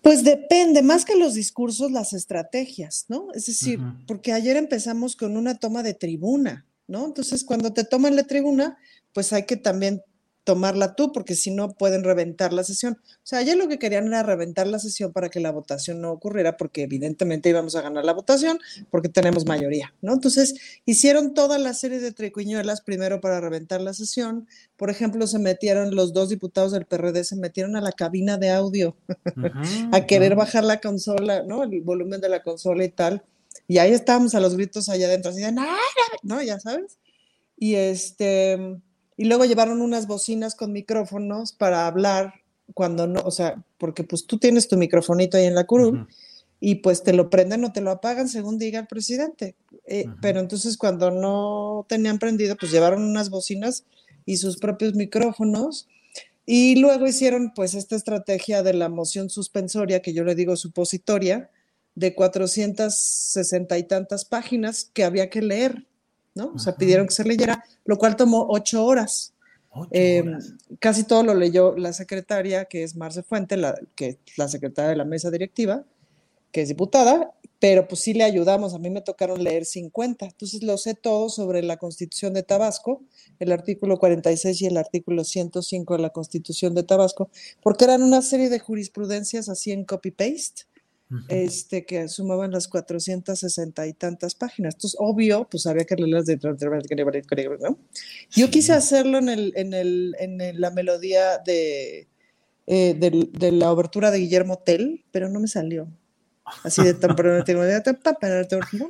Pues 0.06 0.24
depende, 0.24 0.84
más 0.84 1.04
que 1.04 1.16
los 1.16 1.34
discursos, 1.34 1.92
las 1.92 2.14
estrategias, 2.14 3.06
¿no? 3.08 3.30
Es 3.34 3.48
decir, 3.48 3.80
porque 4.06 4.34
ayer 4.34 4.56
empezamos 4.56 5.16
con 5.16 5.36
una 5.36 5.58
toma 5.58 5.82
de 5.82 5.96
tribuna, 5.96 6.64
¿no? 6.86 7.08
Entonces, 7.08 7.44
cuando 7.44 7.74
te 7.74 7.86
toman 7.86 8.16
la 8.16 8.22
tribuna, 8.22 8.78
pues 9.14 9.34
hay 9.34 9.48
que 9.48 9.58
también 9.58 10.04
tomarla 10.46 10.96
tú, 10.96 11.12
porque 11.12 11.36
si 11.36 11.52
no 11.52 11.74
pueden 11.74 12.04
reventar 12.04 12.54
la 12.54 12.64
sesión. 12.64 13.00
O 13.04 13.20
sea, 13.24 13.40
ayer 13.40 13.58
lo 13.58 13.68
que 13.68 13.80
querían 13.80 14.08
era 14.08 14.22
reventar 14.22 14.68
la 14.68 14.78
sesión 14.78 15.12
para 15.12 15.30
que 15.30 15.40
la 15.40 15.52
votación 15.52 16.00
no 16.00 16.12
ocurriera, 16.12 16.56
porque 16.56 16.84
evidentemente 16.84 17.50
íbamos 17.50 17.76
a 17.76 17.82
ganar 17.82 18.06
la 18.06 18.14
votación, 18.14 18.60
porque 18.92 19.10
tenemos 19.10 19.46
mayoría, 19.46 19.94
¿no? 20.02 20.14
Entonces, 20.14 20.54
hicieron 20.86 21.34
toda 21.34 21.58
la 21.58 21.74
serie 21.74 22.00
de 22.00 22.12
tricuñuelas 22.12 22.82
primero 22.82 23.20
para 23.20 23.42
reventar 23.42 23.82
la 23.82 23.94
sesión. 23.94 24.48
Por 24.78 24.92
ejemplo, 24.92 25.26
se 25.26 25.40
metieron 25.40 25.96
los 25.96 26.14
dos 26.14 26.30
diputados 26.30 26.72
del 26.72 26.86
PRD, 26.86 27.24
se 27.24 27.36
metieron 27.36 27.76
a 27.76 27.82
la 27.82 27.92
cabina 27.92 28.38
de 28.38 28.52
audio 28.52 28.96
a 29.92 30.06
querer 30.06 30.36
bajar 30.36 30.64
la 30.64 30.80
consola, 30.80 31.42
¿no? 31.42 31.64
El 31.64 31.82
volumen 31.82 32.22
de 32.22 32.30
la 32.30 32.44
consola 32.44 32.86
y 32.86 32.90
tal. 32.90 33.24
Y 33.68 33.80
ahí 33.80 33.94
estábamos 33.94 34.36
a 34.36 34.40
los 34.40 34.56
gritos 34.56 34.90
allá 34.90 35.08
adentro, 35.08 35.32
así 35.32 35.42
de, 35.42 35.52
no, 35.52 36.42
ya 36.44 36.60
sabes. 36.60 37.00
Y 37.58 37.74
este 37.74 38.80
y 39.18 39.26
luego 39.26 39.46
llevaron 39.46 39.82
unas 39.82 40.08
bocinas 40.08 40.56
con 40.56 40.72
micrófonos 40.72 41.54
para 41.54 41.88
hablar 41.88 42.34
cuando 42.74 43.08
no, 43.08 43.22
o 43.22 43.32
sea, 43.32 43.64
porque 43.78 44.04
pues 44.04 44.26
tú 44.26 44.38
tienes 44.38 44.68
tu 44.68 44.78
microfonito 44.78 45.38
ahí 45.38 45.46
en 45.46 45.56
la 45.56 45.66
curul 45.66 46.08
y 46.60 46.76
pues 46.76 47.04
te 47.04 47.14
lo 47.14 47.30
prenden 47.30 47.64
o 47.64 47.72
te 47.72 47.82
lo 47.82 47.92
apagan 47.92 48.28
según 48.28 48.58
diga 48.58 48.80
el 48.80 48.88
presidente. 48.88 49.56
Eh, 49.86 50.06
pero 50.22 50.40
entonces 50.40 50.78
cuando 50.78 51.12
no 51.12 51.86
tenían 51.88 52.18
prendido, 52.18 52.56
pues 52.56 52.72
llevaron 52.72 53.04
unas 53.04 53.30
bocinas 53.30 53.86
y 54.26 54.38
sus 54.38 54.58
propios 54.58 54.96
micrófonos. 54.96 55.88
Y 56.46 56.76
luego 56.78 57.08
hicieron 57.08 57.54
pues 57.56 57.74
esta 57.74 57.96
estrategia 57.96 58.64
de 58.64 58.74
la 58.74 58.90
moción 58.90 59.30
suspensoria, 59.30 60.02
que 60.02 60.14
yo 60.14 60.24
le 60.24 60.36
digo 60.36 60.56
supositoria, 60.56 61.50
de 61.96 62.14
460 62.14 63.78
y 63.78 63.84
tantas 63.84 64.26
páginas 64.26 64.90
que 64.94 65.04
había 65.04 65.30
que 65.30 65.42
leer. 65.42 65.86
¿No? 66.36 66.52
O 66.54 66.60
sea, 66.60 66.76
pidieron 66.76 67.08
que 67.08 67.14
se 67.14 67.24
leyera, 67.24 67.64
lo 67.86 67.98
cual 67.98 68.16
tomó 68.16 68.46
ocho 68.50 68.86
horas. 68.86 69.34
Em, 69.92 70.40
casi 70.80 71.04
todo 71.04 71.24
lo 71.24 71.34
leyó 71.34 71.76
la 71.76 71.92
secretaria, 71.92 72.66
que 72.66 72.84
es 72.84 72.96
Marce 72.96 73.24
Fuente, 73.24 73.58
la, 73.58 73.76
que 73.96 74.20
es 74.26 74.38
la 74.38 74.48
secretaria 74.48 74.90
de 74.90 74.96
la 74.96 75.06
mesa 75.06 75.32
directiva, 75.32 75.84
que 76.52 76.62
es 76.62 76.70
diputada, 76.70 77.34
pero 77.60 77.88
pues 77.88 78.02
sí 78.02 78.14
le 78.14 78.24
ayudamos. 78.24 78.74
A 78.74 78.80
mí 78.80 78.90
me 78.90 79.02
tocaron 79.02 79.44
leer 79.44 79.66
50. 79.66 80.26
Entonces 80.26 80.64
lo 80.64 80.78
sé 80.78 80.94
todo 80.94 81.30
sobre 81.30 81.62
la 81.62 81.78
constitución 81.78 82.34
de 82.34 82.44
Tabasco, 82.44 83.02
el 83.40 83.52
artículo 83.52 83.98
46 83.98 84.62
y 84.62 84.66
el 84.68 84.78
artículo 84.78 85.24
105 85.24 85.96
de 85.96 86.02
la 86.02 86.12
constitución 86.12 86.74
de 86.74 86.84
Tabasco, 86.84 87.30
porque 87.62 87.86
eran 87.86 88.04
una 88.04 88.22
serie 88.22 88.50
de 88.50 88.60
jurisprudencias 88.60 89.50
así 89.50 89.72
en 89.72 89.84
copy-paste 89.84 90.64
este, 91.30 91.86
que 91.86 92.08
sumaban 92.08 92.52
las 92.52 92.68
460 92.68 93.88
y 93.88 93.94
tantas 93.94 94.36
páginas. 94.36 94.76
Entonces, 94.76 94.98
obvio, 95.00 95.48
pues 95.50 95.66
había 95.68 95.86
que 95.86 95.96
leerlas 95.96 96.26
de... 96.26 96.38
¿no? 97.62 97.80
Yo 98.32 98.50
quise 98.50 98.74
hacerlo 98.74 99.20
en, 99.20 99.30
el, 99.30 99.54
en, 99.56 99.74
el, 99.74 100.16
en 100.20 100.60
la 100.60 100.72
melodía 100.72 101.38
de, 101.46 102.08
eh, 102.68 102.96
de, 102.96 103.30
de, 103.32 103.52
la 103.52 103.72
obertura 103.72 104.10
de 104.10 104.20
Guillermo 104.20 104.58
Tell, 104.58 105.06
pero 105.12 105.30
no 105.30 105.40
me 105.40 105.48
salió. 105.48 105.88
Así 106.64 106.84
de 106.84 106.94
tan 106.94 107.16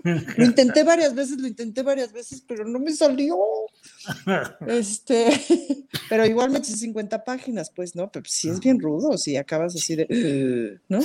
Lo 0.04 0.46
intenté 0.46 0.84
varias 0.84 1.16
veces, 1.16 1.40
lo 1.40 1.48
intenté 1.48 1.84
varias 1.84 2.12
veces, 2.12 2.44
pero 2.46 2.66
no 2.66 2.80
me 2.80 2.92
salió. 2.92 3.38
Este, 4.68 5.28
pero 6.10 6.26
igual 6.26 6.50
me 6.50 6.60
eché 6.60 6.76
50 6.76 7.24
páginas, 7.24 7.72
pues, 7.74 7.96
¿no? 7.96 8.12
Pero 8.12 8.26
sí 8.28 8.50
es 8.50 8.60
bien 8.60 8.80
rudo, 8.80 9.18
si 9.18 9.38
acabas 9.38 9.74
así 9.74 9.96
de, 9.96 10.80
¿no? 10.90 11.00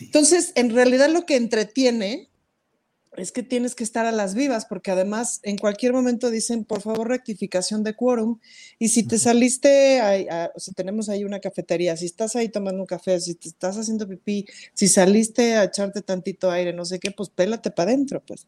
Entonces, 0.00 0.52
en 0.56 0.74
realidad 0.74 1.08
lo 1.08 1.24
que 1.24 1.36
entretiene 1.36 2.30
es 3.16 3.32
que 3.32 3.42
tienes 3.42 3.74
que 3.74 3.84
estar 3.84 4.06
a 4.06 4.12
las 4.12 4.34
vivas, 4.34 4.66
porque 4.66 4.90
además 4.90 5.40
en 5.42 5.58
cualquier 5.58 5.92
momento 5.92 6.30
dicen, 6.30 6.64
por 6.64 6.80
favor, 6.80 7.08
rectificación 7.08 7.82
de 7.82 7.94
quórum. 7.94 8.38
Y 8.78 8.88
si 8.88 9.02
te 9.02 9.18
saliste, 9.18 10.00
o 10.54 10.60
sea, 10.60 10.74
tenemos 10.74 11.08
ahí 11.08 11.24
una 11.24 11.40
cafetería, 11.40 11.96
si 11.96 12.06
estás 12.06 12.36
ahí 12.36 12.48
tomando 12.48 12.80
un 12.80 12.86
café, 12.86 13.20
si 13.20 13.34
te 13.34 13.48
estás 13.48 13.76
haciendo 13.76 14.08
pipí, 14.08 14.46
si 14.74 14.88
saliste 14.88 15.56
a 15.56 15.64
echarte 15.64 16.02
tantito 16.02 16.50
aire, 16.50 16.72
no 16.72 16.84
sé 16.84 16.98
qué, 16.98 17.10
pues 17.10 17.30
pélate 17.30 17.70
para 17.70 17.90
adentro, 17.90 18.22
pues. 18.26 18.46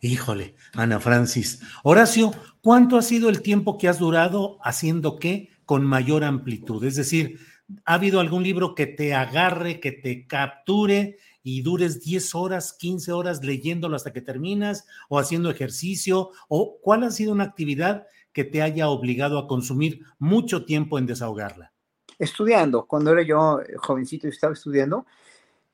Híjole, 0.00 0.54
Ana 0.72 0.98
Francis. 0.98 1.60
Horacio, 1.82 2.32
¿cuánto 2.62 2.96
ha 2.96 3.02
sido 3.02 3.28
el 3.28 3.42
tiempo 3.42 3.78
que 3.78 3.88
has 3.88 3.98
durado 3.98 4.58
haciendo 4.62 5.18
qué 5.18 5.50
con 5.64 5.84
mayor 5.84 6.24
amplitud? 6.24 6.84
Es 6.84 6.96
decir, 6.96 7.38
¿ha 7.84 7.94
habido 7.94 8.20
algún 8.20 8.42
libro 8.42 8.74
que 8.74 8.86
te 8.86 9.14
agarre, 9.14 9.78
que 9.78 9.92
te 9.92 10.26
capture? 10.26 11.16
Y 11.44 11.62
dures 11.62 12.00
10 12.00 12.34
horas, 12.34 12.72
15 12.72 13.12
horas 13.12 13.44
leyéndolo 13.44 13.94
hasta 13.94 14.12
que 14.12 14.22
terminas 14.22 14.86
o 15.08 15.18
haciendo 15.20 15.50
ejercicio? 15.50 16.30
¿O 16.48 16.78
cuál 16.80 17.04
ha 17.04 17.10
sido 17.10 17.32
una 17.32 17.44
actividad 17.44 18.06
que 18.32 18.44
te 18.44 18.62
haya 18.62 18.88
obligado 18.88 19.38
a 19.38 19.46
consumir 19.46 20.00
mucho 20.18 20.64
tiempo 20.64 20.98
en 20.98 21.06
desahogarla? 21.06 21.72
Estudiando, 22.18 22.86
cuando 22.86 23.12
era 23.12 23.22
yo 23.22 23.60
eh, 23.60 23.74
jovencito 23.76 24.26
y 24.26 24.30
estaba 24.30 24.54
estudiando, 24.54 25.06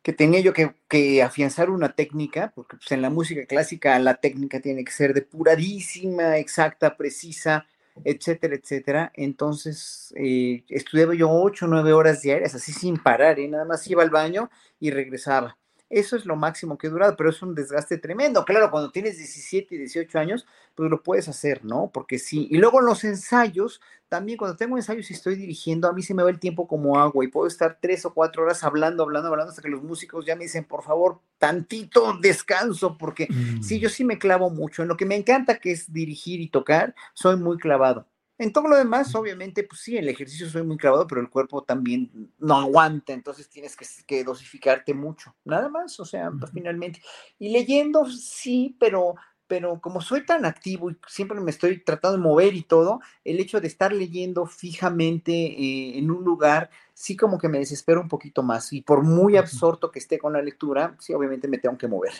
que 0.02 0.12
tenía 0.12 0.40
yo 0.40 0.52
que, 0.52 1.22
afianzar 1.22 1.70
una 1.70 1.90
técnica, 1.94 2.52
porque 2.54 2.76
pues, 2.76 2.90
en 2.92 3.02
la 3.02 3.10
música 3.10 3.46
clásica 3.46 3.98
la 3.98 4.14
técnica 4.16 4.60
tiene 4.60 4.84
que 4.84 4.92
ser 4.92 5.14
depuradísima, 5.14 6.38
exacta, 6.38 6.96
precisa, 6.96 7.66
etcétera, 8.02 8.56
etcétera. 8.56 9.12
Entonces, 9.14 10.12
eh, 10.16 10.64
estudiaba 10.68 11.14
yo 11.14 11.30
ocho 11.30 11.66
o 11.66 11.68
nueve 11.68 11.92
horas 11.92 12.22
diarias, 12.22 12.54
así 12.54 12.72
sin 12.72 12.96
parar, 12.96 13.38
y 13.38 13.44
¿eh? 13.44 13.48
nada 13.48 13.64
más 13.66 13.86
iba 13.88 14.02
al 14.02 14.10
baño 14.10 14.50
y 14.80 14.90
regresaba. 14.90 15.56
Eso 15.90 16.14
es 16.14 16.24
lo 16.24 16.36
máximo 16.36 16.78
que 16.78 16.86
he 16.86 16.90
durado, 16.90 17.16
pero 17.16 17.30
es 17.30 17.42
un 17.42 17.52
desgaste 17.52 17.98
tremendo. 17.98 18.44
Claro, 18.44 18.70
cuando 18.70 18.92
tienes 18.92 19.18
17 19.18 19.74
y 19.74 19.78
18 19.78 20.18
años, 20.20 20.46
pues 20.76 20.88
lo 20.88 21.02
puedes 21.02 21.28
hacer, 21.28 21.64
¿no? 21.64 21.90
Porque 21.92 22.20
sí. 22.20 22.46
Y 22.48 22.58
luego 22.58 22.80
los 22.80 23.02
ensayos, 23.02 23.80
también 24.08 24.38
cuando 24.38 24.56
tengo 24.56 24.76
ensayos 24.76 25.10
y 25.10 25.14
estoy 25.14 25.34
dirigiendo, 25.34 25.88
a 25.88 25.92
mí 25.92 26.02
se 26.02 26.14
me 26.14 26.22
va 26.22 26.30
el 26.30 26.38
tiempo 26.38 26.68
como 26.68 26.96
agua 26.96 27.24
y 27.24 27.28
puedo 27.28 27.48
estar 27.48 27.78
tres 27.82 28.04
o 28.06 28.14
cuatro 28.14 28.44
horas 28.44 28.62
hablando, 28.62 29.02
hablando, 29.02 29.28
hablando, 29.28 29.50
hasta 29.50 29.62
que 29.62 29.68
los 29.68 29.82
músicos 29.82 30.24
ya 30.24 30.36
me 30.36 30.44
dicen, 30.44 30.64
por 30.64 30.84
favor, 30.84 31.20
tantito 31.38 32.16
descanso, 32.20 32.96
porque 32.96 33.26
sí, 33.60 33.78
mm. 33.78 33.80
yo 33.80 33.88
sí 33.88 34.04
me 34.04 34.18
clavo 34.18 34.48
mucho. 34.48 34.82
En 34.82 34.88
lo 34.88 34.96
que 34.96 35.06
me 35.06 35.16
encanta, 35.16 35.58
que 35.58 35.72
es 35.72 35.92
dirigir 35.92 36.40
y 36.40 36.48
tocar, 36.50 36.94
soy 37.14 37.36
muy 37.36 37.58
clavado. 37.58 38.06
En 38.40 38.54
todo 38.54 38.68
lo 38.68 38.76
demás, 38.78 39.14
obviamente, 39.14 39.64
pues 39.64 39.82
sí, 39.82 39.98
el 39.98 40.08
ejercicio 40.08 40.48
soy 40.48 40.62
muy 40.62 40.78
clavado, 40.78 41.06
pero 41.06 41.20
el 41.20 41.28
cuerpo 41.28 41.62
también 41.62 42.32
no 42.38 42.56
aguanta, 42.56 43.12
entonces 43.12 43.50
tienes 43.50 43.76
que, 44.06 44.24
dosificarte 44.24 44.94
mucho, 44.94 45.36
nada 45.44 45.68
más, 45.68 46.00
o 46.00 46.06
sea, 46.06 46.30
pues, 46.30 46.50
finalmente. 46.50 47.02
Y 47.38 47.52
leyendo, 47.52 48.06
sí, 48.06 48.74
pero, 48.80 49.16
pero 49.46 49.78
como 49.78 50.00
soy 50.00 50.24
tan 50.24 50.46
activo 50.46 50.90
y 50.90 50.96
siempre 51.06 51.38
me 51.38 51.50
estoy 51.50 51.84
tratando 51.84 52.16
de 52.16 52.22
mover 52.22 52.54
y 52.54 52.62
todo, 52.62 53.02
el 53.24 53.40
hecho 53.40 53.60
de 53.60 53.68
estar 53.68 53.92
leyendo 53.92 54.46
fijamente 54.46 55.32
eh, 55.32 55.98
en 55.98 56.10
un 56.10 56.24
lugar, 56.24 56.70
sí 56.94 57.18
como 57.18 57.36
que 57.36 57.50
me 57.50 57.58
desespero 57.58 58.00
un 58.00 58.08
poquito 58.08 58.42
más. 58.42 58.72
Y 58.72 58.80
por 58.80 59.02
muy 59.02 59.36
absorto 59.36 59.90
que 59.90 59.98
esté 59.98 60.18
con 60.18 60.32
la 60.32 60.40
lectura, 60.40 60.96
sí, 60.98 61.12
obviamente 61.12 61.46
me 61.46 61.58
tengo 61.58 61.76
que 61.76 61.88
mover. 61.88 62.14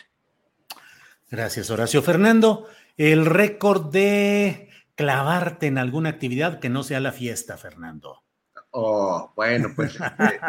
Gracias, 1.31 1.71
Horacio. 1.71 2.03
Fernando, 2.03 2.67
el 2.99 3.25
récord 3.25 3.91
de 3.91 4.69
clavarte 5.01 5.67
en 5.67 5.79
alguna 5.79 6.11
actividad 6.11 6.61
que 6.61 6.69
no 6.69 6.83
sea 6.83 7.01
la 7.01 7.11
fiesta, 7.11 7.57
Fernando. 7.57 8.23
Oh, 8.73 9.33
bueno, 9.35 9.71
pues. 9.75 9.95
Este, 9.95 10.41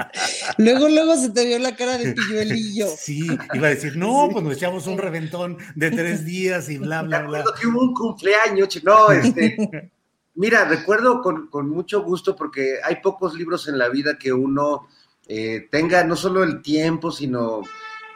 luego, 0.58 0.90
luego 0.90 1.16
se 1.16 1.30
te 1.30 1.46
vio 1.46 1.58
la 1.58 1.74
cara 1.74 1.98
de 1.98 2.14
pilluelillo. 2.14 2.88
Sí, 2.98 3.26
iba 3.54 3.68
a 3.68 3.70
decir, 3.70 3.96
no, 3.96 4.28
pues 4.30 4.44
nos 4.44 4.58
echamos 4.58 4.88
un 4.88 4.98
reventón 4.98 5.58
de 5.76 5.90
tres 5.92 6.26
días 6.26 6.70
y 6.70 6.80
bla, 6.80 7.02
bla, 7.02 7.22
bla. 7.22 7.46
que 7.58 7.66
hubo 7.66 7.82
un 7.82 7.94
cumpleaños, 7.94 8.84
no, 8.84 9.10
este. 9.10 9.90
Mira, 10.36 10.66
recuerdo 10.66 11.22
con, 11.22 11.48
con, 11.48 11.70
mucho 11.70 12.04
gusto 12.04 12.36
porque 12.36 12.80
hay 12.84 12.98
pocos 12.98 13.34
libros 13.34 13.70
en 13.70 13.78
la 13.78 13.88
vida 13.88 14.18
que 14.18 14.34
uno 14.34 14.88
eh, 15.28 15.70
tenga 15.72 16.04
no 16.04 16.18
solo 16.18 16.44
el 16.44 16.62
tiempo, 16.62 17.10
sino 17.10 17.62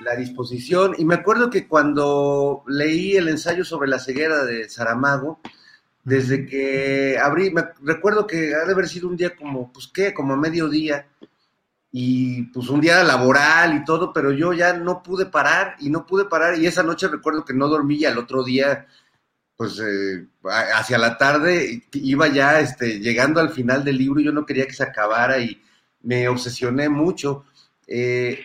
la 0.02 0.18
disposición. 0.18 0.96
Y 0.98 1.06
me 1.06 1.16
acuerdo 1.16 1.50
que 1.50 1.66
cuando 1.66 2.64
leí 2.68 3.16
el 3.16 3.30
ensayo 3.30 3.64
sobre 3.64 3.90
la 3.90 4.00
ceguera 4.00 4.44
de 4.44 4.68
Saramago, 4.70 5.40
desde 6.06 6.46
que 6.46 7.18
abrí, 7.18 7.50
me 7.52 7.64
recuerdo 7.82 8.28
que 8.28 8.54
ha 8.54 8.64
de 8.64 8.72
haber 8.72 8.88
sido 8.88 9.10
un 9.10 9.18
día 9.18 9.36
como, 9.36 9.74
pues 9.74 9.90
qué, 9.94 10.14
como 10.14 10.34
a 10.34 10.38
mediodía, 10.38 11.08
y 11.92 12.44
pues 12.44 12.70
un 12.70 12.80
día 12.80 13.04
laboral 13.04 13.76
y 13.76 13.84
todo, 13.84 14.14
pero 14.14 14.32
yo 14.32 14.54
ya 14.54 14.74
no 14.74 15.02
pude 15.02 15.26
parar 15.26 15.76
y 15.80 15.90
no 15.90 16.06
pude 16.06 16.26
parar, 16.26 16.60
y 16.60 16.68
esa 16.68 16.84
noche 16.84 17.08
recuerdo 17.08 17.44
que 17.44 17.54
no 17.54 17.68
dormí 17.68 17.96
y 17.96 18.06
al 18.06 18.20
otro 18.20 18.44
día, 18.44 18.86
pues 19.58 19.80
eh, 19.80 20.28
hacia 20.76 21.00
la 21.00 21.18
tarde 21.18 21.84
iba 21.94 22.28
ya 22.28 22.60
este, 22.60 23.00
llegando 23.00 23.40
al 23.40 23.50
final 23.50 23.84
del 23.84 23.98
libro, 23.98 24.20
y 24.20 24.26
yo 24.26 24.32
no 24.32 24.46
quería 24.46 24.68
que 24.68 24.74
se 24.74 24.84
acabara 24.84 25.40
y 25.40 25.60
me 26.04 26.28
obsesioné 26.28 26.88
mucho. 26.88 27.46
Eh, 27.88 28.42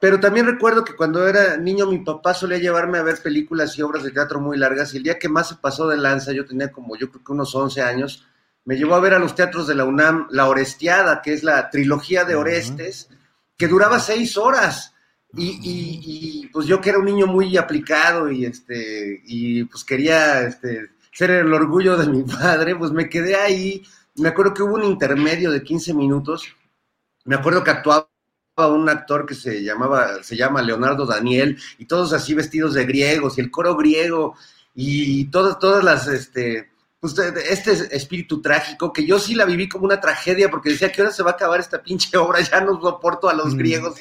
pero 0.00 0.18
también 0.18 0.46
recuerdo 0.46 0.82
que 0.82 0.96
cuando 0.96 1.28
era 1.28 1.58
niño 1.58 1.86
mi 1.86 1.98
papá 1.98 2.32
solía 2.32 2.58
llevarme 2.58 2.98
a 2.98 3.02
ver 3.02 3.22
películas 3.22 3.78
y 3.78 3.82
obras 3.82 4.02
de 4.02 4.10
teatro 4.10 4.40
muy 4.40 4.56
largas 4.56 4.94
y 4.94 4.96
el 4.96 5.02
día 5.02 5.18
que 5.18 5.28
más 5.28 5.50
se 5.50 5.56
pasó 5.56 5.86
de 5.88 5.98
lanza, 5.98 6.32
yo 6.32 6.46
tenía 6.46 6.72
como 6.72 6.96
yo 6.96 7.10
creo 7.10 7.22
que 7.22 7.32
unos 7.32 7.54
11 7.54 7.82
años, 7.82 8.26
me 8.64 8.76
llevó 8.76 8.94
a 8.94 9.00
ver 9.00 9.14
a 9.14 9.18
los 9.18 9.34
teatros 9.34 9.66
de 9.66 9.74
la 9.74 9.84
UNAM 9.84 10.28
La 10.30 10.48
Orestiada, 10.48 11.20
que 11.22 11.32
es 11.32 11.42
la 11.42 11.70
trilogía 11.70 12.24
de 12.24 12.34
Orestes, 12.34 13.08
que 13.56 13.68
duraba 13.68 13.98
seis 14.00 14.36
horas. 14.36 14.94
Y, 15.36 16.48
pues 16.52 16.66
yo 16.66 16.80
que 16.80 16.90
era 16.90 16.98
un 16.98 17.04
niño 17.04 17.26
muy 17.26 17.56
aplicado 17.56 18.30
y 18.30 18.44
este 18.44 19.22
y 19.24 19.64
pues 19.64 19.84
quería 19.84 20.42
este, 20.42 20.90
ser 21.12 21.30
el 21.30 21.52
orgullo 21.52 21.96
de 21.96 22.08
mi 22.08 22.22
padre, 22.40 22.74
pues 22.74 22.90
me 22.90 23.08
quedé 23.08 23.36
ahí. 23.36 23.82
Me 24.16 24.28
acuerdo 24.28 24.54
que 24.54 24.62
hubo 24.62 24.74
un 24.74 24.84
intermedio 24.84 25.50
de 25.50 25.62
15 25.62 25.94
minutos. 25.94 26.44
Me 27.24 27.36
acuerdo 27.36 27.62
que 27.62 27.70
actuaba 27.70 28.09
un 28.68 28.88
actor 28.88 29.26
que 29.26 29.34
se 29.34 29.62
llamaba, 29.62 30.22
se 30.22 30.36
llama 30.36 30.62
Leonardo 30.62 31.06
Daniel, 31.06 31.58
y 31.78 31.86
todos 31.86 32.12
así 32.12 32.34
vestidos 32.34 32.74
de 32.74 32.84
griegos, 32.84 33.38
y 33.38 33.40
el 33.40 33.50
coro 33.50 33.76
griego, 33.76 34.36
y 34.74 35.24
todas, 35.26 35.58
todas 35.58 35.82
las, 35.84 36.06
este, 36.08 36.70
pues 37.00 37.18
este 37.18 37.96
espíritu 37.96 38.42
trágico, 38.42 38.92
que 38.92 39.06
yo 39.06 39.18
sí 39.18 39.34
la 39.34 39.46
viví 39.46 39.68
como 39.68 39.86
una 39.86 40.00
tragedia, 40.00 40.50
porque 40.50 40.70
decía, 40.70 40.92
¿qué 40.92 41.00
hora 41.00 41.10
se 41.10 41.22
va 41.22 41.30
a 41.30 41.34
acabar 41.34 41.58
esta 41.58 41.82
pinche 41.82 42.16
obra? 42.18 42.40
Ya 42.50 42.60
no 42.60 42.80
soporto 42.80 43.28
a 43.28 43.34
los 43.34 43.54
mm. 43.54 43.58
griegos 43.58 43.98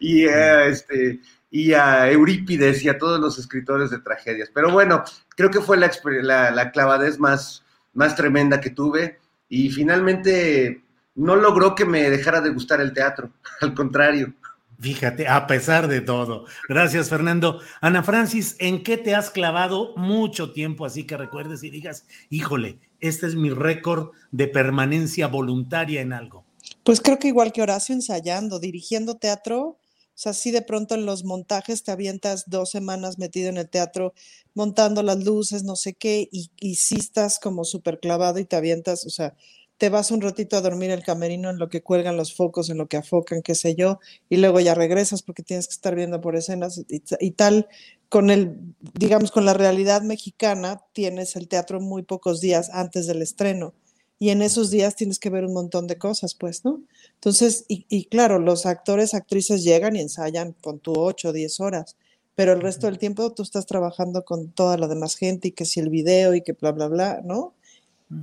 y 0.00 0.26
a, 0.26 0.66
este, 0.66 1.20
y 1.50 1.72
a 1.72 2.10
Eurípides 2.10 2.82
y 2.82 2.88
a 2.88 2.98
todos 2.98 3.20
los 3.20 3.38
escritores 3.38 3.90
de 3.90 4.00
tragedias. 4.00 4.50
Pero 4.52 4.72
bueno, 4.72 5.04
creo 5.36 5.50
que 5.50 5.60
fue 5.60 5.76
la, 5.76 5.90
la, 6.22 6.50
la 6.50 6.70
clavadez 6.72 7.20
más, 7.20 7.64
más 7.94 8.16
tremenda 8.16 8.60
que 8.60 8.70
tuve, 8.70 9.20
y 9.48 9.70
finalmente 9.70 10.82
no 11.20 11.36
logró 11.36 11.74
que 11.74 11.84
me 11.84 12.08
dejara 12.08 12.40
de 12.40 12.50
gustar 12.50 12.80
el 12.80 12.94
teatro, 12.94 13.30
al 13.60 13.74
contrario. 13.74 14.32
Fíjate, 14.80 15.28
a 15.28 15.46
pesar 15.46 15.88
de 15.88 16.00
todo. 16.00 16.46
Gracias, 16.66 17.10
Fernando. 17.10 17.60
Ana 17.82 18.02
Francis, 18.02 18.56
¿en 18.58 18.82
qué 18.82 18.96
te 18.96 19.14
has 19.14 19.28
clavado 19.28 19.94
mucho 19.96 20.52
tiempo 20.52 20.86
así 20.86 21.06
que 21.06 21.18
recuerdes 21.18 21.62
y 21.62 21.68
digas, 21.68 22.06
híjole, 22.30 22.78
este 22.98 23.26
es 23.26 23.34
mi 23.34 23.50
récord 23.50 24.12
de 24.30 24.48
permanencia 24.48 25.26
voluntaria 25.26 26.00
en 26.00 26.14
algo? 26.14 26.46
Pues 26.82 27.02
creo 27.02 27.18
que 27.18 27.28
igual 27.28 27.52
que 27.52 27.60
Horacio, 27.60 27.94
ensayando, 27.94 28.58
dirigiendo 28.58 29.18
teatro, 29.18 29.60
o 29.60 29.78
sea, 30.14 30.32
si 30.32 30.50
de 30.50 30.62
pronto 30.62 30.94
en 30.94 31.04
los 31.04 31.24
montajes 31.24 31.82
te 31.82 31.92
avientas 31.92 32.44
dos 32.46 32.70
semanas 32.70 33.18
metido 33.18 33.50
en 33.50 33.58
el 33.58 33.68
teatro, 33.68 34.14
montando 34.54 35.02
las 35.02 35.22
luces, 35.22 35.62
no 35.62 35.76
sé 35.76 35.92
qué, 35.92 36.30
y, 36.32 36.50
y 36.58 36.76
sí 36.76 36.96
estás 36.98 37.38
como 37.38 37.64
súper 37.64 38.00
clavado 38.00 38.38
y 38.38 38.46
te 38.46 38.56
avientas, 38.56 39.04
o 39.04 39.10
sea, 39.10 39.34
te 39.80 39.88
vas 39.88 40.10
un 40.10 40.20
ratito 40.20 40.58
a 40.58 40.60
dormir 40.60 40.90
el 40.90 41.02
camerino 41.02 41.48
en 41.48 41.58
lo 41.58 41.70
que 41.70 41.82
cuelgan 41.82 42.18
los 42.18 42.34
focos, 42.34 42.68
en 42.68 42.76
lo 42.76 42.86
que 42.86 42.98
afocan, 42.98 43.40
qué 43.40 43.54
sé 43.54 43.76
yo, 43.76 43.98
y 44.28 44.36
luego 44.36 44.60
ya 44.60 44.74
regresas 44.74 45.22
porque 45.22 45.42
tienes 45.42 45.68
que 45.68 45.72
estar 45.72 45.94
viendo 45.94 46.20
por 46.20 46.36
escenas 46.36 46.84
y, 46.86 47.30
tal. 47.30 47.66
Con 48.10 48.28
el, 48.28 48.58
digamos, 48.92 49.30
con 49.30 49.46
la 49.46 49.54
realidad 49.54 50.02
mexicana, 50.02 50.82
tienes 50.92 51.34
el 51.34 51.48
teatro 51.48 51.80
muy 51.80 52.02
pocos 52.02 52.42
días 52.42 52.68
antes 52.74 53.06
del 53.06 53.22
estreno. 53.22 53.72
Y 54.18 54.28
en 54.28 54.42
esos 54.42 54.70
días 54.70 54.96
tienes 54.96 55.18
que 55.18 55.30
ver 55.30 55.46
un 55.46 55.54
montón 55.54 55.86
de 55.86 55.96
cosas, 55.96 56.34
pues, 56.34 56.62
¿no? 56.62 56.82
Entonces, 57.14 57.64
y, 57.66 58.04
claro, 58.04 58.38
los 58.38 58.66
actores, 58.66 59.14
actrices 59.14 59.64
llegan 59.64 59.96
y 59.96 60.00
ensayan 60.00 60.52
con 60.60 60.78
tu 60.78 60.92
8 60.92 61.30
o 61.30 61.32
10 61.32 61.58
horas, 61.60 61.96
pero 62.34 62.52
el 62.52 62.60
resto 62.60 62.86
del 62.86 62.98
tiempo 62.98 63.32
tú 63.32 63.42
estás 63.42 63.64
trabajando 63.64 64.26
con 64.26 64.50
toda 64.50 64.76
la 64.76 64.88
demás 64.88 65.16
gente 65.16 65.48
y 65.48 65.52
que 65.52 65.64
si 65.64 65.80
el 65.80 65.88
video 65.88 66.34
y 66.34 66.42
que 66.42 66.52
bla, 66.52 66.72
bla, 66.72 66.88
bla, 66.88 67.22
¿no? 67.24 67.54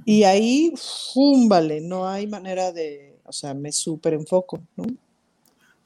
Y 0.03 0.23
ahí, 0.23 0.73
vale, 1.47 1.81
no 1.81 2.07
hay 2.07 2.27
manera 2.27 2.72
de, 2.72 3.19
o 3.23 3.31
sea, 3.31 3.53
me 3.53 3.72
súper 3.72 4.14
enfoco, 4.14 4.61
¿no? 4.76 4.85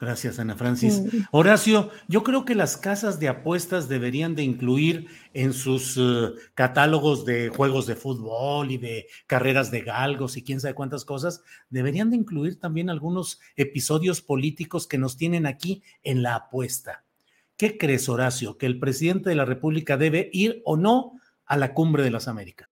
Gracias, 0.02 0.40
Ana 0.40 0.56
Francis. 0.56 1.00
Mm. 1.00 1.18
Horacio, 1.30 1.90
yo 2.08 2.24
creo 2.24 2.44
que 2.44 2.56
las 2.56 2.76
casas 2.76 3.20
de 3.20 3.28
apuestas 3.28 3.88
deberían 3.88 4.34
de 4.34 4.42
incluir 4.42 5.06
en 5.32 5.52
sus 5.52 5.96
eh, 5.96 6.32
catálogos 6.54 7.24
de 7.24 7.50
juegos 7.50 7.86
de 7.86 7.94
fútbol 7.94 8.72
y 8.72 8.78
de 8.78 9.06
carreras 9.28 9.70
de 9.70 9.82
galgos 9.82 10.36
y 10.36 10.42
quién 10.42 10.58
sabe 10.58 10.74
cuántas 10.74 11.04
cosas, 11.04 11.44
deberían 11.70 12.10
de 12.10 12.16
incluir 12.16 12.58
también 12.58 12.90
algunos 12.90 13.38
episodios 13.54 14.22
políticos 14.22 14.88
que 14.88 14.98
nos 14.98 15.16
tienen 15.16 15.46
aquí 15.46 15.84
en 16.02 16.24
la 16.24 16.34
apuesta. 16.34 17.04
¿Qué 17.56 17.78
crees, 17.78 18.08
Horacio, 18.08 18.58
que 18.58 18.66
el 18.66 18.80
presidente 18.80 19.30
de 19.30 19.36
la 19.36 19.44
República 19.44 19.96
debe 19.96 20.30
ir 20.32 20.62
o 20.64 20.76
no 20.76 21.12
a 21.46 21.56
la 21.56 21.74
cumbre 21.74 22.02
de 22.02 22.10
las 22.10 22.26
Américas? 22.26 22.71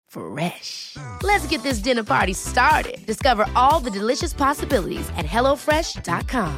Fresh. 0.11 0.97
Let's 1.23 1.47
get 1.47 1.63
this 1.63 1.79
dinner 1.79 2.03
party 2.03 2.33
started. 2.33 3.05
Discover 3.05 3.45
all 3.55 3.79
the 3.79 3.89
delicious 3.89 4.33
possibilities 4.33 5.09
at 5.15 5.25
hellofresh.com. 5.25 6.51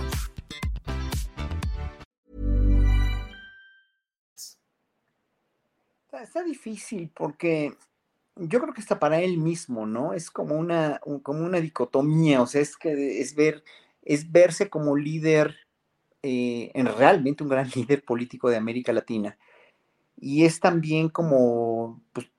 Está, 6.11 6.43
difícil 6.43 7.11
porque 7.13 7.73
yo 8.37 8.59
creo 8.59 8.73
que 8.73 8.81
está 8.81 8.97
para 8.97 9.21
él 9.21 9.37
mismo, 9.37 9.85
¿no? 9.85 10.13
Es 10.13 10.31
como 10.31 10.55
una, 10.55 10.99
como 11.21 11.45
una 11.45 11.59
dicotomía, 11.59 12.41
o 12.41 12.47
sea, 12.47 12.61
es 12.61 12.75
que 12.75 13.19
es 13.21 13.35
ver, 13.35 13.63
es 14.01 14.31
verse 14.31 14.69
como 14.69 14.95
líder, 14.95 15.55
eh, 16.23 16.71
en 16.73 16.87
realmente 16.87 17.43
un 17.43 17.49
gran 17.49 17.69
líder 17.75 18.03
político 18.03 18.49
de 18.49 18.57
América 18.57 18.93
Latina. 18.93 19.37
Y 20.17 20.45
es 20.45 20.59
también 20.59 21.09
como 21.09 22.01
pues, 22.13 22.32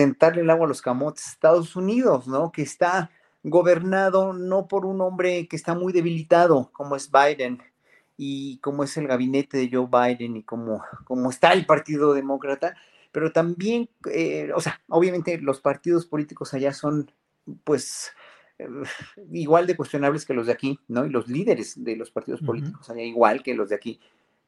tentarle 0.00 0.40
el 0.40 0.48
agua 0.48 0.64
a 0.64 0.68
los 0.68 0.80
camotes 0.80 1.26
Estados 1.26 1.76
Unidos, 1.76 2.26
¿no? 2.26 2.50
Que 2.52 2.62
está 2.62 3.10
gobernado 3.42 4.32
no 4.32 4.66
por 4.66 4.86
un 4.86 5.02
hombre 5.02 5.46
que 5.46 5.56
está 5.56 5.74
muy 5.74 5.92
debilitado, 5.92 6.70
como 6.72 6.96
es 6.96 7.10
Biden, 7.10 7.62
y 8.16 8.56
como 8.58 8.82
es 8.84 8.96
el 8.96 9.06
gabinete 9.06 9.58
de 9.58 9.68
Joe 9.70 9.88
Biden 9.90 10.38
y 10.38 10.42
como, 10.42 10.82
como 11.04 11.28
está 11.28 11.52
el 11.52 11.66
Partido 11.66 12.14
Demócrata, 12.14 12.76
pero 13.12 13.30
también, 13.30 13.90
eh, 14.10 14.50
o 14.54 14.60
sea, 14.60 14.80
obviamente 14.88 15.38
los 15.38 15.60
partidos 15.60 16.06
políticos 16.06 16.54
allá 16.54 16.72
son, 16.72 17.10
pues, 17.62 18.10
eh, 18.58 18.68
igual 19.32 19.66
de 19.66 19.76
cuestionables 19.76 20.24
que 20.24 20.32
los 20.32 20.46
de 20.46 20.52
aquí, 20.54 20.80
¿no? 20.88 21.04
Y 21.04 21.10
los 21.10 21.28
líderes 21.28 21.84
de 21.84 21.96
los 21.96 22.10
partidos 22.10 22.40
políticos 22.40 22.88
allá 22.88 23.02
igual 23.02 23.42
que 23.42 23.54
los 23.54 23.68
de 23.68 23.74
aquí 23.74 24.00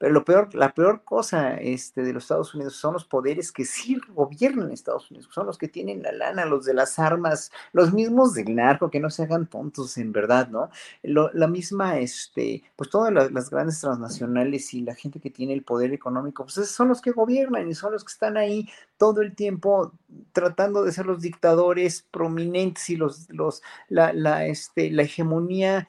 Pero 0.03 0.15
lo 0.15 0.24
peor, 0.24 0.53
la 0.57 0.74
peor 0.74 1.05
cosa 1.05 1.55
este, 1.59 2.03
de 2.03 2.12
los 2.12 2.24
Estados 2.24 2.57
Unidos 2.57 2.74
son 2.74 2.95
los 2.95 3.05
poderes 3.05 3.53
que 3.53 3.65
sí 3.65 4.01
gobiernan 4.09 4.73
Estados 4.73 5.09
Unidos, 5.12 5.29
son 5.33 5.47
los 5.47 5.57
que 5.57 5.69
tienen 5.69 6.03
la 6.03 6.11
lana, 6.11 6.45
los 6.45 6.65
de 6.65 6.74
las 6.74 6.99
armas, 6.99 7.53
los 7.73 7.93
mismos 7.93 8.35
del 8.35 8.57
narco, 8.57 8.91
que 8.91 8.99
no 8.99 9.11
se 9.11 9.23
hagan 9.23 9.47
tontos 9.47 9.97
en 9.99 10.11
verdad, 10.11 10.49
¿no? 10.49 10.70
la 11.05 11.47
misma, 11.47 12.01
este, 12.01 12.65
pues 12.74 12.91
todas 12.91 13.12
las, 13.12 13.31
las, 13.31 13.49
grandes 13.49 13.81
transnacionales 13.81 14.74
y 14.74 14.81
la 14.81 14.97
gente 14.97 15.20
que 15.20 15.31
tiene 15.31 15.53
el 15.53 15.62
poder 15.62 15.93
económico, 15.93 16.47
pues 16.47 16.69
son 16.69 16.89
los 16.89 17.01
que 17.01 17.12
gobiernan 17.12 17.69
y 17.69 17.74
son 17.77 17.93
los 17.93 18.03
que 18.03 18.11
están 18.11 18.37
ahí 18.37 18.69
todo 18.97 19.23
el 19.23 19.37
tiempo 19.37 19.93
tratando 20.33 20.83
de 20.83 20.91
ser 20.91 21.07
los 21.07 21.20
dictadores 21.20 22.05
prominentes 22.11 22.91
y 22.91 22.97
los, 22.97 23.31
los, 23.31 23.62
la, 23.89 24.12
la, 24.12 24.47
este, 24.47 24.91
la 24.91 25.05
hegemonía 25.05 25.87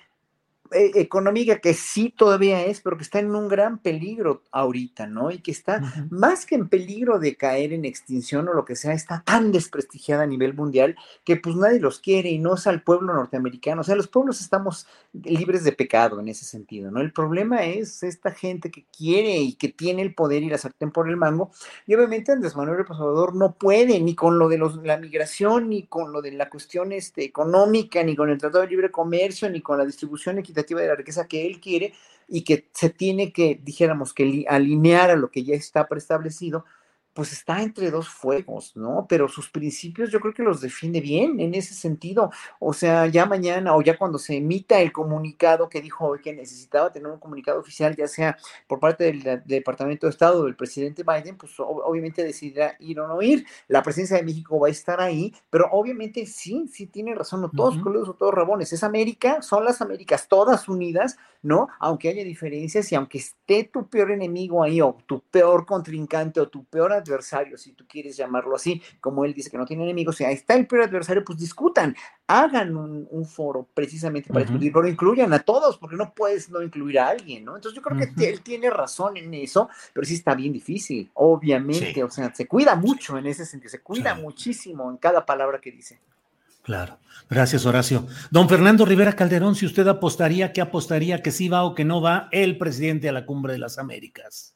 económica 0.74 1.60
que 1.60 1.74
sí 1.74 2.14
todavía 2.16 2.66
es, 2.66 2.82
pero 2.82 2.98
que 2.98 3.04
está 3.04 3.20
en 3.20 3.36
un 3.36 3.48
gran 3.48 3.80
peligro 3.80 4.44
ahorita, 4.52 5.08
¿no? 5.08 5.32
Y 5.32 5.40
que 5.40 5.52
está 5.52 5.82
más 6.10 6.46
que 6.46 6.56
en 6.56 6.70
peligro 6.70 7.20
de 7.20 7.36
caer 7.36 7.74
en 7.74 7.86
extinción 7.86 8.48
o 8.48 8.54
lo 8.54 8.66
que 8.66 8.76
sea, 8.76 8.94
está 8.94 9.24
tan 9.26 9.52
desprestigiada 9.52 10.24
a 10.24 10.28
nivel 10.28 10.54
mundial 10.54 10.96
que 11.24 11.38
pues 11.38 11.56
nadie 11.56 11.80
los 11.80 12.00
quiere 12.00 12.30
y 12.30 12.40
no 12.40 12.56
es 12.56 12.68
al 12.68 12.84
pueblo 12.84 13.14
norteamericano. 13.14 13.82
O 13.82 13.84
sea, 13.84 13.96
los 13.96 14.08
pueblos 14.08 14.42
estamos 14.42 14.88
libres 15.14 15.64
de 15.64 15.72
pecado 15.72 16.20
en 16.20 16.28
ese 16.28 16.46
sentido, 16.46 16.92
¿no? 16.92 17.02
El 17.02 17.14
problema 17.14 17.64
es 17.66 18.04
esta 18.04 18.32
gente 18.32 18.72
que 18.72 18.86
quiere 18.96 19.38
y 19.38 19.54
que 19.54 19.70
tiene 19.70 20.02
el 20.02 20.14
poder 20.14 20.44
y 20.44 20.50
la 20.50 20.58
sartén 20.58 20.92
por 20.92 21.10
el 21.10 21.18
mango. 21.18 21.52
Y 21.86 21.96
obviamente 21.96 22.32
Andrés 22.32 22.56
Manuel 22.56 22.80
López 22.80 22.98
Obrador 22.98 23.36
no 23.36 23.54
puede 23.54 24.00
ni 24.00 24.16
con 24.16 24.40
lo 24.40 24.50
de 24.50 24.58
los, 24.58 24.78
la 24.84 24.98
migración, 24.98 25.70
ni 25.70 25.84
con 25.84 26.12
lo 26.12 26.22
de 26.22 26.32
la 26.32 26.50
cuestión 26.50 26.92
este, 26.92 27.24
económica, 27.24 28.04
ni 28.04 28.16
con 28.16 28.30
el 28.30 28.38
Tratado 28.38 28.64
de 28.64 28.70
Libre 28.70 28.92
Comercio, 28.92 29.50
ni 29.50 29.62
con 29.62 29.78
la 29.78 29.86
distribución 29.86 30.40
equitativa 30.40 30.63
de 30.66 30.88
la 30.88 30.96
riqueza 30.96 31.28
que 31.28 31.46
él 31.46 31.60
quiere 31.60 31.94
y 32.28 32.44
que 32.44 32.68
se 32.74 32.90
tiene 32.90 33.32
que, 33.32 33.60
dijéramos, 33.62 34.14
que 34.14 34.46
alinear 34.48 35.12
a 35.12 35.16
lo 35.16 35.30
que 35.30 35.44
ya 35.44 35.56
está 35.56 35.88
preestablecido, 35.88 36.66
pues 37.14 37.32
está 37.32 37.62
entre 37.62 37.92
dos 37.92 38.10
fuegos, 38.10 38.76
¿no? 38.76 39.06
Pero 39.08 39.28
sus 39.28 39.50
principios 39.50 40.12
yo 40.12 40.20
creo 40.20 40.34
que 40.34 40.44
los 40.44 40.62
defiende 40.62 41.00
bien 41.00 41.40
en 41.40 41.54
ese 41.54 41.74
sentido. 41.74 42.32
O 42.60 42.74
sea, 42.74 43.06
ya 43.08 43.26
mañana 43.26 43.76
o 43.76 43.82
ya 43.82 43.98
cuando 43.98 44.18
se 44.18 44.38
emita 44.38 44.80
el 44.80 44.92
comunicado 44.92 45.70
que 45.70 45.82
dijo 45.82 46.08
hoy 46.08 46.22
que 46.22 46.34
necesitaba 46.34 46.92
tener 46.92 47.12
un 47.12 47.20
comunicado 47.20 47.60
oficial, 47.60 47.96
ya 47.96 48.08
sea 48.08 48.38
por 48.68 48.80
parte 48.80 49.06
del, 49.06 49.44
Departamento 49.46 50.08
de 50.08 50.12
Estado 50.12 50.42
o 50.42 50.46
del 50.46 50.56
presidente 50.56 51.04
Biden, 51.04 51.38
pues 51.38 51.54
obviamente 51.60 52.24
decidirá 52.24 52.76
ir 52.80 53.00
o 53.00 53.08
no 53.08 53.22
ir. 53.22 53.46
La 53.68 53.84
presencia 53.84 54.18
de 54.18 54.24
México 54.24 54.60
va 54.60 54.68
a 54.68 54.72
estar 54.72 55.00
ahí, 55.00 55.34
pero 55.50 55.68
obviamente 55.72 56.26
sí, 56.26 56.68
sí 56.72 56.88
tiene 56.88 57.14
razón, 57.16 57.42
no 57.42 57.50
todos 57.50 57.78
uh 57.78 57.94
o 57.94 58.14
todos 58.14 58.34
rabones. 58.34 58.74
Es 58.74 58.84
América, 58.84 59.42
son 59.42 59.66
las 59.66 59.82
Américas 59.82 60.28
todas 60.28 60.68
unidas, 60.68 61.18
¿no? 61.42 61.68
Aunque 61.80 62.10
haya 62.10 62.24
diferencias 62.24 62.92
y 62.92 62.96
aunque 62.96 63.20
esté 63.20 63.66
tu 63.66 63.88
peor 63.88 64.12
enemigo 64.12 64.64
ahí 64.64 64.82
o 64.82 64.98
tu 65.06 65.20
peor 65.20 65.66
contrincante 65.66 66.40
o 66.40 66.48
tu 66.48 66.64
peor 66.66 66.94
adversario, 67.04 67.58
si 67.58 67.74
tú 67.74 67.86
quieres 67.88 68.18
llamarlo 68.18 68.56
así, 68.56 68.82
como 69.00 69.26
él 69.26 69.34
dice 69.34 69.50
que 69.50 69.58
no 69.58 69.66
tiene 69.66 69.84
enemigos, 69.84 70.18
si 70.18 70.24
ahí 70.24 70.36
está 70.36 70.56
el 70.56 70.68
peor 70.68 70.84
adversario, 70.84 71.24
pues 71.24 71.38
discutan, 71.38 71.96
hagan 72.28 72.76
un, 72.76 73.26
foro 73.26 73.68
precisamente 73.74 74.30
para 74.30 74.42
discutir, 74.42 74.72
pero 74.74 74.88
incluyan 74.88 75.32
a 75.34 75.40
todos, 75.40 75.78
porque 75.78 75.96
no 75.96 76.14
puedes 76.14 76.50
no 76.50 76.62
incluir 76.62 77.00
a 77.00 77.10
alguien, 77.10 77.46
¿no? 77.46 77.56
Entonces 77.56 77.76
yo 77.76 77.82
creo 77.82 77.98
que 77.98 78.30
él 78.30 78.42
tiene 78.42 78.70
razón 78.70 79.18
en 79.18 79.34
eso, 79.34 79.70
pero 79.94 80.06
sí 80.06 80.16
está 80.16 80.36
bien 80.36 80.52
difícil, 80.52 81.10
obviamente, 81.14 82.04
o 82.04 82.10
sea, 82.10 82.34
se 82.34 82.48
cuida 82.48 82.76
mucho 82.76 83.18
en 83.18 83.28
ese 83.28 83.46
sentido, 83.46 83.70
se 83.70 83.82
cuida 83.82 84.16
muchísimo 84.16 84.90
en 84.92 84.98
cada 84.98 85.26
palabra 85.26 85.60
que 85.60 85.72
dice. 85.72 86.00
Claro. 86.64 86.98
Gracias, 87.30 87.66
Horacio. 87.66 88.08
Don 88.32 88.48
Fernando 88.48 88.86
Rivera 88.86 89.16
Calderón, 89.16 89.56
si 89.56 89.66
usted 89.66 89.88
apostaría, 89.88 90.54
¿qué 90.54 90.62
apostaría 90.62 91.22
que 91.22 91.32
sí 91.32 91.50
va 91.50 91.64
o 91.64 91.76
que 91.76 91.84
no 91.84 92.02
va 92.02 92.30
el 92.32 92.58
presidente 92.58 93.10
a 93.10 93.12
la 93.12 93.26
cumbre 93.26 93.54
de 93.54 93.60
las 93.60 93.78
Américas? 93.78 94.53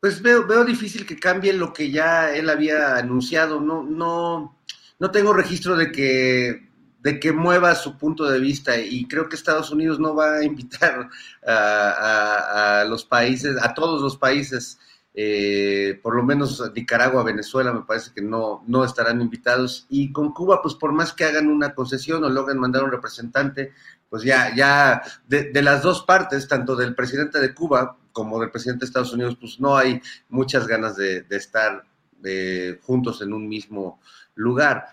Pues 0.00 0.22
veo, 0.22 0.46
veo 0.46 0.64
difícil 0.64 1.06
que 1.06 1.18
cambie 1.18 1.52
lo 1.52 1.72
que 1.72 1.90
ya 1.90 2.34
él 2.34 2.48
había 2.48 2.96
anunciado. 2.96 3.60
No, 3.60 3.82
no, 3.82 4.58
no 4.98 5.10
tengo 5.10 5.32
registro 5.32 5.76
de 5.76 5.92
que, 5.92 6.68
de 7.00 7.20
que 7.20 7.32
mueva 7.32 7.74
su 7.74 7.98
punto 7.98 8.24
de 8.24 8.40
vista 8.40 8.78
y 8.78 9.06
creo 9.06 9.28
que 9.28 9.36
Estados 9.36 9.70
Unidos 9.70 9.98
no 10.00 10.14
va 10.14 10.36
a 10.36 10.44
invitar 10.44 11.08
a 11.46 12.84
los 12.88 13.04
países, 13.04 13.56
a 13.62 13.74
todos 13.74 14.00
los 14.00 14.16
países 14.16 14.78
eh, 15.12 15.98
por 16.02 16.14
lo 16.14 16.22
menos 16.22 16.62
Nicaragua, 16.74 17.24
Venezuela, 17.24 17.72
me 17.72 17.82
parece 17.82 18.12
que 18.14 18.22
no, 18.22 18.62
no 18.66 18.84
estarán 18.84 19.20
invitados. 19.20 19.86
Y 19.88 20.12
con 20.12 20.32
Cuba, 20.32 20.62
pues 20.62 20.74
por 20.74 20.92
más 20.92 21.12
que 21.12 21.24
hagan 21.24 21.48
una 21.48 21.74
concesión 21.74 22.22
o 22.24 22.28
logren 22.28 22.58
mandar 22.58 22.84
un 22.84 22.92
representante, 22.92 23.72
pues 24.10 24.24
ya, 24.24 24.54
ya 24.54 25.02
de, 25.28 25.62
las 25.62 25.82
dos 25.82 26.02
partes, 26.02 26.48
tanto 26.48 26.74
del 26.74 26.96
presidente 26.96 27.38
de 27.38 27.54
Cuba 27.54 27.96
como 28.12 28.40
del 28.40 28.50
presidente 28.50 28.80
de 28.80 28.86
Estados 28.86 29.12
Unidos, 29.12 29.36
pues 29.40 29.60
no 29.60 29.76
hay 29.76 30.02
muchas 30.28 30.66
ganas 30.66 30.96
de, 30.96 31.24
estar 31.30 31.84
eh, 32.24 32.78
juntos 32.82 33.22
en 33.22 33.32
un 33.32 33.48
mismo 33.48 34.00
lugar. 34.34 34.88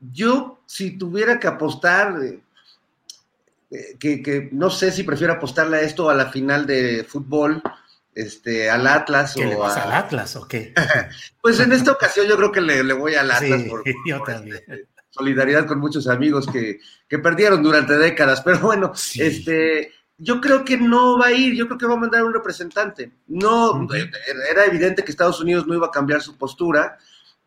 Yo, 0.00 0.62
si 0.66 0.96
tuviera 0.96 1.38
que 1.38 1.48
apostar, 1.48 2.16
eh, 2.22 2.40
que, 4.00 4.22
que, 4.22 4.48
no 4.52 4.70
sé 4.70 4.90
si 4.90 5.02
prefiero 5.02 5.34
apostarle 5.34 5.76
a 5.76 5.82
esto 5.82 6.08
a 6.08 6.14
la 6.14 6.30
final 6.30 6.66
de 6.66 7.04
fútbol, 7.04 7.62
este, 8.14 8.68
al 8.68 8.86
Atlas 8.86 9.36
o 9.36 9.40
le 9.40 9.54
vas 9.54 9.76
al 9.76 9.92
Atlas 9.92 10.36
o 10.36 10.46
qué? 10.46 10.74
pues 11.42 11.60
en 11.60 11.72
esta 11.72 11.92
ocasión 11.92 12.26
yo 12.26 12.36
creo 12.36 12.52
que 12.52 12.60
le, 12.60 12.92
voy 12.92 13.14
al 13.14 13.30
Atlas 13.30 13.62
por, 13.64 13.82
este, 13.86 14.86
solidaridad 15.12 15.66
con 15.66 15.78
muchos 15.78 16.08
amigos 16.08 16.46
que, 16.46 16.80
perdieron 17.18 17.62
durante 17.62 17.96
décadas, 17.96 18.40
pero 18.40 18.58
bueno, 18.60 18.92
este 19.16 19.92
yo 20.18 20.40
creo 20.40 20.64
que 20.64 20.76
no 20.76 21.18
va 21.18 21.26
a 21.26 21.32
ir, 21.32 21.54
yo 21.54 21.66
creo 21.66 21.78
que 21.78 21.86
va 21.86 21.94
a 21.94 21.98
mandar 21.98 22.22
un 22.22 22.32
representante. 22.32 23.10
No, 23.26 23.88
era 24.50 24.64
evidente 24.66 25.02
que 25.02 25.10
Estados 25.10 25.40
Unidos 25.40 25.66
no 25.66 25.74
iba 25.74 25.88
a 25.88 25.90
cambiar 25.90 26.22
su 26.22 26.36
postura. 26.36 26.96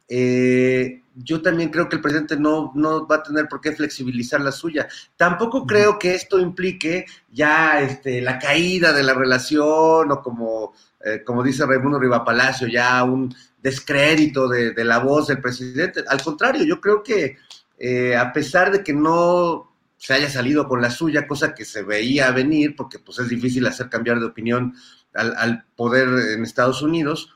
Eh, 0.10 1.02
yo 1.16 1.42
también 1.42 1.70
creo 1.70 1.88
que 1.88 1.96
el 1.96 2.02
presidente 2.02 2.38
no, 2.38 2.74
no 2.76 3.08
va 3.08 3.18
a 3.18 3.24
tener 3.24 3.48
por 3.48 3.62
qué 3.62 3.72
flexibilizar 3.72 4.42
la 4.42 4.52
suya. 4.52 4.90
Tampoco 5.16 5.66
creo 5.66 5.98
que 5.98 6.16
esto 6.16 6.38
implique 6.38 7.06
ya 7.32 7.80
este, 7.80 8.22
la 8.22 8.38
caída 8.38 8.92
de 8.92 9.04
la 9.04 9.14
relación 9.14 10.12
o 10.12 10.22
como, 10.22 10.74
eh, 11.04 11.24
como 11.26 11.44
dice 11.44 11.66
Raimundo 11.66 11.98
Rivapalacio, 11.98 12.68
ya 12.68 13.02
un 13.06 13.34
descrédito 13.66 14.48
de, 14.48 14.84
la 14.84 15.00
voz 15.00 15.26
del 15.26 15.42
presidente. 15.42 16.04
Al 16.08 16.22
contrario, 16.22 16.64
yo 16.64 16.80
creo 16.80 17.02
que 17.02 17.38
eh, 17.80 18.16
a 18.16 18.32
pesar 18.32 18.72
de 18.72 18.84
que 18.84 18.94
no 18.94 19.74
se 19.98 20.14
haya 20.14 20.30
salido 20.30 20.68
con 20.68 20.84
la 20.84 20.92
suya, 20.92 21.26
cosa 21.26 21.56
que 21.56 21.66
se 21.66 21.82
veía 21.82 22.30
venir, 22.30 22.76
porque 22.76 23.00
pues 23.00 23.18
es 23.18 23.28
difícil 23.28 23.66
hacer 23.66 23.90
cambiar 23.90 24.20
de 24.20 24.28
opinión 24.28 24.76
al, 25.16 25.66
poder 25.76 26.08
en 26.34 26.44
Estados 26.44 26.84
Unidos, 26.84 27.34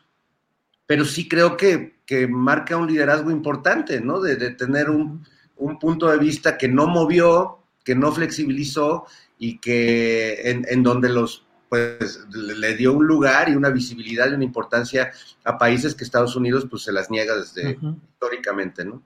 pero 0.86 1.04
sí 1.04 1.28
creo 1.28 1.58
que 1.58 2.28
marca 2.30 2.78
un 2.78 2.86
liderazgo 2.86 3.32
importante, 3.32 4.00
¿no? 4.00 4.22
De, 4.22 4.36
tener 4.52 4.92
un, 4.92 5.26
punto 5.80 6.12
de 6.12 6.20
vista 6.20 6.60
que 6.60 6.68
no 6.68 6.86
movió, 6.86 7.58
que 7.84 7.96
no 7.96 8.12
flexibilizó 8.12 9.08
y 9.40 9.58
que 9.58 10.64
en, 10.70 10.84
donde 10.84 11.10
los 11.10 11.48
pues 11.70 12.26
le 12.32 12.76
dio 12.76 12.94
un 12.94 13.06
lugar 13.06 13.50
y 13.50 13.56
una 13.56 13.70
visibilidad 13.70 14.30
y 14.30 14.34
una 14.34 14.44
importancia 14.44 15.12
a 15.44 15.58
países 15.58 15.96
que 15.96 16.04
Estados 16.04 16.36
Unidos 16.36 16.66
pues 16.70 16.84
se 16.84 16.92
las 16.92 17.10
niega 17.12 17.36
desde 17.36 17.78
históricamente, 18.14 18.84
¿no? 18.84 19.02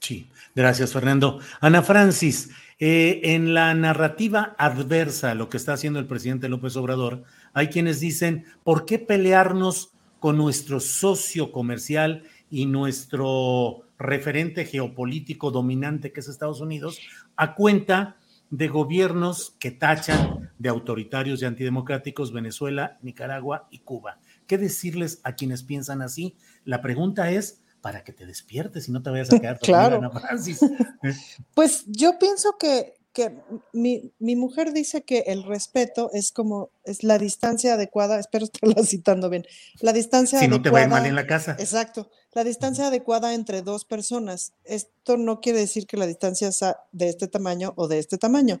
Sí, 0.00 0.28
gracias 0.54 0.92
Fernando. 0.92 1.40
Ana 1.60 1.82
Francis, 1.82 2.50
eh, 2.78 3.20
en 3.22 3.54
la 3.54 3.74
narrativa 3.74 4.54
adversa 4.58 5.30
a 5.30 5.34
lo 5.34 5.48
que 5.48 5.56
está 5.56 5.74
haciendo 5.74 5.98
el 5.98 6.06
presidente 6.06 6.48
López 6.48 6.76
Obrador, 6.76 7.22
hay 7.52 7.68
quienes 7.68 8.00
dicen, 8.00 8.46
¿por 8.64 8.86
qué 8.86 8.98
pelearnos 8.98 9.92
con 10.18 10.38
nuestro 10.38 10.80
socio 10.80 11.52
comercial 11.52 12.24
y 12.50 12.66
nuestro 12.66 13.82
referente 13.98 14.64
geopolítico 14.64 15.50
dominante 15.50 16.12
que 16.12 16.20
es 16.20 16.28
Estados 16.28 16.60
Unidos, 16.60 16.98
a 17.36 17.54
cuenta 17.54 18.16
de 18.50 18.68
gobiernos 18.68 19.54
que 19.58 19.70
tachan 19.70 20.43
de 20.64 20.70
autoritarios 20.70 21.42
y 21.42 21.44
antidemocráticos 21.44 22.32
Venezuela, 22.32 22.98
Nicaragua 23.02 23.68
y 23.70 23.80
Cuba. 23.80 24.18
¿Qué 24.46 24.56
decirles 24.56 25.20
a 25.22 25.34
quienes 25.34 25.62
piensan 25.62 26.00
así? 26.00 26.38
La 26.64 26.80
pregunta 26.80 27.30
es 27.30 27.60
para 27.82 28.02
que 28.02 28.14
te 28.14 28.24
despiertes 28.24 28.88
y 28.88 28.92
no 28.92 29.02
te 29.02 29.10
vayas 29.10 29.30
a 29.30 29.38
quedar 29.38 29.58
claro. 29.62 29.98
Ana 29.98 30.10
Francis. 30.10 30.60
Pues 31.54 31.84
yo 31.86 32.18
pienso 32.18 32.56
que 32.58 32.94
que 33.12 33.32
mi, 33.72 34.12
mi, 34.18 34.34
mujer 34.34 34.72
dice 34.72 35.04
que 35.04 35.20
el 35.28 35.44
respeto 35.44 36.10
es 36.12 36.32
como, 36.32 36.70
es 36.82 37.04
la 37.04 37.16
distancia 37.16 37.74
adecuada, 37.74 38.18
espero 38.18 38.44
estarla 38.44 38.82
citando 38.82 39.30
bien, 39.30 39.46
la 39.80 39.92
distancia 39.92 40.40
si 40.40 40.48
no 40.48 40.60
te 40.60 40.70
va 40.70 40.84
mal 40.88 41.06
en 41.06 41.14
la 41.14 41.24
casa. 41.24 41.54
Exacto, 41.60 42.10
la 42.32 42.42
distancia 42.42 42.88
adecuada 42.88 43.32
entre 43.32 43.62
dos 43.62 43.84
personas. 43.84 44.52
Esto 44.64 45.16
no 45.16 45.40
quiere 45.40 45.60
decir 45.60 45.86
que 45.86 45.96
la 45.96 46.06
distancia 46.06 46.50
sea 46.50 46.78
de 46.90 47.10
este 47.10 47.28
tamaño 47.28 47.72
o 47.76 47.86
de 47.86 48.00
este 48.00 48.18
tamaño. 48.18 48.60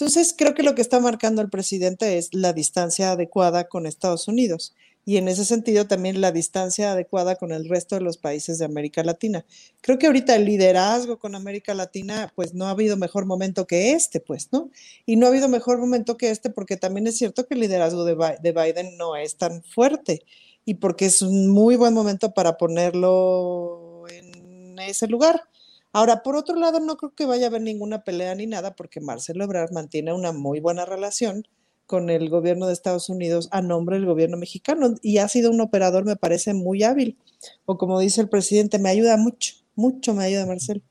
Entonces, 0.00 0.34
creo 0.34 0.54
que 0.54 0.62
lo 0.62 0.74
que 0.74 0.80
está 0.80 0.98
marcando 0.98 1.42
el 1.42 1.50
presidente 1.50 2.16
es 2.16 2.32
la 2.32 2.54
distancia 2.54 3.12
adecuada 3.12 3.68
con 3.68 3.84
Estados 3.84 4.28
Unidos 4.28 4.74
y 5.04 5.18
en 5.18 5.28
ese 5.28 5.44
sentido 5.44 5.86
también 5.86 6.22
la 6.22 6.32
distancia 6.32 6.92
adecuada 6.92 7.36
con 7.36 7.52
el 7.52 7.68
resto 7.68 7.96
de 7.96 8.00
los 8.00 8.16
países 8.16 8.58
de 8.58 8.64
América 8.64 9.04
Latina. 9.04 9.44
Creo 9.82 9.98
que 9.98 10.06
ahorita 10.06 10.34
el 10.36 10.46
liderazgo 10.46 11.18
con 11.18 11.34
América 11.34 11.74
Latina, 11.74 12.32
pues 12.34 12.54
no 12.54 12.64
ha 12.64 12.70
habido 12.70 12.96
mejor 12.96 13.26
momento 13.26 13.66
que 13.66 13.92
este, 13.92 14.20
pues, 14.20 14.48
¿no? 14.52 14.70
Y 15.04 15.16
no 15.16 15.26
ha 15.26 15.28
habido 15.28 15.50
mejor 15.50 15.76
momento 15.76 16.16
que 16.16 16.30
este 16.30 16.48
porque 16.48 16.78
también 16.78 17.06
es 17.06 17.18
cierto 17.18 17.46
que 17.46 17.52
el 17.52 17.60
liderazgo 17.60 18.06
de, 18.06 18.14
Biden 18.52 18.96
no 18.96 19.16
es 19.16 19.36
tan 19.36 19.62
fuerte 19.62 20.24
y 20.64 20.76
porque 20.76 21.04
es 21.04 21.20
un 21.20 21.50
muy 21.50 21.76
buen 21.76 21.92
momento 21.92 22.32
para 22.32 22.56
ponerlo 22.56 24.04
en 24.08 24.78
ese 24.78 25.08
lugar. 25.08 25.42
Ahora, 25.92 26.22
por 26.22 26.36
otro 26.36 26.54
lado, 26.56 26.80
no 26.80 26.96
creo 26.96 27.14
que 27.14 27.26
vaya 27.26 27.46
a 27.46 27.48
haber 27.48 27.62
ninguna 27.62 28.04
pelea 28.04 28.34
ni 28.34 28.46
nada, 28.46 28.76
porque 28.76 29.00
Marcelo 29.00 29.44
Ebrard 29.44 29.72
mantiene 29.72 30.12
una 30.12 30.32
muy 30.32 30.60
buena 30.60 30.84
relación 30.84 31.44
con 31.86 32.08
el 32.08 32.30
gobierno 32.30 32.68
de 32.68 32.72
Estados 32.72 33.08
Unidos 33.08 33.48
a 33.50 33.62
nombre 33.62 33.96
del 33.96 34.06
gobierno 34.06 34.36
mexicano 34.36 34.94
y 35.02 35.18
ha 35.18 35.26
sido 35.26 35.50
un 35.50 35.60
operador, 35.60 36.04
me 36.04 36.14
parece, 36.14 36.54
muy 36.54 36.84
hábil. 36.84 37.18
O 37.66 37.78
como 37.78 37.98
dice 37.98 38.20
el 38.20 38.28
presidente, 38.28 38.78
me 38.78 38.90
ayuda 38.90 39.16
mucho, 39.16 39.54
mucho 39.74 40.14
me 40.14 40.22
ayuda 40.24 40.46
Marcelo. 40.46 40.82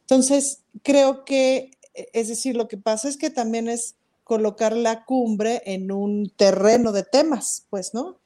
Entonces, 0.00 0.62
creo 0.82 1.24
que, 1.24 1.70
e, 1.94 2.08
es 2.12 2.26
decir, 2.26 2.56
lo 2.56 2.66
que 2.66 2.76
pasa 2.76 3.08
es 3.08 3.16
que 3.16 3.30
también 3.30 3.68
es 3.68 3.94
colocar 4.24 4.76
la 4.76 5.04
cumbre 5.04 5.62
en 5.64 5.92
un 5.92 6.32
terreno 6.36 6.90
de 6.90 7.04
temas, 7.04 7.66
pues, 7.70 7.94
¿no? 7.94 8.18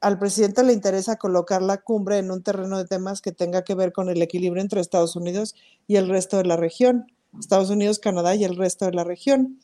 Al 0.00 0.18
presidente 0.18 0.62
le 0.62 0.72
interesa 0.72 1.16
colocar 1.16 1.62
la 1.62 1.78
cumbre 1.78 2.18
en 2.18 2.30
un 2.30 2.42
terreno 2.42 2.78
de 2.78 2.86
temas 2.86 3.20
que 3.20 3.32
tenga 3.32 3.64
que 3.64 3.74
ver 3.74 3.92
con 3.92 4.08
el 4.08 4.22
equilibrio 4.22 4.62
entre 4.62 4.80
Estados 4.80 5.14
Unidos 5.14 5.54
y 5.86 5.96
el 5.96 6.08
resto 6.08 6.38
de 6.38 6.44
la 6.44 6.56
región, 6.56 7.12
Estados 7.38 7.70
Unidos, 7.70 7.98
Canadá 7.98 8.34
y 8.34 8.44
el 8.44 8.56
resto 8.56 8.86
de 8.86 8.92
la 8.92 9.04
región. 9.04 9.60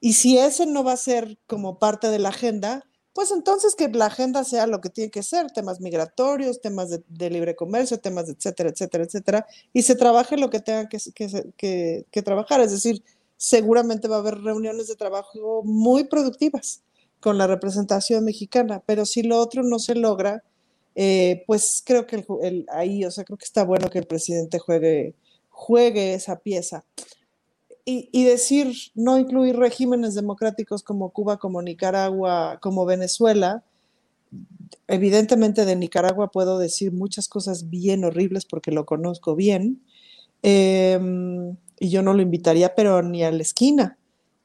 Y 0.00 0.14
si 0.14 0.38
ese 0.38 0.66
no 0.66 0.82
va 0.82 0.92
a 0.92 0.96
ser 0.96 1.38
como 1.46 1.78
parte 1.78 2.08
de 2.08 2.18
la 2.18 2.30
agenda, 2.30 2.84
pues 3.12 3.30
entonces 3.30 3.74
que 3.76 3.88
la 3.88 4.06
agenda 4.06 4.44
sea 4.44 4.66
lo 4.66 4.80
que 4.80 4.90
tiene 4.90 5.10
que 5.10 5.22
ser, 5.22 5.50
temas 5.50 5.80
migratorios, 5.80 6.60
temas 6.60 6.90
de, 6.90 7.30
libre 7.30 7.56
comercio, 7.56 7.98
temas 7.98 8.26
de 8.26 8.32
etcétera, 8.32 8.70
etcétera, 8.70 9.04
etcétera, 9.04 9.46
y 9.72 9.82
se 9.82 9.94
trabaje 9.94 10.36
lo 10.36 10.50
que 10.50 10.60
tenga 10.60 10.88
que, 10.88 10.98
que, 11.56 12.06
que 12.10 12.22
trabajar. 12.22 12.60
Es 12.60 12.72
decir, 12.72 13.02
seguramente 13.36 14.08
va 14.08 14.16
a 14.16 14.18
haber 14.18 14.38
reuniones 14.42 14.88
de 14.88 14.96
trabajo 14.96 15.62
muy 15.64 16.04
productivas 16.04 16.82
con 17.20 17.38
la 17.38 17.46
representación 17.46 18.24
mexicana, 18.24 18.82
pero 18.86 19.06
si 19.06 19.22
lo 19.22 19.38
otro 19.38 19.62
no 19.62 19.78
se 19.78 19.94
logra, 19.94 20.42
eh, 20.94 21.44
pues 21.46 21.82
creo 21.84 22.06
que 22.06 22.24
el, 22.42 22.66
ahí, 22.70 23.04
o 23.04 23.10
sea, 23.10 23.24
creo 23.24 23.36
que 23.36 23.44
está 23.44 23.64
bueno 23.64 23.90
que 23.90 23.98
el 23.98 24.06
presidente 24.06 24.58
juegue, 24.58 25.14
juegue 25.50 26.14
esa 26.14 26.38
pieza. 26.38 26.84
Y, 27.84 28.08
y, 28.12 28.24
decir 28.24 28.74
no 28.94 29.16
incluir 29.16 29.56
regímenes 29.56 30.14
democráticos 30.14 30.82
como 30.82 31.10
Cuba, 31.10 31.38
como 31.38 31.62
Nicaragua, 31.62 32.58
como 32.60 32.84
Venezuela, 32.84 33.62
evidentemente 34.88 35.64
de 35.64 35.76
Nicaragua 35.76 36.32
puedo 36.32 36.58
decir 36.58 36.92
muchas 36.92 37.28
cosas 37.28 37.70
bien 37.70 38.04
horribles 38.04 38.44
porque 38.44 38.72
lo 38.72 38.86
conozco 38.86 39.36
bien, 39.36 39.82
em, 40.42 41.56
y 41.78 41.90
yo 41.90 42.02
no 42.02 42.14
lo 42.14 42.22
invitaría, 42.22 42.74
pero 42.74 43.02
ni 43.02 43.22
a 43.22 43.30
la 43.30 43.42
esquina 43.42 43.98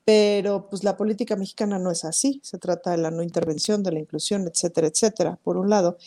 pero 0.03 0.68
pues 0.69 0.84
la 0.84 0.98
política 0.98 1.36
mexicana 1.36 1.78
no 1.80 1.91
es 1.91 2.06
así, 2.06 2.40
se 2.44 2.57
trata 2.57 2.91
de 2.91 2.98
la 2.98 3.11
no 3.11 3.23
intervención, 3.23 3.84
de 3.84 3.91
la 3.91 3.99
inclusión, 3.99 4.48
etcétera, 4.48 4.88
etcétera, 4.88 5.40
por 5.44 5.57
un 5.57 5.69
lado. 5.69 5.98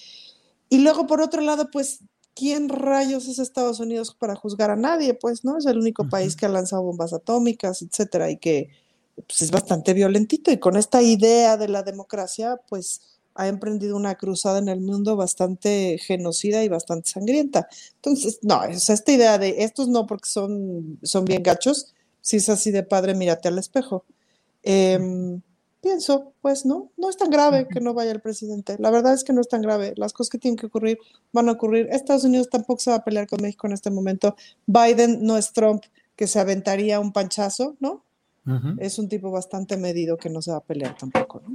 Y 0.69 0.79
luego, 0.79 1.07
por 1.07 1.21
otro 1.21 1.41
lado, 1.41 1.71
pues, 1.71 2.01
¿quién 2.35 2.69
rayos 2.69 3.29
es 3.29 3.39
Estados 3.39 3.81
Unidos 3.81 4.17
para 4.19 4.35
juzgar 4.35 4.71
a 4.71 4.77
nadie? 4.77 5.15
Pues, 5.15 5.45
¿no? 5.45 5.59
Es 5.59 5.67
el 5.67 5.79
único 5.79 6.09
país 6.09 6.35
que 6.37 6.47
ha 6.47 6.49
lanzado 6.49 6.83
bombas 6.83 7.13
atómicas, 7.13 7.83
etcétera, 7.83 8.31
y 8.31 8.39
que 8.39 8.71
pues, 9.27 9.43
es 9.43 9.51
bastante 9.51 9.95
violentito. 9.95 10.51
Y 10.51 10.59
con 10.59 10.77
esta 10.77 11.01
idea 11.03 11.57
de 11.57 11.69
la 11.69 11.83
democracia, 11.83 12.61
pues, 12.69 13.03
ha 13.37 13.49
emprendido 13.49 13.97
una 13.97 14.15
cruzada 14.17 14.59
en 14.59 14.69
el 14.69 14.81
mundo 14.81 15.17
bastante 15.17 15.99
genocida 15.99 16.63
y 16.65 16.69
bastante 16.69 17.11
sangrienta. 17.11 17.69
Entonces, 17.97 18.39
no, 18.43 18.61
o 18.61 18.65
esta 18.65 19.13
idea 19.13 19.39
de 19.39 19.63
estos 19.65 19.89
no 19.89 20.07
porque 20.07 20.29
son, 20.29 20.99
son 21.03 21.25
bien 21.25 21.43
gachos, 21.43 21.94
si 22.25 22.39
es 22.39 22.49
así 22.49 22.71
de 22.71 22.83
padre, 22.83 23.15
mírate 23.15 23.49
al 23.49 23.59
espejo. 23.59 24.07
Em, 24.63 25.43
pienso, 25.83 26.33
pues 26.41 26.65
no, 26.65 26.91
no 26.97 27.11
es 27.11 27.19
tan 27.19 27.29
grave 27.29 27.69
que 27.69 27.83
no 27.83 27.93
vaya 27.93 28.13
el 28.13 28.23
presidente. 28.23 28.77
La 28.79 28.91
verdad 28.91 29.13
es 29.13 29.25
que 29.25 29.35
no 29.35 29.43
es 29.43 29.49
tan 29.49 29.61
grave. 29.61 29.93
Las 29.99 30.15
cosas 30.15 30.31
que 30.31 30.39
tienen 30.39 30.57
que 30.57 30.65
ocurrir 30.65 30.99
van 31.35 31.51
a 31.51 31.53
ocurrir. 31.53 31.87
Estados 31.91 32.25
Unidos 32.25 32.49
tampoco 32.49 32.81
se 32.81 32.91
va 32.91 32.97
a 32.97 33.05
pelear 33.05 33.27
con 33.27 33.43
México 33.43 33.67
en 33.67 33.75
este 33.75 33.91
momento. 33.91 34.37
Biden 34.67 35.19
no 35.23 35.37
es 35.37 35.53
Trump 35.53 35.85
que 36.17 36.27
se 36.27 36.41
aventaría 36.41 36.99
un 36.99 37.13
panchazo, 37.13 37.77
¿no? 37.79 38.03
Es 38.79 38.99
un 38.99 39.09
tipo 39.09 39.31
bastante 39.31 39.77
medido 39.77 40.17
que 40.17 40.31
no 40.31 40.41
se 40.41 40.51
va 40.51 40.59
a 40.59 40.65
pelear 40.65 40.97
tampoco, 40.97 41.43
¿no? 41.47 41.55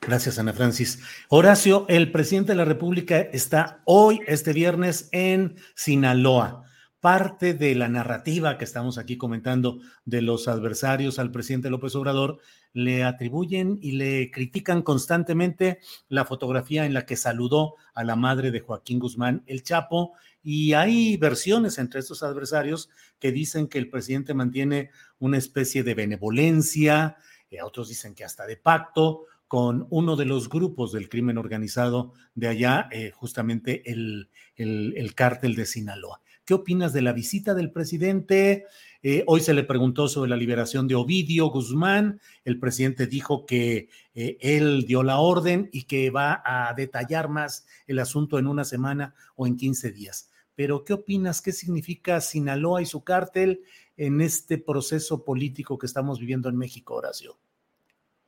Gracias, 0.00 0.38
Ana 0.38 0.52
Francis. 0.52 1.00
Horacio, 1.28 1.84
el 1.88 2.12
presidente 2.12 2.52
de 2.52 2.56
la 2.56 2.64
República 2.64 3.18
está 3.20 3.80
hoy, 3.84 4.20
este 4.26 4.52
viernes, 4.52 5.08
en 5.10 5.56
Sinaloa 5.74 6.64
parte 7.00 7.54
de 7.54 7.74
la 7.74 7.88
narrativa 7.88 8.58
que 8.58 8.64
estamos 8.64 8.98
aquí 8.98 9.16
comentando 9.16 9.80
de 10.04 10.22
los 10.22 10.48
adversarios 10.48 11.18
al 11.18 11.32
presidente 11.32 11.70
López 11.70 11.94
Obrador, 11.94 12.40
le 12.72 13.04
atribuyen 13.04 13.78
y 13.80 13.92
le 13.92 14.30
critican 14.30 14.82
constantemente 14.82 15.80
la 16.08 16.24
fotografía 16.24 16.84
en 16.84 16.94
la 16.94 17.06
que 17.06 17.16
saludó 17.16 17.74
a 17.94 18.04
la 18.04 18.16
madre 18.16 18.50
de 18.50 18.60
Joaquín 18.60 18.98
Guzmán, 18.98 19.42
el 19.46 19.62
Chapo, 19.62 20.12
y 20.42 20.74
hay 20.74 21.16
versiones 21.16 21.78
entre 21.78 22.00
estos 22.00 22.22
adversarios 22.22 22.90
que 23.18 23.32
dicen 23.32 23.66
que 23.66 23.78
el 23.78 23.90
presidente 23.90 24.34
mantiene 24.34 24.90
una 25.18 25.38
especie 25.38 25.82
de 25.82 25.94
benevolencia, 25.94 27.16
eh, 27.50 27.62
otros 27.62 27.88
dicen 27.88 28.14
que 28.14 28.24
hasta 28.24 28.46
de 28.46 28.56
pacto 28.56 29.24
con 29.48 29.86
uno 29.90 30.14
de 30.14 30.26
los 30.26 30.48
grupos 30.48 30.92
del 30.92 31.08
crimen 31.08 31.36
organizado 31.36 32.12
de 32.34 32.46
allá, 32.46 32.88
eh, 32.92 33.10
justamente 33.10 33.90
el, 33.90 34.28
el, 34.54 34.94
el 34.96 35.14
cártel 35.14 35.56
de 35.56 35.66
Sinaloa. 35.66 36.20
¿Qué 36.50 36.54
opinas 36.54 36.92
de 36.92 37.00
la 37.00 37.12
visita 37.12 37.54
del 37.54 37.70
presidente? 37.70 38.66
Eh, 39.04 39.22
hoy 39.28 39.40
se 39.40 39.54
le 39.54 39.62
preguntó 39.62 40.08
sobre 40.08 40.30
la 40.30 40.36
liberación 40.36 40.88
de 40.88 40.96
Ovidio 40.96 41.46
Guzmán. 41.46 42.20
El 42.44 42.58
presidente 42.58 43.06
dijo 43.06 43.46
que 43.46 43.88
eh, 44.16 44.36
él 44.40 44.84
dio 44.84 45.04
la 45.04 45.20
orden 45.20 45.68
y 45.70 45.84
que 45.84 46.10
va 46.10 46.42
a 46.44 46.74
detallar 46.74 47.28
más 47.28 47.68
el 47.86 48.00
asunto 48.00 48.36
en 48.36 48.48
una 48.48 48.64
semana 48.64 49.14
o 49.36 49.46
en 49.46 49.56
15 49.56 49.92
días. 49.92 50.28
Pero, 50.56 50.82
¿qué 50.84 50.94
opinas? 50.94 51.40
¿Qué 51.40 51.52
significa 51.52 52.20
Sinaloa 52.20 52.82
y 52.82 52.86
su 52.86 53.04
cártel 53.04 53.62
en 53.96 54.20
este 54.20 54.58
proceso 54.58 55.24
político 55.24 55.78
que 55.78 55.86
estamos 55.86 56.18
viviendo 56.18 56.48
en 56.48 56.56
México, 56.56 56.96
Horacio? 56.96 57.38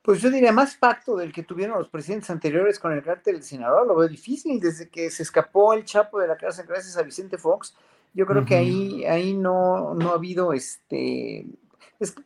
Pues 0.01 0.21
yo 0.21 0.29
diría 0.29 0.53
más 0.53 0.77
pacto 0.77 1.17
del 1.17 1.33
que 1.33 1.43
tuvieron 1.43 1.77
los 1.77 1.89
presidentes 1.89 2.29
anteriores 2.29 2.79
con 2.79 2.93
el 2.93 3.03
cártel 3.03 3.39
de 3.39 3.43
Sinaloa. 3.43 3.83
Lo 3.83 3.97
veo 3.97 4.07
difícil 4.07 4.61
desde 4.61 4.87
que 4.87 5.11
se 5.11 5.23
escapó 5.23 5.73
el 5.73 5.83
Chapo 5.83 6.21
de 6.21 6.29
la 6.29 6.37
cárcel 6.37 6.65
gracias 6.65 6.95
a 6.95 7.03
Vicente 7.03 7.37
Fox 7.37 7.75
yo 8.13 8.25
creo 8.25 8.45
que 8.45 8.55
ahí, 8.55 9.05
ahí 9.05 9.33
no, 9.33 9.93
no 9.95 10.11
ha 10.11 10.13
habido 10.13 10.53
este. 10.53 11.45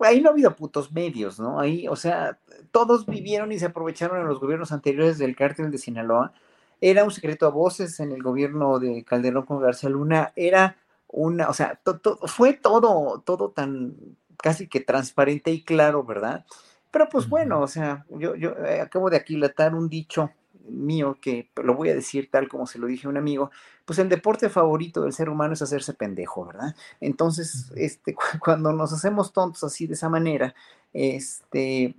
ahí 0.02 0.22
no 0.22 0.30
ha 0.30 0.32
habido 0.34 0.56
putos 0.56 0.92
medios, 0.92 1.40
¿no? 1.40 1.60
Ahí, 1.60 1.88
o 1.88 1.96
sea, 1.96 2.40
todos 2.72 3.06
vivieron 3.06 3.52
y 3.52 3.60
se 3.60 3.66
aprovecharon 3.66 4.20
en 4.20 4.28
los 4.28 4.40
gobiernos 4.40 4.72
anteriores 4.72 5.18
del 5.18 5.36
cártel 5.36 5.72
de 5.72 5.78
Sinaloa. 5.78 6.34
Era 6.82 7.04
un 7.04 7.12
secreto 7.12 7.48
a 7.48 7.52
voces 7.52 8.00
en 8.00 8.12
el 8.12 8.22
gobierno 8.22 8.80
de 8.80 9.04
Calderón 9.04 9.46
con 9.46 9.62
García 9.62 9.90
Luna. 9.90 10.34
Era 10.36 10.78
una, 11.08 11.50
o 11.50 11.54
sea, 11.54 11.80
fue 12.26 12.54
todo, 12.54 13.22
todo 13.26 13.50
tan 13.50 13.96
casi 14.38 14.68
que 14.68 14.82
transparente 14.82 15.52
y 15.52 15.64
claro, 15.64 16.04
¿verdad? 16.04 16.46
Pero 16.92 17.10
pues 17.10 17.28
bueno, 17.28 17.62
o 17.62 17.68
sea, 17.68 18.06
yo, 18.10 18.36
yo 18.36 18.52
eh, 18.66 18.82
acabo 18.82 19.10
de 19.10 19.18
aquilatar 19.18 19.74
un 19.74 19.90
dicho 19.90 20.32
mío 20.70 21.18
que 21.22 21.50
lo 21.56 21.76
voy 21.76 21.90
a 21.90 21.96
decir 21.96 22.30
tal 22.32 22.48
como 22.48 22.68
se 22.68 22.80
lo 22.80 22.88
dije 22.88 23.08
a 23.08 23.10
un 23.10 23.18
amigo, 23.18 23.52
pues 23.86 24.00
el 24.00 24.10
deporte 24.10 24.50
favorito 24.50 25.02
del 25.02 25.14
ser 25.14 25.30
humano 25.30 25.54
es 25.54 25.62
hacerse 25.62 25.94
pendejo, 25.94 26.46
¿verdad? 26.46 26.76
Entonces, 27.00 27.72
este, 27.76 28.16
cuando 28.44 28.74
nos 28.74 28.94
hacemos 28.94 29.34
tontos 29.34 29.64
así 29.64 29.88
de 29.88 29.94
esa 29.94 30.10
manera, 30.10 30.54
este, 30.94 31.96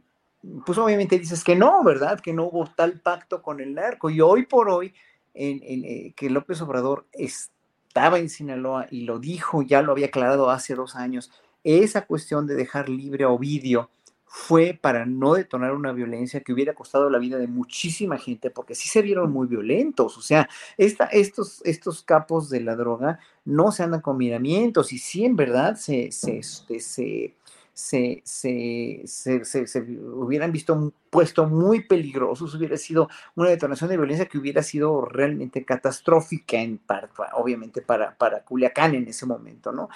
pues 0.64 0.78
obviamente 0.78 1.18
dices 1.18 1.42
que 1.42 1.56
no, 1.56 1.82
¿verdad? 1.82 2.20
Que 2.20 2.32
no 2.32 2.44
hubo 2.44 2.66
tal 2.66 3.00
pacto 3.00 3.42
con 3.42 3.60
el 3.60 3.74
narco. 3.74 4.10
Y 4.10 4.20
hoy 4.20 4.46
por 4.46 4.68
hoy, 4.68 4.94
en, 5.34 5.60
eh, 5.62 6.12
que 6.16 6.30
López 6.30 6.60
Obrador 6.62 7.06
estaba 7.12 8.18
en 8.18 8.28
Sinaloa 8.28 8.86
y 8.90 9.02
lo 9.02 9.18
dijo, 9.18 9.62
ya 9.62 9.82
lo 9.82 9.92
había 9.92 10.06
aclarado 10.06 10.50
hace 10.50 10.74
dos 10.74 10.94
años, 10.96 11.30
esa 11.64 12.06
cuestión 12.06 12.46
de 12.46 12.54
dejar 12.54 12.88
libre 12.88 13.24
a 13.24 13.28
Ovidio, 13.28 13.90
fue 14.30 14.78
para 14.80 15.06
no 15.06 15.34
detonar 15.34 15.72
una 15.74 15.92
violencia 15.92 16.40
que 16.40 16.52
hubiera 16.52 16.74
costado 16.74 17.08
la 17.08 17.18
vida 17.18 17.38
de 17.38 17.46
muchísima 17.46 18.18
gente, 18.18 18.50
porque 18.50 18.74
sí 18.74 18.88
se 18.88 19.00
vieron 19.00 19.32
muy 19.32 19.46
violentos. 19.46 20.18
O 20.18 20.20
sea, 20.20 20.48
esta, 20.76 21.06
estos, 21.06 21.62
estos 21.64 22.02
capos 22.02 22.50
de 22.50 22.60
la 22.60 22.76
droga 22.76 23.18
no 23.46 23.72
se 23.72 23.82
andan 23.82 24.02
con 24.02 24.18
miramientos 24.18 24.92
y 24.92 24.98
sí 24.98 25.24
en 25.24 25.34
verdad 25.34 25.76
se, 25.76 26.12
se, 26.12 26.38
este, 26.38 26.78
se, 26.78 27.34
se, 27.72 28.22
se, 28.24 29.66
se, 29.66 29.80
hubieran 29.80 30.52
visto 30.52 30.92
puesto 31.08 31.46
muy 31.46 31.84
peligrosos, 31.84 32.54
hubiera 32.54 32.76
sido 32.76 33.08
una 33.34 33.48
detonación 33.48 33.88
de 33.88 33.96
violencia 33.96 34.26
que 34.26 34.36
hubiera 34.36 34.62
sido 34.62 35.06
realmente 35.06 35.64
catastrófica, 35.64 36.60
en 36.60 36.76
parte, 36.76 37.14
obviamente 37.32 37.80
para, 37.80 38.14
para 38.14 38.44
Culiacán 38.44 38.94
en 38.94 39.08
ese 39.08 39.24
momento, 39.24 39.72
¿no? 39.72 39.88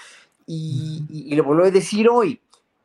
Y, 0.46 1.04
y, 1.10 1.32
y 1.32 1.36
lo 1.36 1.44
vuelvo 1.44 1.64
a 1.64 1.70
decir 1.70 2.08
hoy, 2.08 2.40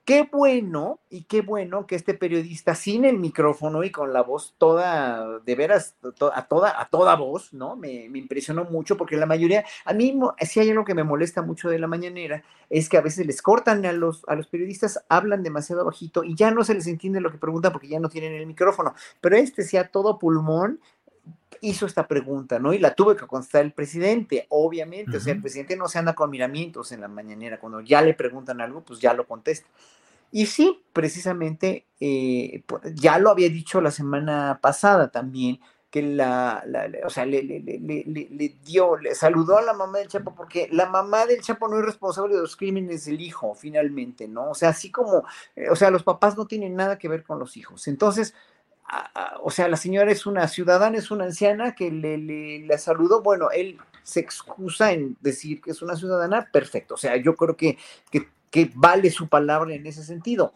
Qué 0.08 0.26
bueno 0.32 1.02
y 1.10 1.24
qué 1.24 1.42
bueno 1.42 1.86
que 1.86 1.96
este 1.96 2.14
periodista 2.14 2.76
sin 2.76 3.04
el 3.04 3.20
micrófono 3.20 3.84
y 3.84 3.92
con 3.92 4.14
la 4.14 4.24
voz 4.24 4.56
toda, 4.58 5.40
de 5.40 5.56
veras, 5.56 5.98
a 6.34 6.48
toda, 6.48 6.80
a 6.80 6.88
toda 6.88 7.18
voz, 7.18 7.54
¿no? 7.54 7.76
Me, 7.76 8.06
impresionó 8.06 8.64
mucho 8.64 8.96
porque 8.96 9.18
la 9.18 9.26
mayoría, 9.26 9.66
a 9.84 9.92
mí 9.92 10.18
si 10.44 10.62
hay 10.62 10.70
algo 10.70 10.86
que 10.86 10.96
me 10.96 11.04
molesta 11.04 11.42
mucho 11.42 11.70
de 11.70 11.80
la 11.80 11.88
mañanera, 11.88 12.42
es 12.70 12.88
que 12.88 12.96
a 12.96 13.02
veces 13.02 13.26
les 13.26 13.42
cortan 13.42 13.86
a 13.86 13.92
los, 13.92 14.24
a 14.30 14.36
los 14.36 14.48
periodistas, 14.48 15.04
hablan 15.10 15.44
demasiado 15.44 15.84
bajito 15.84 16.24
y 16.24 16.36
ya 16.36 16.52
no 16.52 16.64
se 16.64 16.76
les 16.76 16.88
entiende 16.88 17.20
lo 17.20 17.30
que 17.30 17.38
preguntan 17.38 17.74
porque 17.74 17.90
ya 17.90 18.00
no 18.00 18.08
tienen 18.08 18.32
el 18.32 18.48
micrófono. 18.48 18.96
Pero 19.20 19.36
este 19.36 19.64
sea 19.64 19.90
todo 19.90 20.20
pulmón, 20.20 20.80
hizo 21.62 21.86
esta 21.86 22.08
pregunta, 22.08 22.60
¿no? 22.60 22.74
Y 22.74 22.80
la 22.80 22.94
tuve 22.94 23.16
que 23.16 23.26
contestar 23.26 23.64
el 23.64 23.74
presidente, 23.74 24.46
obviamente, 24.50 25.18
o 25.18 25.20
sea, 25.20 25.34
el 25.34 25.42
presidente 25.42 25.76
no 25.76 25.88
se 25.88 26.00
anda 26.00 26.14
con 26.14 26.30
miramientos 26.30 26.92
en 26.92 27.02
la 27.02 27.08
mañanera, 27.08 27.60
cuando 27.60 27.82
ya 27.82 28.02
le 28.02 28.14
preguntan 28.14 28.62
algo, 28.62 28.82
pues 28.82 29.00
ya 29.00 29.14
lo 29.14 29.28
contesta. 29.28 29.68
Y 30.32 30.46
sí, 30.48 30.84
precisamente, 30.94 31.86
eh, 32.00 32.64
ya 32.94 33.18
lo 33.18 33.30
había 33.30 33.50
dicho 33.50 33.82
la 33.82 33.92
semana 33.92 34.60
pasada 34.62 35.10
también, 35.10 35.60
que 35.90 36.02
la, 36.02 36.66
o 37.06 37.10
sea, 37.10 37.26
le, 37.26 37.42
le, 37.44 37.62
le, 37.62 38.56
dio, 38.66 38.98
le 38.98 39.16
saludó 39.16 39.58
a 39.58 39.62
la 39.62 39.72
mamá 39.74 40.00
del 40.00 40.10
Chapo, 40.10 40.36
porque 40.36 40.68
la 40.72 40.90
mamá 40.90 41.26
del 41.26 41.42
Chapo 41.42 41.70
no 41.70 41.80
es 41.80 41.86
responsable 41.86 42.36
de 42.36 42.42
los 42.42 42.58
crímenes 42.58 43.06
del 43.06 43.22
hijo, 43.22 43.56
finalmente, 43.56 44.28
¿no? 44.28 44.50
O 44.50 44.54
sea, 44.54 44.70
así 44.70 44.92
como, 44.92 45.24
eh, 45.56 45.70
o 45.70 45.78
sea, 45.78 45.90
los 45.90 46.04
papás 46.04 46.36
no 46.38 46.46
tienen 46.46 46.76
nada 46.76 46.98
que 46.98 47.08
ver 47.08 47.24
con 47.24 47.40
los 47.40 47.56
hijos. 47.56 47.88
Entonces, 47.88 48.34
o 49.42 49.52
sea, 49.52 49.68
la 49.68 49.78
señora 49.78 50.12
es 50.12 50.26
una 50.26 50.48
ciudadana, 50.48 50.98
es 50.98 51.12
una 51.12 51.26
anciana 51.26 51.76
que 51.76 51.92
le, 51.92 52.18
le, 52.18 52.78
saludó, 52.78 53.22
bueno, 53.22 53.50
él 53.52 53.78
se 54.04 54.20
excusa 54.20 54.94
en 54.94 55.18
decir 55.22 55.62
que 55.62 55.72
es 55.72 55.82
una 55.82 55.96
ciudadana, 55.96 56.48
perfecto. 56.52 56.94
O 56.94 56.98
sea, 56.98 57.18
yo 57.18 57.36
creo 57.36 57.58
que, 57.58 57.78
que, 58.12 58.28
que 58.50 58.72
vale 58.74 59.12
su 59.12 59.28
palabra 59.28 59.74
en 59.74 59.86
ese 59.86 60.04
sentido. 60.04 60.54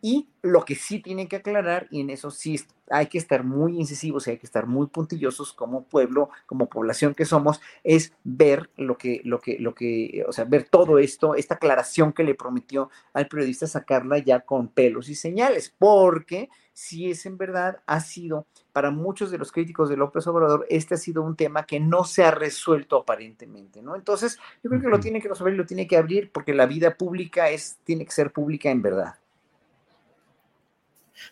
Y 0.00 0.28
lo 0.42 0.66
que 0.66 0.74
sí 0.74 1.00
tienen 1.00 1.28
que 1.28 1.36
aclarar, 1.36 1.86
y 1.90 2.02
en 2.02 2.10
eso 2.10 2.30
sí 2.30 2.60
hay 2.90 3.06
que 3.06 3.16
estar 3.16 3.42
muy 3.42 3.78
incisivos 3.78 4.26
y 4.26 4.32
hay 4.32 4.36
que 4.36 4.44
estar 4.44 4.66
muy 4.66 4.86
puntillosos 4.86 5.54
como 5.54 5.84
pueblo, 5.84 6.28
como 6.44 6.68
población 6.68 7.14
que 7.14 7.24
somos, 7.24 7.62
es 7.82 8.12
ver 8.22 8.68
lo 8.76 8.98
que, 8.98 9.22
lo 9.24 9.40
que, 9.40 9.58
lo 9.58 9.74
que, 9.74 10.22
o 10.28 10.32
sea, 10.32 10.44
ver 10.44 10.68
todo 10.68 10.98
esto, 10.98 11.34
esta 11.34 11.54
aclaración 11.54 12.12
que 12.12 12.22
le 12.22 12.34
prometió 12.34 12.90
al 13.14 13.28
periodista 13.28 13.66
sacarla 13.66 14.18
ya 14.18 14.40
con 14.40 14.68
pelos 14.68 15.08
y 15.08 15.14
señales, 15.14 15.74
porque 15.78 16.50
si 16.74 17.08
es 17.08 17.24
en 17.24 17.38
verdad 17.38 17.80
ha 17.86 18.00
sido 18.00 18.46
para 18.72 18.90
muchos 18.90 19.30
de 19.30 19.38
los 19.38 19.52
críticos 19.52 19.88
de 19.88 19.96
López 19.96 20.26
Obrador, 20.26 20.66
este 20.68 20.96
ha 20.96 20.98
sido 20.98 21.22
un 21.22 21.36
tema 21.36 21.64
que 21.64 21.78
no 21.78 22.04
se 22.04 22.24
ha 22.24 22.32
resuelto 22.32 22.98
aparentemente, 22.98 23.80
¿no? 23.80 23.94
Entonces, 23.94 24.38
yo 24.62 24.68
creo 24.68 24.82
que 24.82 24.88
lo 24.88 25.00
tiene 25.00 25.20
que 25.20 25.28
resolver 25.28 25.54
y 25.54 25.56
lo 25.56 25.66
tiene 25.66 25.86
que 25.86 25.96
abrir 25.96 26.30
porque 26.32 26.52
la 26.52 26.66
vida 26.66 26.96
pública 26.96 27.48
es, 27.48 27.78
tiene 27.84 28.04
que 28.04 28.10
ser 28.10 28.32
pública 28.32 28.70
en 28.70 28.82
verdad. 28.82 29.14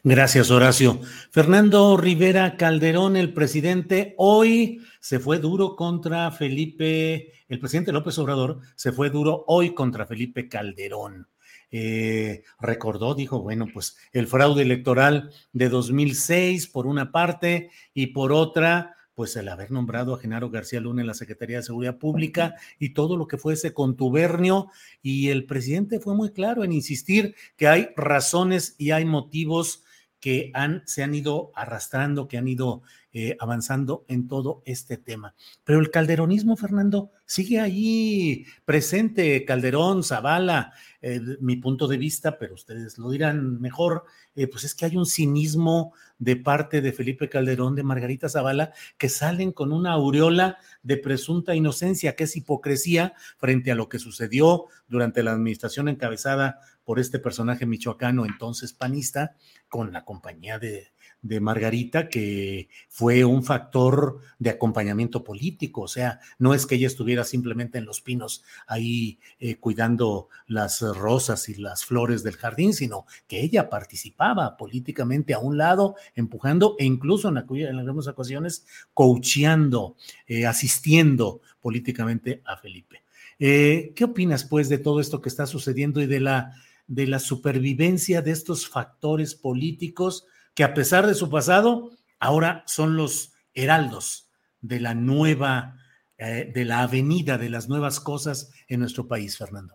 Gracias, 0.04 0.50
Horacio. 0.52 1.00
Fernando 1.32 1.96
Rivera 1.96 2.56
Calderón, 2.56 3.16
el 3.16 3.34
presidente, 3.34 4.14
hoy 4.18 4.80
se 5.00 5.18
fue 5.18 5.38
duro 5.38 5.74
contra 5.74 6.30
Felipe, 6.30 7.32
el 7.48 7.58
presidente 7.58 7.90
López 7.90 8.16
Obrador 8.18 8.60
se 8.76 8.92
fue 8.92 9.10
duro 9.10 9.44
hoy 9.48 9.74
contra 9.74 10.06
Felipe 10.06 10.48
Calderón. 10.48 11.26
Eh, 11.74 12.44
recordó, 12.60 13.14
dijo, 13.14 13.40
bueno, 13.40 13.66
pues 13.72 13.96
el 14.12 14.26
fraude 14.26 14.62
electoral 14.62 15.30
de 15.54 15.70
2006 15.70 16.66
por 16.68 16.86
una 16.86 17.10
parte 17.10 17.70
y 17.94 18.08
por 18.08 18.30
otra, 18.30 18.94
pues 19.14 19.36
el 19.36 19.48
haber 19.48 19.70
nombrado 19.70 20.14
a 20.14 20.18
Genaro 20.18 20.50
García 20.50 20.80
Luna 20.80 21.00
en 21.00 21.06
la 21.06 21.14
Secretaría 21.14 21.56
de 21.56 21.62
Seguridad 21.62 21.96
Pública 21.96 22.56
y 22.78 22.90
todo 22.90 23.16
lo 23.16 23.26
que 23.26 23.38
fue 23.38 23.54
ese 23.54 23.72
contubernio. 23.72 24.68
Y 25.00 25.30
el 25.30 25.46
presidente 25.46 25.98
fue 25.98 26.14
muy 26.14 26.30
claro 26.32 26.62
en 26.62 26.72
insistir 26.72 27.34
que 27.56 27.68
hay 27.68 27.88
razones 27.96 28.74
y 28.76 28.90
hay 28.90 29.06
motivos 29.06 29.82
que 30.20 30.50
han, 30.54 30.82
se 30.86 31.02
han 31.02 31.14
ido 31.14 31.52
arrastrando, 31.54 32.28
que 32.28 32.36
han 32.36 32.48
ido 32.48 32.82
eh, 33.14 33.36
avanzando 33.40 34.06
en 34.08 34.26
todo 34.26 34.62
este 34.64 34.96
tema. 34.96 35.34
Pero 35.64 35.80
el 35.80 35.90
calderonismo, 35.90 36.56
Fernando, 36.56 37.10
sigue 37.26 37.60
ahí 37.60 38.46
presente. 38.64 39.44
Calderón, 39.44 40.02
Zavala, 40.02 40.72
eh, 41.02 41.20
mi 41.40 41.56
punto 41.56 41.88
de 41.88 41.98
vista, 41.98 42.38
pero 42.38 42.54
ustedes 42.54 42.96
lo 42.96 43.10
dirán 43.10 43.60
mejor, 43.60 44.04
eh, 44.34 44.46
pues 44.46 44.64
es 44.64 44.74
que 44.74 44.86
hay 44.86 44.96
un 44.96 45.04
cinismo 45.04 45.92
de 46.18 46.36
parte 46.36 46.80
de 46.80 46.92
Felipe 46.92 47.28
Calderón, 47.28 47.74
de 47.74 47.82
Margarita 47.82 48.30
Zavala, 48.30 48.72
que 48.96 49.10
salen 49.10 49.52
con 49.52 49.72
una 49.72 49.92
aureola 49.92 50.56
de 50.82 50.96
presunta 50.96 51.54
inocencia, 51.54 52.16
que 52.16 52.24
es 52.24 52.34
hipocresía 52.36 53.12
frente 53.36 53.72
a 53.72 53.74
lo 53.74 53.90
que 53.90 53.98
sucedió 53.98 54.66
durante 54.88 55.22
la 55.22 55.32
administración 55.32 55.88
encabezada 55.88 56.60
por 56.84 56.98
este 56.98 57.18
personaje 57.18 57.66
michoacano, 57.66 58.24
entonces 58.24 58.72
panista, 58.72 59.36
con 59.68 59.92
la 59.92 60.04
compañía 60.04 60.58
de, 60.58 60.92
de 61.22 61.40
Margarita, 61.40 62.08
que 62.08 62.68
fue 62.88 63.24
un 63.24 63.44
factor 63.44 64.20
de 64.40 64.50
acompañamiento 64.50 65.22
político, 65.22 65.82
o 65.82 65.88
sea, 65.88 66.20
no 66.38 66.52
es 66.52 66.66
que 66.66 66.74
ella 66.74 66.88
estuviera 66.88 67.22
simplemente 67.24 67.78
en 67.78 67.84
los 67.84 68.00
pinos 68.00 68.42
ahí 68.66 69.20
eh, 69.38 69.56
cuidando 69.56 70.28
las 70.48 70.80
rosas 70.80 71.48
y 71.48 71.54
las 71.54 71.84
flores 71.84 72.24
del 72.24 72.36
jardín, 72.36 72.74
sino 72.74 73.06
que 73.28 73.40
ella 73.40 73.70
participaba 73.70 74.56
políticamente 74.56 75.32
a 75.32 75.38
un 75.38 75.56
lado, 75.56 75.94
empujando 76.16 76.74
e 76.78 76.84
incluso 76.84 77.28
en, 77.28 77.38
algunas 77.38 78.08
ocasiones 78.08 78.66
coacheando, 78.92 79.96
eh, 80.26 80.46
asistiendo 80.46 81.40
políticamente 81.60 82.42
a 82.44 82.56
Felipe. 82.56 83.02
Eh, 83.38 83.92
¿Qué 83.94 84.04
opinas, 84.04 84.44
pues, 84.44 84.68
de 84.68 84.78
todo 84.78 85.00
esto 85.00 85.20
que 85.20 85.28
está 85.28 85.46
sucediendo 85.46 86.00
y 86.00 86.06
de 86.06 86.20
la, 86.20 86.54
de 86.88 87.06
la 87.06 87.20
supervivencia 87.20 88.22
de 88.22 88.32
estos 88.32 88.68
factores 88.68 89.34
políticos? 89.34 90.26
Que 90.54 90.64
a 90.64 90.74
pesar 90.74 91.06
de 91.06 91.14
su 91.14 91.30
pasado, 91.30 91.90
ahora 92.18 92.62
son 92.66 92.96
los 92.96 93.32
heraldos 93.54 94.30
de 94.60 94.80
la 94.80 94.94
nueva, 94.94 95.76
eh, 96.18 96.50
de 96.54 96.64
la 96.64 96.82
avenida 96.82 97.38
de 97.38 97.50
las 97.50 97.68
nuevas 97.68 98.00
cosas 98.00 98.50
en 98.68 98.80
nuestro 98.80 99.08
país, 99.08 99.36
Fernando. 99.36 99.74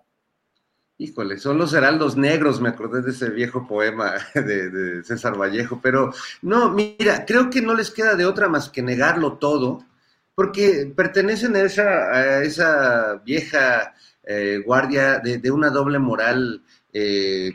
Híjole, 1.00 1.38
son 1.38 1.60
los 1.60 1.74
heraldos 1.74 2.18
negros, 2.18 2.60
me 2.60 2.70
acordé 2.70 3.04
de 3.04 3.12
ese 3.12 3.30
viejo 3.30 3.68
poema 3.68 4.14
de, 4.34 5.04
César 5.04 5.38
Vallejo, 5.38 5.80
pero 5.82 6.12
no, 6.42 6.72
mira, 6.72 7.24
creo 7.26 7.50
que 7.50 7.62
no 7.62 7.76
les 7.76 7.92
queda 7.92 8.16
de 8.16 8.26
otra 8.26 8.50
más 8.50 8.70
que 8.70 8.82
negarlo 8.82 9.34
todo, 9.34 9.86
porque 10.34 10.92
pertenecen 10.96 11.56
a 11.56 11.62
esa, 11.62 12.42
esa 12.42 13.16
vieja 13.26 13.94
eh, 14.24 14.62
guardia 14.66 15.20
de, 15.20 15.52
una 15.52 15.70
doble 15.70 16.00
moral 16.00 16.64
eh, 16.94 17.52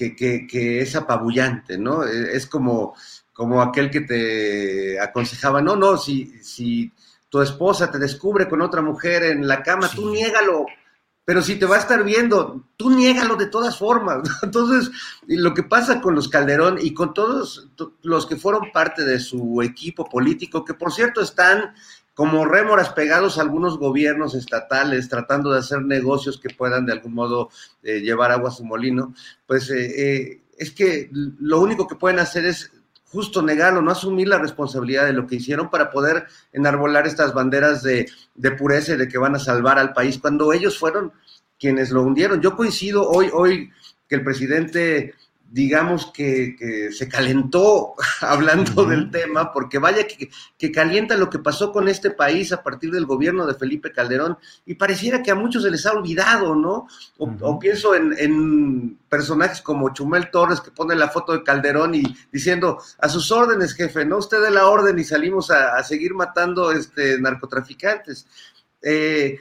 que, 0.00 0.80
es 0.80 0.96
apabullante, 0.96 1.78
¿no? 1.78 2.04
E, 2.04 2.36
es 2.36 2.46
como, 2.46 2.94
como 3.32 3.60
aquel 3.60 3.90
que 3.90 4.00
te 4.00 5.00
aconsejaba, 5.00 5.60
no, 5.60 5.76
no, 5.76 5.96
si, 5.96 6.38
si 6.42 6.92
tu 7.28 7.40
esposa 7.40 7.90
te 7.90 7.98
descubre 7.98 8.48
con 8.48 8.62
otra 8.62 8.82
mujer 8.82 9.22
en 9.24 9.46
la 9.46 9.62
cama, 9.62 9.88
tú 9.94 10.10
niégalo, 10.10 10.66
pero 11.24 11.42
si 11.42 11.56
te 11.56 11.66
va 11.66 11.76
a 11.76 11.78
estar 11.78 12.02
viendo, 12.02 12.64
tú 12.76 12.90
niégalo 12.90 13.36
de 13.36 13.46
todas 13.46 13.78
formas. 13.78 14.22
Entonces, 14.42 14.90
lo 15.28 15.54
que 15.54 15.62
pasa 15.62 16.00
con 16.00 16.14
los 16.16 16.28
Calderón 16.28 16.78
y 16.80 16.92
con 16.92 17.14
todos 17.14 17.68
los 18.02 18.26
que 18.26 18.34
fueron 18.34 18.72
parte 18.72 19.04
de 19.04 19.20
su 19.20 19.62
equipo 19.62 20.08
político, 20.08 20.64
que 20.64 20.74
por 20.74 20.92
cierto 20.92 21.20
están 21.20 21.74
como 22.14 22.44
rémoras 22.44 22.90
pegados 22.90 23.38
a 23.38 23.42
algunos 23.42 23.78
gobiernos 23.78 24.34
estatales 24.34 25.08
tratando 25.08 25.52
de 25.52 25.60
hacer 25.60 25.82
negocios 25.82 26.38
que 26.40 26.50
puedan 26.50 26.86
de 26.86 26.92
algún 26.92 27.14
modo 27.14 27.50
eh, 27.82 28.00
llevar 28.00 28.32
agua 28.32 28.50
a 28.50 28.52
su 28.52 28.64
molino, 28.64 29.14
pues 29.46 29.70
eh, 29.70 29.92
eh, 29.96 30.42
es 30.58 30.72
que 30.72 31.08
lo 31.12 31.60
único 31.60 31.86
que 31.86 31.94
pueden 31.94 32.18
hacer 32.18 32.44
es 32.44 32.72
justo 33.04 33.42
negarlo, 33.42 33.82
no 33.82 33.90
asumir 33.90 34.28
la 34.28 34.38
responsabilidad 34.38 35.06
de 35.06 35.12
lo 35.12 35.26
que 35.26 35.36
hicieron 35.36 35.70
para 35.70 35.90
poder 35.90 36.26
enarbolar 36.52 37.06
estas 37.06 37.34
banderas 37.34 37.82
de, 37.82 38.08
de 38.34 38.50
pureza 38.52 38.92
y 38.94 38.96
de 38.96 39.08
que 39.08 39.18
van 39.18 39.34
a 39.34 39.40
salvar 39.40 39.78
al 39.78 39.92
país 39.92 40.18
cuando 40.18 40.52
ellos 40.52 40.78
fueron 40.78 41.12
quienes 41.58 41.90
lo 41.90 42.02
hundieron. 42.02 42.40
Yo 42.40 42.56
coincido 42.56 43.08
hoy, 43.08 43.30
hoy 43.32 43.70
que 44.08 44.16
el 44.16 44.24
presidente 44.24 45.14
digamos 45.50 46.12
que, 46.12 46.90
se 46.92 47.08
calentó 47.08 47.94
hablando 48.20 48.84
del 48.84 49.10
tema, 49.10 49.52
porque 49.52 49.78
vaya 49.78 50.06
que, 50.06 50.72
calienta 50.72 51.16
lo 51.16 51.28
que 51.28 51.40
pasó 51.40 51.72
con 51.72 51.88
este 51.88 52.10
país 52.10 52.52
a 52.52 52.62
partir 52.62 52.92
del 52.92 53.04
gobierno 53.04 53.46
de 53.46 53.54
Felipe 53.54 53.92
Calderón, 53.92 54.38
y 54.64 54.74
pareciera 54.74 55.22
que 55.22 55.32
a 55.32 55.34
muchos 55.34 55.64
se 55.64 55.70
les 55.70 55.84
ha 55.86 55.92
olvidado, 55.92 56.54
¿no? 56.54 56.86
O, 57.18 57.58
pienso 57.58 57.94
en, 57.94 58.98
personajes 59.08 59.60
como 59.60 59.92
Chumel 59.92 60.30
Torres, 60.30 60.60
que 60.60 60.70
pone 60.70 60.94
la 60.94 61.08
foto 61.08 61.32
de 61.32 61.42
Calderón 61.42 61.96
y 61.96 62.02
diciendo, 62.30 62.78
a 62.98 63.08
sus 63.08 63.32
órdenes, 63.32 63.74
jefe, 63.74 64.04
no 64.04 64.18
usted 64.18 64.40
dé 64.40 64.52
la 64.52 64.68
orden 64.68 64.98
y 64.98 65.04
salimos 65.04 65.50
a, 65.50 65.82
seguir 65.82 66.14
matando 66.14 66.70
este, 66.70 67.20
narcotraficantes. 67.20 68.26
Eh, 68.82 69.38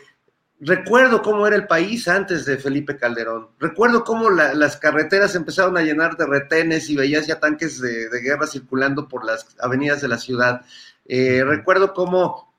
Recuerdo 0.61 1.21
cómo 1.21 1.47
era 1.47 1.55
el 1.55 1.67
país 1.67 2.07
antes 2.09 2.45
de 2.45 2.57
Felipe 2.57 2.97
Calderón. 2.97 3.47
Recuerdo 3.59 4.03
cómo 4.03 4.29
las 4.29 4.75
carreteras 4.75 5.33
empezaron 5.35 5.77
a 5.77 5.81
llenar 5.81 6.17
de 6.17 6.25
retenes 6.25 6.89
y 6.89 6.97
veías 6.97 7.27
ya 7.27 7.39
tanques 7.39 7.79
de, 7.79 8.09
guerra 8.21 8.45
circulando 8.45 9.07
por 9.07 9.25
las 9.25 9.55
avenidas 9.59 10.01
de 10.01 10.09
la 10.09 10.17
ciudad. 10.17 10.61
Eh, 11.05 11.43
recuerdo 11.45 11.93
cómo 11.93 12.53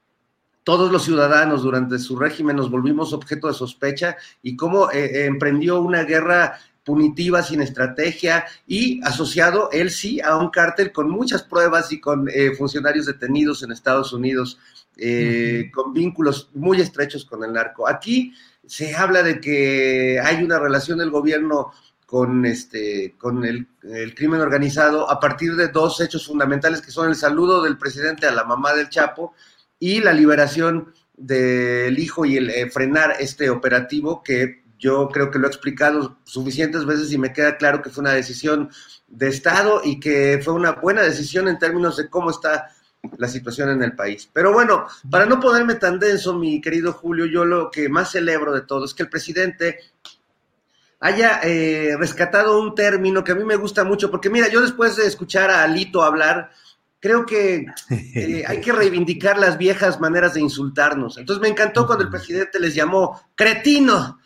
todos 0.65 0.91
los 0.91 1.05
ciudadanos 1.05 1.63
durante 1.63 1.99
su 1.99 2.19
régimen 2.19 2.57
nos 2.57 2.71
volvimos 2.71 3.13
objeto 3.13 3.49
de 3.49 3.55
sospecha 3.55 4.17
y 4.43 4.57
cómo 4.57 4.91
eh, 4.91 5.27
emprendió 5.27 5.81
una 5.81 6.05
guerra 6.05 6.59
punitiva, 6.85 7.43
sin 7.43 7.61
estrategia 7.61 8.47
y 8.67 9.03
asociado, 9.05 9.69
él 9.73 9.91
sí, 9.91 10.21
a 10.21 10.37
un 10.37 10.51
cártel 10.51 10.93
con 10.93 11.11
muchas 11.11 11.43
pruebas 11.43 11.93
y 11.93 12.01
con 12.01 12.29
eh, 12.29 12.53
funcionarios 12.57 13.07
detenidos 13.07 13.63
en 13.63 13.73
Estados 13.73 14.13
Unidos, 14.13 14.59
eh, 15.03 15.71
con 15.73 15.95
vínculos 15.95 16.51
muy 16.53 16.79
estrechos 16.79 17.25
con 17.25 17.43
el 17.43 17.55
narco. 17.55 17.89
Aquí 17.89 18.35
se 18.67 18.95
habla 18.95 19.23
de 19.23 19.41
que 19.41 20.21
hay 20.23 20.45
una 20.45 20.59
relación 20.59 20.99
del 20.99 21.11
gobierno 21.11 21.73
con, 22.05 22.45
este, 22.45 23.15
con 23.17 23.45
el, 23.47 23.67
crimen 24.15 24.41
organizado 24.41 25.11
a 25.11 25.19
partir 25.19 25.57
de 25.57 25.69
dos 25.69 26.03
hechos 26.03 26.27
fundamentales 26.27 26.83
que 26.83 26.91
son 26.91 27.09
el 27.09 27.17
saludo 27.17 27.63
del 27.63 27.79
presidente 27.79 28.27
a 28.27 28.33
la 28.33 28.45
mamá 28.45 28.75
del 28.75 28.91
Chapo 28.91 29.33
y 29.79 30.01
la 30.01 30.13
liberación 30.13 30.93
del 31.17 31.99
hijo 31.99 32.27
y 32.27 32.37
el 32.37 32.51
eh, 32.51 32.71
frenar 32.71 33.17
este 33.21 33.49
operativo 33.49 34.23
que 34.23 34.65
yo 34.79 35.09
creo 35.09 35.31
que 35.31 35.39
lo 35.39 35.47
he 35.47 35.51
explicado 35.51 36.19
suficientes 36.25 36.85
veces 36.85 37.11
y 37.13 37.17
me 37.17 37.33
queda 37.33 37.57
claro 37.57 37.81
que 37.81 37.91
fue 37.91 38.03
una 38.03 38.13
decisión 38.13 38.71
de 39.09 39.29
Estado 39.29 39.81
y 39.83 39.99
que 39.99 40.41
fue 40.45 40.53
una 40.53 40.73
buena 40.73 41.03
decisión 41.03 41.49
en 41.49 41.59
términos 41.59 41.97
de 41.97 42.11
cómo 42.11 42.31
está 42.31 42.71
la 43.17 43.29
situación 43.29 43.71
en 43.71 43.83
el 43.83 43.95
país. 43.95 44.29
Pero 44.33 44.53
bueno, 44.53 44.87
para 45.11 45.27
no 45.27 45.41
ponerme 45.41 45.77
tan 45.77 45.99
denso, 45.99 46.35
mi 46.35 46.61
querido 46.61 46.93
Julio, 46.93 47.27
yo 47.27 47.45
lo 47.45 47.71
que 47.71 47.89
más 47.89 48.13
celebro 48.13 48.53
de 48.53 48.63
todo 48.63 48.85
es 48.85 48.95
que 48.95 49.05
el 49.05 49.09
presidente 49.09 49.79
haya 51.01 51.41
eh, 51.43 51.97
rescatado 51.99 52.61
un 52.61 52.75
término 52.75 53.25
que 53.25 53.33
a 53.33 53.35
mí 53.35 53.45
me 53.45 53.57
gusta 53.57 53.85
mucho, 53.85 54.11
porque 54.11 54.29
mira, 54.29 54.49
yo 54.49 54.61
después 54.61 54.97
de 54.97 55.07
escuchar 55.07 55.51
a 55.51 55.63
Alito 55.63 56.03
hablar, 56.03 56.51
creo 57.01 57.25
que 57.25 57.67
eh, 57.91 58.45
hay 58.47 58.61
que 58.61 58.73
reivindicar 58.73 59.39
las 59.39 59.57
viejas 59.57 59.99
maneras 59.99 60.35
de 60.35 60.43
insultarnos. 60.43 61.17
Entonces 61.17 61.41
me 61.41 61.49
encantó 61.49 61.87
cuando 61.87 62.05
el 62.05 62.11
presidente 62.11 62.61
les 62.61 62.75
llamó 62.75 63.21
cretino. 63.35 64.19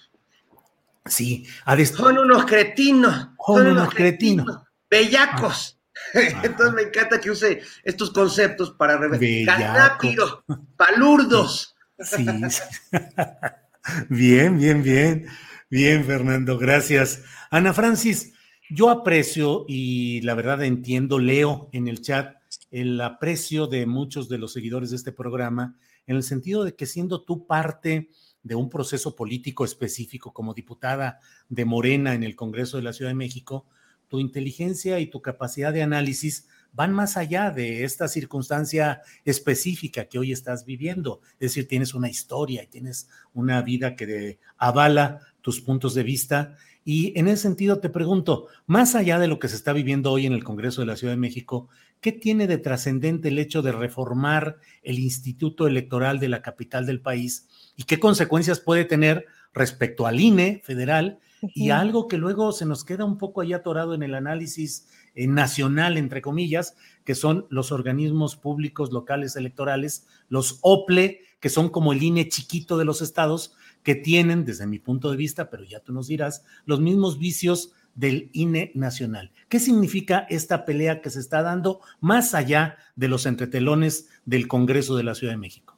Sí, 1.07 1.47
son 1.95 2.19
unos 2.19 2.45
cretinos. 2.45 3.29
Son, 3.47 3.67
unos 3.67 3.95
cretinos. 3.95 4.61
Bellacos. 4.91 5.74
Entonces 6.43 6.75
me 6.75 6.83
encanta 6.83 7.21
que 7.21 7.31
use 7.31 7.63
estos 7.83 8.11
conceptos 8.11 8.73
para 8.73 8.97
rápido, 8.97 10.45
palurdos. 10.77 11.77
Sí. 11.99 12.27
bien, 14.09 14.59
bien, 14.59 14.83
bien. 14.83 15.27
Bien, 15.71 16.05
Fernando, 16.05 16.59
gracias. 16.59 17.23
Ana 17.51 17.73
Francis, 17.73 18.33
yo 18.71 18.91
aprecio 18.91 19.65
y 19.69 20.21
la 20.23 20.35
verdad 20.35 20.63
entiendo, 20.63 21.19
leo 21.19 21.69
en 21.73 21.89
el 21.89 22.01
chat 22.01 22.37
el 22.71 23.01
aprecio 23.01 23.67
de 23.67 23.87
muchos 23.87 24.29
de 24.29 24.39
los 24.39 24.53
seguidores 24.53 24.91
de 24.91 24.97
este 24.97 25.13
programa 25.13 25.77
en 26.07 26.17
el 26.17 26.23
sentido 26.23 26.65
de 26.65 26.75
que 26.75 26.87
siendo 26.87 27.23
tú 27.23 27.47
parte 27.47 28.11
de 28.43 28.55
un 28.55 28.69
proceso 28.69 29.17
político 29.17 29.65
específico 29.65 30.33
como 30.33 30.55
diputada 30.55 31.19
de 31.49 31.65
Morena 31.65 32.15
en 32.15 32.23
el 32.23 32.37
Congreso 32.37 32.77
de 32.77 32.83
la 32.83 32.93
Ciudad 32.93 33.11
de 33.11 33.17
México, 33.17 33.67
tu 34.15 34.21
inteligencia 34.21 35.01
y 35.01 35.07
tu 35.07 35.21
capacidad 35.21 35.73
de 35.73 35.83
análisis 35.83 36.47
van 36.73 36.93
más 36.93 37.17
allá 37.17 37.51
de 37.51 37.83
esta 37.83 38.07
circunstancia 38.07 39.03
específica 39.25 40.05
que 40.05 40.21
hoy 40.21 40.31
estás 40.31 40.65
viviendo. 40.65 41.21
Es 41.41 41.51
decir, 41.51 41.67
tienes 41.67 41.95
una 41.95 42.09
historia 42.09 42.63
y 42.63 42.69
tienes 42.69 43.09
una 43.33 43.61
vida 43.63 43.97
que 43.97 44.39
avala 44.57 45.19
tus 45.43 45.61
puntos 45.61 45.95
de 45.95 46.05
vista. 46.05 46.55
Y 46.85 47.19
en 47.19 47.27
ese 47.27 47.43
sentido 47.43 47.81
te 47.81 47.89
pregunto, 47.89 48.47
más 48.67 48.95
allá 48.95 49.19
de 49.19 49.27
lo 49.27 49.41
que 49.41 49.49
se 49.49 49.57
está 49.57 49.73
viviendo 49.73 50.13
hoy 50.13 50.27
en 50.27 50.33
el 50.33 50.45
Congreso 50.45 50.81
de 50.81 50.87
la 50.87 50.97
Ciudad 50.97 51.15
de 51.15 51.19
México, 51.19 51.69
¿qué 52.01 52.13
tiene 52.13 52.47
de 52.47 52.59
trascendente 52.59 53.31
el 53.31 53.41
hecho 53.41 53.63
de 53.63 53.73
reformar 53.73 54.59
el 54.85 55.01
Instituto 55.01 55.67
Electoral 55.67 56.21
de 56.21 56.29
la 56.29 56.41
capital 56.41 56.87
del 56.87 57.01
país 57.01 57.49
y 57.75 57.83
qué 57.83 57.99
consecuencias 57.99 58.61
puede 58.61 58.85
tener 58.85 59.27
respecto 59.53 60.07
al 60.07 60.21
INE 60.21 60.63
federal 60.65 61.19
y 61.43 61.71
algo 61.71 62.09
que 62.09 62.19
luego 62.19 62.53
se 62.53 62.67
nos 62.67 62.85
queda 62.85 63.05
un 63.05 63.19
poco 63.19 63.41
ahí 63.41 63.53
atorado 63.53 63.95
en 63.95 64.03
el 64.03 64.15
análisis 64.15 64.89
eh, 65.15 65.27
nacional, 65.27 65.97
entre 65.97 66.23
comillas, 66.23 66.77
que 67.05 67.15
son 67.15 67.47
los 67.51 67.73
organismos 67.73 68.37
públicos 68.37 68.93
locales 68.93 69.37
electorales, 69.37 70.07
los 70.29 70.59
OPLE, 70.63 71.21
que 71.41 71.51
son 71.51 71.69
como 71.69 71.93
el 71.93 72.03
INE 72.03 72.29
chiquito 72.29 72.79
de 72.79 72.85
los 72.85 73.03
estados, 73.03 73.55
que 73.83 73.95
tienen, 73.95 74.45
desde 74.45 74.67
mi 74.67 74.79
punto 74.79 75.11
de 75.11 75.17
vista, 75.17 75.51
pero 75.51 75.63
ya 75.65 75.81
tú 75.81 75.93
nos 75.93 76.09
dirás, 76.09 76.45
los 76.65 76.81
mismos 76.81 77.19
vicios 77.19 77.73
del 77.95 78.31
INE 78.33 78.73
nacional. 78.75 79.31
¿Qué 79.49 79.61
significa 79.61 80.27
esta 80.31 80.65
pelea 80.65 81.01
que 81.01 81.11
se 81.11 81.21
está 81.21 81.43
dando 81.43 81.81
más 82.01 82.35
allá 82.35 82.79
de 82.97 83.09
los 83.09 83.27
entretelones 83.27 84.09
del 84.25 84.49
Congreso 84.49 84.97
de 84.97 85.05
la 85.05 85.15
Ciudad 85.15 85.35
de 85.35 85.39
México? 85.39 85.74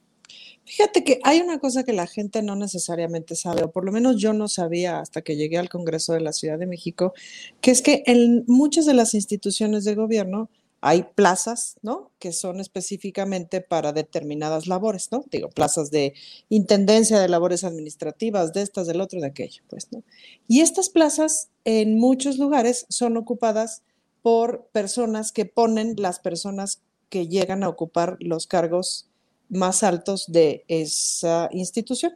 Fíjate 0.66 1.04
que 1.04 1.20
hay 1.22 1.40
una 1.40 1.60
cosa 1.60 1.84
que 1.84 1.92
la 1.92 2.08
gente 2.08 2.42
no 2.42 2.56
necesariamente 2.56 3.36
sabe, 3.36 3.62
o 3.62 3.70
por 3.70 3.84
lo 3.84 3.92
menos 3.92 4.16
yo 4.16 4.32
no 4.32 4.48
sabía 4.48 4.98
hasta 4.98 5.22
que 5.22 5.36
llegué 5.36 5.58
al 5.58 5.68
Congreso 5.68 6.12
de 6.12 6.20
la 6.20 6.32
Ciudad 6.32 6.58
de 6.58 6.66
México, 6.66 7.14
que 7.60 7.70
es 7.70 7.82
que 7.82 8.02
en 8.06 8.44
muchas 8.48 8.84
de 8.84 8.94
las 8.94 9.14
instituciones 9.14 9.84
de 9.84 9.94
gobierno 9.94 10.50
hay 10.80 11.04
plazas, 11.14 11.76
¿no? 11.82 12.10
Que 12.18 12.32
son 12.32 12.58
específicamente 12.58 13.60
para 13.60 13.92
determinadas 13.92 14.66
labores, 14.66 15.10
¿no? 15.12 15.24
Digo, 15.30 15.48
plazas 15.50 15.90
de 15.92 16.14
intendencia 16.48 17.20
de 17.20 17.28
labores 17.28 17.62
administrativas, 17.62 18.52
de 18.52 18.62
estas, 18.62 18.88
del 18.88 19.00
otro, 19.00 19.20
de 19.20 19.26
aquello, 19.28 19.62
pues, 19.68 19.92
¿no? 19.92 20.02
Y 20.48 20.62
estas 20.62 20.88
plazas 20.88 21.48
en 21.64 21.98
muchos 21.98 22.38
lugares 22.38 22.86
son 22.88 23.16
ocupadas 23.16 23.82
por 24.22 24.66
personas 24.72 25.30
que 25.30 25.44
ponen 25.44 25.94
las 25.96 26.18
personas 26.18 26.82
que 27.08 27.28
llegan 27.28 27.62
a 27.62 27.68
ocupar 27.68 28.16
los 28.20 28.46
cargos 28.46 29.05
más 29.48 29.82
altos 29.82 30.26
de 30.28 30.64
esa 30.68 31.48
institución. 31.52 32.12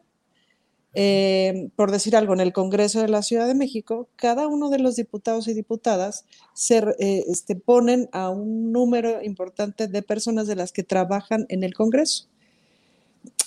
Eh, 0.92 1.68
por 1.76 1.92
decir 1.92 2.16
algo, 2.16 2.34
en 2.34 2.40
el 2.40 2.52
Congreso 2.52 3.00
de 3.00 3.08
la 3.08 3.22
Ciudad 3.22 3.46
de 3.46 3.54
México, 3.54 4.08
cada 4.16 4.48
uno 4.48 4.70
de 4.70 4.80
los 4.80 4.96
diputados 4.96 5.46
y 5.46 5.54
diputadas 5.54 6.24
se 6.52 6.78
eh, 6.98 7.24
este, 7.28 7.54
ponen 7.54 8.08
a 8.12 8.30
un 8.30 8.72
número 8.72 9.22
importante 9.22 9.86
de 9.86 10.02
personas 10.02 10.48
de 10.48 10.56
las 10.56 10.72
que 10.72 10.82
trabajan 10.82 11.46
en 11.48 11.62
el 11.62 11.74
Congreso. 11.74 12.26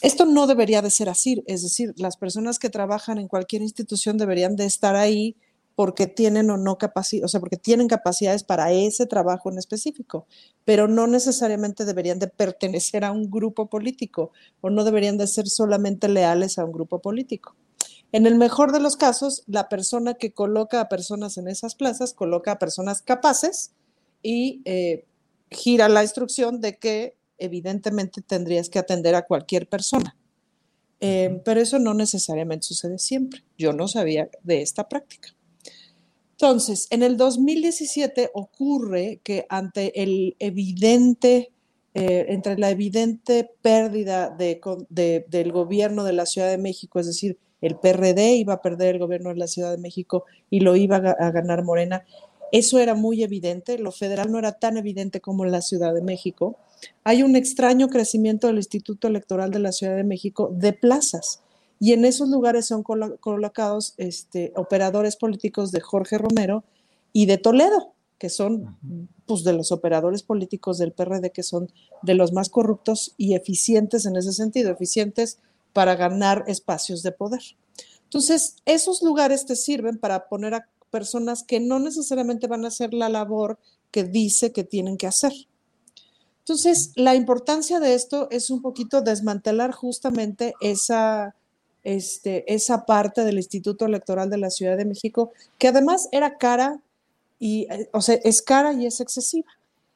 Esto 0.02 0.26
no 0.26 0.48
debería 0.48 0.82
de 0.82 0.90
ser 0.90 1.10
así, 1.10 1.44
es 1.48 1.64
decir, 1.64 1.94
las 1.98 2.18
personas 2.18 2.60
que 2.60 2.70
trabajan 2.70 3.18
en 3.18 3.28
cualquier 3.28 3.62
institución 3.62 4.18
deberían 4.18 4.56
de 4.56 4.66
estar 4.66 4.96
ahí 4.96 5.36
porque 5.76 6.08
tienen 6.08 6.50
o 6.50 6.58
no 6.58 6.78
capacidad, 6.78 7.26
o 7.26 7.28
sea, 7.28 7.40
porque 7.40 7.58
tienen 7.58 7.88
capacidades 7.88 8.44
para 8.44 8.72
ese 8.72 9.06
trabajo 9.06 9.52
en 9.52 9.58
específico, 9.58 10.28
pero 10.66 10.88
no 10.88 11.08
necesariamente 11.08 11.86
deberían 11.86 12.20
de 12.20 12.28
pertenecer 12.28 13.04
a 13.04 13.12
un 13.12 13.30
grupo 13.30 13.68
político 13.70 14.32
o 14.62 14.70
no 14.70 14.84
deberían 14.84 15.18
de 15.18 15.28
ser 15.28 15.48
solamente 15.48 16.08
leales 16.08 16.60
a 16.60 16.66
un 16.66 16.72
grupo 16.72 17.00
político. 17.00 17.56
En 18.12 18.28
el 18.28 18.36
mejor 18.36 18.72
de 18.72 18.80
los 18.80 18.96
casos, 18.96 19.44
la 19.48 19.70
persona 19.70 20.14
que 20.14 20.34
coloca 20.34 20.80
a 20.80 20.90
personas 20.90 21.38
en 21.38 21.48
esas 21.48 21.74
plazas 21.74 22.14
coloca 22.14 22.52
a 22.52 22.60
personas 22.60 23.02
capaces 23.02 23.72
y 24.22 24.62
eh, 24.66 25.06
gira 25.50 25.90
la 25.90 26.04
instrucción 26.04 26.62
de 26.62 26.78
que 26.78 27.18
evidentemente 27.40 28.22
tendrías 28.22 28.70
que 28.70 28.78
atender 28.78 29.16
a 29.16 29.26
cualquier 29.26 29.68
persona. 29.68 30.16
Eh, 31.00 31.42
pero 31.44 31.60
eso 31.60 31.80
no 31.80 31.96
necesariamente 31.96 32.68
sucede 32.68 33.00
siempre. 33.00 33.44
Yo 33.58 33.74
no 33.74 33.88
sabía 33.88 34.30
de 34.44 34.62
esta 34.62 34.88
práctica. 34.88 35.36
Entonces, 36.44 36.88
en 36.90 37.04
el 37.04 37.16
2017 37.16 38.32
ocurre 38.34 39.22
que 39.24 39.46
ante 39.48 40.04
el 40.04 40.36
evidente, 40.40 41.54
eh, 41.94 42.26
entre 42.28 42.58
la 42.58 42.70
evidente 42.70 43.50
pérdida 43.62 44.30
del 44.30 45.52
gobierno 45.54 46.04
de 46.04 46.12
la 46.12 46.26
Ciudad 46.26 46.50
de 46.50 46.58
México, 46.58 47.00
es 47.00 47.08
decir, 47.08 47.38
el 47.62 47.78
PRD 47.78 48.36
iba 48.36 48.56
a 48.56 48.62
perder 48.62 48.96
el 48.96 49.00
gobierno 49.00 49.30
de 49.30 49.38
la 49.38 49.48
Ciudad 49.48 49.72
de 49.72 49.78
México 49.78 50.26
y 50.50 50.60
lo 50.60 50.76
iba 50.76 50.98
a, 50.98 51.32
ganar 51.32 51.64
Morena, 51.64 52.04
eso 52.52 52.78
era 52.78 52.94
muy 52.94 53.24
evidente, 53.24 53.78
lo 53.80 53.94
federal 53.94 54.30
no 54.30 54.38
era 54.38 54.52
tan 54.52 54.76
evidente 54.76 55.22
como 55.22 55.46
la 55.46 55.62
Ciudad 55.62 55.94
de 55.94 56.02
México. 56.02 56.58
Hay 57.06 57.24
un 57.24 57.38
extraño 57.38 57.88
crecimiento 57.88 58.48
del 58.48 58.58
Instituto 58.58 59.08
Electoral 59.08 59.50
de 59.52 59.60
la 59.60 59.72
Ciudad 59.72 59.96
de 59.96 60.04
México 60.04 60.52
de 60.54 60.74
plazas 60.74 61.42
y 61.84 61.92
en 61.92 62.06
esos 62.06 62.30
lugares 62.30 62.68
son 62.68 62.82
colocados 62.82 63.94
este, 63.98 64.54
operadores 64.56 65.18
políticos 65.18 65.74
de 65.74 65.82
Jorge 65.82 66.18
Romero 66.18 66.64
y 67.12 67.26
de 67.26 67.38
Toledo, 67.38 67.92
que 68.18 68.30
son 68.30 68.78
pues, 69.26 69.44
de 69.44 69.52
los 69.52 69.74
operadores 69.74 70.24
políticos 70.24 70.78
del 70.78 70.94
PRD, 70.94 71.32
que 71.34 71.44
son 71.44 71.70
de 72.02 72.14
los 72.14 72.32
más 72.32 72.48
corruptos 72.48 73.14
y 73.18 73.36
eficientes 73.36 74.06
en 74.06 74.16
ese 74.16 74.32
sentido, 74.32 74.72
eficientes 74.72 75.40
para 75.74 75.98
ganar 75.98 76.46
espacios 76.48 77.04
de 77.04 77.12
poder. 77.12 77.42
Entonces, 78.06 78.56
esos 78.64 79.04
lugares 79.04 79.46
te 79.46 79.58
sirven 79.58 79.98
para 79.98 80.30
poner 80.30 80.54
a 80.54 80.70
personas 80.90 81.44
que 81.44 81.60
no 81.60 81.80
necesariamente 81.80 82.48
van 82.48 82.64
a 82.64 82.70
hacer 82.70 82.94
la 82.94 83.10
labor 83.10 83.60
que 83.92 84.06
dice 84.06 84.54
que 84.54 84.64
tienen 84.64 84.96
que 84.96 85.08
hacer. 85.08 85.34
Entonces, 86.40 86.94
la 86.96 87.16
importancia 87.16 87.82
de 87.82 87.94
esto 87.94 88.30
es 88.32 88.50
un 88.52 88.62
poquito 88.62 89.02
desmantelar 89.02 89.74
justamente 89.74 90.54
esa 90.62 91.36
este, 91.84 92.52
esa 92.54 92.86
parte 92.86 93.24
del 93.24 93.38
Instituto 93.38 93.86
Electoral 93.86 94.30
de 94.30 94.38
la 94.38 94.50
Ciudad 94.50 94.78
de 94.78 94.86
México, 94.86 95.32
que 95.58 95.68
además 95.68 96.08
era 96.12 96.38
cara 96.38 96.82
y, 97.40 97.68
eh, 97.70 97.90
o 97.92 98.02
sea, 98.02 98.16
es 98.24 98.42
cara 98.42 98.74
y 98.74 98.86
es 98.86 99.02
excesiva. 99.02 99.52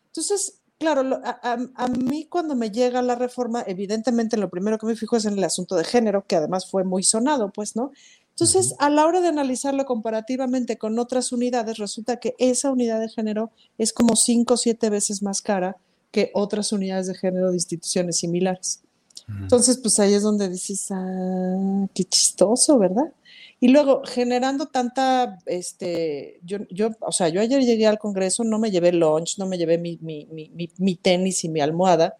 Entonces, 0.08 0.60
claro, 0.80 1.22
a, 1.24 1.88
mí 1.88 2.26
cuando 2.26 2.56
me 2.56 2.72
llega 2.72 3.02
la 3.02 3.16
reforma, 3.16 3.64
evidentemente 3.68 4.38
lo 4.38 4.50
primero 4.50 4.78
que 4.78 4.86
me 4.86 4.96
fijo 4.96 5.16
es 5.16 5.26
en 5.26 5.38
el 5.38 5.44
asunto 5.44 5.76
de 5.76 5.84
género, 5.84 6.26
que 6.28 6.36
además 6.36 6.70
fue 6.70 6.84
muy 6.84 7.04
sonado, 7.04 7.52
pues, 7.52 7.76
¿no? 7.76 7.92
Entonces, 8.32 8.76
a 8.80 8.90
la 8.90 9.06
hora 9.06 9.20
de 9.20 9.30
analizarlo 9.30 9.86
comparativamente 9.86 10.78
con 10.78 11.00
otras 11.00 11.32
unidades, 11.32 11.78
resulta 11.78 12.18
que 12.18 12.36
esa 12.38 12.72
unidad 12.72 13.00
de 13.00 13.10
género 13.10 13.52
es 13.78 13.94
como 13.94 14.16
cinco 14.16 14.56
o 14.56 14.58
siete 14.58 14.90
veces 14.90 15.24
más 15.24 15.42
cara 15.42 15.78
que 16.12 16.32
otras 16.34 16.72
unidades 16.72 17.08
de 17.08 17.16
género 17.16 17.50
de 17.50 17.56
instituciones 17.56 18.18
similares. 18.18 18.82
Entonces, 19.28 19.78
pues 19.78 20.00
ahí 20.00 20.14
es 20.14 20.24
donde 20.24 20.48
dices, 20.48 20.88
ah, 20.92 21.86
qué 21.94 22.06
chistoso, 22.06 22.78
¿verdad? 22.80 23.14
Y 23.60 23.70
luego, 23.70 24.04
generando 24.06 24.68
tanta, 24.68 25.40
este, 25.46 26.40
yo, 26.44 26.60
yo, 26.70 26.92
o 27.02 27.12
sea, 27.12 27.28
yo 27.30 27.42
ayer 27.42 27.64
llegué 27.64 27.88
al 27.88 28.00
Congreso, 28.00 28.44
no 28.44 28.60
me 28.60 28.72
llevé 28.72 28.94
lunch, 28.94 29.38
no 29.38 29.48
me 29.48 29.58
llevé 29.58 29.78
mi, 29.78 29.98
mi, 30.02 30.28
mi, 30.32 30.70
mi 30.78 30.96
tenis 30.96 31.44
y 31.44 31.50
mi 31.50 31.60
almohada, 31.60 32.16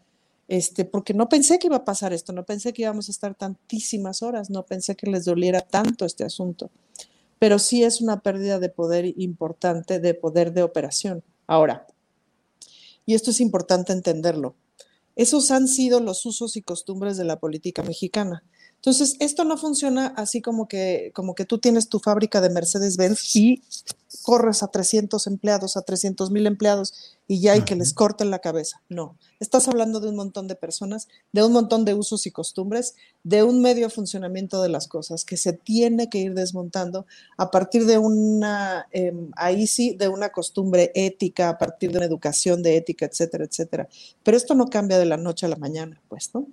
este, 0.48 0.84
porque 0.86 1.14
no 1.14 1.30
pensé 1.30 1.60
que 1.60 1.68
iba 1.68 1.78
a 1.78 1.86
pasar 1.86 2.12
esto, 2.12 2.34
no 2.34 2.44
pensé 2.44 2.74
que 2.74 2.82
íbamos 2.82 3.08
a 3.08 3.12
estar 3.12 3.36
tantísimas 3.36 4.24
horas, 4.24 4.50
no 4.50 4.64
pensé 4.64 4.96
que 4.96 5.10
les 5.10 5.26
doliera 5.26 5.62
tanto 5.62 6.06
este 6.06 6.24
asunto, 6.24 6.72
pero 7.38 7.60
sí 7.60 7.84
es 7.84 8.02
una 8.02 8.22
pérdida 8.22 8.58
de 8.60 8.70
poder 8.70 9.14
importante, 9.18 10.00
de 10.00 10.14
poder 10.14 10.54
de 10.54 10.64
operación. 10.64 11.24
Ahora, 11.46 11.86
y 13.06 13.14
esto 13.14 13.32
es 13.32 13.42
importante 13.42 13.94
entenderlo, 13.94 14.56
esos 15.18 15.52
han 15.52 15.68
sido 15.68 16.00
los 16.00 16.26
usos 16.26 16.56
y 16.56 16.62
costumbres 16.62 17.18
de 17.18 17.26
la 17.26 17.40
política 17.40 17.84
mexicana. 17.84 18.44
Entonces, 18.76 19.16
esto 19.20 19.44
no 19.44 19.58
funciona 19.58 20.14
así 20.16 20.42
como 20.42 20.68
que, 20.68 21.12
como 21.14 21.34
que 21.34 21.46
tú 21.46 21.58
tienes 21.58 21.90
tu 21.90 22.00
fábrica 22.00 22.40
de 22.40 22.52
Mercedes-Benz 22.52 23.36
y 23.36 23.64
corres 24.28 24.62
a 24.62 24.68
300 24.68 25.26
empleados, 25.28 25.78
a 25.78 25.84
300 25.84 26.32
mil 26.32 26.48
empleados 26.48 27.16
y 27.30 27.40
ya 27.40 27.54
hay 27.54 27.62
que 27.62 27.78
les 27.78 27.94
corten 27.94 28.30
la 28.30 28.40
cabeza. 28.40 28.82
No, 28.90 29.18
estás 29.40 29.70
hablando 29.70 30.02
de 30.02 30.10
un 30.10 30.18
montón 30.18 30.50
de 30.50 30.56
personas, 30.56 31.08
de 31.32 31.46
un 31.46 31.54
montón 31.54 31.86
de 31.86 31.94
usos 31.94 32.28
y 32.28 32.32
costumbres, 32.32 32.96
de 33.24 33.44
un 33.44 33.62
medio 33.62 33.90
funcionamiento 33.90 34.62
de 34.62 34.68
las 34.68 34.90
cosas 34.90 35.24
que 35.24 35.38
se 35.38 35.54
tiene 35.54 36.10
que 36.10 36.18
ir 36.18 36.34
desmontando 36.34 37.06
a 37.38 37.52
partir 37.52 37.86
de 37.86 38.00
una, 38.00 38.88
em, 38.92 39.32
ahí 39.38 39.66
sí, 39.66 39.96
de 39.98 40.10
una 40.10 40.28
costumbre 40.34 40.92
ética, 40.94 41.48
a 41.48 41.58
partir 41.58 41.94
de 41.94 42.00
una 42.00 42.08
educación 42.08 42.62
de 42.62 42.76
ética, 42.76 43.06
etcétera, 43.06 43.46
etcétera. 43.46 43.88
Pero 44.24 44.36
esto 44.36 44.56
no 44.56 44.68
cambia 44.68 45.00
de 45.00 45.06
la 45.06 45.16
noche 45.16 45.46
a 45.46 45.50
la 45.50 45.56
mañana, 45.56 46.02
pues, 46.10 46.32
¿no? 46.34 46.50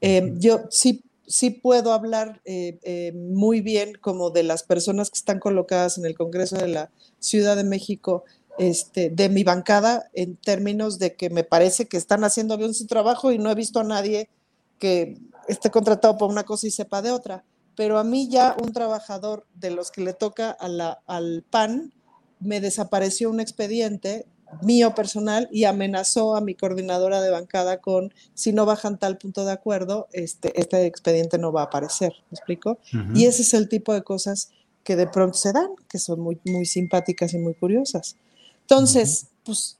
Em, 0.00 0.38
yo 0.38 0.66
sí 0.70 1.02
sí 1.28 1.50
puedo 1.50 1.92
hablar 1.92 2.40
eh, 2.44 2.78
eh, 2.82 3.12
muy 3.12 3.60
bien 3.60 3.92
como 4.00 4.30
de 4.30 4.42
las 4.42 4.62
personas 4.62 5.10
que 5.10 5.18
están 5.18 5.38
colocadas 5.38 5.98
en 5.98 6.06
el 6.06 6.16
Congreso 6.16 6.56
de 6.56 6.68
la 6.68 6.90
Ciudad 7.20 7.54
de 7.54 7.64
México 7.64 8.24
este, 8.58 9.10
de 9.10 9.28
mi 9.28 9.44
bancada 9.44 10.10
en 10.14 10.36
términos 10.36 10.98
de 10.98 11.14
que 11.14 11.30
me 11.30 11.44
parece 11.44 11.86
que 11.86 11.96
están 11.96 12.24
haciendo 12.24 12.56
bien 12.56 12.74
su 12.74 12.86
trabajo 12.86 13.30
y 13.30 13.38
no 13.38 13.50
he 13.50 13.54
visto 13.54 13.78
a 13.78 13.84
nadie 13.84 14.30
que 14.78 15.18
esté 15.46 15.70
contratado 15.70 16.16
por 16.16 16.30
una 16.30 16.44
cosa 16.44 16.66
y 16.66 16.70
sepa 16.70 17.02
de 17.02 17.12
otra. 17.12 17.44
Pero 17.76 17.98
a 17.98 18.04
mí 18.04 18.28
ya 18.28 18.56
un 18.60 18.72
trabajador 18.72 19.46
de 19.54 19.70
los 19.70 19.90
que 19.90 20.00
le 20.00 20.12
toca 20.12 20.50
al 20.50 21.44
PAN 21.48 21.92
me 22.40 22.60
desapareció 22.60 23.30
un 23.30 23.40
expediente 23.40 24.26
mío 24.62 24.94
personal 24.94 25.48
y 25.52 25.64
amenazó 25.64 26.36
a 26.36 26.40
mi 26.40 26.54
coordinadora 26.54 27.20
de 27.20 27.30
bancada 27.30 27.80
con 27.80 28.12
si 28.34 28.52
no 28.52 28.66
bajan 28.66 28.98
tal 28.98 29.18
punto 29.18 29.44
de 29.44 29.52
acuerdo, 29.52 30.08
este, 30.12 30.58
este 30.60 30.86
expediente 30.86 31.38
no 31.38 31.52
va 31.52 31.62
a 31.62 31.64
aparecer. 31.64 32.14
¿Me 32.30 32.36
explico? 32.36 32.78
Y 33.14 33.26
ese 33.26 33.42
es 33.42 33.54
el 33.54 33.68
tipo 33.68 33.92
de 33.92 34.02
cosas 34.02 34.50
que 34.84 34.96
de 34.96 35.06
pronto 35.06 35.36
se 35.36 35.52
dan, 35.52 35.68
que 35.88 35.98
son 35.98 36.20
muy, 36.20 36.40
muy 36.44 36.64
simpáticas 36.64 37.34
y 37.34 37.38
muy 37.38 37.54
curiosas. 37.54 38.16
Entonces, 38.62 39.26
pues 39.44 39.78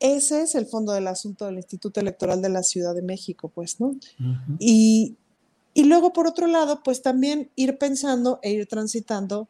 ese 0.00 0.42
es 0.42 0.54
el 0.54 0.66
fondo 0.66 0.92
del 0.92 1.06
asunto 1.06 1.46
del 1.46 1.56
Instituto 1.56 2.00
Electoral 2.00 2.42
de 2.42 2.50
la 2.50 2.62
Ciudad 2.62 2.94
de 2.94 3.02
México, 3.02 3.50
pues, 3.54 3.80
¿no? 3.80 3.96
y, 4.58 5.16
y 5.72 5.84
luego, 5.84 6.12
por 6.12 6.26
otro 6.26 6.46
lado, 6.46 6.82
pues 6.82 7.00
también 7.02 7.50
ir 7.56 7.78
pensando 7.78 8.38
e 8.42 8.52
ir 8.52 8.66
transitando 8.66 9.48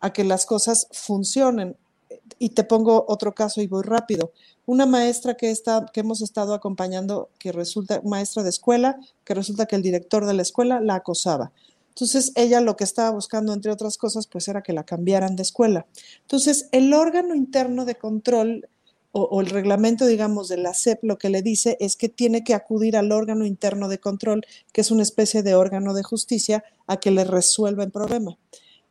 a 0.00 0.12
que 0.12 0.24
las 0.24 0.46
cosas 0.46 0.86
funcionen. 0.92 1.76
Y 2.38 2.50
te 2.50 2.64
pongo 2.64 3.04
otro 3.08 3.34
caso 3.34 3.60
y 3.60 3.66
voy 3.66 3.82
rápido. 3.82 4.32
Una 4.66 4.86
maestra 4.86 5.34
que, 5.34 5.50
está, 5.50 5.86
que 5.92 6.00
hemos 6.00 6.20
estado 6.20 6.54
acompañando, 6.54 7.30
que 7.38 7.52
resulta 7.52 8.00
maestra 8.04 8.42
de 8.42 8.50
escuela, 8.50 8.98
que 9.24 9.34
resulta 9.34 9.66
que 9.66 9.76
el 9.76 9.82
director 9.82 10.26
de 10.26 10.34
la 10.34 10.42
escuela 10.42 10.80
la 10.80 10.96
acosaba. 10.96 11.52
Entonces, 11.88 12.30
ella 12.36 12.60
lo 12.60 12.76
que 12.76 12.84
estaba 12.84 13.10
buscando, 13.10 13.52
entre 13.52 13.72
otras 13.72 13.96
cosas, 13.98 14.28
pues 14.28 14.46
era 14.46 14.62
que 14.62 14.72
la 14.72 14.84
cambiaran 14.84 15.34
de 15.34 15.42
escuela. 15.42 15.86
Entonces, 16.20 16.68
el 16.70 16.94
órgano 16.94 17.34
interno 17.34 17.84
de 17.84 17.96
control 17.96 18.68
o, 19.10 19.40
el 19.40 19.48
reglamento, 19.48 20.06
digamos, 20.06 20.48
de 20.48 20.58
la 20.58 20.74
SEP 20.74 21.02
lo 21.02 21.18
que 21.18 21.30
le 21.30 21.42
dice 21.42 21.76
es 21.80 21.96
que 21.96 22.08
tiene 22.08 22.44
que 22.44 22.54
acudir 22.54 22.96
al 22.96 23.10
órgano 23.10 23.46
interno 23.46 23.88
de 23.88 23.98
control, 23.98 24.42
que 24.72 24.82
es 24.82 24.90
una 24.90 25.02
especie 25.02 25.42
de 25.42 25.54
órgano 25.54 25.94
de 25.94 26.02
justicia, 26.02 26.62
a 26.86 26.98
que 26.98 27.10
le 27.10 27.24
resuelva 27.24 27.84
el 27.84 27.90
problema. 27.90 28.36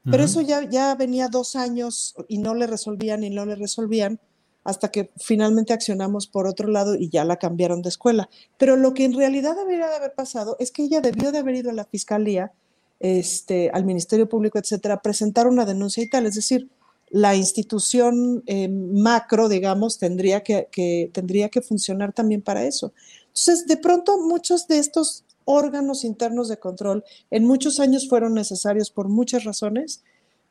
Pero 0.10 0.24
eso 0.24 0.42
ya, 0.42 0.70
ya 0.70 0.96
venía 0.96 1.28
dos 1.28 1.56
años 1.56 2.16
y 2.28 2.38
no 2.38 2.56
le 2.56 2.68
resolvían 2.68 3.24
y 3.24 3.30
no 3.30 3.46
le 3.46 3.56
resolvían 3.56 4.20
hasta 4.64 4.92
que 4.92 5.12
finalmente 5.18 5.72
accionamos 5.72 6.28
por 6.28 6.46
otro 6.46 6.68
lado 6.68 6.96
y 6.96 7.10
ya 7.10 7.24
la 7.24 7.38
cambiaron 7.38 7.82
de 7.82 7.90
escuela. 7.90 8.30
Pero 8.58 8.76
lo 8.76 8.94
que 8.94 9.06
en 9.06 9.14
realidad 9.14 9.56
debería 9.56 9.88
de 9.88 9.96
haber 9.96 10.14
pasado 10.14 10.58
es 10.60 10.72
que 10.72 10.84
ella 10.84 11.00
debió 11.00 11.32
de 11.32 11.38
haber 11.38 11.56
ido 11.56 11.70
a 11.70 11.74
la 11.74 11.86
fiscalía 11.86 12.52
este, 13.00 13.70
al 13.74 13.86
Ministerio 13.86 14.28
Público, 14.28 14.60
etcétera, 14.60 15.02
presentar 15.02 15.48
una 15.48 15.66
denuncia 15.66 16.04
y 16.04 16.10
tal. 16.10 16.26
Es 16.26 16.36
decir, 16.36 16.70
la 17.10 17.36
institución 17.36 18.44
eh, 18.46 18.68
macro, 18.68 19.48
digamos, 19.48 19.98
tendría 20.00 20.44
que, 20.44 20.68
tendría 21.14 21.50
que 21.50 21.62
funcionar 21.62 22.12
también 22.12 22.42
para 22.42 22.66
eso. 22.66 22.92
Entonces, 23.28 23.68
de 23.68 23.78
pronto, 23.78 24.20
muchos 24.20 24.68
de 24.68 24.80
estos 24.80 25.24
órganos 25.48 26.04
internos 26.04 26.50
de 26.50 26.58
control 26.58 27.04
en 27.32 27.46
muchos 27.46 27.80
años 27.80 28.08
fueron 28.08 28.34
necesarios 28.34 28.92
por 28.92 29.08
muchas 29.08 29.46
razones, 29.46 30.04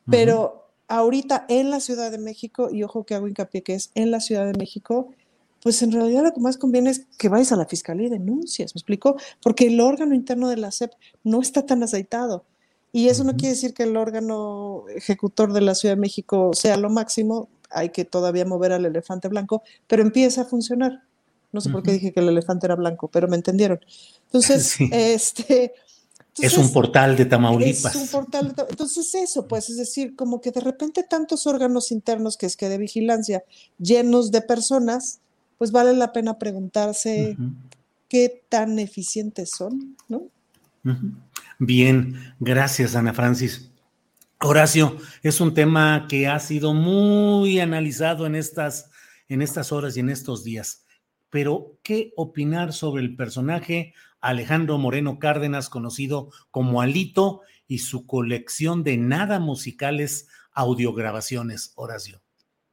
pero 0.09 0.71
ahorita 0.87 1.45
en 1.49 1.69
la 1.69 1.79
Ciudad 1.79 2.11
de 2.11 2.17
México, 2.17 2.69
y 2.71 2.83
ojo 2.83 3.05
que 3.05 3.13
hago 3.13 3.27
hincapié 3.27 3.61
que 3.61 3.75
es 3.75 3.91
en 3.93 4.09
la 4.09 4.19
Ciudad 4.19 4.51
de 4.51 4.57
México, 4.57 5.13
pues 5.61 5.81
en 5.81 5.91
realidad 5.91 6.23
lo 6.23 6.33
que 6.33 6.39
más 6.39 6.57
conviene 6.57 6.89
es 6.89 7.05
que 7.17 7.29
vayas 7.29 7.51
a 7.51 7.57
la 7.57 7.67
fiscalía 7.67 8.07
y 8.07 8.09
denuncies, 8.09 8.73
¿me 8.73 8.79
explico? 8.79 9.17
Porque 9.41 9.67
el 9.67 9.79
órgano 9.79 10.15
interno 10.15 10.49
de 10.49 10.57
la 10.57 10.71
SEP 10.71 10.91
no 11.23 11.41
está 11.41 11.65
tan 11.65 11.83
aceitado. 11.83 12.45
Y 12.91 13.09
eso 13.09 13.23
no 13.23 13.35
quiere 13.35 13.49
decir 13.53 13.73
que 13.73 13.83
el 13.83 13.97
órgano 13.97 14.85
ejecutor 14.95 15.53
de 15.53 15.61
la 15.61 15.75
Ciudad 15.75 15.95
de 15.95 16.01
México 16.01 16.51
sea 16.53 16.77
lo 16.77 16.89
máximo, 16.89 17.49
hay 17.69 17.89
que 17.89 18.05
todavía 18.05 18.45
mover 18.45 18.71
al 18.71 18.85
elefante 18.85 19.27
blanco, 19.27 19.61
pero 19.87 20.01
empieza 20.01 20.41
a 20.41 20.45
funcionar. 20.45 21.03
No 21.57 21.61
sé 21.61 21.71
por 21.71 21.81
qué 21.81 21.91
dije 21.91 22.13
que 22.13 22.19
el 22.19 22.29
elefante 22.29 22.67
era 22.67 22.75
blanco, 22.75 23.07
pero 23.07 23.27
me 23.27 23.35
entendieron. 23.35 23.79
Entonces, 24.25 24.75
este... 24.91 25.73
es 26.37 26.55
un 26.55 26.71
portal 26.71 27.15
de 27.15 27.25
Tamaulipas. 27.25 27.95
Es 27.95 28.01
un 28.01 28.07
portal 28.07 28.53
de, 28.55 28.63
entonces 28.69 29.15
eso, 29.15 29.47
pues 29.47 29.71
es 29.71 29.77
decir, 29.77 30.15
como 30.15 30.39
que 30.39 30.51
de 30.51 30.61
repente 30.61 31.01
tantos 31.01 31.47
órganos 31.47 31.91
internos 31.91 32.37
que 32.37 32.45
es 32.45 32.55
que 32.55 32.69
de 32.69 32.77
vigilancia 32.77 33.43
llenos 33.79 34.31
de 34.31 34.41
personas, 34.41 35.19
pues 35.57 35.71
vale 35.71 35.93
la 35.93 36.13
pena 36.13 36.37
preguntarse 36.37 37.35
qué 38.07 38.43
tan 38.49 38.77
eficientes 38.77 39.49
son, 39.49 39.97
¿no? 40.07 40.27
Bien, 41.57 42.35
gracias 42.39 42.95
Ana 42.95 43.13
Francis. 43.13 43.71
Horacio, 44.39 44.97
es 45.23 45.41
un 45.41 45.53
tema 45.55 46.05
que 46.07 46.27
ha 46.27 46.39
sido 46.39 46.73
muy 46.73 47.59
analizado 47.59 48.27
en 48.27 48.35
estas, 48.35 48.91
en 49.27 49.41
estas 49.41 49.71
horas 49.71 49.97
y 49.97 50.01
en 50.01 50.09
estos 50.09 50.43
días, 50.43 50.85
pero 51.29 51.77
¿qué 51.83 52.13
opinar 52.15 52.73
sobre 52.73 53.03
el 53.03 53.15
personaje 53.15 53.93
Alejandro 54.21 54.77
Moreno 54.77 55.19
Cárdenas, 55.19 55.69
conocido 55.69 56.29
como 56.51 56.81
Alito, 56.81 57.41
y 57.67 57.79
su 57.79 58.07
colección 58.07 58.83
de 58.83 58.97
nada 58.97 59.39
musicales 59.39 60.27
audiograbaciones, 60.53 61.73
Horacio? 61.75 62.21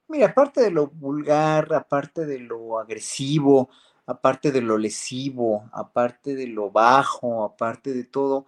Mira, 0.09 0.27
aparte 0.27 0.61
de 0.61 0.71
lo 0.71 0.87
vulgar, 0.89 1.75
aparte 1.75 2.27
de 2.27 2.39
lo 2.39 2.79
agresivo, 2.79 3.71
aparte 4.07 4.53
de 4.53 4.61
lo 4.61 4.79
lesivo, 4.79 5.69
aparte 5.73 6.35
de 6.35 6.47
lo 6.47 6.71
bajo, 6.71 7.45
aparte 7.45 7.93
de 7.93 8.05
todo, 8.05 8.47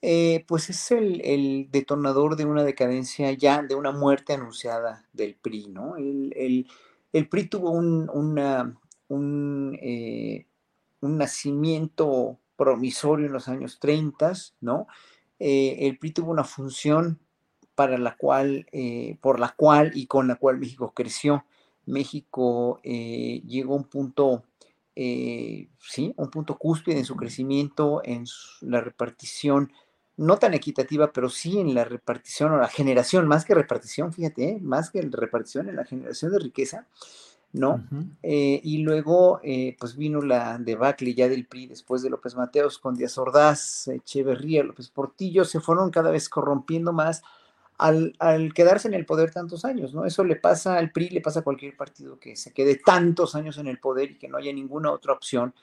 eh, 0.00 0.44
pues 0.46 0.70
es 0.70 0.90
el, 0.92 1.68
detonador 1.70 2.36
de 2.36 2.44
una 2.44 2.62
decadencia 2.62 3.32
ya, 3.32 3.62
de 3.62 3.74
una 3.74 3.90
muerte 3.90 4.34
anunciada 4.34 5.06
del 5.12 5.34
PRI, 5.34 5.68
¿no? 5.68 5.96
El, 5.96 6.66
PRI 7.28 7.48
tuvo 7.48 7.70
un, 7.70 8.38
un, 9.08 9.78
eh, 9.80 10.46
un, 11.00 11.18
nacimiento 11.18 12.38
promisorio 12.56 13.26
en 13.26 13.32
los 13.32 13.48
años 13.48 13.78
30, 13.80 14.32
¿no? 14.60 14.86
Eh, 15.38 15.86
el 15.86 15.98
PRI 15.98 16.12
tuvo 16.12 16.30
una 16.30 16.44
función 16.44 17.18
para 17.78 17.96
la 17.96 18.16
cual, 18.16 18.66
eh, 18.72 19.18
por 19.20 19.38
la 19.38 19.54
cual 19.56 19.92
y 19.94 20.08
con 20.08 20.26
la 20.26 20.34
cual 20.34 20.58
México 20.58 20.92
creció. 20.92 21.44
México 21.86 22.80
eh, 22.82 23.40
llegó 23.46 23.74
a 23.74 23.76
un 23.76 23.84
punto, 23.84 24.42
eh, 24.96 25.68
sí, 25.78 26.12
un 26.16 26.28
punto 26.28 26.58
cúspide 26.58 26.98
en 26.98 27.04
su 27.04 27.14
crecimiento, 27.14 28.02
en 28.04 28.24
la 28.62 28.80
repartición, 28.80 29.72
no 30.16 30.38
tan 30.38 30.54
equitativa, 30.54 31.12
pero 31.12 31.28
sí 31.28 31.60
en 31.60 31.72
la 31.72 31.84
repartición 31.84 32.50
o 32.50 32.56
la 32.58 32.66
generación, 32.66 33.28
más 33.28 33.44
que 33.44 33.54
repartición, 33.54 34.12
fíjate, 34.12 34.58
más 34.60 34.90
que 34.90 35.00
repartición, 35.00 35.68
en 35.68 35.76
la 35.76 35.84
generación 35.84 36.32
de 36.32 36.40
riqueza, 36.40 36.88
¿no? 37.52 37.82
y 38.22 38.78
luego, 38.78 39.40
pues 39.78 39.96
vino 39.96 40.20
la 40.20 40.58
debacle 40.58 41.14
ya 41.14 41.28
del 41.28 41.46
PRI 41.46 41.66
después 41.66 42.02
de 42.02 42.10
López 42.10 42.34
Mateos 42.36 42.78
con 42.78 42.94
Díaz 42.94 43.18
Ordaz, 43.18 43.88
Echeverría, 43.88 44.62
López 44.62 44.90
Portillo, 44.90 45.44
se 45.44 45.60
fueron 45.60 45.90
cada 45.90 46.10
vez 46.10 46.28
corrompiendo 46.28 46.92
más 46.92 47.22
al, 47.78 48.14
al, 48.18 48.52
quedarse 48.52 48.88
en 48.88 48.94
el 48.94 49.06
poder 49.06 49.30
tantos 49.30 49.64
años, 49.64 49.94
¿no? 49.94 50.04
Eso 50.04 50.24
le 50.24 50.36
pasa 50.36 50.76
al 50.76 50.90
PRI, 50.90 51.10
le 51.10 51.20
pasa 51.20 51.40
a 51.40 51.44
cualquier 51.44 51.76
partido 51.76 52.18
que 52.18 52.34
se 52.36 52.52
quede 52.52 52.76
tantos 52.76 53.34
años 53.36 53.56
en 53.56 53.68
el 53.68 53.78
poder 53.78 54.10
y 54.10 54.18
que 54.18 54.28
no 54.28 54.36
haya 54.36 54.52
ninguna 54.52 54.90
otra 54.90 55.12
opción 55.12 55.54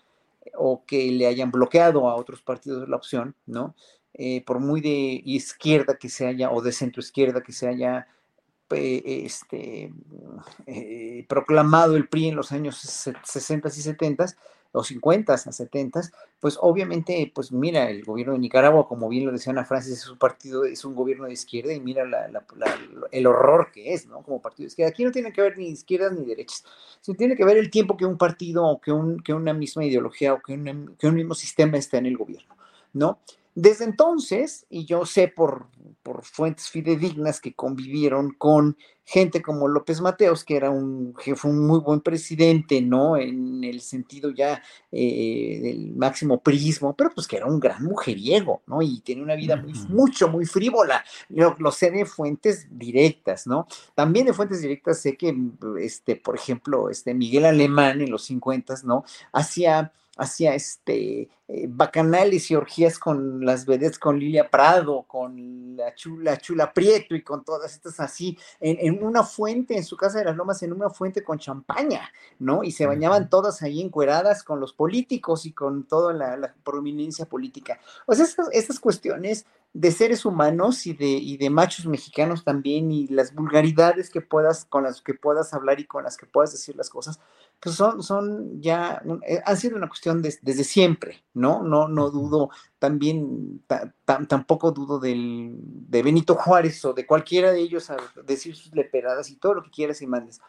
o 0.53 0.83
que 0.85 1.11
le 1.11 1.27
hayan 1.27 1.51
bloqueado 1.51 2.09
a 2.09 2.15
otros 2.15 2.41
partidos 2.41 2.87
la 2.87 2.95
opción, 2.95 3.35
¿no? 3.45 3.75
Eh, 4.13 4.43
por 4.45 4.59
muy 4.59 4.79
de 4.79 5.21
izquierda 5.25 5.97
que 5.97 6.07
se 6.07 6.25
haya 6.25 6.49
o 6.51 6.61
de 6.61 6.71
centro 6.71 7.01
izquierda 7.01 7.41
que 7.41 7.51
se 7.51 7.67
haya 7.67 8.07
este, 8.75 9.91
eh, 10.67 11.25
proclamado 11.27 11.95
el 11.95 12.07
PRI 12.07 12.29
en 12.29 12.35
los 12.35 12.51
años 12.51 12.77
60 12.77 13.67
y 13.67 13.71
70 13.71 14.25
o 14.75 14.83
50 14.83 15.33
a 15.33 15.37
70, 15.37 16.01
pues 16.39 16.57
obviamente, 16.61 17.31
pues 17.33 17.51
mira, 17.51 17.89
el 17.89 18.03
gobierno 18.03 18.33
de 18.33 18.39
Nicaragua, 18.39 18.87
como 18.87 19.07
bien 19.07 19.25
lo 19.25 19.31
decía 19.31 19.51
Ana 19.51 19.65
Francis, 19.65 19.99
es 19.99 20.09
un 20.09 20.17
partido, 20.17 20.65
es 20.65 20.83
un 20.83 20.95
gobierno 20.95 21.27
de 21.27 21.33
izquierda 21.33 21.73
y 21.73 21.79
mira 21.79 22.03
el 23.11 23.27
horror 23.27 23.71
que 23.71 23.93
es, 23.93 24.05
¿no? 24.07 24.21
Como 24.21 24.41
partido 24.41 24.65
de 24.65 24.67
izquierda. 24.67 24.89
Aquí 24.89 25.03
no 25.03 25.11
tiene 25.11 25.31
que 25.31 25.41
ver 25.41 25.57
ni 25.57 25.69
izquierdas 25.69 26.11
ni 26.13 26.25
derechas, 26.25 26.65
sino 27.01 27.17
tiene 27.17 27.35
que 27.35 27.45
ver 27.45 27.57
el 27.57 27.69
tiempo 27.69 27.95
que 27.95 28.05
un 28.05 28.17
partido 28.17 28.65
o 28.65 28.81
que, 28.81 28.91
un, 28.91 29.21
que 29.21 29.33
una 29.33 29.53
misma 29.53 29.85
ideología 29.85 30.33
o 30.33 30.41
que, 30.41 30.55
que 30.99 31.07
un 31.07 31.15
mismo 31.15 31.35
sistema 31.35 31.77
está 31.77 31.97
en 31.97 32.07
el 32.07 32.17
gobierno, 32.17 32.55
¿no? 32.93 33.19
Desde 33.55 33.85
entonces, 33.85 34.65
y 34.69 34.83
yo 34.83 35.05
sé 35.05 35.29
por, 35.29 35.67
por, 36.03 36.23
fuentes 36.25 36.69
fidedignas 36.69 37.39
que 37.39 37.53
convivieron 37.53 38.31
con 38.31 38.77
gente 39.05 39.41
como 39.41 39.69
López 39.69 40.01
Mateos, 40.01 40.43
que 40.43 40.57
era 40.57 40.71
un, 40.71 41.15
fue 41.37 41.51
un 41.51 41.65
muy 41.65 41.79
buen 41.79 42.01
presidente, 42.01 42.81
¿no? 42.81 43.15
En 43.15 43.63
el 43.63 43.79
sentido 43.79 44.29
ya 44.31 44.61
eh, 44.91 45.59
del 45.61 45.95
máximo 45.95 46.41
prismo, 46.41 46.97
pero 46.97 47.11
pues 47.15 47.27
que 47.27 47.37
era 47.37 47.45
un 47.45 47.61
gran 47.61 47.81
mujeriego, 47.81 48.61
¿no? 48.67 48.81
Y 48.81 48.99
tenía 48.99 49.23
una 49.23 49.35
vida 49.35 49.55
muy, 49.55 49.71
mucho, 49.87 50.27
muy 50.27 50.45
frívola. 50.45 51.05
Lo, 51.29 51.55
lo, 51.57 51.71
sé 51.71 51.91
de 51.91 52.03
fuentes 52.03 52.67
directas, 52.69 53.47
¿no? 53.47 53.67
También 53.93 54.25
de 54.25 54.33
fuentes 54.33 54.61
directas 54.61 54.99
sé 54.99 55.15
que, 55.15 55.33
este, 55.79 56.17
por 56.17 56.35
ejemplo, 56.35 56.89
este 56.89 57.13
Miguel 57.13 57.45
Alemán 57.45 58.01
en 58.01 58.11
los 58.11 58.23
50, 58.23 58.75
¿no? 58.83 59.05
Hacía 59.31 59.93
hacía 60.15 60.55
este, 60.55 61.29
eh, 61.47 61.67
bacanales 61.69 62.49
y 62.49 62.55
orgías 62.55 62.97
con 62.97 63.45
las 63.45 63.65
vedettes, 63.65 63.99
con 63.99 64.19
Lilia 64.19 64.49
Prado, 64.49 65.03
con 65.03 65.75
la 65.75 65.93
chula, 65.93 66.37
chula 66.37 66.73
Prieto 66.73 67.15
y 67.15 67.21
con 67.21 67.43
todas 67.43 67.73
estas 67.73 67.99
así, 67.99 68.37
en, 68.59 69.03
una 69.03 69.23
fuente, 69.23 69.75
en 69.75 69.83
su 69.83 69.97
casa 69.97 70.19
de 70.19 70.25
las 70.25 70.35
Lomas, 70.35 70.63
en 70.63 70.73
una 70.73 70.89
fuente 70.89 71.23
con 71.23 71.37
champaña, 71.37 72.11
¿no? 72.39 72.63
Y 72.63 72.71
se 72.71 72.85
bañaban 72.85 73.29
todas 73.29 73.61
ahí 73.61 73.81
encueradas 73.81 74.43
con 74.43 74.59
los 74.59 74.73
políticos 74.73 75.45
y 75.45 75.51
con 75.51 75.83
toda 75.83 76.13
la, 76.13 76.55
prominencia 76.63 77.25
política. 77.25 77.79
O 78.05 78.15
sea, 78.15 78.25
estas, 78.25 78.47
estas 78.51 78.79
cuestiones 78.79 79.45
de 79.73 79.91
seres 79.91 80.23
humanos 80.23 80.87
y 80.87 80.93
de, 80.93 81.05
y 81.05 81.35
de 81.35 81.49
machos 81.49 81.85
mexicanos 81.85 82.45
también 82.45 82.91
y 82.91 83.07
las 83.07 83.35
vulgaridades 83.35 84.09
que 84.09 84.21
puedas, 84.21 84.63
con 84.65 84.83
las 84.83 85.01
que 85.01 85.13
puedas 85.13 85.53
hablar 85.53 85.81
y 85.81 85.85
con 85.85 86.05
las 86.05 86.15
que 86.15 86.25
puedas 86.25 86.53
decir 86.53 86.77
las 86.77 86.89
cosas, 86.89 87.19
pues 87.59 87.75
son, 87.75 88.03
son 88.03 88.61
ya, 88.61 89.01
eh, 89.27 89.41
han 89.45 89.57
sido 89.57 89.77
una 89.77 89.87
cuestión 89.87 90.21
desde 90.21 90.63
siempre, 90.63 91.23
¿no? 91.33 91.63
No, 91.63 91.87
no 91.87 92.09
dudo 92.11 92.49
también, 92.79 93.63
tampoco 94.05 94.71
dudo 94.71 94.99
del, 94.99 95.55
de 95.59 96.03
Benito 96.03 96.35
Juárez 96.35 96.83
o 96.85 96.93
de 96.93 97.05
cualquiera 97.05 97.51
de 97.51 97.61
ellos 97.61 97.89
a 97.89 97.97
decir 98.25 98.55
sus 98.55 98.73
leperadas 98.75 99.29
y 99.29 99.37
todo 99.37 99.55
lo 99.55 99.63
que 99.63 99.71
quieras 99.71 100.01
y 100.01 100.07
mandes. 100.07 100.39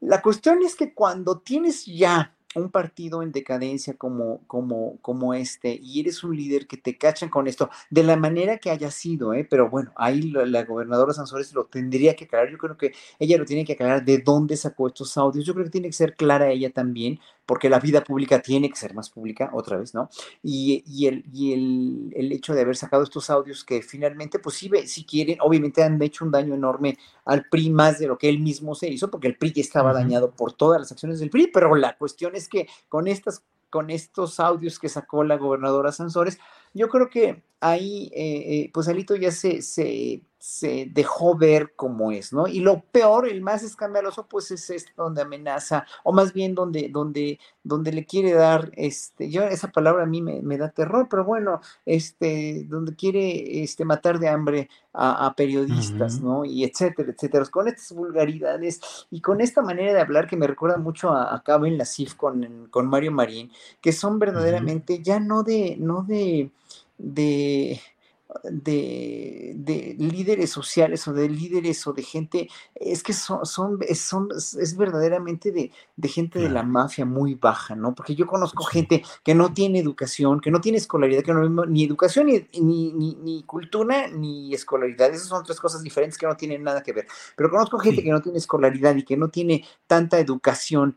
La 0.00 0.20
cuestión 0.20 0.62
es 0.62 0.74
que 0.74 0.92
cuando 0.92 1.38
tienes 1.38 1.86
ya 1.86 2.35
un 2.60 2.70
partido 2.70 3.22
en 3.22 3.32
decadencia 3.32 3.94
como, 3.94 4.40
como, 4.46 4.98
como 5.00 5.34
este 5.34 5.78
y 5.82 6.00
eres 6.00 6.24
un 6.24 6.36
líder 6.36 6.66
que 6.66 6.76
te 6.76 6.96
cachan 6.96 7.28
con 7.28 7.46
esto, 7.46 7.70
de 7.90 8.02
la 8.02 8.16
manera 8.16 8.58
que 8.58 8.70
haya 8.70 8.90
sido, 8.90 9.34
¿eh? 9.34 9.46
pero 9.48 9.70
bueno, 9.70 9.92
ahí 9.96 10.30
la, 10.30 10.64
gobernadora 10.64 11.12
Sansores 11.12 11.52
lo 11.54 11.66
tendría 11.66 12.14
que 12.16 12.24
aclarar, 12.24 12.50
yo 12.50 12.58
creo 12.58 12.76
que 12.76 12.92
ella 13.18 13.38
lo 13.38 13.44
tiene 13.44 13.64
que 13.64 13.74
aclarar 13.74 14.04
de 14.04 14.18
dónde 14.18 14.56
sacó 14.56 14.88
estos 14.88 15.16
audios, 15.16 15.44
yo 15.44 15.54
creo 15.54 15.64
que 15.64 15.70
tiene 15.70 15.88
que 15.88 15.92
ser 15.92 16.14
clara 16.16 16.50
ella 16.50 16.70
también, 16.70 17.20
porque 17.46 17.70
la 17.70 17.78
vida 17.78 18.02
pública 18.02 18.42
tiene 18.42 18.68
que 18.68 18.76
ser 18.76 18.92
más 18.92 19.08
pública, 19.08 19.50
otra 19.52 19.76
vez, 19.76 19.94
¿no? 19.94 20.10
Y, 20.42 20.82
y, 20.86 21.06
el, 21.06 21.24
y 21.32 21.52
el, 21.52 22.12
el, 22.14 22.32
hecho 22.32 22.54
de 22.54 22.62
haber 22.62 22.76
sacado 22.76 23.04
estos 23.04 23.30
audios 23.30 23.64
que 23.64 23.82
finalmente, 23.82 24.38
pues 24.38 24.56
sí, 24.56 24.70
si 24.86 25.04
quieren, 25.04 25.38
obviamente 25.40 25.82
han 25.82 26.02
hecho 26.02 26.24
un 26.24 26.32
daño 26.32 26.54
enorme 26.54 26.98
al 27.24 27.44
PRI 27.48 27.70
más 27.70 27.98
de 27.98 28.08
lo 28.08 28.18
que 28.18 28.28
él 28.28 28.40
mismo 28.40 28.74
se 28.74 28.88
hizo, 28.88 29.10
porque 29.10 29.28
el 29.28 29.36
PRI 29.38 29.52
ya 29.52 29.62
estaba 29.62 29.92
dañado 29.92 30.32
por 30.32 30.52
todas 30.52 30.80
las 30.80 30.92
acciones 30.92 31.20
del 31.20 31.30
PRI, 31.30 31.48
pero 31.52 31.74
la 31.76 31.96
cuestión 31.96 32.34
es 32.34 32.48
que 32.48 32.68
con 32.88 33.08
estas 33.08 33.42
con 33.70 33.90
estos 33.90 34.40
audios 34.40 34.78
que 34.78 34.88
sacó 34.88 35.24
la 35.24 35.36
gobernadora 35.36 35.92
Sansores, 35.92 36.38
yo 36.72 36.88
creo 36.88 37.10
que 37.10 37.42
ahí, 37.60 38.10
eh, 38.14 38.36
eh, 38.46 38.70
pues 38.72 38.88
Alito 38.88 39.16
ya 39.16 39.30
se, 39.30 39.60
se, 39.60 40.22
se, 40.46 40.88
dejó 40.92 41.36
ver 41.36 41.72
cómo 41.74 42.12
es, 42.12 42.32
¿no? 42.32 42.46
Y 42.46 42.60
lo 42.60 42.80
peor, 42.80 43.28
el 43.28 43.40
más 43.40 43.64
escandaloso, 43.64 44.26
pues 44.28 44.52
es 44.52 44.70
este 44.70 44.92
donde 44.96 45.22
amenaza, 45.22 45.84
o 46.04 46.12
más 46.12 46.32
bien 46.32 46.54
donde, 46.54 46.88
donde, 46.88 47.40
donde 47.64 47.90
le 47.90 48.06
quiere 48.06 48.32
dar, 48.32 48.70
este, 48.76 49.28
yo 49.28 49.42
esa 49.42 49.72
palabra 49.72 50.04
a 50.04 50.06
mí 50.06 50.22
me, 50.22 50.56
da 50.56 50.70
terror, 50.70 51.08
pero 51.10 51.24
bueno, 51.24 51.60
este, 51.84 52.64
donde 52.68 52.94
quiere 52.94 53.64
este, 53.64 53.84
matar 53.84 54.20
de 54.20 54.28
hambre 54.28 54.68
a, 54.92 55.34
periodistas, 55.36 56.20
¿no? 56.20 56.44
Y 56.44 56.64
etcétera, 56.64 57.10
etcétera, 57.10 57.44
con 57.46 57.66
estas 57.66 57.92
vulgaridades 57.92 58.80
y 59.10 59.20
con 59.20 59.40
esta 59.40 59.62
manera 59.62 59.92
de 59.92 60.00
hablar 60.00 60.28
que 60.28 60.36
me 60.36 60.46
recuerda 60.46 60.78
mucho 60.78 61.10
a, 61.10 61.34
a 61.34 61.42
Cabo 61.42 61.66
en 61.66 61.76
la 61.76 61.84
CIF 61.84 62.14
con, 62.14 62.68
con 62.70 62.86
Mario 62.86 63.10
Marín, 63.10 63.50
que 63.80 63.92
son 63.92 64.18
verdaderamente 64.20 65.02
ya 65.02 65.18
no 65.18 65.42
de, 65.42 65.76
no 65.78 66.02
de 66.04 66.50
de, 66.98 67.80
de, 68.44 69.96
líderes 69.98 70.50
sociales 70.50 71.06
o 71.08 71.12
de 71.12 71.28
líderes 71.28 71.86
o 71.86 71.92
de 71.92 72.02
gente, 72.02 72.48
es 72.74 73.02
que 73.02 73.12
son, 73.12 73.44
son, 73.46 73.78
son 73.94 74.28
es 74.32 74.76
verdaderamente 74.76 75.52
de, 75.52 75.70
gente 76.08 76.38
de 76.38 76.48
la 76.48 76.62
mafia 76.62 77.04
muy 77.04 77.34
baja, 77.34 77.74
¿no? 77.74 77.94
Porque 77.94 78.14
yo 78.14 78.26
conozco 78.26 78.64
gente 78.64 79.02
que 79.22 79.34
no 79.34 79.52
tiene 79.52 79.80
educación, 79.80 80.40
que 80.40 80.50
no 80.50 80.60
tiene 80.60 80.78
escolaridad, 80.78 81.22
que 81.22 81.32
no 81.32 81.66
ni 81.66 81.84
educación, 81.84 82.26
ni, 82.26 82.46
ni, 82.60 82.92
ni, 82.92 83.42
cultura, 83.44 84.08
ni 84.08 84.54
escolaridad. 84.54 85.10
Esas 85.10 85.28
son 85.28 85.44
tres 85.44 85.60
cosas 85.60 85.82
diferentes 85.82 86.18
que 86.18 86.26
no 86.26 86.36
tienen 86.36 86.62
nada 86.62 86.82
que 86.82 86.92
ver. 86.92 87.06
Pero 87.36 87.50
conozco 87.50 87.78
gente 87.78 88.02
que 88.02 88.10
no 88.10 88.22
tiene 88.22 88.38
escolaridad 88.38 88.94
y 88.96 89.04
que 89.04 89.16
no 89.16 89.28
tiene 89.28 89.64
tanta 89.86 90.18
educación 90.18 90.96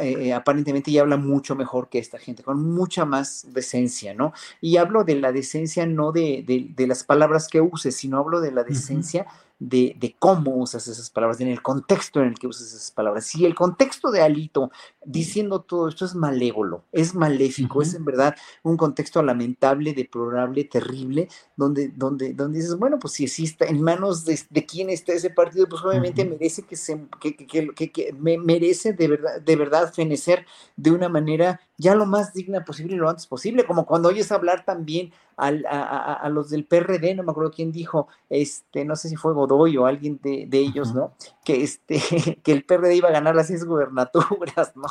eh, 0.00 0.28
eh, 0.28 0.32
aparentemente 0.32 0.90
ya 0.90 1.02
habla 1.02 1.16
mucho 1.16 1.54
mejor 1.54 1.88
que 1.88 1.98
esta 1.98 2.18
gente, 2.18 2.42
con 2.42 2.62
mucha 2.72 3.04
más 3.04 3.46
decencia, 3.52 4.14
¿no? 4.14 4.32
Y 4.60 4.76
hablo 4.76 5.04
de 5.04 5.16
la 5.16 5.32
decencia 5.32 5.86
no 5.86 6.12
de, 6.12 6.44
de, 6.76 6.86
las 6.86 7.04
palabras 7.04 7.48
que 7.48 7.60
uses, 7.60 7.96
sino 7.96 8.18
hablo 8.18 8.40
de 8.40 8.52
la 8.52 8.64
decencia 8.64 9.26
de, 9.68 10.16
cómo 10.18 10.56
usas 10.56 10.88
esas 10.88 11.08
palabras, 11.10 11.40
en 11.40 11.48
el 11.48 11.62
contexto 11.62 12.20
en 12.20 12.28
el 12.28 12.38
que 12.38 12.46
usas 12.46 12.68
esas 12.68 12.90
palabras. 12.90 13.26
Si 13.26 13.44
el 13.44 13.54
contexto 13.54 14.10
de 14.10 14.20
Alito 14.20 14.70
diciendo 15.04 15.60
todo 15.60 15.88
esto 15.88 16.04
es 16.04 16.14
malévolo, 16.14 16.84
es 16.92 17.14
maléfico, 17.14 17.82
es 17.82 17.94
en 17.94 18.04
verdad 18.04 18.34
un 18.62 18.76
contexto 18.76 19.22
lamentable, 19.22 19.92
deplorable, 19.92 20.64
terrible, 20.64 21.28
donde, 21.56 21.88
donde, 21.88 22.34
donde 22.34 22.58
dices, 22.58 22.76
bueno, 22.76 22.98
pues 22.98 23.14
si 23.14 23.24
existe 23.24 23.68
en 23.68 23.80
manos 23.80 24.24
de, 24.24 24.40
de 24.50 24.66
quién 24.66 24.90
está 24.90 25.12
ese 25.12 25.30
partido, 25.30 25.68
pues 25.68 25.82
obviamente 25.84 26.24
merece 26.24 26.62
que 26.62 26.76
se, 26.76 27.06
que, 27.20 27.36
que, 27.36 27.72
que, 27.92 28.12
merece 28.12 28.92
de 28.92 29.08
verdad, 29.08 29.40
de 29.40 29.56
verdad 29.56 29.92
fenecer 29.92 30.44
de 30.76 30.90
una 30.90 31.08
manera 31.08 31.60
ya 31.82 31.94
lo 31.94 32.06
más 32.06 32.32
digna 32.32 32.64
posible 32.64 32.94
y 32.94 32.98
lo 32.98 33.10
antes 33.10 33.26
posible, 33.26 33.64
como 33.64 33.84
cuando 33.84 34.08
oyes 34.08 34.30
hablar 34.30 34.64
también 34.64 35.12
a, 35.36 36.28
los 36.28 36.50
del 36.50 36.64
PRD, 36.64 37.14
no 37.14 37.22
me 37.22 37.32
acuerdo 37.32 37.50
quién 37.50 37.72
dijo, 37.72 38.08
este, 38.30 38.84
no 38.84 38.96
sé 38.96 39.08
si 39.08 39.16
fue 39.16 39.32
Godoy 39.32 39.76
o 39.76 39.86
alguien 39.86 40.20
de, 40.22 40.48
ellos, 40.52 40.94
¿no? 40.94 41.14
Que 41.44 41.62
este, 41.62 42.00
que 42.44 42.52
el 42.52 42.64
PRD 42.64 42.94
iba 42.94 43.08
a 43.08 43.12
ganar 43.12 43.34
las 43.34 43.48
seis 43.48 43.64
gubernaturas, 43.64 44.72
¿no? 44.76 44.86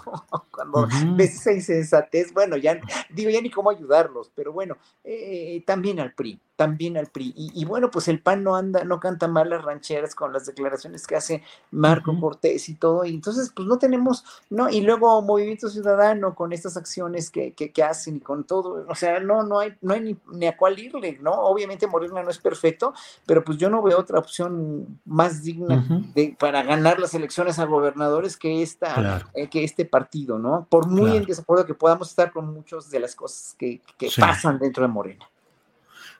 Cuando 0.51 0.87
ves 1.15 1.35
esa 1.35 1.53
insensatez, 1.53 2.33
bueno, 2.33 2.57
ya 2.57 2.79
digo, 3.09 3.29
ya 3.29 3.41
ni 3.41 3.49
cómo 3.49 3.69
ayudarlos, 3.69 4.31
pero 4.35 4.51
bueno, 4.51 4.77
eh, 5.03 5.63
también 5.65 5.99
al 5.99 6.13
PRI, 6.13 6.39
también 6.55 6.97
al 6.97 7.07
PRI. 7.07 7.33
Y, 7.35 7.65
bueno, 7.65 7.89
pues 7.89 8.07
el 8.07 8.21
PAN 8.21 8.43
no 8.43 8.55
anda, 8.55 8.83
no 8.83 8.99
canta 8.99 9.27
mal 9.27 9.49
las 9.49 9.63
rancheras 9.63 10.15
con 10.15 10.33
las 10.33 10.45
declaraciones 10.45 11.07
que 11.07 11.15
hace 11.15 11.43
Marco 11.71 12.17
Cortés 12.19 12.67
y 12.69 12.75
todo, 12.75 13.05
y 13.05 13.13
entonces 13.13 13.51
pues 13.55 13.67
no 13.67 13.79
tenemos, 13.79 14.25
¿no? 14.49 14.69
Y 14.69 14.81
luego 14.81 15.21
Movimiento 15.21 15.69
Ciudadano 15.69 16.35
con 16.35 16.51
estas 16.51 16.75
acciones 16.81 17.29
que, 17.31 17.53
que, 17.53 17.83
hacen 17.83 18.17
y 18.17 18.19
con 18.19 18.43
todo, 18.43 18.85
o 18.87 18.95
sea, 18.95 19.19
no, 19.19 19.43
no 19.43 19.59
hay, 19.59 19.73
no 19.81 19.93
hay 19.93 20.01
ni, 20.01 20.17
ni, 20.33 20.47
a 20.47 20.57
cuál 20.57 20.77
irle, 20.77 21.17
¿no? 21.21 21.31
Obviamente 21.31 21.87
Morena 21.87 22.21
no 22.21 22.29
es 22.29 22.37
perfecto, 22.37 22.93
pero 23.25 23.43
pues 23.43 23.57
yo 23.57 23.69
no 23.69 23.81
veo 23.81 23.97
otra 23.97 24.19
opción 24.19 24.99
más 25.05 25.43
digna 25.43 25.85
de, 26.13 26.35
para 26.37 26.63
ganar 26.63 26.99
las 26.99 27.13
elecciones 27.13 27.59
a 27.59 27.65
gobernadores 27.65 28.37
que 28.37 28.61
esta, 28.61 29.25
eh, 29.33 29.47
que 29.47 29.63
este 29.63 29.85
partido, 29.85 30.37
¿no? 30.37 30.67
Por 30.69 30.87
muy 30.87 31.15
en 31.15 31.25
desacuerdo 31.25 31.65
que 31.65 31.73
podamos 31.73 32.09
estar 32.09 32.31
con 32.31 32.53
muchas 32.53 32.89
de 32.89 32.99
las 32.99 33.15
cosas 33.15 33.55
que, 33.57 33.81
que 33.97 34.09
pasan 34.17 34.59
dentro 34.59 34.83
de 34.83 34.89
Morena. 34.89 35.29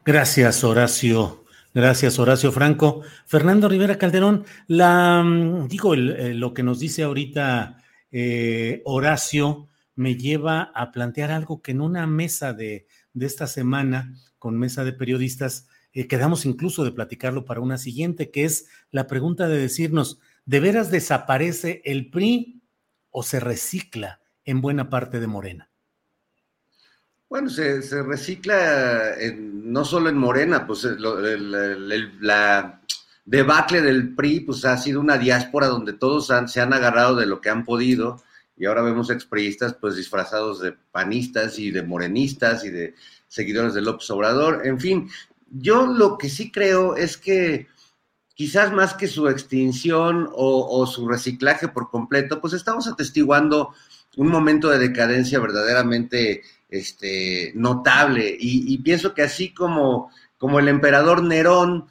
Gracias, 0.04 0.64
Horacio. 0.64 1.44
Gracias, 1.74 2.20
Horacio 2.20 2.52
Franco. 2.52 3.02
Fernando 3.26 3.70
Rivera 3.70 3.98
Calderón, 3.98 4.46
la, 4.68 5.24
mm, 5.24 5.68
digo, 5.68 5.94
eh, 5.94 6.34
lo 6.34 6.54
que 6.54 6.64
nos 6.64 6.80
dice 6.80 7.04
ahorita 7.04 7.78
eh, 8.12 8.82
Horacio 8.86 9.70
me 9.96 10.16
lleva 10.16 10.72
a 10.76 10.92
plantear 10.92 11.32
algo 11.32 11.62
que 11.62 11.72
en 11.72 11.82
una 11.82 12.08
mesa 12.08 12.54
de, 12.54 12.88
esta 13.20 13.48
semana, 13.48 14.14
con 14.40 14.58
mesa 14.58 14.84
de 14.84 14.94
periodistas, 14.94 15.68
eh, 15.94 16.08
quedamos 16.08 16.46
incluso 16.46 16.84
de 16.84 16.92
platicarlo 16.92 17.46
para 17.46 17.60
una 17.60 17.78
siguiente, 17.78 18.32
que 18.32 18.46
es 18.46 18.68
la 18.92 19.08
pregunta 19.08 19.48
de 19.48 19.58
decirnos, 19.58 20.20
¿de 20.46 20.60
veras 20.60 20.92
desaparece 20.92 21.82
el 21.86 22.10
PRI 22.10 22.62
o 23.10 23.24
se 23.24 23.40
recicla 23.40 24.22
en 24.46 24.62
buena 24.62 24.90
parte 24.90 25.20
de 25.20 25.28
Morena? 25.28 25.70
Bueno, 27.30 27.50
se, 27.50 27.82
recicla 28.04 29.16
no 29.38 29.86
solo 29.86 30.10
en 30.10 30.18
Morena, 30.18 30.68
pues 30.68 30.84
la 30.84 32.82
debacle 33.24 33.82
del 33.82 34.16
PRI 34.16 34.42
pues 34.42 34.66
ha 34.66 34.78
sido 34.78 35.00
una 35.00 35.18
diáspora 35.18 35.68
donde 35.68 35.94
todos 35.94 36.30
se 36.48 36.62
han 36.62 36.74
agarrado 36.74 37.16
de 37.16 37.26
lo 37.26 37.40
que 37.40 37.50
han 37.50 37.64
podido 37.64 38.22
y 38.62 38.68
ahora 38.68 38.84
vemos 38.84 39.10
expriistas 39.10 39.74
pues 39.74 39.96
disfrazados 39.96 40.62
de 40.62 40.74
panistas 40.92 41.58
y 41.58 41.72
de 41.72 41.82
morenistas 41.82 42.64
y 42.64 42.70
de 42.70 42.94
seguidores 43.28 43.74
de 43.74 43.82
López 43.82 44.08
Obrador. 44.12 44.62
En 44.68 44.80
fin, 44.80 45.10
yo 45.50 45.88
lo 45.88 46.16
que 46.20 46.30
sí 46.30 46.52
creo 46.52 46.96
es 46.96 47.18
que 47.18 47.66
quizás 48.36 48.72
más 48.72 48.94
que 48.94 49.08
su 49.08 49.28
extinción 49.30 50.30
o, 50.32 50.86
su 50.86 51.08
reciclaje 51.08 51.70
por 51.70 51.90
completo, 51.90 52.40
pues 52.40 52.54
estamos 52.54 52.88
atestiguando 52.88 53.74
un 54.16 54.28
momento 54.28 54.70
de 54.70 54.78
decadencia 54.78 55.40
verdaderamente 55.40 56.44
este, 56.70 57.54
notable. 57.56 58.38
Y, 58.40 58.78
pienso 58.84 59.16
que 59.16 59.24
así 59.24 59.56
como, 59.56 60.12
como 60.38 60.60
el 60.60 60.68
emperador 60.68 61.24
Nerón 61.24 61.88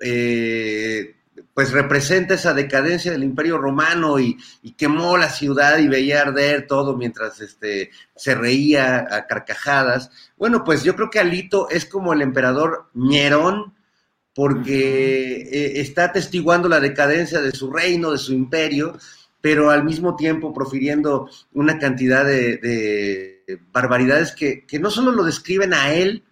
eh, 0.00 1.15
pues 1.56 1.72
representa 1.72 2.34
esa 2.34 2.52
decadencia 2.52 3.10
del 3.10 3.24
imperio 3.24 3.56
romano 3.56 4.20
y, 4.20 4.36
quemó 4.76 5.16
la 5.16 5.30
ciudad 5.30 5.78
y 5.78 5.88
veía 5.88 6.20
arder 6.20 6.66
todo 6.66 6.98
mientras 6.98 7.40
este, 7.40 7.92
se 8.14 8.34
reía 8.34 9.06
a 9.10 9.26
carcajadas. 9.26 10.10
Bueno, 10.36 10.64
pues 10.64 10.84
yo 10.84 10.94
creo 10.94 11.08
que 11.08 11.18
Alito 11.18 11.70
es 11.70 11.86
como 11.86 12.12
el 12.12 12.20
emperador 12.20 12.90
Nerón, 12.92 13.72
porque 14.34 15.48
eh, 15.50 15.80
está 15.80 16.04
atestiguando 16.04 16.68
la 16.68 16.78
decadencia 16.78 17.40
de 17.40 17.52
su 17.52 17.72
reino, 17.72 18.12
de 18.12 18.18
su 18.18 18.34
imperio, 18.34 18.98
pero 19.40 19.70
al 19.70 19.82
mismo 19.82 20.14
tiempo 20.14 20.52
profiriendo 20.52 21.30
una 21.54 21.78
cantidad 21.78 22.26
de, 22.26 23.42
barbaridades 23.72 24.32
que, 24.32 24.66
no 24.78 24.90
solo 24.90 25.10
lo 25.10 25.24
describen 25.24 25.72
a 25.72 25.94
él, 25.94 26.22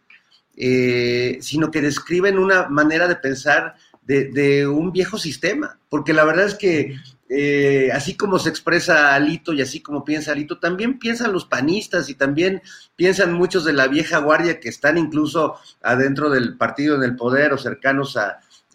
eh, 0.54 1.38
sino 1.40 1.70
que 1.70 1.80
describen 1.80 2.38
una 2.38 2.68
manera 2.68 3.08
de 3.08 3.16
pensar 3.16 3.76
de, 4.06 4.66
un 4.66 4.92
viejo 4.92 5.18
sistema, 5.18 5.78
porque 5.88 6.12
la 6.12 6.24
verdad 6.24 6.46
es 6.46 6.54
que 6.54 6.96
eh, 7.28 7.90
así 7.92 8.16
como 8.16 8.38
se 8.38 8.50
expresa 8.50 9.14
Alito 9.14 9.52
y 9.52 9.62
así 9.62 9.80
como 9.80 10.04
piensa 10.04 10.32
Alito, 10.32 10.58
también 10.58 10.98
piensan 10.98 11.32
los 11.32 11.46
panistas 11.46 12.08
y 12.08 12.14
también 12.14 12.62
piensan 12.96 13.32
muchos 13.32 13.64
de 13.64 13.72
la 13.72 13.88
vieja 13.88 14.18
guardia 14.18 14.60
que 14.60 14.68
están 14.68 14.98
incluso 14.98 15.56
adentro 15.82 16.30
del 16.30 16.56
partido 16.56 16.96
en 16.96 17.02
el 17.02 17.16
poder 17.16 17.52
o 17.52 17.58
cercanos 17.58 18.18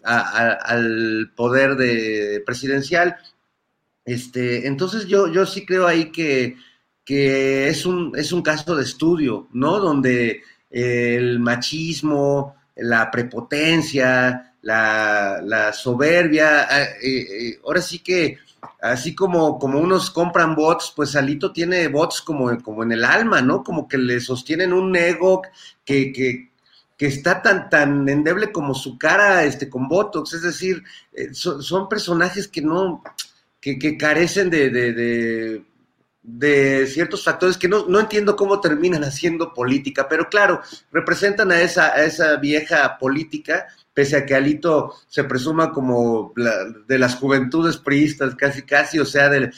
al 0.02 1.32
poder 1.36 1.76
de 1.76 2.42
presidencial. 2.44 3.16
Este, 4.04 4.66
entonces 4.66 5.06
yo, 5.06 5.28
yo 5.32 5.46
sí 5.46 5.64
creo 5.64 5.86
ahí 5.86 6.10
que, 6.10 6.56
que 7.04 7.68
es, 7.68 7.86
un, 7.86 8.12
es 8.16 8.32
un 8.32 8.42
caso 8.42 8.74
de 8.74 8.82
estudio, 8.82 9.48
¿no? 9.52 9.78
Donde 9.78 10.42
el 10.70 11.38
machismo, 11.38 12.56
la 12.76 13.10
prepotencia, 13.10 14.49
la, 14.62 15.72
soberbia. 15.72 16.66
Ah, 16.68 16.82
eh, 17.02 17.26
eh, 17.30 17.60
ahora 17.64 17.80
sí 17.80 18.00
que, 18.00 18.38
así 18.80 19.14
como, 19.14 19.58
como 19.58 19.78
unos 19.78 20.10
compran 20.10 20.54
bots, 20.54 20.92
pues 20.94 21.16
Alito 21.16 21.52
tiene 21.52 21.88
bots 21.88 22.20
como, 22.20 22.60
como 22.62 22.82
en 22.82 22.92
el 22.92 23.04
alma, 23.04 23.40
¿no? 23.40 23.62
Como 23.62 23.88
que 23.88 23.98
le 23.98 24.20
sostienen 24.20 24.72
un 24.72 24.94
ego 24.96 25.42
que, 25.84 26.12
que, 26.12 26.48
está 26.98 27.40
tan, 27.40 27.70
tan 27.70 28.06
endeble 28.08 28.52
como 28.52 28.74
su 28.74 28.98
cara 28.98 29.44
este, 29.44 29.70
con 29.70 29.88
Botox. 29.88 30.34
Es 30.34 30.42
decir, 30.42 30.82
eh, 31.12 31.32
son, 31.32 31.88
personajes 31.88 32.46
que 32.46 32.60
no, 32.60 33.02
que, 33.60 33.96
carecen 33.96 34.50
de, 34.50 35.64
de 36.22 36.86
ciertos 36.86 37.24
factores 37.24 37.56
que 37.56 37.68
no, 37.68 37.86
no, 37.86 37.98
entiendo 37.98 38.36
cómo 38.36 38.60
terminan 38.60 39.04
haciendo 39.04 39.54
política, 39.54 40.06
pero 40.08 40.28
claro, 40.28 40.60
representan 40.92 41.50
a 41.50 41.60
esa, 41.60 41.94
a 41.94 42.04
esa 42.04 42.36
vieja 42.36 42.98
política 42.98 43.66
pese 43.94 44.16
a 44.16 44.26
que 44.26 44.34
Alito 44.34 44.94
se 45.08 45.24
presuma 45.24 45.72
como 45.72 46.32
de 46.86 46.98
las 46.98 47.16
juventudes 47.16 47.76
priistas, 47.76 48.34
casi 48.34 48.62
casi, 48.62 48.98
o 48.98 49.04
sea, 49.04 49.28
de, 49.28 49.50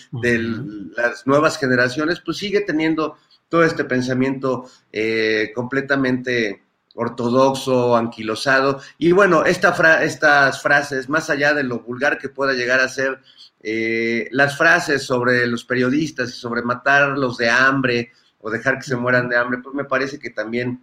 las 0.97 1.27
nuevas 1.27 1.59
generaciones, 1.59 2.21
pues 2.21 2.39
sigue 2.39 2.63
teniendo 2.63 3.17
todo 3.49 3.65
este 3.65 3.85
pensamiento 3.85 4.69
eh, 4.91 5.53
completamente 5.55 6.63
ortodoxo, 6.95 7.97
anquilosado. 7.97 8.81
Y 8.99 9.13
bueno, 9.13 9.45
esta 9.45 10.03
estas 10.03 10.63
frases, 10.63 11.09
más 11.09 11.31
allá 11.31 11.55
de 11.55 11.63
lo 11.63 11.81
vulgar 11.81 12.19
que 12.19 12.29
pueda 12.29 12.53
llegar 12.53 12.81
a 12.81 12.89
ser, 12.89 13.21
eh, 13.63 14.29
las 14.33 14.57
frases 14.57 15.03
sobre 15.03 15.47
los 15.47 15.65
periodistas 15.65 16.31
y 16.31 16.33
sobre 16.33 16.63
matarlos 16.63 17.37
de 17.37 17.49
hambre 17.49 18.11
o 18.41 18.51
dejar 18.51 18.79
que 18.79 18.85
se 18.85 18.97
mueran 18.97 19.29
de 19.29 19.37
hambre, 19.37 19.61
pues 19.63 19.75
me 19.75 19.85
parece 19.85 20.19
que 20.19 20.31
también 20.31 20.81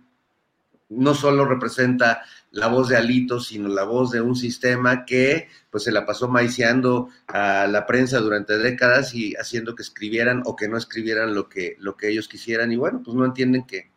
no 0.89 1.13
solo 1.13 1.45
representa 1.45 2.23
la 2.51 2.67
voz 2.67 2.89
de 2.89 2.97
Alito, 2.97 3.39
sino 3.39 3.69
la 3.69 3.83
voz 3.83 4.11
de 4.11 4.21
un 4.21 4.35
sistema 4.35 5.05
que 5.05 5.47
pues 5.69 5.83
se 5.83 5.91
la 5.91 6.05
pasó 6.05 6.27
maiciando 6.27 7.09
a 7.27 7.67
la 7.67 7.85
prensa 7.85 8.19
durante 8.19 8.57
décadas 8.57 9.13
y 9.13 9.35
haciendo 9.35 9.75
que 9.75 9.83
escribieran 9.83 10.41
o 10.45 10.55
que 10.55 10.67
no 10.67 10.77
escribieran 10.77 11.35
lo 11.35 11.47
que, 11.47 11.75
lo 11.79 11.95
que 11.95 12.09
ellos 12.09 12.27
quisieran. 12.27 12.71
Y 12.71 12.75
bueno, 12.75 13.01
pues 13.03 13.15
no 13.15 13.25
entienden 13.25 13.65
que, 13.65 13.91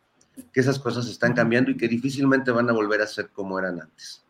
esas 0.53 0.79
cosas 0.79 1.07
están 1.07 1.33
cambiando 1.33 1.69
y 1.69 1.77
que 1.77 1.87
difícilmente 1.87 2.49
van 2.49 2.67
a 2.67 2.73
volver 2.73 3.01
a 3.01 3.07
ser 3.07 3.29
como 3.29 3.59
eran 3.59 3.81
antes. 3.81 4.23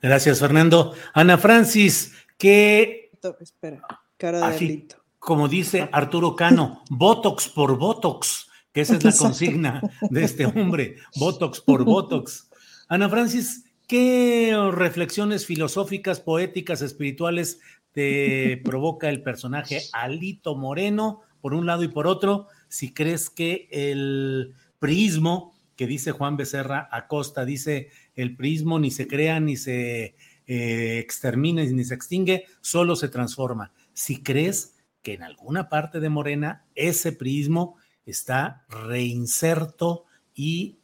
Gracias, 0.00 0.38
Fernando. 0.40 0.94
Ana 1.12 1.36
Francis, 1.36 2.14
que... 2.38 3.10
Espera, 3.40 3.82
cara 4.16 4.38
de 4.38 4.44
Alito. 4.44 4.96
Como 5.18 5.48
dice 5.48 5.88
Arturo 5.92 6.36
Cano, 6.36 6.84
Botox 6.90 7.48
por 7.48 7.76
Botox, 7.76 8.45
que 8.76 8.82
esa 8.82 8.96
es 8.96 9.04
la 9.04 9.16
consigna 9.16 9.80
de 10.10 10.22
este 10.22 10.44
hombre, 10.54 10.96
Botox 11.16 11.62
por 11.62 11.82
Botox. 11.82 12.50
Ana 12.88 13.08
Francis, 13.08 13.64
¿qué 13.88 14.54
reflexiones 14.70 15.46
filosóficas, 15.46 16.20
poéticas, 16.20 16.82
espirituales 16.82 17.58
te 17.92 18.58
provoca 18.66 19.08
el 19.08 19.22
personaje 19.22 19.80
Alito 19.94 20.56
Moreno, 20.56 21.22
por 21.40 21.54
un 21.54 21.64
lado 21.64 21.84
y 21.84 21.88
por 21.88 22.06
otro? 22.06 22.48
Si 22.68 22.92
crees 22.92 23.30
que 23.30 23.66
el 23.70 24.52
prismo 24.78 25.54
que 25.74 25.86
dice 25.86 26.12
Juan 26.12 26.36
Becerra 26.36 26.86
Acosta, 26.92 27.46
dice 27.46 27.88
el 28.14 28.36
prismo 28.36 28.78
ni 28.78 28.90
se 28.90 29.08
crea, 29.08 29.40
ni 29.40 29.56
se 29.56 30.16
eh, 30.46 30.98
extermina, 30.98 31.64
ni 31.64 31.84
se 31.84 31.94
extingue, 31.94 32.44
solo 32.60 32.94
se 32.94 33.08
transforma. 33.08 33.72
Si 33.94 34.22
crees 34.22 34.74
que 35.00 35.14
en 35.14 35.22
alguna 35.22 35.70
parte 35.70 35.98
de 35.98 36.10
Morena 36.10 36.66
ese 36.74 37.12
prismo 37.12 37.78
está 38.06 38.64
reinserto 38.68 40.04
y 40.34 40.76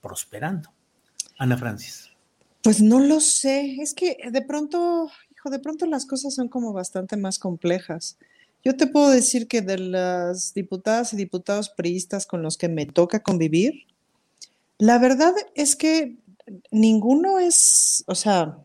prosperando. 0.00 0.70
Ana 1.38 1.56
Francis. 1.56 2.10
Pues 2.62 2.80
no 2.80 3.00
lo 3.00 3.20
sé, 3.20 3.76
es 3.80 3.94
que 3.94 4.16
de 4.30 4.42
pronto, 4.42 5.10
hijo, 5.32 5.50
de 5.50 5.58
pronto 5.58 5.86
las 5.86 6.06
cosas 6.06 6.34
son 6.34 6.48
como 6.48 6.72
bastante 6.72 7.16
más 7.16 7.38
complejas. 7.38 8.18
Yo 8.64 8.76
te 8.76 8.86
puedo 8.86 9.10
decir 9.10 9.48
que 9.48 9.60
de 9.60 9.78
las 9.78 10.54
diputadas 10.54 11.12
y 11.12 11.16
diputados 11.16 11.70
priistas 11.70 12.26
con 12.26 12.42
los 12.42 12.56
que 12.56 12.68
me 12.68 12.86
toca 12.86 13.20
convivir, 13.20 13.86
la 14.78 14.98
verdad 14.98 15.34
es 15.54 15.74
que 15.74 16.16
ninguno 16.70 17.40
es, 17.40 18.04
o 18.06 18.14
sea, 18.14 18.58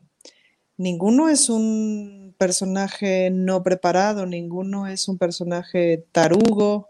ninguno 0.78 1.30
es 1.30 1.50
un 1.50 2.36
personaje 2.38 3.32
no 3.32 3.64
preparado, 3.64 4.28
ninguno 4.28 4.88
es 4.88 5.08
un 5.08 5.18
personaje 5.18 6.06
tarugo, 6.12 6.90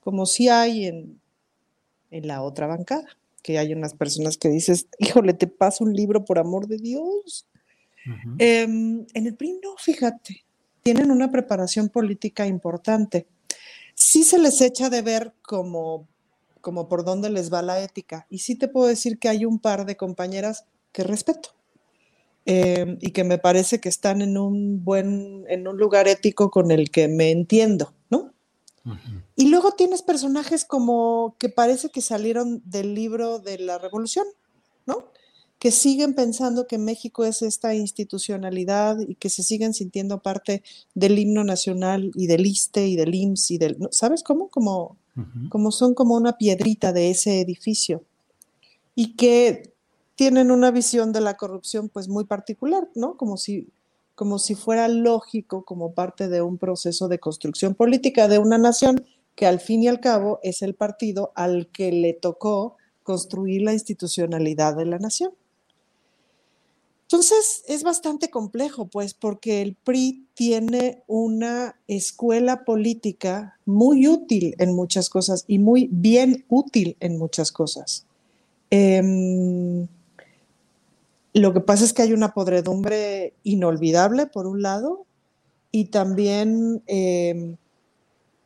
como 0.00 0.26
si 0.26 0.48
hay 0.48 0.86
en, 0.86 1.20
en 2.10 2.26
la 2.26 2.42
otra 2.42 2.66
bancada 2.66 3.06
que 3.42 3.58
hay 3.58 3.72
unas 3.72 3.94
personas 3.94 4.36
que 4.36 4.48
dices, 4.48 4.86
híjole, 4.98 5.34
te 5.34 5.46
paso 5.46 5.84
un 5.84 5.94
libro 5.94 6.24
por 6.24 6.38
amor 6.38 6.66
de 6.66 6.76
Dios. 6.76 7.46
Em, 8.38 9.06
en 9.12 9.26
el 9.26 9.34
PRI 9.34 9.60
no, 9.62 9.76
fíjate, 9.76 10.44
tienen 10.82 11.10
una 11.10 11.30
preparación 11.30 11.88
política 11.88 12.46
importante. 12.46 13.26
Sí 13.94 14.24
se 14.24 14.38
les 14.38 14.60
echa 14.60 14.88
de 14.88 15.02
ver 15.02 15.32
como, 15.42 16.08
como 16.60 16.88
por 16.88 17.04
dónde 17.04 17.30
les 17.30 17.52
va 17.52 17.62
la 17.62 17.80
ética. 17.82 18.26
Y 18.30 18.38
sí 18.38 18.54
te 18.56 18.68
puedo 18.68 18.86
decir 18.86 19.18
que 19.18 19.28
hay 19.28 19.44
un 19.44 19.58
par 19.58 19.84
de 19.84 19.96
compañeras 19.96 20.64
que 20.92 21.04
respeto. 21.04 21.50
Em, 22.46 22.96
y 23.00 23.10
que 23.10 23.22
me 23.22 23.38
parece 23.38 23.80
que 23.80 23.90
están 23.90 24.22
en 24.22 24.38
un 24.38 24.82
buen, 24.82 25.44
en 25.48 25.68
un 25.68 25.76
lugar 25.76 26.08
ético 26.08 26.50
con 26.50 26.70
el 26.70 26.90
que 26.90 27.06
me 27.06 27.30
entiendo, 27.30 27.92
Y 29.36 29.48
luego 29.48 29.72
tienes 29.72 30.02
personajes 30.02 30.64
como 30.64 31.36
que 31.38 31.48
parece 31.48 31.90
que 31.90 32.00
salieron 32.00 32.62
del 32.64 32.94
libro 32.94 33.38
de 33.38 33.58
la 33.58 33.78
revolución, 33.78 34.26
¿no? 34.86 35.04
Que 35.58 35.70
siguen 35.70 36.14
pensando 36.14 36.66
que 36.66 36.78
México 36.78 37.24
es 37.24 37.42
esta 37.42 37.74
institucionalidad 37.74 38.98
y 39.00 39.14
que 39.16 39.28
se 39.28 39.42
siguen 39.42 39.74
sintiendo 39.74 40.22
parte 40.22 40.62
del 40.94 41.18
himno 41.18 41.44
nacional 41.44 42.10
y 42.14 42.26
del 42.26 42.46
ISTE 42.46 42.88
y 42.88 42.96
del 42.96 43.14
IMSS 43.14 43.50
y 43.50 43.58
del, 43.58 43.76
¿sabes 43.90 44.22
cómo? 44.22 44.48
Como, 44.48 44.96
como 45.50 45.70
son 45.72 45.94
como 45.94 46.14
una 46.14 46.38
piedrita 46.38 46.92
de 46.92 47.10
ese 47.10 47.40
edificio. 47.40 48.02
Y 48.94 49.16
que 49.16 49.74
tienen 50.14 50.50
una 50.50 50.70
visión 50.70 51.12
de 51.12 51.20
la 51.20 51.36
corrupción 51.36 51.88
pues 51.88 52.08
muy 52.08 52.24
particular, 52.24 52.88
¿no? 52.94 53.16
Como 53.16 53.36
si, 53.36 53.68
como 54.20 54.38
si 54.38 54.54
fuera 54.54 54.86
lógico 54.86 55.64
como 55.64 55.94
parte 55.94 56.28
de 56.28 56.42
un 56.42 56.58
proceso 56.58 57.08
de 57.08 57.18
construcción 57.18 57.74
política 57.74 58.28
de 58.28 58.38
una 58.38 58.58
nación 58.58 59.02
que 59.34 59.46
al 59.46 59.60
fin 59.60 59.82
y 59.82 59.88
al 59.88 59.98
cabo 59.98 60.40
es 60.42 60.60
el 60.60 60.74
partido 60.74 61.32
al 61.34 61.68
que 61.68 61.90
le 61.90 62.12
tocó 62.12 62.76
construir 63.02 63.62
la 63.62 63.72
institucionalidad 63.72 64.76
de 64.76 64.84
la 64.84 64.98
nación. 64.98 65.32
Entonces 67.04 67.62
es 67.66 67.82
bastante 67.82 68.28
complejo, 68.28 68.88
pues, 68.88 69.14
porque 69.14 69.62
el 69.62 69.74
PRI 69.74 70.26
tiene 70.34 71.02
una 71.06 71.80
escuela 71.88 72.66
política 72.66 73.58
muy 73.64 74.06
útil 74.06 74.54
en 74.58 74.76
muchas 74.76 75.08
cosas 75.08 75.46
y 75.46 75.58
muy 75.58 75.88
bien 75.90 76.44
útil 76.50 76.98
en 77.00 77.16
muchas 77.16 77.52
cosas. 77.52 78.04
Em, 78.68 79.88
lo 81.32 81.52
que 81.52 81.60
pasa 81.60 81.84
es 81.84 81.92
que 81.92 82.02
hay 82.02 82.12
una 82.12 82.34
podredumbre 82.34 83.34
inolvidable, 83.44 84.26
por 84.26 84.46
un 84.46 84.62
lado, 84.62 85.06
y 85.70 85.86
también, 85.86 86.82
em, 86.86 87.56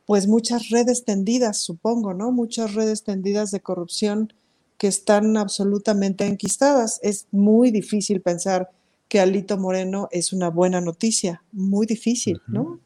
pues, 0.05 0.27
muchas 0.27 0.69
redes 0.69 1.03
tendidas, 1.03 1.57
supongo, 1.57 2.13
¿no? 2.13 2.31
Muchas 2.31 2.75
redes 2.75 3.03
tendidas 3.03 3.51
de 3.51 3.61
corrupción 3.61 4.33
que 4.77 4.87
están 4.87 5.37
absolutamente 5.37 6.25
enquistadas. 6.25 6.99
Es 7.01 7.27
muy 7.31 7.71
difícil 7.71 8.21
pensar 8.21 8.69
que 9.07 9.19
Alito 9.19 9.57
Moreno 9.57 10.07
es 10.11 10.33
una 10.33 10.49
buena 10.49 10.81
noticia, 10.81 11.43
muy 11.51 11.87
difícil, 11.87 12.41
¿no? 12.47 12.79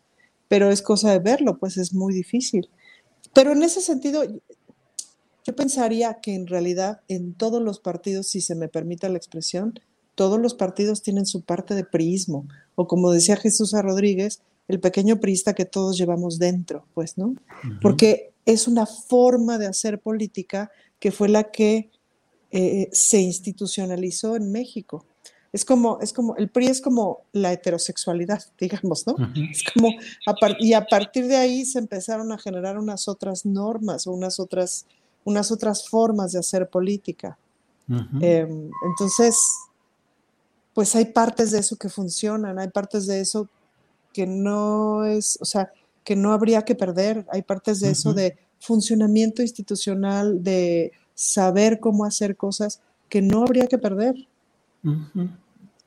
Pero 0.47 0.69
es 0.69 0.81
cosa 0.81 1.11
de 1.11 1.19
verlo, 1.19 1.57
pues 1.57 1.77
es 1.77 1.93
muy 1.93 2.13
difícil. 2.13 2.69
Pero 3.33 3.51
en 3.51 3.63
ese 3.63 3.81
sentido, 3.81 4.23
yo 5.45 5.55
pensaría 5.55 6.19
que 6.21 6.35
en 6.35 6.47
realidad 6.47 7.01
en 7.07 7.33
todos 7.33 7.61
los 7.61 7.79
partidos, 7.79 8.27
si 8.27 8.41
se 8.41 8.55
me 8.55 8.67
permite 8.67 9.09
la 9.09 9.17
expresión, 9.17 9.79
todos 10.19 10.37
los 10.37 10.53
partidos 10.53 11.01
tienen 11.01 11.25
su 11.25 11.43
parte 11.43 11.75
de 11.75 11.85
priismo, 11.85 12.45
o 12.75 12.89
como 12.89 13.09
decía 13.09 13.37
Jesús 13.37 13.73
a 13.73 13.81
Rodríguez, 13.81 14.41
el 14.67 14.81
pequeño 14.81 15.21
priista 15.21 15.53
que 15.53 15.63
todos 15.63 15.97
llevamos 15.97 16.39
dentro, 16.39 16.83
pues, 16.93 17.17
¿no? 17.17 17.35
Porque 17.81 18.33
es 18.45 18.67
una 18.67 18.85
forma 18.85 19.57
de 19.57 19.67
hacer 19.67 20.01
política 20.01 20.71
que 20.99 21.13
fue 21.13 21.29
la 21.29 21.45
que 21.51 21.89
eh, 22.51 22.89
se 22.91 23.21
institucionalizó 23.21 24.35
en 24.35 24.51
México. 24.51 25.05
Es 25.53 25.63
como, 25.63 26.01
es 26.01 26.11
como, 26.11 26.35
el 26.35 26.49
PRI 26.49 26.67
es 26.67 26.81
como 26.81 27.21
la 27.31 27.53
heterosexualidad, 27.53 28.43
digamos, 28.59 29.07
¿no? 29.07 29.15
Es 29.49 29.63
como, 29.73 29.87
y 30.59 30.73
a 30.73 30.85
partir 30.85 31.27
de 31.27 31.37
ahí 31.37 31.63
se 31.63 31.79
empezaron 31.79 32.33
a 32.33 32.37
generar 32.37 32.77
unas 32.77 33.07
otras 33.07 33.45
normas 33.45 34.05
o 34.05 34.11
unas 34.11 34.37
otras, 34.37 34.85
unas 35.23 35.49
otras 35.49 35.87
formas 35.87 36.33
de 36.33 36.39
hacer 36.39 36.69
política. 36.69 37.37
Em, 38.21 38.69
entonces, 38.85 39.37
pues 40.79 40.95
hay 40.95 41.07
partes 41.07 41.51
de 41.51 41.59
eso 41.59 41.75
que 41.75 41.89
funcionan, 41.89 42.57
hay 42.57 42.69
partes 42.69 43.05
de 43.05 43.19
eso 43.19 43.49
que 44.13 44.25
no 44.25 45.03
es, 45.03 45.37
o 45.41 45.43
sea, 45.43 45.73
que 46.05 46.15
no 46.15 46.31
habría 46.31 46.61
que 46.61 46.73
perder, 46.73 47.25
hay 47.33 47.41
partes 47.41 47.81
de 47.81 47.89
eso 47.89 48.13
de 48.13 48.37
funcionamiento 48.61 49.41
institucional, 49.41 50.41
de 50.41 50.93
saber 51.15 51.81
cómo 51.81 52.05
hacer 52.05 52.37
cosas 52.37 52.79
que 53.09 53.21
no 53.21 53.43
habría 53.43 53.67
que 53.67 53.77
perder. 53.77 54.15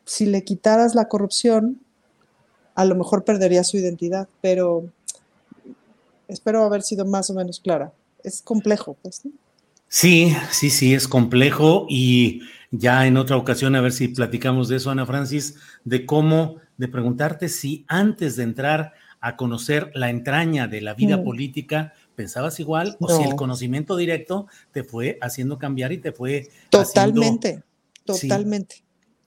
Si 0.05 0.27
le 0.27 0.45
quitaras 0.45 0.95
la 0.95 1.09
corrupción, 1.09 1.81
a 2.75 2.85
lo 2.85 2.95
mejor 2.95 3.25
perdería 3.25 3.65
su 3.65 3.79
identidad, 3.79 4.29
pero 4.43 4.85
espero 6.29 6.65
haber 6.65 6.83
sido 6.83 7.07
más 7.07 7.31
o 7.31 7.33
menos 7.33 7.61
clara. 7.61 7.95
Es 8.23 8.43
complejo, 8.43 8.95
pues. 9.01 9.23
Sí, 9.89 10.37
sí, 10.51 10.69
sí, 10.69 10.93
es 10.93 11.09
complejo 11.09 11.87
y 11.89 12.43
ya 12.73 13.07
en 13.07 13.19
otra 13.19 13.37
ocasión 13.37 13.77
a 13.77 13.81
ver 13.83 13.93
si 13.93 14.09
platicamos 14.09 14.69
de 14.69 14.77
eso, 14.77 14.91
Ana 14.91 15.07
Francis, 15.07 15.57
de 15.85 16.07
cómo, 16.07 16.57
de 16.79 16.89
preguntarte 16.89 17.49
si 17.49 17.85
antes 17.87 18.35
de 18.37 18.45
entrar 18.45 18.95
a 19.21 19.37
conocer 19.37 19.93
la 19.95 20.11
entraña 20.11 20.67
de 20.67 20.81
la 20.81 20.95
vida 20.95 21.19
mm. 21.19 21.25
política, 21.25 21.93
pensabas 22.17 22.59
igual 22.61 22.97
o 22.99 23.09
si 23.09 23.23
el 23.23 23.37
conocimiento 23.37 23.97
directo 23.97 24.49
te 24.73 24.83
fue 24.85 25.19
haciendo 25.21 25.59
cambiar 25.59 25.93
y 25.93 25.99
te 25.99 26.13
fue 26.13 26.49
totalmente, 26.71 27.63
totalmente. 28.05 28.83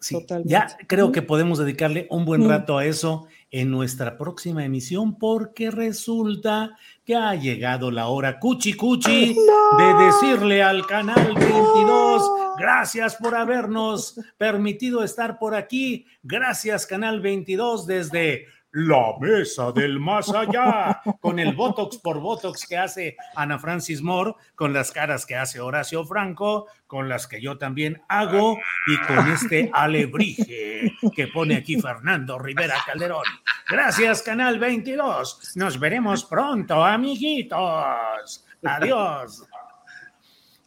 totalmente. 0.10 0.52
Ya 0.52 0.76
creo 0.88 1.12
que 1.12 1.22
podemos 1.22 1.60
dedicarle 1.60 2.08
un 2.10 2.26
buen 2.26 2.46
mm. 2.46 2.50
rato 2.50 2.78
a 2.80 2.86
eso 2.86 3.28
en 3.52 3.70
nuestra 3.70 4.18
próxima 4.18 4.66
emisión 4.66 5.18
porque 5.18 5.70
resulta 5.70 6.78
que 7.06 7.16
ha 7.16 7.36
llegado 7.36 7.92
la 7.92 8.08
hora 8.08 8.40
cuchi 8.40 8.74
cuchi 8.74 9.36
de 9.36 9.94
decirle 10.06 10.64
al 10.64 10.88
canal 10.88 11.36
22 11.36 12.32
gracias 12.58 13.16
por 13.16 13.36
habernos 13.36 14.20
permitido 14.38 15.04
estar 15.04 15.38
por 15.38 15.54
aquí. 15.56 16.08
Gracias 16.24 16.88
canal 16.88 17.22
22 17.22 17.86
desde 17.86 18.48
la 18.76 19.18
mesa 19.22 19.72
del 19.72 20.02
más 20.02 20.30
allá, 20.30 21.02
con 21.22 21.40
el 21.40 21.54
Botox 21.56 21.98
por 21.98 22.20
Botox 22.20 22.68
que 22.68 22.76
hace 22.76 23.16
Ana 23.34 23.58
Francis 23.58 24.02
Moore, 24.02 24.34
con 24.54 24.74
las 24.74 24.92
caras 24.92 25.26
que 25.26 25.38
hace 25.38 25.62
Horacio 25.62 26.04
Franco, 26.04 26.68
con 26.86 27.08
las 27.08 27.26
que 27.26 27.42
yo 27.42 27.58
también 27.58 28.02
hago 28.10 28.58
y 28.88 28.98
con 29.08 29.30
este 29.30 29.70
alebrije 29.74 30.92
que 31.16 31.28
pone 31.28 31.56
aquí 31.56 31.80
Fernando 31.80 32.38
Rivera 32.38 32.76
Calderón. 32.86 33.24
Gracias, 33.70 34.22
Canal 34.22 34.60
22. 34.60 35.54
Nos 35.56 35.80
veremos 35.80 36.26
pronto, 36.26 36.84
amiguitos. 36.84 38.46
Adiós. 38.62 39.48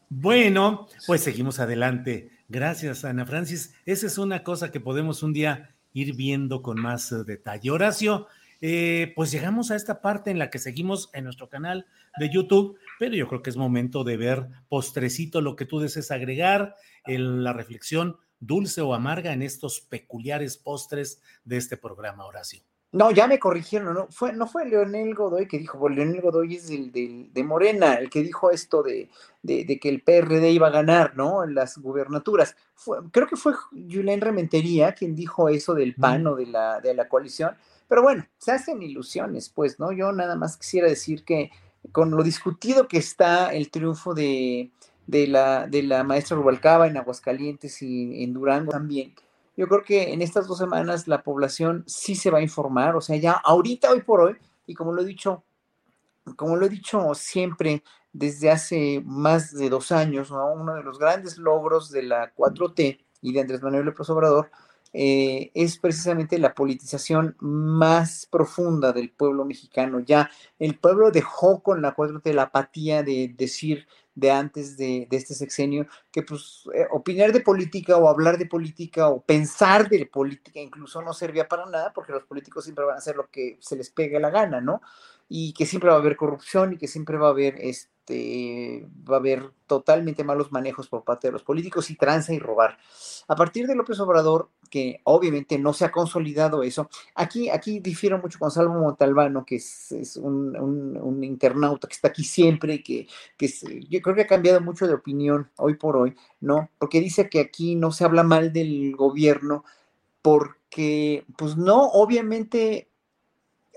Bueno, 0.08 0.88
pues 1.06 1.22
seguimos 1.22 1.60
adelante. 1.60 2.30
Gracias, 2.48 3.04
Ana 3.04 3.26
Francis. 3.26 3.74
Esa 3.84 4.06
es 4.06 4.16
una 4.16 4.42
cosa 4.42 4.72
que 4.72 4.80
podemos 4.80 5.22
un 5.22 5.34
día 5.34 5.74
ir 5.98 6.14
viendo 6.14 6.62
con 6.62 6.80
más 6.80 7.12
eh, 7.12 7.24
detalle. 7.24 7.70
Horacio, 7.70 8.26
eh, 8.60 9.12
pues 9.14 9.30
llegamos 9.30 9.70
a 9.70 9.76
esta 9.76 10.00
parte 10.00 10.30
en 10.30 10.38
la 10.38 10.50
que 10.50 10.58
seguimos 10.58 11.10
en 11.12 11.24
nuestro 11.24 11.48
canal 11.48 11.86
de 12.18 12.30
YouTube, 12.30 12.78
pero 12.98 13.14
yo 13.14 13.28
creo 13.28 13.42
que 13.42 13.50
es 13.50 13.56
momento 13.56 14.04
de 14.04 14.16
ver 14.16 14.48
postrecito 14.68 15.40
lo 15.40 15.56
que 15.56 15.64
tú 15.64 15.78
desees 15.78 16.10
agregar, 16.10 16.74
en 17.04 17.44
la 17.44 17.52
reflexión 17.52 18.16
dulce 18.40 18.80
o 18.80 18.94
amarga 18.94 19.32
en 19.32 19.42
estos 19.42 19.80
peculiares 19.80 20.56
postres 20.56 21.20
de 21.44 21.56
este 21.56 21.76
programa, 21.76 22.24
Horacio. 22.24 22.62
No, 22.90 23.10
ya 23.10 23.26
me 23.26 23.38
corrigieron, 23.38 23.92
no 23.92 24.06
fue, 24.10 24.32
no 24.32 24.46
fue 24.46 24.64
Leonel 24.64 25.14
Godoy 25.14 25.46
que 25.46 25.58
dijo, 25.58 25.78
pues 25.78 25.94
Leonel 25.94 26.22
Godoy 26.22 26.56
es 26.56 26.68
del, 26.68 27.30
de 27.34 27.44
Morena, 27.44 27.94
el 27.94 28.08
que 28.08 28.22
dijo 28.22 28.50
esto 28.50 28.82
de, 28.82 29.10
de, 29.42 29.78
que 29.78 29.90
el 29.90 30.02
PRD 30.02 30.50
iba 30.52 30.68
a 30.68 30.70
ganar, 30.70 31.14
¿no? 31.14 31.44
En 31.44 31.54
las 31.54 31.76
gubernaturas. 31.76 32.56
creo 33.12 33.26
que 33.26 33.36
fue 33.36 33.52
Julián 33.52 34.22
Rementería 34.22 34.94
quien 34.94 35.14
dijo 35.14 35.50
eso 35.50 35.74
del 35.74 35.94
PAN 35.96 36.26
o 36.28 36.34
de 36.34 36.46
la, 36.46 36.80
de 36.80 36.94
la 36.94 37.08
coalición, 37.10 37.54
pero 37.88 38.02
bueno, 38.02 38.26
se 38.38 38.52
hacen 38.52 38.82
ilusiones, 38.82 39.50
pues, 39.50 39.78
¿no? 39.78 39.92
Yo 39.92 40.10
nada 40.12 40.36
más 40.36 40.56
quisiera 40.56 40.88
decir 40.88 41.24
que 41.24 41.50
con 41.92 42.10
lo 42.10 42.22
discutido 42.22 42.88
que 42.88 42.98
está 42.98 43.52
el 43.52 43.70
triunfo 43.70 44.14
de, 44.14 44.70
de, 45.06 45.26
la, 45.26 45.66
de 45.66 45.82
la 45.82 46.04
maestra 46.04 46.36
Rubalcaba 46.36 46.86
en 46.86 46.96
Aguascalientes 46.96 47.82
y 47.82 48.22
en 48.22 48.32
Durango 48.32 48.72
también, 48.72 49.14
yo 49.58 49.66
creo 49.66 49.82
que 49.82 50.12
en 50.12 50.22
estas 50.22 50.46
dos 50.46 50.58
semanas 50.58 51.08
la 51.08 51.24
población 51.24 51.82
sí 51.88 52.14
se 52.14 52.30
va 52.30 52.38
a 52.38 52.42
informar, 52.42 52.94
o 52.94 53.00
sea, 53.00 53.16
ya 53.16 53.32
ahorita, 53.32 53.90
hoy 53.90 54.02
por 54.02 54.20
hoy, 54.20 54.36
y 54.66 54.74
como 54.74 54.92
lo 54.92 55.02
he 55.02 55.04
dicho, 55.04 55.42
como 56.36 56.54
lo 56.54 56.66
he 56.66 56.68
dicho 56.68 57.12
siempre 57.14 57.82
desde 58.12 58.52
hace 58.52 59.02
más 59.04 59.52
de 59.52 59.68
dos 59.68 59.90
años, 59.90 60.30
uno 60.30 60.76
de 60.76 60.84
los 60.84 61.00
grandes 61.00 61.38
logros 61.38 61.90
de 61.90 62.04
la 62.04 62.32
4T 62.36 63.00
y 63.20 63.32
de 63.32 63.40
Andrés 63.40 63.60
Manuel 63.60 63.86
López 63.86 64.08
Obrador 64.10 64.48
eh, 64.92 65.50
es 65.54 65.76
precisamente 65.78 66.38
la 66.38 66.54
politización 66.54 67.36
más 67.40 68.28
profunda 68.30 68.92
del 68.92 69.10
pueblo 69.10 69.44
mexicano. 69.44 69.98
Ya 69.98 70.30
el 70.60 70.78
pueblo 70.78 71.10
dejó 71.10 71.64
con 71.64 71.82
la 71.82 71.96
4T 71.96 72.32
la 72.32 72.42
apatía 72.44 73.02
de 73.02 73.34
decir 73.36 73.88
de 74.18 74.32
antes 74.32 74.76
de, 74.76 75.06
este 75.12 75.34
sexenio, 75.34 75.86
que 76.10 76.22
pues 76.22 76.64
eh, 76.74 76.86
opinar 76.90 77.32
de 77.32 77.40
política 77.40 77.96
o 77.96 78.08
hablar 78.08 78.36
de 78.36 78.46
política 78.46 79.08
o 79.08 79.20
pensar 79.20 79.88
de 79.88 80.06
política 80.06 80.58
incluso 80.58 81.00
no 81.02 81.12
servía 81.12 81.46
para 81.46 81.66
nada 81.66 81.92
porque 81.92 82.12
los 82.12 82.24
políticos 82.24 82.64
siempre 82.64 82.84
van 82.84 82.96
a 82.96 82.98
hacer 82.98 83.14
lo 83.14 83.28
que 83.30 83.58
se 83.60 83.76
les 83.76 83.90
pegue 83.90 84.18
la 84.18 84.30
gana, 84.30 84.60
¿no? 84.60 84.80
Y 85.28 85.52
que 85.52 85.66
siempre 85.66 85.90
va 85.90 85.96
a 85.96 85.98
haber 85.98 86.16
corrupción 86.16 86.72
y 86.72 86.78
que 86.78 86.88
siempre 86.88 87.18
va 87.18 87.28
a 87.28 87.30
haber 87.30 87.56
este 87.60 87.98
va 89.08 89.16
a 89.16 89.18
haber 89.18 89.50
totalmente 89.66 90.24
malos 90.24 90.52
manejos 90.52 90.88
por 90.88 91.04
parte 91.04 91.28
de 91.28 91.32
los 91.32 91.42
políticos 91.42 91.90
y 91.90 91.96
tranza 91.96 92.32
y 92.32 92.38
robar. 92.38 92.78
A 93.26 93.36
partir 93.36 93.66
de 93.66 93.74
López 93.74 94.00
Obrador, 94.00 94.50
que 94.70 95.00
obviamente 95.04 95.58
no 95.58 95.72
se 95.72 95.84
ha 95.84 95.92
consolidado 95.92 96.62
eso, 96.62 96.88
aquí, 97.14 97.50
aquí 97.50 97.80
difiero 97.80 98.18
mucho 98.18 98.38
con 98.38 98.50
Salvo 98.50 98.74
Montalbano, 98.74 99.44
que 99.44 99.56
es, 99.56 100.18
un, 100.20 101.20
internauta 101.22 101.88
que 101.88 101.94
está 101.94 102.08
aquí 102.08 102.24
siempre, 102.24 102.82
que, 102.82 103.06
que 103.36 103.48
yo 103.88 104.00
creo 104.00 104.16
que 104.16 104.22
ha 104.22 104.26
cambiado 104.26 104.60
mucho 104.60 104.86
de 104.86 104.94
opinión 104.94 105.50
hoy 105.56 105.74
por 105.74 105.96
hoy, 105.96 106.16
¿no? 106.40 106.70
Porque 106.78 107.00
dice 107.00 107.28
que 107.28 107.40
aquí 107.40 107.74
no 107.74 107.92
se 107.92 108.04
habla 108.04 108.22
mal 108.22 108.52
del 108.52 108.96
gobierno, 108.96 109.64
porque, 110.22 111.24
pues 111.36 111.56
no, 111.56 111.84
obviamente, 111.88 112.88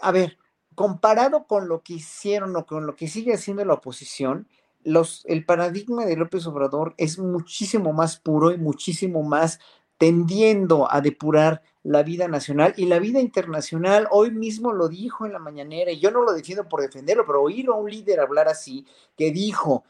a 0.01 0.11
ver, 0.11 0.37
comparado 0.75 1.45
con 1.45 1.67
lo 1.67 1.81
que 1.81 1.93
hicieron 1.93 2.55
o 2.55 2.65
con 2.65 2.85
lo 2.85 2.95
que 2.95 3.07
sigue 3.07 3.33
haciendo 3.33 3.65
la 3.65 3.73
oposición, 3.73 4.47
el 4.83 5.45
paradigma 5.45 6.05
de 6.05 6.15
López 6.15 6.47
Obrador 6.47 6.95
es 6.97 7.19
muchísimo 7.19 7.93
más 7.93 8.17
puro 8.17 8.51
y 8.51 8.57
muchísimo 8.57 9.21
más 9.21 9.59
tendiendo 9.97 10.91
a 10.91 11.01
depurar 11.01 11.61
la 11.83 12.01
vida 12.01 12.27
nacional 12.27 12.73
y 12.77 12.85
la 12.85 12.97
vida 12.97 13.19
internacional. 13.19 14.07
Hoy 14.09 14.31
mismo 14.31 14.71
lo 14.71 14.87
dijo 14.87 15.27
en 15.27 15.33
la 15.33 15.39
mañanera, 15.39 15.91
y 15.91 15.99
yo 15.99 16.09
no 16.09 16.23
lo 16.23 16.33
defiendo 16.33 16.67
por 16.67 16.81
defenderlo, 16.81 17.25
pero 17.25 17.43
oír 17.43 17.67
a 17.67 17.73
un 17.73 17.89
líder 17.89 18.19
hablar 18.19 18.47
así, 18.47 18.85
que 19.15 19.31
dijo, 19.31 19.83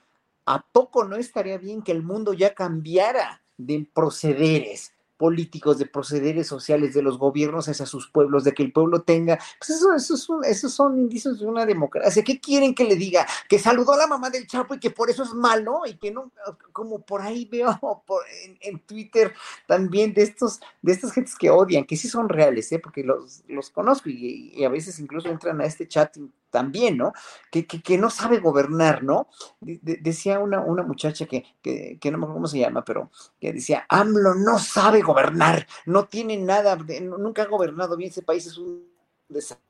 ¿a 0.46 0.62
poco 0.62 1.06
no 1.06 1.16
estaría 1.16 1.58
bien 1.58 1.82
que 1.82 1.94
el 1.94 2.04
mundo 2.04 2.34
ya 2.34 2.54
cambiara 2.54 3.42
de 3.58 3.88
procederes? 3.94 4.94
Políticos, 5.22 5.78
de 5.78 5.86
procederes 5.86 6.48
sociales 6.48 6.96
de 6.96 7.04
los 7.04 7.20
gobiernos 7.20 7.70
hacia 7.70 7.86
sus 7.86 8.08
pueblos, 8.08 8.44
de 8.44 8.56
que 8.56 8.64
el 8.64 8.72
pueblo 8.72 9.04
tenga, 9.04 9.38
pues 9.60 9.70
eso, 9.70 9.94
eso 9.94 10.42
esos 10.42 10.74
son 10.74 10.98
indicios 10.98 11.40
de 11.40 11.46
una 11.46 11.64
democracia. 11.64 12.24
¿Qué 12.24 12.40
quieren 12.40 12.74
que 12.74 12.86
le 12.86 12.96
diga? 12.96 13.28
Que 13.48 13.60
saludó 13.60 13.94
a 13.94 13.98
la 13.98 14.08
mamá 14.08 14.32
del 14.32 14.48
Chapo 14.48 14.74
y 14.74 14.80
que 14.80 14.90
por 14.90 15.12
eso 15.12 15.22
es 15.22 15.36
malo 15.36 15.82
y 15.86 15.94
que 15.94 16.10
no, 16.10 16.32
como 16.74 17.06
por 17.06 17.22
ahí 17.22 17.46
veo 17.46 17.70
en, 18.62 18.80
Twitter 18.80 19.32
también 19.68 20.12
de 20.16 20.24
estos, 20.24 20.60
de 20.82 20.92
estas 20.92 21.12
gentes 21.12 21.36
que 21.36 21.52
odian, 21.52 21.86
que 21.86 21.98
sí 21.98 22.08
son 22.08 22.28
reales, 22.28 22.72
¿eh? 22.72 22.80
porque 22.80 23.04
los, 23.04 23.44
los 23.48 23.70
conozco 23.70 24.10
y, 24.10 24.64
a 24.66 24.70
veces 24.70 24.98
incluso 24.98 25.30
entran 25.30 25.62
a 25.62 25.66
este 25.66 25.88
chat 25.88 26.18
también, 26.52 26.98
¿no? 26.98 27.14
Que, 27.50 27.66
que, 27.66 27.98
no 27.98 28.10
sabe 28.10 28.40
gobernar, 28.40 29.04
¿no? 29.04 29.28
decía 29.62 30.40
una, 30.40 30.60
una 30.60 30.84
muchacha 30.84 31.26
que, 31.26 31.46
que, 31.62 32.12
no 32.12 32.18
me 32.18 32.24
acuerdo 32.26 32.34
cómo 32.36 32.48
se 32.48 32.60
llama, 32.60 32.86
pero 32.86 33.10
que 33.40 33.54
decía, 33.54 33.86
AMLO 33.90 34.36
no 34.36 34.60
sabe 34.60 35.02
gobernar, 35.02 35.66
no 35.86 36.06
tiene 36.06 36.38
nada, 36.38 36.76
nunca 36.76 37.44
ha 37.44 37.48
gobernado 37.48 37.98
bien 37.98 38.12
ese 38.12 38.22
país, 38.22 38.46
es 38.46 38.58
un 38.58 38.88
desastre, 39.28 39.62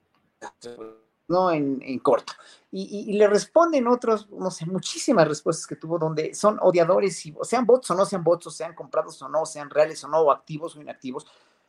¿no? 1.27 1.51
En, 1.51 1.81
en 1.83 1.99
corto. 1.99 2.33
Y, 2.71 3.09
y, 3.09 3.13
le 3.13 3.27
responden 3.27 3.87
otros, 3.87 4.29
no 4.31 4.49
sé, 4.49 4.65
muchísimas 4.65 5.27
respuestas 5.27 5.67
que 5.67 5.75
tuvo 5.75 5.99
donde 5.99 6.33
son 6.33 6.57
odiadores, 6.61 7.25
y, 7.25 7.35
sean 7.43 7.65
bots 7.65 7.91
o 7.91 7.95
no 7.95 8.05
sean 8.05 8.23
bots, 8.23 8.47
o 8.47 8.51
sean 8.51 8.73
comprados 8.73 9.21
o 9.21 9.29
no, 9.29 9.45
sean 9.45 9.69
reales 9.69 10.03
o 10.03 10.07
no, 10.07 10.19
o 10.19 10.31
activos 10.31 10.75
o 10.75 10.81
inactivos. 10.81 11.27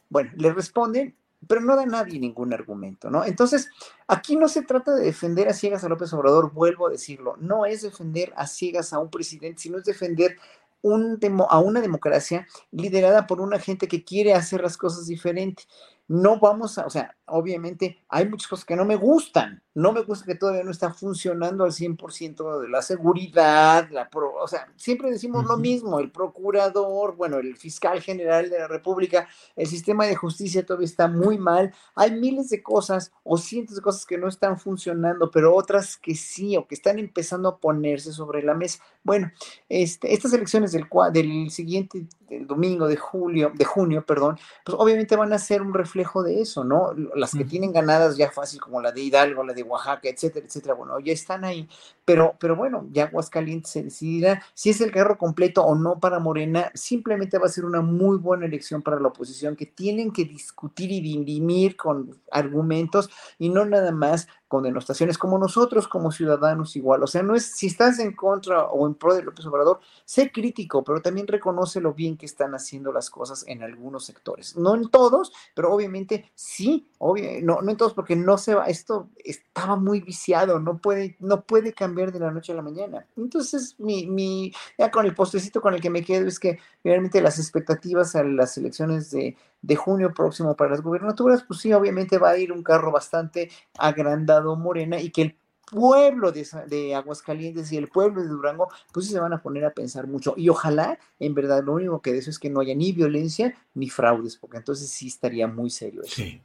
Bueno, 0.09 0.31
le 0.37 0.53
responden 0.53 1.17
pero 1.47 1.61
no 1.61 1.77
da 1.77 1.87
nadie 1.87 2.19
ningún 2.19 2.53
argumento, 2.53 3.11
¿no? 3.11 3.25
Entonces, 3.25 3.69
aquí 4.07 4.37
no 4.37 4.49
se 4.49 4.63
trata 4.63 4.95
de 4.95 5.05
defender 5.05 5.49
a 5.49 5.55
ciegas 5.55 5.85
a 5.85 5.89
López 5.89 6.13
Obrador, 6.13 6.53
vuelvo 6.53 6.87
a 6.87 6.91
decirlo, 6.91 7.37
no 7.39 7.67
es 7.67 7.83
defender 7.83 8.33
a 8.37 8.47
ciegas 8.47 8.93
a 8.93 8.99
un 8.99 9.11
presidente, 9.11 9.63
sino 9.63 9.79
es 9.79 9.85
defender 9.85 10.37
un 10.83 11.19
a 11.49 11.61
una 11.61 11.81
democracia 11.81 12.47
liderada 12.73 13.27
por 13.27 13.41
una 13.41 13.59
gente 13.61 13.87
que 13.87 14.03
quiere 14.03 14.35
hacer 14.35 14.63
las 14.63 14.77
cosas 14.77 15.07
diferente 15.07 15.65
no 16.13 16.39
vamos 16.39 16.77
a, 16.77 16.85
o 16.85 16.91
sea, 16.91 17.17
obviamente 17.25 18.05
hay 18.11 18.29
muchas 18.29 18.47
cosas 18.47 18.67
que 18.67 18.77
no 18.77 18.85
me 18.85 18.97
gustan. 18.97 19.63
No 19.75 19.93
me 19.93 20.03
gusta 20.03 20.27
que 20.27 20.35
todavía 20.35 20.65
no 20.65 20.71
está 20.71 20.93
funcionando 20.93 21.65
al 21.65 21.73
100% 21.73 22.61
de 22.61 22.69
la 22.69 22.83
seguridad, 22.83 23.89
la 23.91 24.11
o 24.13 24.47
sea, 24.47 24.71
siempre 24.77 25.11
decimos 25.11 25.47
lo 25.47 25.57
mismo, 25.57 25.99
el 25.99 26.11
procurador, 26.11 27.17
bueno, 27.17 27.39
el 27.39 27.57
fiscal 27.57 28.03
general 28.03 28.51
de 28.51 28.59
la 28.59 28.69
República, 28.69 29.27
el 29.57 29.67
sistema 29.67 30.05
de 30.05 30.15
justicia 30.15 30.67
todavía 30.67 30.85
está 30.85 31.09
muy 31.09 31.39
mal. 31.39 31.73
Hay 31.95 32.11
miles 32.11 32.51
de 32.51 32.63
cosas 32.63 33.13
o 33.25 33.39
cientos 33.39 33.77
de 33.77 33.83
cosas 33.83 34.05
que 34.05 34.19
no 34.19 34.29
están 34.29 34.59
funcionando, 34.59 35.31
pero 35.31 35.55
otras 35.55 35.97
que 35.97 36.15
sí 36.15 36.55
o 36.59 36.67
que 36.67 36.75
están 36.75 36.99
empezando 36.99 37.49
a 37.49 37.59
ponerse 37.59 38.13
sobre 38.13 38.43
la 38.43 38.53
mesa. 38.53 38.83
Bueno, 39.03 39.33
este, 39.71 40.13
estas 40.13 40.35
elecciones 40.35 40.73
del, 40.73 40.87
del 41.15 41.51
siguiente 41.51 42.07
del 42.29 42.47
domingo 42.47 42.89
de 42.89 42.97
julio, 42.97 43.53
de 43.55 43.65
junio, 43.65 44.05
perdón, 44.05 44.39
pues 44.65 44.77
obviamente 44.79 45.17
van 45.17 45.33
a 45.33 45.39
ser 45.39 45.63
un 45.63 45.75
reflejo 45.75 46.02
de 46.23 46.41
eso, 46.41 46.65
¿no? 46.65 46.93
Las 47.15 47.33
que 47.33 47.45
tienen 47.45 47.73
ganadas 47.73 48.17
ya 48.17 48.31
fácil, 48.31 48.61
como 48.61 48.81
la 48.81 48.93
de 48.93 49.01
Hidalgo, 49.03 49.45
la 49.45 49.53
de 49.53 49.63
Oaxaca, 49.63 50.09
etcétera, 50.09 50.47
etcétera, 50.47 50.75
bueno, 50.75 50.99
ya 51.01 51.13
están 51.13 51.45
ahí, 51.45 51.69
pero, 52.05 52.35
pero 52.39 52.57
bueno, 52.57 52.87
ya 52.93 53.05
Aguascalientes 53.05 53.71
se 53.71 53.85
decidirá 53.85 54.43
si 54.55 54.71
es 54.71 54.81
el 54.81 54.91
carro 54.91 55.17
completo 55.17 55.63
o 55.63 55.75
no 55.75 56.01
para 56.01 56.19
Morena, 56.19 56.71
simplemente 56.75 57.39
va 57.39 57.47
a 57.47 57.51
ser 57.51 57.65
una 57.65 57.81
muy 57.81 58.19
buena 58.19 58.47
elección 58.47 58.83
para 58.83 58.99
la 58.99 59.09
oposición, 59.09 59.57
que 59.57 59.67
tienen 59.67 60.13
que 60.13 60.25
discutir 60.25 60.91
y 60.91 61.01
dirimir 61.01 61.77
con 61.77 62.19
argumentos 62.31 63.11
y 63.39 63.49
no 63.49 63.65
nada 63.65 63.93
más 63.93 64.29
con 64.53 64.65
denostaciones, 64.65 65.17
como 65.17 65.39
nosotros 65.39 65.89
como 65.89 66.13
ciudadanos 66.13 66.77
igual. 66.77 67.03
O 67.03 67.07
sea, 67.07 67.23
no 67.23 67.35
es 67.35 67.57
si 67.57 67.69
estás 67.69 67.99
en 68.01 68.13
contra 68.15 68.65
o 68.67 68.87
en 68.87 68.93
pro 68.93 69.15
de 69.15 69.23
López 69.23 69.47
Obrador, 69.47 69.81
sé 70.05 70.31
crítico, 70.31 70.85
pero 70.85 71.01
también 71.01 71.27
reconoce 71.27 71.81
lo 71.81 71.95
bien 71.95 72.19
que 72.19 72.27
están 72.27 72.55
haciendo 72.55 72.93
las 72.93 73.09
cosas 73.09 73.47
en 73.49 73.63
algunos 73.63 74.05
sectores. 74.05 74.55
No 74.55 74.75
en 74.75 74.91
todos, 74.91 75.33
pero 75.55 75.73
obviamente 75.73 76.31
sí, 76.35 76.87
obvio, 76.99 77.31
no, 77.43 77.63
no 77.63 77.71
en 77.71 77.79
todos, 77.79 77.95
porque 77.95 78.15
no 78.15 78.37
se 78.37 78.55
va, 78.55 78.67
esto 78.67 79.09
estaba 79.25 79.77
muy 79.77 80.03
viciado, 80.03 80.61
no 80.61 80.77
puede, 80.77 81.17
no 81.19 81.41
puede 81.45 81.73
cambiar 81.73 82.13
de 82.13 82.21
la 82.21 82.31
noche 82.31 82.53
a 82.53 82.57
la 82.57 82.61
mañana. 82.61 83.07
Entonces, 83.17 83.75
mi, 83.79 84.07
mi, 84.07 84.53
ya 84.77 84.91
con 84.91 85.07
el 85.07 85.15
postecito 85.15 85.63
con 85.63 85.73
el 85.73 85.81
que 85.81 85.89
me 85.89 86.05
quedo 86.05 86.29
es 86.29 86.39
que 86.39 86.59
realmente 86.85 87.23
las 87.23 87.39
expectativas 87.39 88.15
a 88.17 88.23
las 88.23 88.59
elecciones 88.59 89.11
de 89.13 89.35
de 89.63 89.77
junio 89.77 90.13
próximo 90.13 90.57
para 90.57 90.73
las 90.73 90.83
gubernaturas, 90.83 91.45
pues 91.47 91.61
sí, 91.61 91.73
obviamente 91.73 92.19
va 92.19 92.31
a 92.31 92.39
ir 92.39 92.53
un 92.53 92.63
carro 92.63 92.91
bastante 92.91 93.51
agrandado 93.79 94.57
Morena 94.57 95.01
y 95.01 95.11
que 95.11 95.23
el 95.23 95.37
pueblo 95.73 96.33
de, 96.33 96.95
Aguascalientes 96.95 97.73
y 97.73 97.79
el 97.79 97.89
pueblo 97.89 98.23
de 98.23 98.29
Durango, 98.29 98.69
pues 98.93 99.07
sí 99.07 99.13
se 99.13 99.21
van 99.21 99.33
a 99.33 99.41
poner 99.41 99.65
a 99.65 99.71
pensar 99.71 100.07
mucho. 100.07 100.35
Y 100.37 100.51
ojalá, 100.51 100.99
en 101.19 101.35
verdad, 101.35 101.65
lo 101.65 101.73
único 101.73 102.03
que 102.03 102.13
de 102.13 102.19
eso 102.19 102.31
es 102.31 102.39
que 102.39 102.51
no 102.51 102.61
haya 102.61 102.75
ni 102.75 102.93
violencia 102.93 103.55
ni 103.75 103.89
fraudes, 103.89 104.37
porque 104.37 104.59
entonces 104.59 104.91
sí 104.91 105.09
estaría 105.09 105.47
muy 105.47 105.71
serio 105.71 106.03
eso. 106.03 106.17
Sí. 106.17 106.41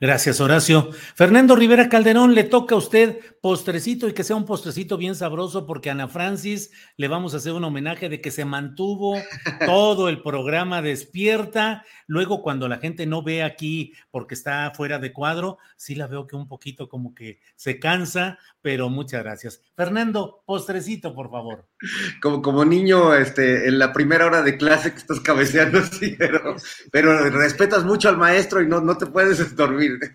Gracias, 0.00 0.40
Horacio. 0.40 0.90
Fernando 1.16 1.56
Rivera 1.56 1.88
Calderón, 1.88 2.34
le 2.34 2.44
toca 2.44 2.76
a 2.76 2.78
usted 2.78 3.18
postrecito 3.40 4.08
y 4.08 4.12
que 4.12 4.24
sea 4.24 4.36
un 4.36 4.44
postrecito 4.44 4.96
bien 4.96 5.14
sabroso 5.14 5.66
porque 5.66 5.88
a 5.88 5.92
Ana 5.92 6.08
Francis 6.08 6.70
le 6.96 7.08
vamos 7.08 7.34
a 7.34 7.38
hacer 7.38 7.52
un 7.52 7.64
homenaje 7.64 8.08
de 8.08 8.20
que 8.20 8.30
se 8.30 8.44
mantuvo 8.44 9.16
todo 9.66 10.08
el 10.08 10.22
programa 10.22 10.82
despierta. 10.82 11.84
Luego, 12.06 12.42
cuando 12.42 12.68
la 12.68 12.78
gente 12.78 13.06
no 13.06 13.22
ve 13.22 13.42
aquí 13.42 13.92
porque 14.10 14.34
está 14.34 14.72
fuera 14.74 14.98
de 14.98 15.12
cuadro, 15.12 15.58
sí 15.76 15.94
la 15.94 16.06
veo 16.06 16.26
que 16.26 16.36
un 16.36 16.48
poquito 16.48 16.88
como 16.88 17.14
que 17.14 17.40
se 17.56 17.78
cansa, 17.78 18.38
pero 18.62 18.88
muchas 18.88 19.22
gracias. 19.22 19.62
Fernando, 19.76 20.42
postrecito, 20.44 21.14
por 21.14 21.30
favor. 21.30 21.66
Como, 22.20 22.42
como 22.42 22.64
niño, 22.64 23.14
este, 23.14 23.68
en 23.68 23.78
la 23.78 23.92
primera 23.92 24.26
hora 24.26 24.42
de 24.42 24.56
clase 24.56 24.90
que 24.92 24.98
estás 24.98 25.20
cabeceando, 25.20 25.82
sí, 25.84 26.16
pero, 26.18 26.56
pero 26.90 27.30
respetas 27.30 27.84
mucho 27.84 28.08
al 28.08 28.16
maestro 28.16 28.62
y 28.62 28.66
no, 28.66 28.80
no 28.80 28.96
te 28.96 29.06
puedes 29.06 29.54
dormir. 29.54 29.98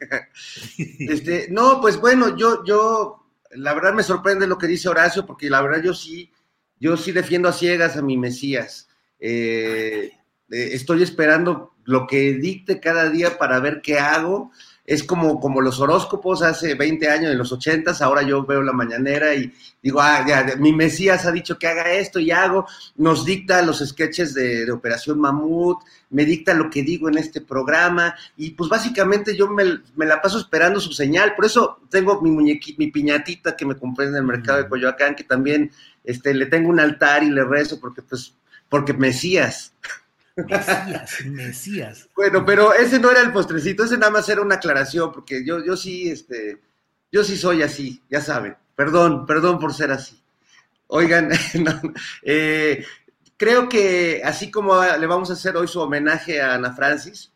Este, 1.00 1.48
no, 1.50 1.80
pues 1.82 2.00
bueno, 2.00 2.36
yo, 2.38 2.64
yo, 2.66 3.23
la 3.56 3.74
verdad 3.74 3.94
me 3.94 4.04
sorprende 4.04 4.48
lo 4.48 4.58
que 4.58 4.68
dice 4.68 4.90
Horacio, 4.90 5.26
porque 5.26 5.50
la 5.50 5.62
verdad 5.62 5.82
yo 5.84 5.94
sí, 5.94 6.32
yo 6.80 6.98
sí 6.98 7.12
defiendo 7.12 7.50
a 7.50 7.54
ciegas 7.54 7.98
a 7.98 8.02
mi 8.02 8.18
Mesías. 8.18 8.90
Eh, 9.20 10.12
eh, 10.50 10.70
estoy 10.74 11.04
esperando 11.04 11.74
lo 11.86 12.08
que 12.08 12.34
dicte 12.34 12.80
cada 12.80 13.10
día 13.10 13.38
para 13.38 13.60
ver 13.60 13.82
qué 13.82 14.00
hago 14.00 14.52
es 14.86 15.04
como, 15.04 15.40
como 15.40 15.62
los 15.62 15.80
horóscopos 15.80 16.42
hace 16.42 16.76
20 16.76 17.10
años, 17.10 17.32
en 17.32 17.38
los 17.38 17.52
80, 17.54 17.94
ahora 18.02 18.22
yo 18.24 18.46
veo 18.46 18.62
la 18.62 18.74
mañanera 18.74 19.34
y 19.34 19.54
digo, 19.82 20.02
ah, 20.02 20.26
ya, 20.28 20.56
mi 20.58 20.74
Mesías 20.74 21.26
ha 21.26 21.32
dicho 21.32 21.58
que 21.58 21.68
haga 21.68 21.94
esto 21.94 22.20
y 22.20 22.32
hago, 22.32 22.68
nos 22.98 23.24
dicta 23.24 23.62
los 23.62 23.80
sketches 23.80 24.34
de, 24.34 24.70
Operación 24.72 25.20
Mamut, 25.20 25.80
me 26.10 26.26
dicta 26.26 26.54
lo 26.54 26.70
que 26.70 26.84
digo 26.84 27.08
en 27.08 27.18
este 27.18 27.40
programa 27.40 28.16
y 28.36 28.52
pues 28.52 28.70
básicamente 28.70 29.36
yo 29.38 29.48
me, 29.48 29.64
la 30.06 30.22
paso 30.22 30.40
esperando 30.40 30.80
su 30.80 30.92
señal, 30.92 31.34
por 31.36 31.46
eso 31.46 31.80
tengo 31.90 32.22
mi 32.22 32.32
muñequita, 32.32 32.76
mi 32.80 32.92
piñatita 32.92 33.56
que 33.56 33.66
me 33.66 33.78
compré 33.78 34.08
en 34.08 34.16
el 34.16 34.24
mercado 34.24 34.58
de 34.58 34.68
Coyoacán, 34.68 35.16
que 35.16 35.24
también 35.24 35.72
este, 36.04 36.34
le 36.34 36.48
tengo 36.48 36.70
un 36.70 36.80
altar 36.80 37.24
y 37.24 37.30
le 37.30 37.46
rezo 37.46 37.80
porque 37.80 38.02
pues, 38.02 38.34
porque 38.68 38.94
Mesías. 38.94 39.74
Mesías, 40.36 41.26
Mesías. 41.26 42.10
Bueno, 42.16 42.46
pero 42.46 42.74
ese 42.74 43.00
no 43.00 43.12
era 43.12 43.22
el 43.22 43.32
postrecito, 43.32 43.84
ese 43.84 43.98
nada 43.98 44.12
más 44.12 44.28
era 44.30 44.42
una 44.42 44.56
aclaración, 44.56 45.12
porque 45.12 45.46
yo, 45.46 45.64
yo 45.64 45.78
sí, 45.78 46.10
este, 46.10 46.60
yo 47.12 47.24
sí 47.24 47.38
soy 47.38 47.62
así, 47.62 48.02
ya 48.10 48.22
saben. 48.22 48.56
Perdón, 48.76 49.26
perdón 49.26 49.60
por 49.60 49.74
ser 49.74 49.92
así. 49.92 50.20
Oigan, 50.88 51.30
eh, 52.24 52.86
creo 53.38 53.70
que 53.70 54.22
así 54.24 54.50
como 54.50 54.82
le 54.82 55.08
vamos 55.08 55.30
a 55.30 55.34
hacer 55.34 55.56
hoy 55.58 55.68
su 55.68 55.80
homenaje 55.80 56.42
a 56.42 56.56
Ana 56.56 56.74
Francis, 56.74 57.33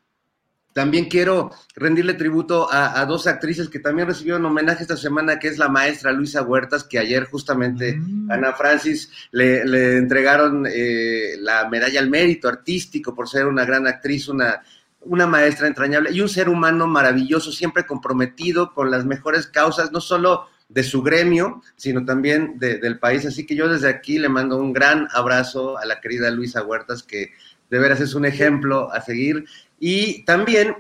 también 0.78 1.06
quiero 1.06 1.50
rendirle 1.76 2.14
tributo 2.14 2.68
a, 2.72 3.04
dos 3.06 3.26
actrices 3.26 3.68
que 3.68 3.80
también 3.80 4.08
recibieron 4.08 4.46
homenaje 4.46 4.84
esta 4.84 4.96
semana, 4.96 5.40
que 5.40 5.48
es 5.48 5.58
la 5.58 5.70
maestra 5.70 6.12
Luisa 6.12 6.44
Huertas, 6.44 6.84
que 6.84 7.00
ayer 7.00 7.26
justamente 7.26 7.96
mm. 7.96 8.30
Ana 8.30 8.54
Francis 8.54 9.10
le, 9.32 9.98
entregaron 9.98 10.68
eh, 10.72 11.34
la 11.40 11.68
medalla 11.68 12.00
al 12.00 12.12
mérito 12.12 12.48
artístico 12.48 13.16
por 13.16 13.28
ser 13.28 13.48
una 13.48 13.66
gran 13.66 13.88
actriz, 13.88 14.28
una, 14.28 14.62
una 15.02 15.26
maestra 15.26 15.66
entrañable 15.66 16.12
y 16.12 16.22
un 16.22 16.30
ser 16.30 16.48
humano 16.48 16.86
maravilloso, 16.86 17.52
siempre 17.52 17.88
comprometido 17.88 18.72
con 18.72 18.92
las 18.92 19.04
mejores 19.04 19.48
causas, 19.48 19.92
no 19.92 20.00
solo 20.00 20.46
de 20.70 20.84
su 20.84 21.02
gremio, 21.02 21.64
sino 21.76 22.06
también 22.06 22.60
del 22.60 23.00
país. 23.00 23.26
Así 23.26 23.48
que 23.48 23.56
yo 23.56 23.68
desde 23.68 23.90
aquí 23.90 24.20
le 24.20 24.30
mando 24.30 24.58
un 24.58 24.74
gran 24.74 25.08
abrazo 25.12 25.80
a 25.80 25.86
la 25.86 26.00
querida 26.02 26.30
Luisa 26.30 26.64
Huertas, 26.64 27.02
que 27.02 27.32
de 27.70 27.80
veras 27.80 28.00
es 28.00 28.14
un 28.16 28.26
ejemplo 28.26 28.92
a 28.92 29.02
seguir 29.02 29.46
y 29.80 30.24
también 30.24 30.76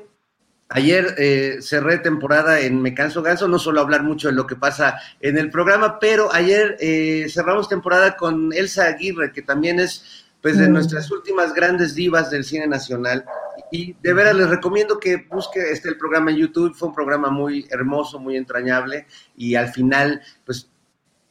Ayer 0.69 1.15
eh, 1.17 1.59
cerré 1.61 1.99
temporada 1.99 2.59
en 2.59 2.81
Me 2.81 2.93
Canso 2.93 3.21
Ganso, 3.23 3.47
no 3.47 3.57
solo 3.57 3.79
hablar 3.79 4.03
mucho 4.03 4.27
de 4.27 4.33
lo 4.33 4.45
que 4.45 4.57
pasa 4.57 4.99
en 5.21 5.37
el 5.37 5.49
programa, 5.49 5.97
pero 5.97 6.33
ayer 6.33 6.75
eh, 6.81 7.27
cerramos 7.29 7.69
temporada 7.69 8.17
con 8.17 8.51
Elsa 8.51 8.85
Aguirre, 8.85 9.31
que 9.31 9.41
también 9.41 9.79
es 9.79 10.25
pues 10.41 10.57
de 10.57 10.67
mm. 10.67 10.73
nuestras 10.73 11.09
últimas 11.09 11.53
grandes 11.53 11.95
divas 11.95 12.29
del 12.29 12.43
cine 12.43 12.67
nacional. 12.67 13.23
Y 13.71 13.93
de 14.01 14.13
veras 14.13 14.35
les 14.35 14.49
recomiendo 14.49 14.99
que 14.99 15.25
busque 15.29 15.71
este 15.71 15.87
el 15.87 15.97
programa 15.97 16.31
en 16.31 16.37
YouTube, 16.37 16.75
fue 16.75 16.89
un 16.89 16.95
programa 16.95 17.29
muy 17.29 17.65
hermoso, 17.69 18.19
muy 18.19 18.35
entrañable 18.35 19.07
y 19.37 19.55
al 19.55 19.69
final 19.69 20.21
pues 20.45 20.69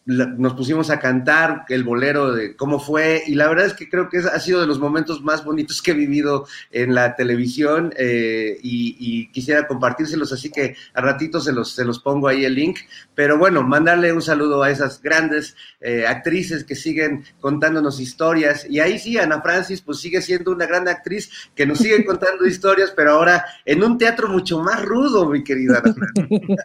nos 0.07 0.55
pusimos 0.55 0.91
a 0.91 1.01
cantar 1.01 1.65
el 1.69 1.83
bolero 1.83 2.33
de 2.33 2.55
cómo 2.55 2.79
fue 2.79 3.25
y 3.27 3.35
la 3.35 3.49
verdad 3.49 3.67
es 3.67 3.75
que 3.75 3.89
creo 3.89 4.09
que 4.09 4.19
ha 4.19 4.39
sido 4.39 4.61
de 4.61 4.67
los 4.69 4.79
momentos 4.79 5.21
más 5.21 5.45
bonitos 5.45 5.83
que 5.83 5.91
he 5.91 5.95
vivido 5.95 6.47
en 6.71 6.95
la 6.95 7.17
televisión 7.17 7.93
eh, 7.99 8.57
y, 8.63 9.27
quisiera 9.33 9.67
compartírselos, 9.67 10.33
así 10.33 10.51
que 10.51 10.77
a 10.95 11.01
ratito 11.01 11.41
se 11.41 11.53
los, 11.53 11.73
se 11.73 11.85
los 11.85 11.99
pongo 11.99 12.29
ahí 12.29 12.45
el 12.45 12.55
link. 12.55 12.79
Pero 13.15 13.37
bueno, 13.39 13.63
mandarle 13.63 14.13
un 14.13 14.23
saludo 14.23 14.63
a 14.63 14.71
esas 14.71 15.03
grandes 15.03 15.57
eh, 15.81 16.07
actrices 16.07 16.65
que 16.65 16.77
siguen 16.77 17.25
contándonos 17.41 17.99
historias 17.99 18.67
y 18.71 18.79
ahí 18.79 18.99
sí, 18.99 19.19
Ana 19.19 19.43
Francis 19.43 19.83
pues 19.83 19.99
sigue 19.99 20.23
siendo 20.23 20.53
una 20.53 20.67
gran 20.67 20.87
actriz 20.87 21.31
que 21.55 21.67
nos 21.67 21.79
sigue 21.79 22.05
contando 22.07 22.47
historias, 22.47 22.93
pero 22.95 23.13
ahora 23.13 23.45
en 23.65 23.83
un 23.83 23.99
teatro 23.99 24.29
mucho 24.29 24.61
más 24.61 24.83
rudo, 24.85 25.29
mi 25.29 25.43
querida 25.43 25.83
Ana 25.85 25.95
Francis. 25.95 26.57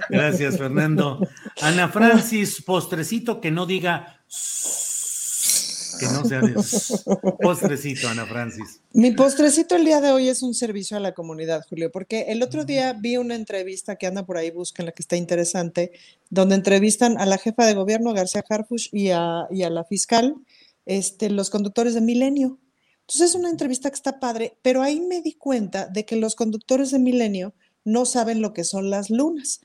Gracias, 0.10 0.58
Fernando. 0.58 1.26
Ana 1.62 1.88
Francis, 1.88 2.62
postrecito 2.82 3.40
que 3.40 3.50
no 3.50 3.66
diga 3.66 4.24
que 6.00 6.06
no 6.06 6.24
sea 6.24 6.40
de 6.40 6.54
postrecito, 7.40 8.08
Ana 8.08 8.26
Francis. 8.26 8.80
Mi 8.92 9.12
postrecito 9.12 9.76
el 9.76 9.84
día 9.84 10.00
de 10.00 10.10
hoy 10.10 10.28
es 10.28 10.42
un 10.42 10.52
servicio 10.52 10.96
a 10.96 11.00
la 11.00 11.12
comunidad, 11.12 11.64
Julio, 11.68 11.92
porque 11.92 12.22
el 12.28 12.42
otro 12.42 12.64
día 12.64 12.92
vi 12.92 13.18
una 13.18 13.36
entrevista 13.36 13.94
que 13.96 14.08
anda 14.08 14.26
por 14.26 14.36
ahí, 14.36 14.50
busquen 14.50 14.86
la 14.86 14.92
que 14.92 15.02
está 15.02 15.16
interesante, 15.16 15.92
donde 16.28 16.56
entrevistan 16.56 17.18
a 17.18 17.26
la 17.26 17.38
jefa 17.38 17.66
de 17.66 17.74
gobierno, 17.74 18.14
García 18.14 18.42
Harfush, 18.48 18.88
y 18.90 19.10
a, 19.10 19.46
y 19.50 19.62
a 19.62 19.70
la 19.70 19.84
fiscal, 19.84 20.34
este, 20.84 21.30
los 21.30 21.50
conductores 21.50 21.94
de 21.94 22.00
Milenio. 22.00 22.58
Entonces 23.02 23.30
es 23.30 23.34
una 23.36 23.50
entrevista 23.50 23.90
que 23.90 23.96
está 23.96 24.18
padre, 24.18 24.58
pero 24.62 24.82
ahí 24.82 25.00
me 25.00 25.22
di 25.22 25.34
cuenta 25.34 25.86
de 25.86 26.04
que 26.04 26.16
los 26.16 26.34
conductores 26.34 26.90
de 26.90 26.98
Milenio 26.98 27.54
no 27.84 28.06
saben 28.06 28.40
lo 28.40 28.52
que 28.52 28.64
son 28.64 28.90
las 28.90 29.08
lunas. 29.08 29.60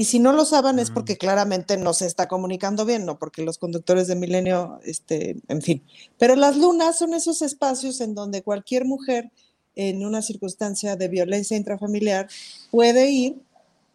Y 0.00 0.06
si 0.06 0.18
no 0.18 0.32
lo 0.32 0.46
saben 0.46 0.78
es 0.78 0.90
porque 0.90 1.18
claramente 1.18 1.76
no 1.76 1.92
se 1.92 2.06
está 2.06 2.26
comunicando 2.26 2.86
bien, 2.86 3.04
no 3.04 3.18
porque 3.18 3.42
los 3.42 3.58
conductores 3.58 4.06
de 4.06 4.16
Milenio, 4.16 4.80
este, 4.82 5.36
en 5.46 5.60
fin. 5.60 5.82
Pero 6.18 6.36
las 6.36 6.56
lunas 6.56 6.98
son 6.98 7.12
esos 7.12 7.42
espacios 7.42 8.00
en 8.00 8.14
donde 8.14 8.40
cualquier 8.40 8.86
mujer 8.86 9.30
en 9.74 10.02
una 10.06 10.22
circunstancia 10.22 10.96
de 10.96 11.08
violencia 11.08 11.54
intrafamiliar 11.54 12.28
puede 12.70 13.10
ir 13.10 13.42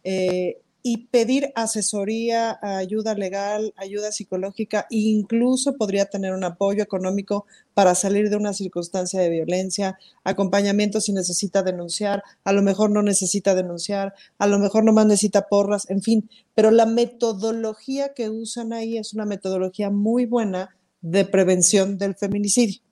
eh, 0.04 0.60
y 0.88 1.08
pedir 1.08 1.50
asesoría, 1.56 2.60
ayuda 2.62 3.16
legal, 3.16 3.74
ayuda 3.76 4.12
psicológica 4.12 4.86
incluso 4.88 5.76
podría 5.76 6.04
tener 6.04 6.32
un 6.32 6.44
apoyo 6.44 6.80
económico 6.80 7.44
para 7.74 7.96
salir 7.96 8.30
de 8.30 8.36
una 8.36 8.52
circunstancia 8.52 9.18
de 9.18 9.28
violencia, 9.28 9.98
acompañamiento 10.22 11.00
si 11.00 11.12
necesita 11.12 11.64
denunciar, 11.64 12.22
a 12.44 12.52
lo 12.52 12.62
mejor 12.62 12.90
no 12.90 13.02
necesita 13.02 13.56
denunciar, 13.56 14.14
a 14.38 14.46
lo 14.46 14.60
mejor 14.60 14.84
nomás 14.84 15.06
necesita 15.06 15.48
porras, 15.48 15.90
en 15.90 16.02
fin, 16.02 16.30
pero 16.54 16.70
la 16.70 16.86
metodología 16.86 18.14
que 18.14 18.30
usan 18.30 18.72
ahí 18.72 18.96
es 18.96 19.12
una 19.12 19.26
metodología 19.26 19.90
muy 19.90 20.24
buena 20.24 20.76
de 21.00 21.24
prevención 21.24 21.98
del 21.98 22.14
feminicidio 22.14 22.85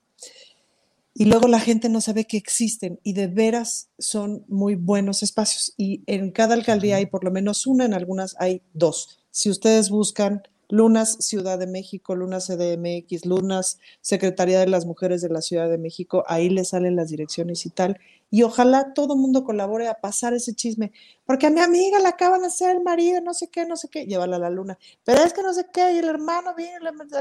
y 1.17 1.25
luego 1.25 1.47
la 1.47 1.61
gente 1.61 1.87
no 1.87 2.01
sabe 2.01 2.25
que 2.25 2.35
existen 2.35 2.99
y 3.01 3.13
de 3.13 3.27
veras 3.27 3.87
son 3.97 4.43
muy 4.49 4.75
buenos 4.75 5.23
espacios. 5.23 5.73
Y 5.77 6.03
en 6.07 6.29
cada 6.31 6.55
alcaldía 6.55 6.97
hay 6.97 7.05
por 7.05 7.23
lo 7.23 7.31
menos 7.31 7.65
una, 7.67 7.85
en 7.85 7.93
algunas 7.93 8.35
hay 8.37 8.61
dos. 8.73 9.17
Si 9.31 9.49
ustedes 9.49 9.89
buscan 9.89 10.43
Lunas 10.67 11.15
Ciudad 11.21 11.57
de 11.57 11.67
México, 11.67 12.15
Lunas 12.15 12.47
CDMX, 12.47 13.25
Lunas 13.25 13.79
Secretaría 14.01 14.59
de 14.59 14.67
las 14.67 14.85
Mujeres 14.85 15.21
de 15.21 15.29
la 15.29 15.41
Ciudad 15.41 15.69
de 15.69 15.77
México, 15.77 16.25
ahí 16.27 16.49
les 16.49 16.69
salen 16.69 16.97
las 16.97 17.11
direcciones 17.11 17.65
y 17.65 17.69
tal. 17.69 17.97
Y 18.29 18.43
ojalá 18.43 18.93
todo 18.93 19.13
el 19.13 19.21
mundo 19.21 19.45
colabore 19.45 19.87
a 19.87 20.01
pasar 20.01 20.33
ese 20.33 20.53
chisme, 20.53 20.91
porque 21.25 21.47
a 21.47 21.49
mi 21.49 21.61
amiga 21.61 21.97
la 21.99 22.09
acaban 22.09 22.41
de 22.41 22.47
hacer 22.47 22.75
el 22.75 22.83
marido, 22.83 23.21
no 23.21 23.33
sé 23.33 23.47
qué, 23.47 23.65
no 23.65 23.77
sé 23.77 23.87
qué, 23.87 24.05
llévala 24.05 24.35
a 24.35 24.39
la 24.39 24.49
luna. 24.49 24.77
Pero 25.05 25.23
es 25.23 25.31
que 25.31 25.43
no 25.43 25.53
sé 25.53 25.67
qué, 25.71 25.93
y 25.93 25.99
el 25.99 26.09
hermano 26.09 26.53
viene, 26.55 26.79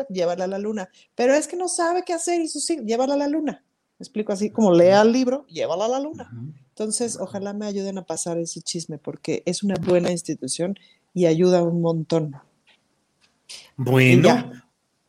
llévala 0.08 0.44
a 0.44 0.48
la 0.48 0.58
luna. 0.58 0.88
Pero 1.14 1.34
es 1.34 1.46
que 1.46 1.56
no 1.56 1.68
sabe 1.68 2.02
qué 2.04 2.12
hacer 2.12 2.40
y 2.40 2.48
sus 2.48 2.68
hijos, 2.70 2.84
llévala 2.86 3.14
a 3.14 3.18
la 3.18 3.28
luna 3.28 3.64
explico 4.04 4.32
así, 4.32 4.50
como 4.50 4.72
lea 4.72 5.02
el 5.02 5.12
libro, 5.12 5.46
llévala 5.46 5.86
a 5.86 5.88
la 5.88 6.00
luna. 6.00 6.30
Entonces, 6.68 7.18
ojalá 7.18 7.52
me 7.52 7.66
ayuden 7.66 7.98
a 7.98 8.06
pasar 8.06 8.38
ese 8.38 8.60
chisme 8.60 8.98
porque 8.98 9.42
es 9.46 9.62
una 9.62 9.74
buena 9.74 10.10
institución 10.10 10.78
y 11.12 11.26
ayuda 11.26 11.62
un 11.62 11.80
montón. 11.80 12.36
Bueno, 13.76 14.52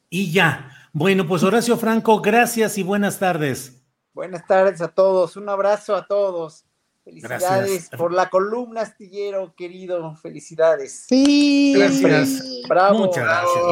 y 0.09 0.31
ya. 0.31 0.71
Bueno, 0.93 1.27
pues 1.27 1.43
Horacio 1.43 1.77
Franco, 1.77 2.21
gracias 2.21 2.77
y 2.77 2.83
buenas 2.83 3.19
tardes. 3.19 3.81
Buenas 4.13 4.47
tardes 4.47 4.81
a 4.81 4.87
todos, 4.87 5.35
un 5.35 5.49
abrazo 5.49 5.95
a 5.95 6.07
todos. 6.07 6.65
Felicidades 7.05 7.89
por 7.95 8.11
la 8.11 8.31
columna 8.31 8.81
astillero, 8.81 9.53
querido. 9.55 10.15
Felicidades. 10.15 11.05
Sí, 11.07 11.73
gracias. 11.75 12.41
Bravo. 12.67 12.97
Muchas 12.97 13.23
gracias. 13.23 13.63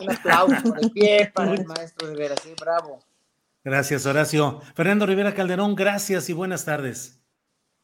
Un 0.00 0.10
aplauso 0.10 0.62
por 0.62 0.82
el 0.82 0.90
pie 0.92 1.30
para 1.34 1.52
el 1.52 1.66
maestro 1.66 2.08
de 2.08 2.16
veras, 2.16 2.46
¿eh? 2.46 2.54
bravo. 2.58 2.98
Gracias, 3.68 4.06
Horacio. 4.06 4.62
Fernando 4.74 5.04
Rivera 5.04 5.34
Calderón, 5.34 5.74
gracias 5.74 6.30
y 6.30 6.32
buenas 6.32 6.64
tardes. 6.64 7.20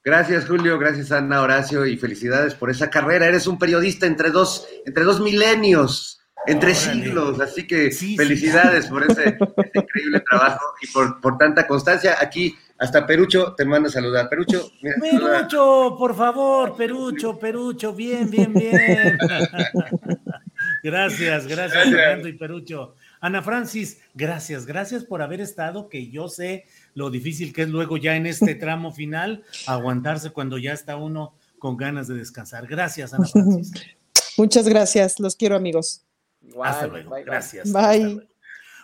Gracias, 0.03 0.47
Julio. 0.47 0.79
Gracias, 0.79 1.13
Ana, 1.13 1.43
Horacio, 1.43 1.85
y 1.85 1.99
felicidades 1.99 2.55
por 2.55 2.71
esa 2.71 2.89
carrera. 2.89 3.27
Eres 3.27 3.47
un 3.47 3.59
periodista 3.59 4.07
entre 4.07 4.31
dos, 4.31 4.67
entre 4.87 5.05
dos 5.05 5.21
milenios, 5.21 6.23
entre 6.47 6.75
siglos. 6.75 7.39
Así 7.39 7.67
que 7.67 7.91
felicidades 8.17 8.87
por 8.87 9.03
ese, 9.03 9.37
increíble 9.75 10.21
trabajo 10.21 10.65
y 10.81 10.87
por, 10.87 11.37
tanta 11.37 11.67
constancia. 11.67 12.17
Aquí 12.19 12.57
hasta 12.79 13.07
Perucho 13.07 13.53
te 13.55 13.67
manda 13.67 13.91
a 13.91 13.93
saludar. 13.93 14.31
Perucho, 14.31 14.71
mira, 14.81 14.97
Perucho, 15.21 15.97
por 15.99 16.17
favor, 16.17 16.77
Perucho, 16.79 17.39
Perucho, 17.39 17.93
bien, 17.93 18.31
bien, 18.31 18.55
bien. 18.55 19.19
gracias, 20.83 21.47
gracias, 21.47 21.85
Fernando 21.85 22.27
y 22.27 22.33
Perucho. 22.33 22.95
Ana 23.25 23.41
Francis, 23.41 24.03
gracias, 24.13 24.67
gracias 24.67 25.03
por 25.03 25.23
haber 25.23 25.41
estado, 25.41 25.89
que 25.89 26.11
yo 26.11 26.29
sé 26.29 26.67
lo 26.93 27.09
difícil 27.09 27.55
que 27.55 27.63
es 27.63 27.71
luego 27.71 27.97
ya 27.97 28.17
en 28.17 28.27
este 28.27 28.55
tramo 28.55 28.93
final 28.93 29.45
aguantarse 29.67 30.29
cuando 30.29 30.59
ya 30.59 30.75
está 30.75 30.97
uno 30.97 31.35
con 31.59 31.79
ganas 31.79 32.07
de 32.07 32.17
descansar. 32.17 32.67
Gracias, 32.67 33.15
Ana 33.15 33.27
Francis. 33.27 33.73
Muchas 34.37 34.69
gracias, 34.69 35.19
los 35.21 35.37
quiero 35.37 35.57
amigos. 35.57 36.05
hasta 36.63 36.87
luego, 36.87 37.17
gracias. 37.25 37.73
Bye. 37.73 38.29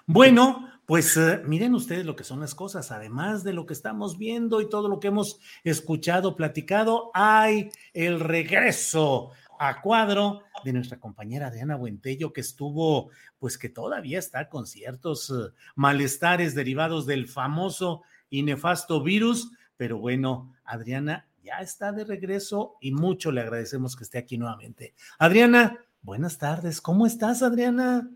Bueno, 0.07 0.71
pues 0.87 1.19
eh, 1.19 1.43
miren 1.45 1.75
ustedes 1.75 2.07
lo 2.07 2.17
que 2.17 2.25
son 2.25 2.41
las 2.41 2.55
cosas, 2.55 2.91
además 2.93 3.45
de 3.45 3.53
lo 3.53 3.67
que 3.67 3.75
estamos 3.75 4.17
viendo 4.17 4.63
y 4.63 4.71
todo 4.71 4.89
lo 4.89 5.01
que 5.01 5.09
hemos 5.09 5.39
escuchado, 5.65 6.35
platicado, 6.35 7.11
hay 7.13 7.69
el 7.93 8.21
regreso 8.21 9.33
a 9.63 9.83
cuadro 9.83 10.41
de 10.65 10.73
nuestra 10.73 10.99
compañera 10.99 11.49
Adriana 11.49 11.77
Buentello, 11.77 12.33
que 12.33 12.41
estuvo, 12.41 13.11
pues 13.39 13.59
que 13.59 13.69
todavía 13.69 14.19
está 14.19 14.49
con 14.49 14.67
ciertos 14.67 15.29
eh, 15.29 15.53
malestares 15.75 16.55
derivados 16.55 17.05
del 17.05 17.29
famoso 17.29 18.03
y 18.31 18.43
nefasto 18.43 19.03
virus, 19.03 19.53
pero 19.77 19.99
bueno, 19.99 20.55
Adriana 20.65 21.29
ya 21.43 21.59
está 21.59 21.93
de 21.93 22.05
regreso 22.05 22.79
y 22.81 22.93
mucho 22.93 23.33
le 23.33 23.43
agradecemos 23.43 23.97
que 23.97 24.05
esté 24.05 24.17
aquí 24.17 24.39
nuevamente. 24.39 24.95
Adriana, 25.19 25.79
buenas 26.01 26.39
tardes, 26.39 26.81
¿cómo 26.81 27.07
estás, 27.07 27.43
Adriana? 27.43 28.09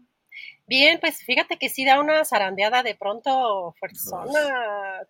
Bien, 0.67 0.99
pues 0.99 1.19
fíjate 1.19 1.59
que 1.59 1.69
sí 1.69 1.85
da 1.85 2.01
una 2.01 2.25
zarandeada 2.25 2.83
de 2.83 2.95
pronto 2.95 3.75
fuerzona, 3.79 5.07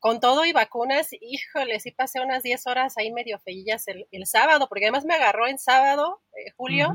con 0.00 0.18
todo 0.18 0.44
y 0.44 0.52
vacunas, 0.52 1.10
híjole, 1.20 1.78
sí 1.78 1.92
pasé 1.92 2.20
unas 2.20 2.42
10 2.42 2.66
horas 2.66 2.98
ahí 2.98 3.12
medio 3.12 3.38
feillas 3.38 3.86
el, 3.86 4.26
sábado, 4.26 4.68
porque 4.68 4.86
además 4.86 5.04
me 5.04 5.14
agarró 5.14 5.46
en 5.46 5.58
sábado, 5.58 6.22
eh, 6.32 6.50
Julio, 6.56 6.90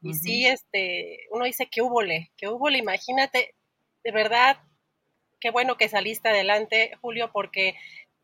y 0.00 0.14
sí, 0.14 0.46
este, 0.46 1.26
uno 1.32 1.44
dice 1.44 1.66
que 1.66 1.82
hubole, 1.82 2.30
que 2.36 2.46
hubole, 2.48 2.78
imagínate, 2.78 3.56
de 4.04 4.12
verdad, 4.12 4.58
qué 5.40 5.50
bueno 5.50 5.76
que 5.76 5.88
saliste 5.88 6.28
adelante, 6.28 6.92
Julio, 7.00 7.30
porque 7.32 7.74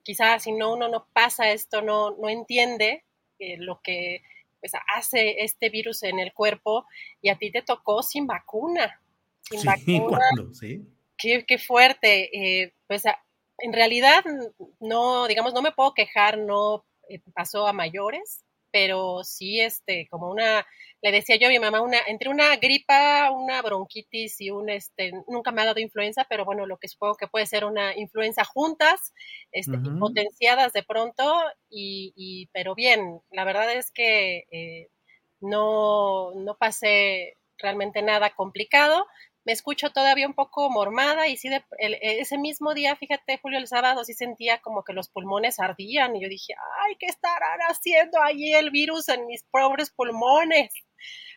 quizás 0.04 0.44
si 0.44 0.52
no 0.52 0.72
uno 0.72 0.88
no 0.88 1.08
pasa 1.12 1.50
esto, 1.50 1.82
no, 1.82 2.12
no 2.12 2.28
entiende 2.28 3.04
eh, 3.40 3.56
lo 3.58 3.80
que 3.82 4.22
pues, 4.64 4.72
hace 4.96 5.44
este 5.44 5.68
virus 5.68 6.04
en 6.04 6.18
el 6.18 6.32
cuerpo 6.32 6.86
y 7.20 7.28
a 7.28 7.36
ti 7.36 7.52
te 7.52 7.60
tocó 7.60 8.02
sin 8.02 8.26
vacuna. 8.26 8.98
Sin 9.42 9.62
vacuna. 9.62 10.18
¿Sí? 10.58 10.80
Qué, 11.18 11.58
fuerte. 11.58 12.62
Eh, 12.62 12.72
pues 12.86 13.02
en 13.58 13.72
realidad 13.74 14.24
no, 14.80 15.26
digamos, 15.26 15.52
no 15.52 15.60
me 15.60 15.72
puedo 15.72 15.92
quejar, 15.92 16.38
no 16.38 16.86
eh, 17.10 17.20
pasó 17.34 17.66
a 17.66 17.74
mayores. 17.74 18.46
pero 18.72 19.22
sí, 19.22 19.60
este, 19.60 20.08
como 20.08 20.30
una, 20.30 20.66
le 21.04 21.12
decía 21.12 21.36
yo 21.36 21.48
a 21.48 21.50
mi 21.50 21.58
mamá, 21.58 21.82
una, 21.82 21.98
entre 22.06 22.30
una 22.30 22.56
gripa, 22.56 23.30
una 23.30 23.60
bronquitis 23.60 24.40
y 24.40 24.48
un, 24.50 24.70
este, 24.70 25.12
nunca 25.28 25.52
me 25.52 25.60
ha 25.60 25.66
dado 25.66 25.78
influenza, 25.78 26.24
pero 26.30 26.46
bueno, 26.46 26.64
lo 26.64 26.78
que 26.78 26.88
supongo 26.88 27.16
que 27.16 27.28
puede 27.28 27.44
ser 27.44 27.66
una 27.66 27.94
influenza 27.94 28.42
juntas, 28.42 29.12
este, 29.52 29.76
potenciadas 30.00 30.72
de 30.72 30.82
pronto, 30.82 31.30
y, 31.68 32.48
pero 32.54 32.74
bien, 32.74 33.20
la 33.30 33.44
verdad 33.44 33.70
es 33.74 33.90
que 33.90 34.46
eh, 34.50 34.88
no, 35.42 36.32
no 36.36 36.56
pasé 36.56 37.36
realmente 37.58 38.00
nada 38.00 38.30
complicado 38.30 39.04
me 39.44 39.52
escucho 39.52 39.90
todavía 39.90 40.26
un 40.26 40.34
poco 40.34 40.70
mormada 40.70 41.28
y 41.28 41.36
sí, 41.36 41.48
de, 41.50 41.62
ese 41.78 42.38
mismo 42.38 42.72
día, 42.72 42.96
fíjate, 42.96 43.38
Julio, 43.42 43.58
el 43.58 43.66
sábado 43.66 44.04
sí 44.04 44.14
sentía 44.14 44.58
como 44.62 44.84
que 44.84 44.94
los 44.94 45.08
pulmones 45.08 45.60
ardían 45.60 46.16
y 46.16 46.22
yo 46.22 46.28
dije, 46.28 46.54
ay, 46.82 46.96
¿qué 46.98 47.06
estarán 47.06 47.60
haciendo 47.68 48.22
allí 48.22 48.54
el 48.54 48.70
virus 48.70 49.08
en 49.10 49.26
mis 49.26 49.44
pobres 49.44 49.90
pulmones? 49.90 50.72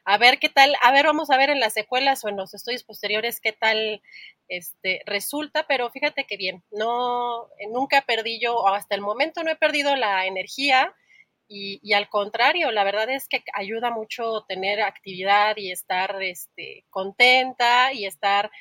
A 0.06 0.18
ver 0.18 0.40
qué 0.40 0.50
tal, 0.50 0.74
a 0.82 0.92
ver, 0.92 1.06
vamos 1.06 1.30
a 1.30 1.38
ver 1.38 1.50
en 1.50 1.60
las 1.60 1.74
secuelas 1.74 2.24
o 2.24 2.30
en 2.30 2.38
los 2.38 2.54
estudios 2.54 2.84
posteriores 2.84 3.42
qué 3.42 3.52
tal 3.52 4.02
este, 4.48 5.02
resulta, 5.06 5.66
pero 5.68 5.90
fíjate 5.90 6.26
que 6.26 6.38
bien, 6.38 6.64
no, 6.72 7.48
nunca 7.72 8.02
perdí 8.02 8.40
yo, 8.40 8.56
o 8.56 8.68
hasta 8.70 8.96
el 8.96 9.02
momento 9.02 9.44
no 9.44 9.52
he 9.52 9.56
perdido 9.58 9.96
la 9.96 10.26
energía, 10.26 10.96
y, 11.50 11.94
al 11.94 12.10
contrario, 12.10 12.72
la 12.72 12.84
verdad 12.84 13.10
es 13.10 13.28
que 13.30 13.42
ayuda 13.54 13.90
mucho 13.90 14.44
tener 14.50 14.82
actividad 14.82 15.56
y 15.56 15.72
estar 15.72 16.22
este, 16.22 16.84
contenta 16.90 17.94
y 17.94 18.06
estar, 18.06 18.52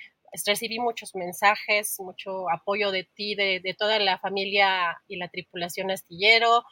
recibí 0.47 0.79
muchos 0.79 1.15
mensajes, 1.17 1.99
mucho 1.99 2.49
apoyo 2.49 2.93
de 2.93 3.03
ti, 3.03 3.35
de, 3.35 3.75
toda 3.77 3.99
la 3.99 4.19
familia 4.19 5.03
y 5.09 5.17
la 5.17 5.29
tripulación 5.29 5.91
astillero. 5.91 6.63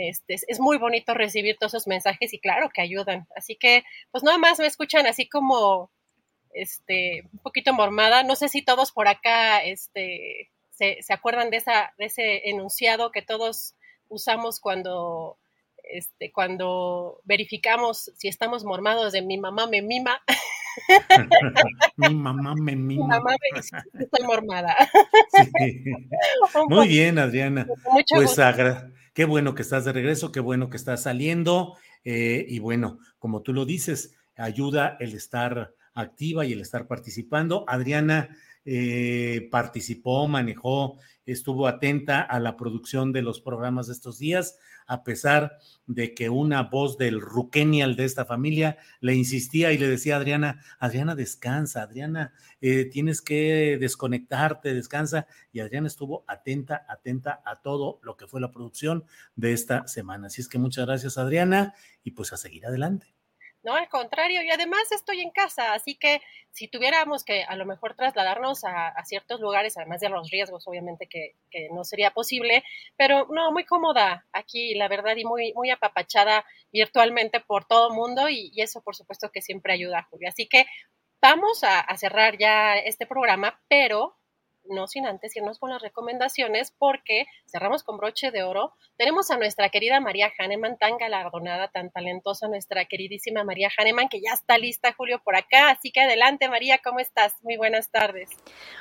Este, 0.00 0.34
es, 0.46 0.60
muy 0.60 0.78
bonito 0.78 1.12
recibir 1.12 1.56
todos 1.58 1.74
esos 1.74 1.88
mensajes 1.88 2.32
y 2.32 2.38
claro 2.38 2.70
que 2.72 2.82
ayudan. 2.82 3.26
Así 3.34 3.56
que, 3.56 3.82
pues 4.12 4.22
nada 4.22 4.38
más 4.38 4.60
me 4.60 4.66
escuchan 4.66 5.06
así 5.06 5.28
como 5.28 5.90
este, 6.54 7.24
un 7.32 7.40
poquito 7.40 7.74
mormada. 7.74 8.22
No 8.22 8.36
sé 8.36 8.48
si 8.48 8.62
todos 8.62 8.92
por 8.92 9.08
acá 9.08 9.64
este, 9.64 10.50
se, 10.70 11.02
se 11.02 11.12
acuerdan 11.12 11.50
de, 11.50 11.56
esa, 11.56 11.92
de 11.98 12.04
ese 12.04 12.48
enunciado 12.48 13.10
que 13.10 13.22
todos 13.22 13.74
usamos 14.08 14.60
cuando 14.60 15.36
este, 15.90 16.30
cuando 16.32 17.20
verificamos 17.24 18.12
si 18.16 18.28
estamos 18.28 18.64
mormados 18.64 19.12
de 19.12 19.22
mi 19.22 19.38
mamá 19.38 19.66
me 19.66 19.82
mima. 19.82 20.20
mi 21.96 22.14
mamá 22.14 22.54
me 22.54 22.76
mima. 22.76 23.02
Mi 23.02 23.08
mamá 23.08 23.30
me 23.30 23.58
dice, 23.58 23.76
estoy 23.98 24.26
mormada. 24.26 24.76
Muy 26.68 26.88
bien, 26.88 27.18
Adriana. 27.18 27.66
pues 28.10 28.38
qué 29.14 29.24
bueno 29.24 29.54
que 29.54 29.62
estás 29.62 29.84
de 29.84 29.92
regreso, 29.92 30.32
qué 30.32 30.40
bueno 30.40 30.70
que 30.70 30.76
estás 30.76 31.02
saliendo. 31.02 31.76
Eh, 32.04 32.46
y 32.48 32.58
bueno, 32.58 32.98
como 33.18 33.42
tú 33.42 33.52
lo 33.52 33.64
dices, 33.64 34.14
ayuda 34.36 34.96
el 35.00 35.14
estar 35.14 35.74
activa 35.94 36.46
y 36.46 36.52
el 36.52 36.60
estar 36.60 36.86
participando. 36.86 37.64
Adriana 37.66 38.36
eh, 38.64 39.48
participó, 39.50 40.28
manejó, 40.28 40.98
estuvo 41.32 41.66
atenta 41.66 42.20
a 42.20 42.40
la 42.40 42.56
producción 42.56 43.12
de 43.12 43.22
los 43.22 43.40
programas 43.40 43.86
de 43.86 43.92
estos 43.92 44.18
días 44.18 44.58
a 44.88 45.04
pesar 45.04 45.58
de 45.86 46.14
que 46.14 46.30
una 46.30 46.62
voz 46.64 46.96
del 46.96 47.20
Ruquenial 47.20 47.94
de 47.94 48.06
esta 48.06 48.24
familia 48.24 48.78
le 49.00 49.14
insistía 49.14 49.72
y 49.72 49.78
le 49.78 49.86
decía 49.86 50.16
a 50.16 50.18
Adriana, 50.18 50.62
Adriana, 50.78 51.14
descansa, 51.14 51.82
Adriana, 51.82 52.32
eh, 52.62 52.86
tienes 52.86 53.20
que 53.20 53.76
desconectarte, 53.78 54.74
descansa. 54.74 55.26
Y 55.52 55.60
Adriana 55.60 55.86
estuvo 55.86 56.24
atenta, 56.26 56.86
atenta 56.88 57.42
a 57.44 57.60
todo 57.60 58.00
lo 58.02 58.16
que 58.16 58.26
fue 58.26 58.40
la 58.40 58.50
producción 58.50 59.04
de 59.36 59.52
esta 59.52 59.86
semana. 59.86 60.28
Así 60.28 60.40
es 60.40 60.48
que 60.48 60.58
muchas 60.58 60.86
gracias, 60.86 61.18
Adriana, 61.18 61.74
y 62.02 62.12
pues 62.12 62.32
a 62.32 62.38
seguir 62.38 62.66
adelante. 62.66 63.17
No, 63.62 63.74
al 63.74 63.88
contrario, 63.88 64.42
y 64.42 64.50
además 64.50 64.92
estoy 64.92 65.20
en 65.20 65.30
casa, 65.30 65.74
así 65.74 65.96
que 65.96 66.20
si 66.52 66.68
tuviéramos 66.68 67.24
que 67.24 67.42
a 67.42 67.56
lo 67.56 67.66
mejor 67.66 67.94
trasladarnos 67.94 68.64
a, 68.64 68.94
ciertos 69.04 69.40
lugares, 69.40 69.76
además 69.76 70.00
de 70.00 70.08
los 70.08 70.30
riesgos, 70.30 70.68
obviamente 70.68 71.08
que, 71.08 71.34
no 71.72 71.84
sería 71.84 72.12
posible, 72.12 72.62
pero 72.96 73.26
no, 73.30 73.50
muy 73.50 73.64
cómoda 73.64 74.26
aquí, 74.32 74.74
la 74.74 74.86
verdad, 74.88 75.16
y 75.16 75.24
muy, 75.24 75.52
muy 75.54 75.70
apapachada 75.70 76.44
virtualmente 76.72 77.40
por 77.40 77.64
todo 77.64 77.90
mundo, 77.90 78.28
y, 78.28 78.52
eso 78.56 78.80
por 78.82 78.94
supuesto 78.94 79.30
que 79.30 79.42
siempre 79.42 79.72
ayuda, 79.72 80.06
Julio. 80.10 80.28
Así 80.28 80.46
que 80.46 80.66
vamos 81.20 81.64
a 81.64 81.84
cerrar 81.96 82.38
ya 82.38 82.76
este 82.78 83.06
programa, 83.06 83.60
pero 83.68 84.18
no 84.68 84.86
sin 84.86 85.06
antes 85.06 85.36
irnos 85.36 85.58
con 85.58 85.70
las 85.70 85.82
recomendaciones, 85.82 86.72
porque 86.78 87.26
cerramos 87.46 87.82
con 87.82 87.96
broche 87.96 88.30
de 88.30 88.42
oro. 88.42 88.74
Tenemos 88.96 89.30
a 89.30 89.36
nuestra 89.36 89.68
querida 89.68 90.00
María 90.00 90.32
Hahnemann, 90.38 90.78
tan 90.78 90.98
galardonada, 90.98 91.68
tan 91.68 91.90
talentosa, 91.90 92.48
nuestra 92.48 92.84
queridísima 92.84 93.44
María 93.44 93.70
Hahnemann, 93.76 94.08
que 94.08 94.20
ya 94.20 94.32
está 94.32 94.58
lista, 94.58 94.92
Julio, 94.92 95.20
por 95.22 95.36
acá. 95.36 95.70
Así 95.70 95.90
que 95.90 96.00
adelante, 96.00 96.48
María, 96.48 96.78
¿cómo 96.82 96.98
estás? 97.00 97.34
Muy 97.42 97.56
buenas 97.56 97.90
tardes. 97.90 98.30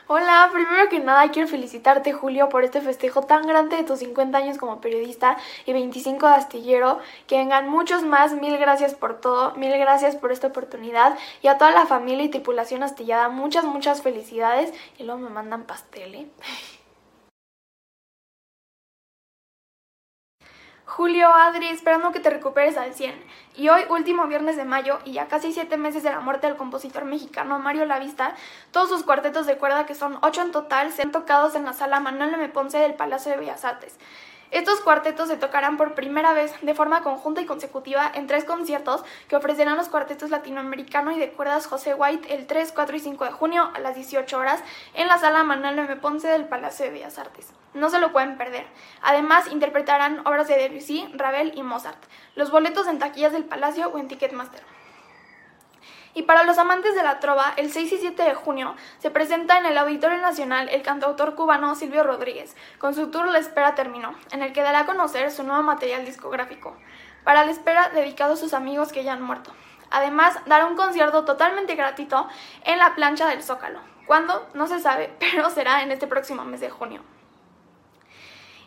Hola, 0.08 0.50
primero 0.54 0.90
que 0.90 1.00
nada 1.00 1.30
quiero 1.32 1.48
felicitarte, 1.48 2.14
Julio, 2.14 2.50
por 2.50 2.64
este 2.64 2.82
festejo 2.82 3.24
tan 3.24 3.46
grande 3.46 3.78
de 3.78 3.84
tus 3.84 4.00
50 4.00 4.38
años 4.38 4.58
como 4.58 4.82
periodista 4.82 5.38
y 5.66 5.74
25 5.74 6.28
de 6.28 6.34
astillero. 6.34 7.00
Que 7.28 7.38
vengan 7.38 7.70
muchos 7.70 8.04
más. 8.04 8.34
Mil 8.34 8.58
gracias 8.58 8.96
por 8.96 9.22
todo, 9.22 9.54
mil 9.56 9.78
gracias 9.78 10.16
por 10.16 10.32
esta 10.32 10.48
oportunidad. 10.48 11.18
Y 11.42 11.48
a 11.48 11.58
toda 11.58 11.72
la 11.72 11.86
familia 11.86 12.26
y 12.26 12.30
tripulación 12.30 12.84
astillada, 12.84 13.30
muchas, 13.30 13.64
muchas 13.66 14.02
felicidades. 14.02 14.74
Y 14.98 15.04
luego 15.04 15.20
me 15.22 15.30
mandan 15.30 15.66
tele. 15.84 16.30
Julio, 20.88 21.34
Adri, 21.34 21.68
esperando 21.68 22.14
que 22.14 22.22
te 22.22 22.30
recuperes 22.30 22.78
al 22.78 22.94
100. 22.94 23.14
Y 23.58 23.68
hoy, 23.68 23.82
último 23.90 24.26
viernes 24.28 24.56
de 24.56 24.64
mayo, 24.64 25.00
y 25.04 25.12
ya 25.12 25.28
casi 25.28 25.52
siete 25.52 25.76
meses 25.76 26.02
de 26.02 26.12
la 26.12 26.22
muerte 26.22 26.48
del 26.48 26.56
compositor 26.56 27.04
mexicano 27.04 27.60
Mario 27.60 27.86
Lavista, 27.86 28.36
todos 28.72 28.90
sus 28.90 29.04
cuartetos 29.04 29.46
de 29.46 29.58
cuerda, 29.58 29.86
que 29.86 29.96
son 29.96 30.18
ocho 30.22 30.42
en 30.42 30.52
total, 30.52 30.94
se 30.94 31.02
han 31.02 31.12
tocado 31.12 31.54
en 31.56 31.66
la 31.66 31.74
sala 31.74 32.00
Manuel 32.00 32.34
M. 32.34 32.48
Ponce 32.50 32.80
del 32.80 32.94
Palacio 32.94 33.32
de 33.32 33.38
Bellas 33.38 33.66
Artes. 33.66 33.98
Estos 34.52 34.80
cuartetos 34.80 35.28
se 35.28 35.36
tocarán 35.36 35.76
por 35.76 35.94
primera 35.94 36.32
vez 36.32 36.54
de 36.62 36.74
forma 36.74 37.04
conjunta 37.04 37.42
y 37.42 37.46
consecutiva 37.46 38.10
en 38.14 38.28
tres 38.28 38.46
conciertos 38.46 39.04
que 39.28 39.36
ofrecerán 39.36 39.76
los 39.76 39.90
cuartetos 39.90 40.30
latinoamericano 40.30 41.12
y 41.12 41.20
de 41.20 41.32
cuerdas 41.32 41.68
José 41.68 41.94
White 41.94 42.34
el 42.34 42.48
3, 42.48 42.72
4 42.72 42.96
y 42.96 43.00
5 43.00 43.26
de 43.26 43.32
junio 43.32 43.70
a 43.74 43.80
las 43.80 43.96
18 43.96 44.38
horas 44.38 44.64
en 44.94 45.08
la 45.08 45.18
sala 45.18 45.44
Manuel 45.44 45.80
M. 45.80 45.96
Ponce 45.98 46.30
del 46.30 46.46
Palacio 46.46 46.86
de 46.86 46.92
Bellas 46.92 47.20
Artes. 47.20 47.52
No 47.74 47.90
se 47.90 48.00
lo 48.00 48.14
pueden 48.14 48.38
perder. 48.38 48.66
Además, 49.02 49.52
interpretarán 49.52 50.26
obras 50.26 50.48
de 50.48 50.56
Debussy, 50.56 51.08
Ravel 51.14 51.52
y 51.56 51.64
Mozart. 51.64 52.02
Los 52.36 52.50
boletos 52.50 52.88
en 52.88 53.00
taquillas 53.00 53.34
del 53.34 53.46
Palacio 53.46 53.90
o 53.90 53.98
en 53.98 54.08
Ticketmaster. 54.08 54.77
Y 56.18 56.24
para 56.24 56.44
los 56.46 56.58
amantes 56.58 56.96
de 56.96 57.04
la 57.04 57.20
trova, 57.20 57.54
el 57.58 57.72
6 57.72 57.94
y 57.94 57.98
7 58.00 58.24
de 58.24 58.34
junio 58.34 58.76
se 58.98 59.12
presenta 59.12 59.60
en 59.60 59.68
el 59.68 59.78
Auditorio 59.78 60.18
Nacional 60.18 60.68
el 60.68 60.82
cantautor 60.82 61.36
cubano 61.36 61.76
Silvio 61.76 62.02
Rodríguez, 62.02 62.56
con 62.80 62.96
su 62.96 63.12
tour 63.12 63.28
La 63.28 63.38
Espera 63.38 63.76
Terminó, 63.76 64.16
en 64.32 64.42
el 64.42 64.52
que 64.52 64.64
dará 64.64 64.80
a 64.80 64.86
conocer 64.88 65.30
su 65.30 65.44
nuevo 65.44 65.62
material 65.62 66.06
discográfico. 66.06 66.76
Para 67.24 67.46
La 67.46 67.52
Espera, 67.52 67.90
dedicado 67.90 68.34
a 68.34 68.38
sus 68.38 68.56
amigos 68.56 68.92
que 68.92 69.04
ya 69.04 69.14
han 69.14 69.22
muerto. 69.22 69.52
Además, 69.92 70.40
dará 70.48 70.66
un 70.66 70.76
concierto 70.76 71.24
totalmente 71.24 71.76
gratuito 71.76 72.28
en 72.66 72.80
la 72.80 72.96
plancha 72.96 73.28
del 73.28 73.44
Zócalo. 73.44 73.80
¿Cuándo? 74.08 74.50
No 74.56 74.66
se 74.66 74.80
sabe, 74.80 75.14
pero 75.20 75.52
será 75.52 75.84
en 75.84 75.92
este 75.92 76.08
próximo 76.08 76.44
mes 76.46 76.62
de 76.62 76.72
junio. 76.72 77.04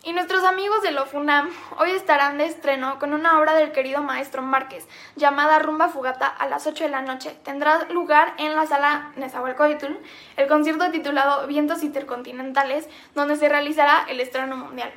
Y 0.03 0.15
nuestros 0.15 0.45
amigos 0.45 0.83
de 0.83 0.93
Lofunam 0.93 1.51
hoy 1.77 1.91
estarán 1.91 2.39
de 2.39 2.47
estreno 2.47 2.99
con 2.99 3.13
una 3.13 3.39
obra 3.39 3.53
del 3.53 3.71
querido 3.71 4.03
maestro 4.03 4.41
Márquez 4.41 4.89
llamada 5.15 5.59
Rumba 5.59 5.91
Fugata 5.91 6.27
a 6.27 6.49
las 6.49 6.67
8 6.67 6.85
de 6.85 6.91
la 6.91 7.03
noche. 7.03 7.37
Tendrá 7.45 7.85
lugar 7.91 8.33
en 8.39 8.57
la 8.57 8.65
sala 8.65 9.13
Nezahualcóyotl 9.17 9.99
el 10.39 10.49
concierto 10.49 10.91
titulado 10.91 11.47
Vientos 11.47 11.83
Intercontinentales, 11.83 12.89
donde 13.15 13.37
se 13.37 13.51
realizará 13.51 14.07
el 14.09 14.21
estreno 14.21 14.57
mundial. 14.57 14.91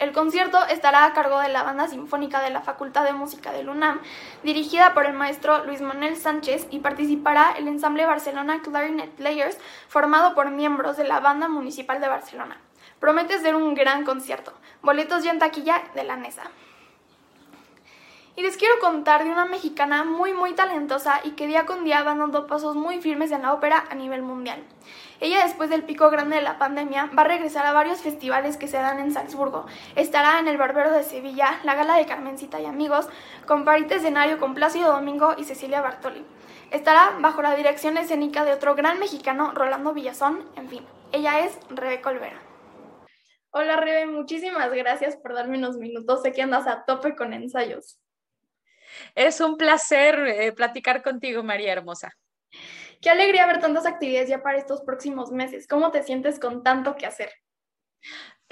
El 0.00 0.10
concierto 0.10 0.58
estará 0.66 1.04
a 1.04 1.12
cargo 1.12 1.38
de 1.38 1.48
la 1.48 1.62
Banda 1.62 1.86
Sinfónica 1.86 2.42
de 2.42 2.50
la 2.50 2.62
Facultad 2.62 3.04
de 3.04 3.12
Música 3.12 3.52
del 3.52 3.68
UNAM, 3.68 4.00
dirigida 4.42 4.92
por 4.92 5.06
el 5.06 5.12
maestro 5.12 5.64
Luis 5.64 5.80
Manuel 5.80 6.16
Sánchez, 6.16 6.66
y 6.70 6.80
participará 6.80 7.54
el 7.56 7.68
ensamble 7.68 8.06
Barcelona 8.06 8.60
Clarinet 8.60 9.10
Players, 9.10 9.56
formado 9.86 10.34
por 10.34 10.50
miembros 10.50 10.96
de 10.96 11.04
la 11.04 11.20
Banda 11.20 11.46
Municipal 11.46 12.00
de 12.00 12.08
Barcelona. 12.08 12.60
Promete 13.02 13.36
ser 13.40 13.56
un 13.56 13.74
gran 13.74 14.04
concierto. 14.04 14.52
Boletos 14.80 15.24
ya 15.24 15.32
en 15.32 15.40
taquilla 15.40 15.82
de 15.96 16.04
la 16.04 16.14
NESA. 16.14 16.44
Y 18.36 18.42
les 18.42 18.56
quiero 18.56 18.78
contar 18.78 19.24
de 19.24 19.30
una 19.32 19.44
mexicana 19.44 20.04
muy 20.04 20.32
muy 20.32 20.52
talentosa 20.52 21.20
y 21.24 21.32
que 21.32 21.48
día 21.48 21.66
con 21.66 21.82
día 21.82 22.04
va 22.04 22.14
dando 22.14 22.46
pasos 22.46 22.76
muy 22.76 23.00
firmes 23.00 23.32
en 23.32 23.42
la 23.42 23.54
ópera 23.54 23.86
a 23.90 23.96
nivel 23.96 24.22
mundial. 24.22 24.62
Ella 25.18 25.42
después 25.42 25.68
del 25.68 25.82
pico 25.82 26.10
grande 26.10 26.36
de 26.36 26.42
la 26.42 26.58
pandemia 26.58 27.10
va 27.18 27.22
a 27.22 27.26
regresar 27.26 27.66
a 27.66 27.72
varios 27.72 28.00
festivales 28.02 28.56
que 28.56 28.68
se 28.68 28.76
dan 28.76 29.00
en 29.00 29.12
Salzburgo. 29.12 29.66
Estará 29.96 30.38
en 30.38 30.46
el 30.46 30.56
Barbero 30.56 30.92
de 30.92 31.02
Sevilla, 31.02 31.58
la 31.64 31.74
Gala 31.74 31.96
de 31.96 32.06
Carmencita 32.06 32.60
y 32.60 32.66
Amigos, 32.66 33.08
con 33.48 33.64
Parite 33.64 33.96
Escenario 33.96 34.38
con 34.38 34.54
Plácido 34.54 34.92
Domingo 34.92 35.34
y 35.36 35.42
Cecilia 35.42 35.80
Bartoli. 35.80 36.24
Estará 36.70 37.16
bajo 37.18 37.42
la 37.42 37.56
dirección 37.56 37.96
escénica 37.96 38.44
de 38.44 38.52
otro 38.52 38.76
gran 38.76 39.00
mexicano, 39.00 39.50
Rolando 39.56 39.92
Villazón, 39.92 40.44
en 40.54 40.68
fin. 40.68 40.86
Ella 41.10 41.40
es 41.40 41.58
Rebeca 41.68 42.10
Olvera. 42.10 42.51
Hola 43.54 43.76
Rebe, 43.76 44.06
muchísimas 44.06 44.72
gracias 44.72 45.16
por 45.16 45.34
darme 45.34 45.58
unos 45.58 45.76
minutos. 45.76 46.22
Sé 46.22 46.32
que 46.32 46.42
andas 46.42 46.66
a 46.66 46.84
tope 46.84 47.14
con 47.14 47.34
ensayos. 47.34 48.00
Es 49.14 49.40
un 49.40 49.56
placer 49.56 50.18
eh, 50.26 50.52
platicar 50.52 51.02
contigo, 51.02 51.42
María 51.42 51.72
Hermosa. 51.72 52.12
Qué 53.00 53.10
alegría 53.10 53.46
ver 53.46 53.60
tantas 53.60 53.84
actividades 53.84 54.30
ya 54.30 54.42
para 54.42 54.58
estos 54.58 54.80
próximos 54.80 55.32
meses. 55.32 55.66
¿Cómo 55.66 55.90
te 55.90 56.02
sientes 56.02 56.40
con 56.40 56.62
tanto 56.62 56.96
que 56.96 57.06
hacer? 57.06 57.30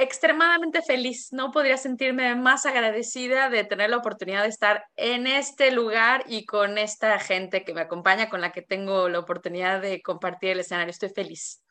extremadamente 0.01 0.82
feliz. 0.82 1.32
No 1.32 1.51
podría 1.51 1.77
sentirme 1.77 2.35
más 2.35 2.66
agradecida 2.66 3.51
de 3.51 3.64
tener 3.64 3.90
la 3.90 3.98
oportunidad 3.98 4.43
de 4.43 4.48
estar 4.48 4.85
en 4.97 5.27
este 5.27 5.70
lugar 5.70 6.24
y 6.27 6.47
con 6.47 6.78
esta 6.78 7.18
gente 7.18 7.64
que 7.64 7.74
me 7.74 7.82
acompaña, 7.82 8.31
con 8.31 8.40
la 8.40 8.52
que 8.52 8.62
tengo 8.62 9.09
la 9.09 9.18
oportunidad 9.18 9.81
de 9.81 10.01
compartir 10.02 10.51
el 10.51 10.60
escenario. 10.60 10.90
Estoy 10.90 11.10
feliz. 11.10 11.62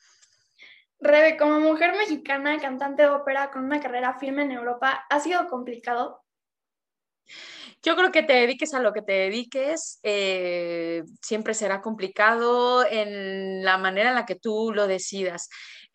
Rebe, 1.01 1.37
como 1.37 1.59
mujer 1.59 1.95
mexicana, 1.95 2.59
cantante 2.59 3.03
de 3.03 3.09
ópera 3.09 3.51
con 3.51 3.63
una 3.63 3.79
carrera 3.79 4.19
firme 4.19 4.43
en 4.43 4.51
Europa, 4.51 5.05
¿ha 5.09 5.19
sido 5.19 5.47
complicado? 5.47 6.21
Yo 7.81 7.95
creo 7.95 8.11
que 8.11 8.23
te 8.23 8.33
dediques 8.33 8.73
a 8.73 8.81
lo 8.81 8.91
que 8.91 9.01
te 9.01 9.13
dediques, 9.13 9.99
eh, 10.03 11.03
siempre 11.21 11.53
será 11.53 11.81
complicado 11.81 12.85
en 12.85 13.63
la 13.63 13.77
manera 13.77 14.09
en 14.09 14.15
la 14.15 14.25
que 14.25 14.35
tú 14.35 14.71
lo 14.73 14.87
decidas 14.87 15.47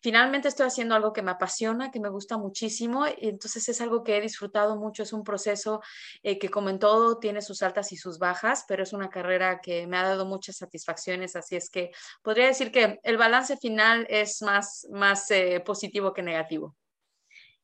finalmente 0.05 0.49
estoy 0.49 0.67
haciendo 0.67 0.93
algo 0.93 1.13
que 1.13 1.23
me 1.23 1.31
apasiona, 1.31 1.89
que 1.89 1.99
me 1.99 2.09
gusta 2.09 2.37
muchísimo, 2.37 3.07
y 3.07 3.27
entonces 3.27 3.67
es 3.69 3.81
algo 3.81 4.03
que 4.03 4.15
he 4.15 4.21
disfrutado 4.21 4.75
mucho, 4.75 5.01
es 5.01 5.13
un 5.13 5.23
proceso 5.23 5.81
eh, 6.21 6.37
que 6.37 6.49
como 6.49 6.69
en 6.69 6.77
todo 6.77 7.17
tiene 7.17 7.41
sus 7.41 7.63
altas 7.63 7.91
y 7.91 7.97
sus 7.97 8.19
bajas, 8.19 8.65
pero 8.67 8.83
es 8.83 8.93
una 8.93 9.09
carrera 9.09 9.61
que 9.61 9.87
me 9.87 9.97
ha 9.97 10.03
dado 10.03 10.27
muchas 10.27 10.57
satisfacciones, 10.57 11.35
así 11.35 11.55
es 11.55 11.71
que 11.71 11.89
podría 12.21 12.45
decir 12.45 12.71
que 12.71 12.99
el 13.01 13.17
balance 13.17 13.57
final 13.57 14.05
es 14.07 14.43
más, 14.43 14.85
más 14.91 15.31
eh, 15.31 15.59
positivo 15.65 16.13
que 16.13 16.21
negativo. 16.21 16.75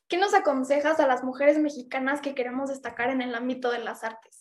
¿Qué 0.07 0.17
nos 0.17 0.33
aconsejas 0.33 0.99
a 0.99 1.05
las 1.05 1.23
mujeres 1.23 1.59
mexicanas 1.59 2.21
que 2.21 2.33
queremos 2.33 2.69
destacar 2.69 3.11
en 3.11 3.21
el 3.21 3.35
ámbito 3.35 3.69
de 3.69 3.83
las 3.83 4.03
artes? 4.03 4.40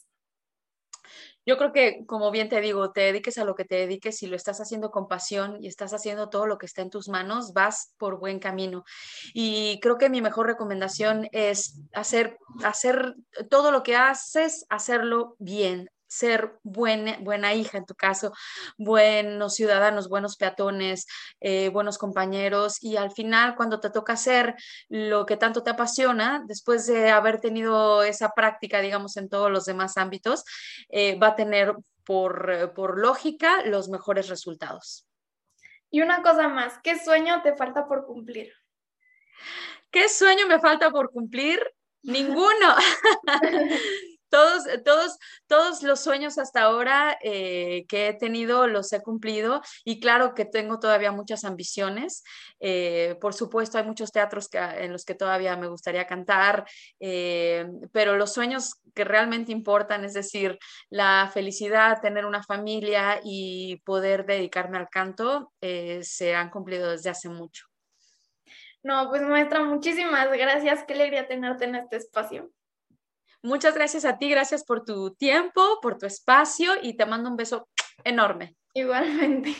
Yo 1.50 1.58
creo 1.58 1.72
que, 1.72 2.06
como 2.06 2.30
bien 2.30 2.48
te 2.48 2.60
digo, 2.60 2.92
te 2.92 3.00
dediques 3.00 3.36
a 3.36 3.44
lo 3.44 3.56
que 3.56 3.64
te 3.64 3.74
dediques, 3.74 4.18
si 4.18 4.28
lo 4.28 4.36
estás 4.36 4.60
haciendo 4.60 4.92
con 4.92 5.08
pasión 5.08 5.56
y 5.60 5.66
estás 5.66 5.92
haciendo 5.92 6.28
todo 6.28 6.46
lo 6.46 6.58
que 6.58 6.66
está 6.66 6.80
en 6.80 6.90
tus 6.90 7.08
manos, 7.08 7.52
vas 7.52 7.92
por 7.98 8.20
buen 8.20 8.38
camino. 8.38 8.84
Y 9.34 9.80
creo 9.80 9.98
que 9.98 10.10
mi 10.10 10.22
mejor 10.22 10.46
recomendación 10.46 11.28
es 11.32 11.80
hacer, 11.92 12.38
hacer 12.62 13.16
todo 13.50 13.72
lo 13.72 13.82
que 13.82 13.96
haces, 13.96 14.64
hacerlo 14.68 15.34
bien, 15.40 15.90
ser 16.10 16.58
buena, 16.64 17.16
buena 17.20 17.54
hija 17.54 17.78
en 17.78 17.86
tu 17.86 17.94
caso, 17.94 18.32
buenos 18.76 19.54
ciudadanos, 19.54 20.08
buenos 20.08 20.36
peatones, 20.36 21.06
eh, 21.40 21.68
buenos 21.68 21.98
compañeros 21.98 22.82
y 22.82 22.96
al 22.96 23.12
final 23.12 23.54
cuando 23.54 23.78
te 23.78 23.90
toca 23.90 24.14
hacer 24.14 24.56
lo 24.88 25.24
que 25.24 25.36
tanto 25.36 25.62
te 25.62 25.70
apasiona, 25.70 26.42
después 26.46 26.86
de 26.86 27.10
haber 27.10 27.40
tenido 27.40 28.02
esa 28.02 28.30
práctica, 28.30 28.80
digamos, 28.80 29.16
en 29.16 29.28
todos 29.28 29.50
los 29.50 29.64
demás 29.66 29.96
ámbitos, 29.96 30.44
eh, 30.88 31.16
va 31.16 31.28
a 31.28 31.36
tener 31.36 31.74
por, 32.04 32.74
por 32.74 32.98
lógica 32.98 33.62
los 33.64 33.88
mejores 33.88 34.28
resultados. 34.28 35.06
Y 35.90 36.02
una 36.02 36.22
cosa 36.22 36.48
más, 36.48 36.78
¿qué 36.82 36.98
sueño 36.98 37.40
te 37.42 37.54
falta 37.54 37.86
por 37.86 38.04
cumplir? 38.04 38.52
¿Qué 39.92 40.08
sueño 40.08 40.46
me 40.46 40.58
falta 40.58 40.90
por 40.90 41.10
cumplir? 41.12 41.60
Ninguno. 42.02 42.74
todos, 44.30 44.64
todos, 44.84 45.18
todos 45.46 45.82
los 45.82 46.00
sueños 46.00 46.38
hasta 46.38 46.62
ahora 46.62 47.18
eh, 47.22 47.84
que 47.88 48.08
he 48.08 48.14
tenido 48.14 48.66
los 48.66 48.92
he 48.92 49.02
cumplido 49.02 49.60
y 49.84 50.00
claro 50.00 50.34
que 50.34 50.44
tengo 50.44 50.78
todavía 50.78 51.12
muchas 51.12 51.44
ambiciones. 51.44 52.24
Eh, 52.60 53.16
por 53.20 53.34
supuesto, 53.34 53.78
hay 53.78 53.84
muchos 53.84 54.12
teatros 54.12 54.48
en 54.52 54.92
los 54.92 55.04
que 55.04 55.14
todavía 55.14 55.56
me 55.56 55.68
gustaría 55.68 56.06
cantar, 56.06 56.64
eh, 57.00 57.66
pero 57.92 58.16
los 58.16 58.32
sueños 58.32 58.80
que 58.94 59.04
realmente 59.04 59.52
importan, 59.52 60.04
es 60.04 60.14
decir, 60.14 60.58
la 60.88 61.30
felicidad, 61.32 62.00
tener 62.00 62.24
una 62.24 62.42
familia 62.42 63.20
y 63.24 63.82
poder 63.84 64.24
dedicarme 64.24 64.78
al 64.78 64.88
canto, 64.88 65.52
se 65.60 66.34
han 66.34 66.50
cumplido 66.50 66.90
desde 66.90 67.10
hace 67.10 67.28
mucho. 67.28 67.66
No, 68.82 69.08
pues 69.10 69.22
maestra, 69.22 69.62
muchísimas 69.62 70.30
gracias. 70.30 70.84
Qué 70.84 70.94
alegría 70.94 71.28
tenerte 71.28 71.64
en 71.66 71.74
este 71.74 71.96
espacio. 71.96 72.50
Muchas 73.42 73.74
gracias 73.74 74.04
a 74.04 74.18
ti, 74.18 74.28
gracias 74.28 74.64
por 74.64 74.84
tu 74.84 75.14
tiempo, 75.14 75.78
por 75.80 75.96
tu 75.96 76.06
espacio 76.06 76.72
y 76.82 76.96
te 76.96 77.06
mando 77.06 77.30
un 77.30 77.36
beso 77.36 77.66
enorme. 78.04 78.54
Igualmente. 78.74 79.54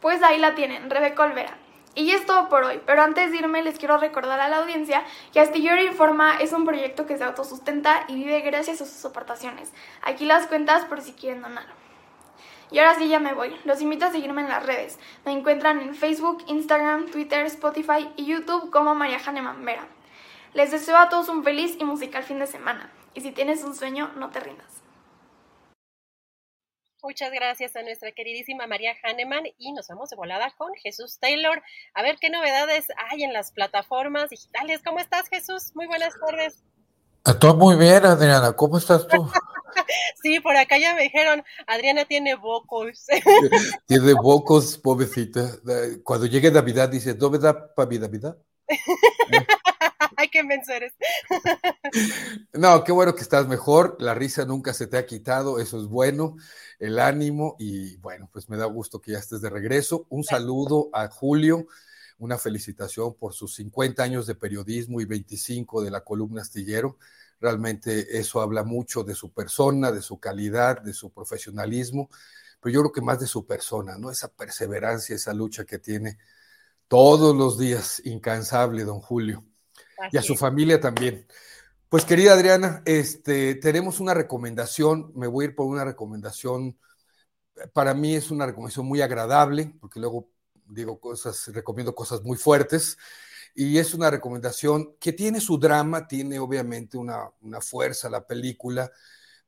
Pues 0.00 0.22
ahí 0.22 0.38
la 0.38 0.54
tienen, 0.54 0.90
Rebeca 0.90 1.24
Olvera. 1.24 1.58
Y 1.94 2.12
es 2.12 2.26
todo 2.26 2.48
por 2.48 2.62
hoy, 2.62 2.80
pero 2.86 3.02
antes 3.02 3.32
de 3.32 3.38
irme 3.38 3.62
les 3.62 3.78
quiero 3.78 3.98
recordar 3.98 4.40
a 4.40 4.48
la 4.48 4.58
audiencia 4.58 5.04
que 5.32 5.40
Astillero 5.40 5.82
Informa 5.82 6.36
es 6.36 6.52
un 6.52 6.64
proyecto 6.64 7.06
que 7.06 7.16
se 7.16 7.24
autosustenta 7.24 8.04
y 8.06 8.14
vive 8.14 8.40
gracias 8.40 8.80
a 8.80 8.86
sus 8.86 9.04
aportaciones. 9.04 9.72
Aquí 10.02 10.24
las 10.24 10.46
cuentas 10.46 10.84
por 10.84 11.00
si 11.00 11.12
quieren 11.12 11.42
donar. 11.42 11.66
Y 12.70 12.78
ahora 12.78 12.96
sí 12.96 13.08
ya 13.08 13.18
me 13.18 13.34
voy. 13.34 13.56
Los 13.64 13.80
invito 13.80 14.06
a 14.06 14.12
seguirme 14.12 14.42
en 14.42 14.48
las 14.48 14.64
redes. 14.64 14.98
Me 15.24 15.32
encuentran 15.32 15.80
en 15.80 15.94
Facebook, 15.94 16.44
Instagram, 16.46 17.10
Twitter, 17.10 17.46
Spotify 17.46 18.10
y 18.16 18.26
YouTube 18.26 18.70
como 18.70 18.94
María 18.94 19.18
Hahnemann 19.24 19.64
Vera. 19.64 19.86
Les 20.54 20.70
deseo 20.70 20.96
a 20.96 21.08
todos 21.08 21.28
un 21.28 21.44
feliz 21.44 21.76
y 21.78 21.84
musical 21.84 22.24
fin 22.24 22.38
de 22.38 22.46
semana. 22.46 22.92
Y 23.14 23.20
si 23.20 23.32
tienes 23.32 23.64
un 23.64 23.74
sueño, 23.74 24.10
no 24.16 24.30
te 24.30 24.40
rindas. 24.40 24.82
Muchas 27.02 27.30
gracias 27.30 27.76
a 27.76 27.82
nuestra 27.82 28.10
queridísima 28.12 28.66
María 28.66 28.92
Hahnemann 29.02 29.44
y 29.56 29.72
nos 29.72 29.86
vamos 29.86 30.10
de 30.10 30.16
volada 30.16 30.52
con 30.58 30.74
Jesús 30.82 31.18
Taylor. 31.20 31.62
A 31.94 32.02
ver 32.02 32.18
qué 32.20 32.28
novedades 32.28 32.88
hay 33.10 33.22
en 33.22 33.32
las 33.32 33.52
plataformas 33.52 34.30
digitales. 34.30 34.82
¿Cómo 34.84 34.98
estás, 34.98 35.28
Jesús? 35.28 35.70
Muy 35.74 35.86
buenas 35.86 36.14
tardes. 36.18 36.64
Todo 37.40 37.54
muy 37.54 37.76
bien, 37.76 38.04
Adriana. 38.04 38.52
¿Cómo 38.52 38.78
estás 38.78 39.06
tú? 39.06 39.30
sí, 40.22 40.40
por 40.40 40.56
acá 40.56 40.78
ya 40.78 40.94
me 40.94 41.02
dijeron, 41.02 41.42
Adriana 41.66 42.04
tiene 42.04 42.34
bocos. 42.34 43.06
tiene 43.86 44.14
bocos, 44.14 44.78
pobrecita. 44.78 45.50
Cuando 46.02 46.26
llegue 46.26 46.50
Navidad 46.50 46.88
dice, 46.88 47.14
¿dónde 47.14 47.38
da 47.38 47.74
para 47.74 47.88
mi 47.88 47.98
Navidad? 47.98 48.36
Hay 50.16 50.28
que 50.28 50.42
vencer. 50.42 50.92
no, 52.52 52.82
qué 52.82 52.92
bueno 52.92 53.14
que 53.14 53.22
estás 53.22 53.46
mejor. 53.46 53.96
La 54.00 54.14
risa 54.14 54.44
nunca 54.44 54.74
se 54.74 54.86
te 54.86 54.98
ha 54.98 55.06
quitado, 55.06 55.60
eso 55.60 55.80
es 55.80 55.86
bueno. 55.86 56.36
El 56.78 56.98
ánimo 56.98 57.56
y 57.58 57.96
bueno, 57.98 58.28
pues 58.32 58.48
me 58.48 58.56
da 58.56 58.64
gusto 58.66 59.00
que 59.00 59.12
ya 59.12 59.18
estés 59.18 59.40
de 59.40 59.50
regreso. 59.50 60.06
Un 60.08 60.24
saludo 60.24 60.90
a 60.92 61.08
Julio 61.08 61.66
una 62.18 62.36
felicitación 62.36 63.14
por 63.14 63.32
sus 63.32 63.54
50 63.54 64.02
años 64.02 64.26
de 64.26 64.34
periodismo 64.34 65.00
y 65.00 65.04
25 65.04 65.82
de 65.82 65.90
la 65.90 66.02
columna 66.02 66.42
astillero. 66.42 66.98
Realmente 67.40 68.18
eso 68.18 68.40
habla 68.40 68.64
mucho 68.64 69.04
de 69.04 69.14
su 69.14 69.32
persona, 69.32 69.92
de 69.92 70.02
su 70.02 70.18
calidad, 70.18 70.80
de 70.80 70.92
su 70.92 71.10
profesionalismo, 71.10 72.08
pero 72.60 72.72
yo 72.72 72.80
creo 72.80 72.92
que 72.92 73.00
más 73.00 73.20
de 73.20 73.26
su 73.26 73.46
persona, 73.46 73.96
¿no? 73.96 74.10
Esa 74.10 74.28
perseverancia, 74.28 75.14
esa 75.14 75.32
lucha 75.32 75.64
que 75.64 75.78
tiene 75.78 76.18
todos 76.88 77.36
los 77.36 77.58
días, 77.58 78.02
incansable, 78.04 78.84
don 78.84 79.00
Julio. 79.00 79.44
y 80.12 80.16
a 80.16 80.22
su 80.22 80.36
familia 80.36 80.80
también. 80.80 81.26
Pues 81.88 82.04
querida 82.04 82.34
Adriana, 82.34 82.82
este, 82.84 83.54
tenemos 83.54 83.98
una 83.98 84.14
recomendación, 84.14 85.12
me 85.14 85.26
voy 85.26 85.44
a 85.44 85.48
ir 85.48 85.54
por 85.54 85.66
una 85.66 85.84
recomendación, 85.84 86.78
para 87.72 87.94
mí 87.94 88.14
es 88.14 88.30
una 88.30 88.46
recomendación 88.46 88.86
muy 88.86 89.00
agradable, 89.00 89.74
porque 89.80 89.98
luego 89.98 90.30
digo 90.66 91.00
cosas, 91.00 91.48
recomiendo 91.52 91.94
cosas 91.94 92.22
muy 92.22 92.36
fuertes, 92.36 92.98
y 93.58 93.76
es 93.78 93.92
una 93.92 94.08
recomendación 94.08 94.94
que 95.00 95.12
tiene 95.12 95.40
su 95.40 95.58
drama, 95.58 96.06
tiene 96.06 96.38
obviamente 96.38 96.96
una, 96.96 97.32
fuerza 97.60 98.08
la 98.08 98.24
película, 98.24 98.88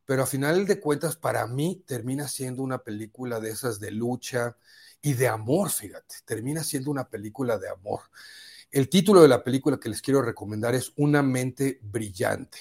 pero 0.04 0.24
a 0.24 0.26
final 0.26 0.66
de 0.66 0.80
cuentas 0.80 1.14
para 1.14 1.46
mí 1.46 1.84
termina 1.86 2.26
siendo 2.26 2.64
una 2.64 2.78
película 2.78 3.38
de 3.38 3.50
esas 3.50 3.78
de 3.78 3.92
lucha 3.92 4.56
y 5.00 5.12
de 5.12 5.28
amor, 5.28 5.70
fíjate, 5.70 6.16
termina 6.24 6.64
siendo 6.64 6.90
una 6.90 7.08
película 7.08 7.56
de 7.56 7.68
amor. 7.68 8.00
El 8.72 8.88
título 8.88 9.22
de 9.22 9.28
la 9.28 9.44
película 9.44 9.78
que 9.78 9.88
les 9.88 10.02
quiero 10.02 10.22
recomendar 10.22 10.74
es 10.74 10.92
Una 10.96 11.22
mente 11.22 11.78
brillante. 11.80 12.58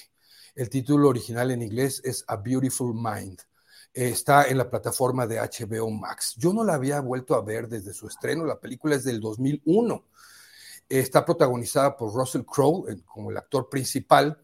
El 0.53 0.69
título 0.69 1.09
original 1.09 1.49
en 1.49 1.63
inglés 1.63 1.99
es 2.05 2.25
A 2.27 2.35
Beautiful 2.35 2.93
Mind. 2.93 3.39
está 3.91 4.43
en 4.43 4.59
la 4.59 4.69
plataforma 4.69 5.25
de 5.25 5.39
HBO 5.39 5.89
Max. 5.89 6.35
Yo 6.37 6.53
no 6.53 6.63
la 6.63 6.75
había 6.75 6.99
vuelto 6.99 7.33
a 7.33 7.41
ver 7.41 7.67
desde 7.67 7.91
su 7.91 8.07
estreno, 8.07 8.45
la 8.45 8.59
película 8.59 8.93
es 8.93 9.03
del 9.03 9.19
2001 9.19 10.05
Está 10.89 11.23
protagonizada 11.23 11.95
por 11.95 12.13
Russell 12.13 12.41
Crowe 12.41 12.85
como 13.05 13.29
el 13.29 13.37
actor 13.37 13.69
principal. 13.69 14.43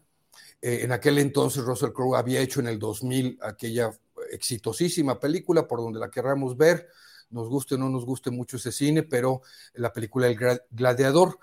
Eh, 0.62 0.80
en 0.82 0.92
aquel 0.92 1.18
entonces 1.18 1.64
Russell 1.64 1.92
Crowe 1.92 2.16
había 2.16 2.40
hecho 2.40 2.60
en 2.60 2.68
el 2.68 2.78
2000 2.78 3.38
aquella 3.42 3.90
exitosísima 4.30 5.18
película 5.18 5.66
por 5.66 5.80
donde 5.80 6.00
la 6.00 6.10
querramos 6.10 6.56
ver, 6.56 6.88
nos 7.30 7.48
guste 7.48 7.74
o 7.74 7.78
no 7.78 7.88
nos 7.88 8.04
guste 8.04 8.30
mucho 8.30 8.56
ese 8.56 8.72
cine, 8.72 9.02
pero 9.02 9.42
la 9.74 9.92
película 9.92 10.28
El 10.28 10.38
Gladiador. 10.70 11.38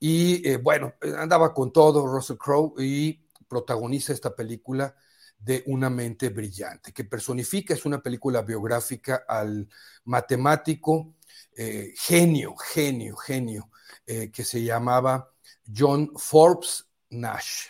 Y 0.00 0.46
eh, 0.48 0.56
bueno, 0.56 0.94
andaba 1.16 1.54
con 1.54 1.72
todo 1.72 2.06
Russell 2.06 2.36
Crowe 2.36 2.74
y 2.78 3.20
protagoniza 3.48 4.12
esta 4.12 4.34
película 4.34 4.94
de 5.38 5.62
Una 5.66 5.88
mente 5.88 6.30
brillante, 6.30 6.92
que 6.92 7.04
personifica, 7.04 7.72
es 7.72 7.86
una 7.86 8.02
película 8.02 8.42
biográfica 8.42 9.24
al 9.28 9.68
matemático, 10.04 11.14
eh, 11.56 11.94
genio, 11.96 12.56
genio, 12.56 13.16
genio, 13.16 13.70
eh, 14.10 14.30
que 14.30 14.42
se 14.42 14.64
llamaba 14.64 15.30
John 15.70 16.10
Forbes 16.16 16.86
Nash. 17.10 17.66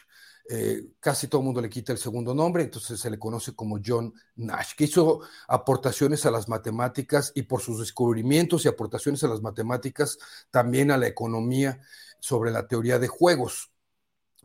Eh, 0.48 0.92
casi 1.00 1.26
todo 1.26 1.40
el 1.40 1.46
mundo 1.46 1.60
le 1.60 1.68
quita 1.68 1.90
el 1.90 1.98
segundo 1.98 2.32
nombre, 2.32 2.62
entonces 2.62 3.00
se 3.00 3.10
le 3.10 3.18
conoce 3.18 3.56
como 3.56 3.80
John 3.84 4.14
Nash, 4.36 4.74
que 4.76 4.84
hizo 4.84 5.22
aportaciones 5.48 6.24
a 6.26 6.30
las 6.30 6.48
matemáticas 6.48 7.32
y 7.34 7.42
por 7.42 7.60
sus 7.60 7.80
descubrimientos 7.80 8.64
y 8.64 8.68
aportaciones 8.68 9.24
a 9.24 9.28
las 9.28 9.42
matemáticas 9.42 10.16
también 10.52 10.92
a 10.92 10.96
la 10.96 11.08
economía 11.08 11.80
sobre 12.20 12.52
la 12.52 12.68
teoría 12.68 13.00
de 13.00 13.08
juegos. 13.08 13.72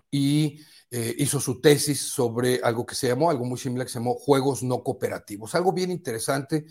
Y 0.09 0.61
eh, 0.89 1.13
hizo 1.19 1.39
su 1.39 1.61
tesis 1.61 2.01
sobre 2.01 2.59
algo 2.63 2.87
que 2.87 2.95
se 2.95 3.07
llamó, 3.07 3.29
algo 3.29 3.45
muy 3.45 3.59
similar, 3.59 3.85
que 3.85 3.93
se 3.93 3.99
llamó 3.99 4.15
juegos 4.15 4.63
no 4.63 4.81
cooperativos. 4.81 5.53
Algo 5.53 5.73
bien 5.73 5.91
interesante, 5.91 6.65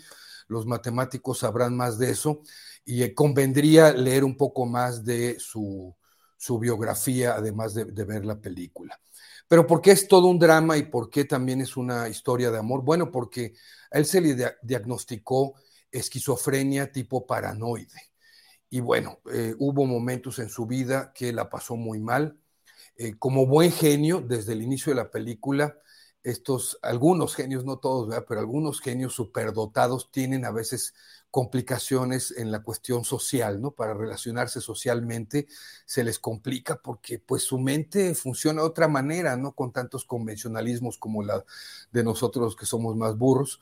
los 0.49 0.67
matemáticos 0.67 1.39
sabrán 1.39 1.76
más 1.76 1.97
de 1.97 2.10
eso 2.10 2.42
y 2.85 3.12
convendría 3.15 3.93
leer 3.93 4.25
un 4.25 4.36
poco 4.36 4.67
más 4.67 5.05
de 5.05 5.39
su, 5.39 5.94
biografía, 6.61 7.35
además 7.35 7.75
de 7.75 8.05
ver 8.05 8.25
la 8.25 8.41
película. 8.41 9.01
Pero 9.52 9.67
¿por 9.67 9.83
qué 9.83 9.91
es 9.91 10.09
todo 10.09 10.28
un 10.28 10.39
drama 10.39 10.78
y 10.78 10.85
por 10.85 11.11
qué 11.11 11.27
también 11.27 11.61
es 11.61 11.77
una 11.77 12.09
historia 12.09 12.51
de 12.51 12.57
amor? 12.57 12.83
Bueno, 12.83 13.12
porque 13.12 13.52
a 13.91 13.99
él 13.99 14.07
se 14.07 14.19
le 14.23 14.35
diagnosticó 14.62 15.57
esquizofrenia 15.91 16.91
tipo 16.91 17.27
paranoide. 17.27 18.12
Y 18.70 18.81
bueno, 18.81 19.20
eh, 19.31 19.55
hubo 19.59 19.85
momentos 19.85 20.39
en 20.39 20.49
su 20.49 20.65
vida 20.65 21.12
que 21.15 21.35
la 21.35 21.51
pasó 21.51 21.77
muy 21.77 22.01
mal. 22.01 22.39
Eh, 22.97 23.19
como 23.19 23.47
buen 23.47 23.70
genio, 23.73 24.23
desde 24.23 24.55
el 24.55 24.62
inicio 24.62 24.93
de 24.93 25.02
la 25.02 25.11
película, 25.11 25.77
estos, 26.23 26.78
algunos 26.81 27.35
genios, 27.35 27.67
no 27.67 27.78
todos, 27.78 28.09
pero 28.27 28.41
algunos 28.41 28.81
genios 28.81 29.12
superdotados 29.12 30.11
tienen 30.11 30.47
a 30.47 30.51
veces 30.51 30.94
complicaciones 31.33 32.33
en 32.36 32.52
la 32.52 32.62
cuestión 32.62 33.05
social, 33.05 33.61
¿no? 33.61 33.73
Para 33.73 33.94
relacionarse 33.94 34.61
socialmente 34.61 35.49
se 35.86 36.05
les 36.05 36.19
complica 36.19 36.77
porque 36.77 37.19
pues 37.19 37.43
su 37.43 37.59
mente 37.59 38.15
funciona 38.15 38.61
de 38.61 38.69
otra 38.69 38.86
manera, 38.86 39.35
¿no? 39.36 39.52
Con 39.55 39.73
tantos 39.73 40.05
convencionalismos 40.05 40.99
como 40.99 41.23
la 41.23 41.43
de 41.91 42.05
nosotros 42.05 42.55
que 42.55 42.67
somos 42.67 42.97
más 42.97 43.17
burros. 43.17 43.61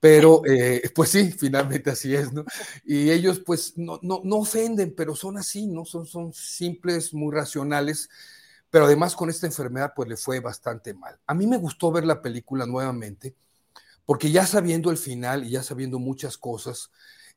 Pero 0.00 0.42
eh, 0.44 0.90
pues 0.94 1.10
sí, 1.10 1.30
finalmente 1.32 1.90
así 1.90 2.14
es, 2.16 2.32
¿no? 2.32 2.44
Y 2.84 3.10
ellos 3.10 3.40
pues 3.46 3.78
no, 3.78 4.00
no, 4.02 4.20
no 4.24 4.38
ofenden, 4.38 4.92
pero 4.96 5.14
son 5.14 5.38
así, 5.38 5.68
¿no? 5.68 5.84
Son, 5.84 6.06
son 6.06 6.34
simples, 6.34 7.14
muy 7.14 7.32
racionales 7.32 8.10
pero 8.70 8.86
además 8.86 9.14
con 9.14 9.30
esta 9.30 9.46
enfermedad 9.46 9.92
pues 9.94 10.08
le 10.08 10.16
fue 10.16 10.40
bastante 10.40 10.94
mal. 10.94 11.16
A 11.28 11.34
mí 11.34 11.46
me 11.46 11.58
gustó 11.58 11.92
ver 11.92 12.04
la 12.04 12.20
película 12.20 12.66
nuevamente 12.66 13.36
porque 14.04 14.30
ya 14.30 14.46
sabiendo 14.46 14.90
el 14.90 14.98
final 14.98 15.44
y 15.44 15.50
ya 15.50 15.62
sabiendo 15.62 15.98
muchas 15.98 16.38
cosas, 16.38 16.90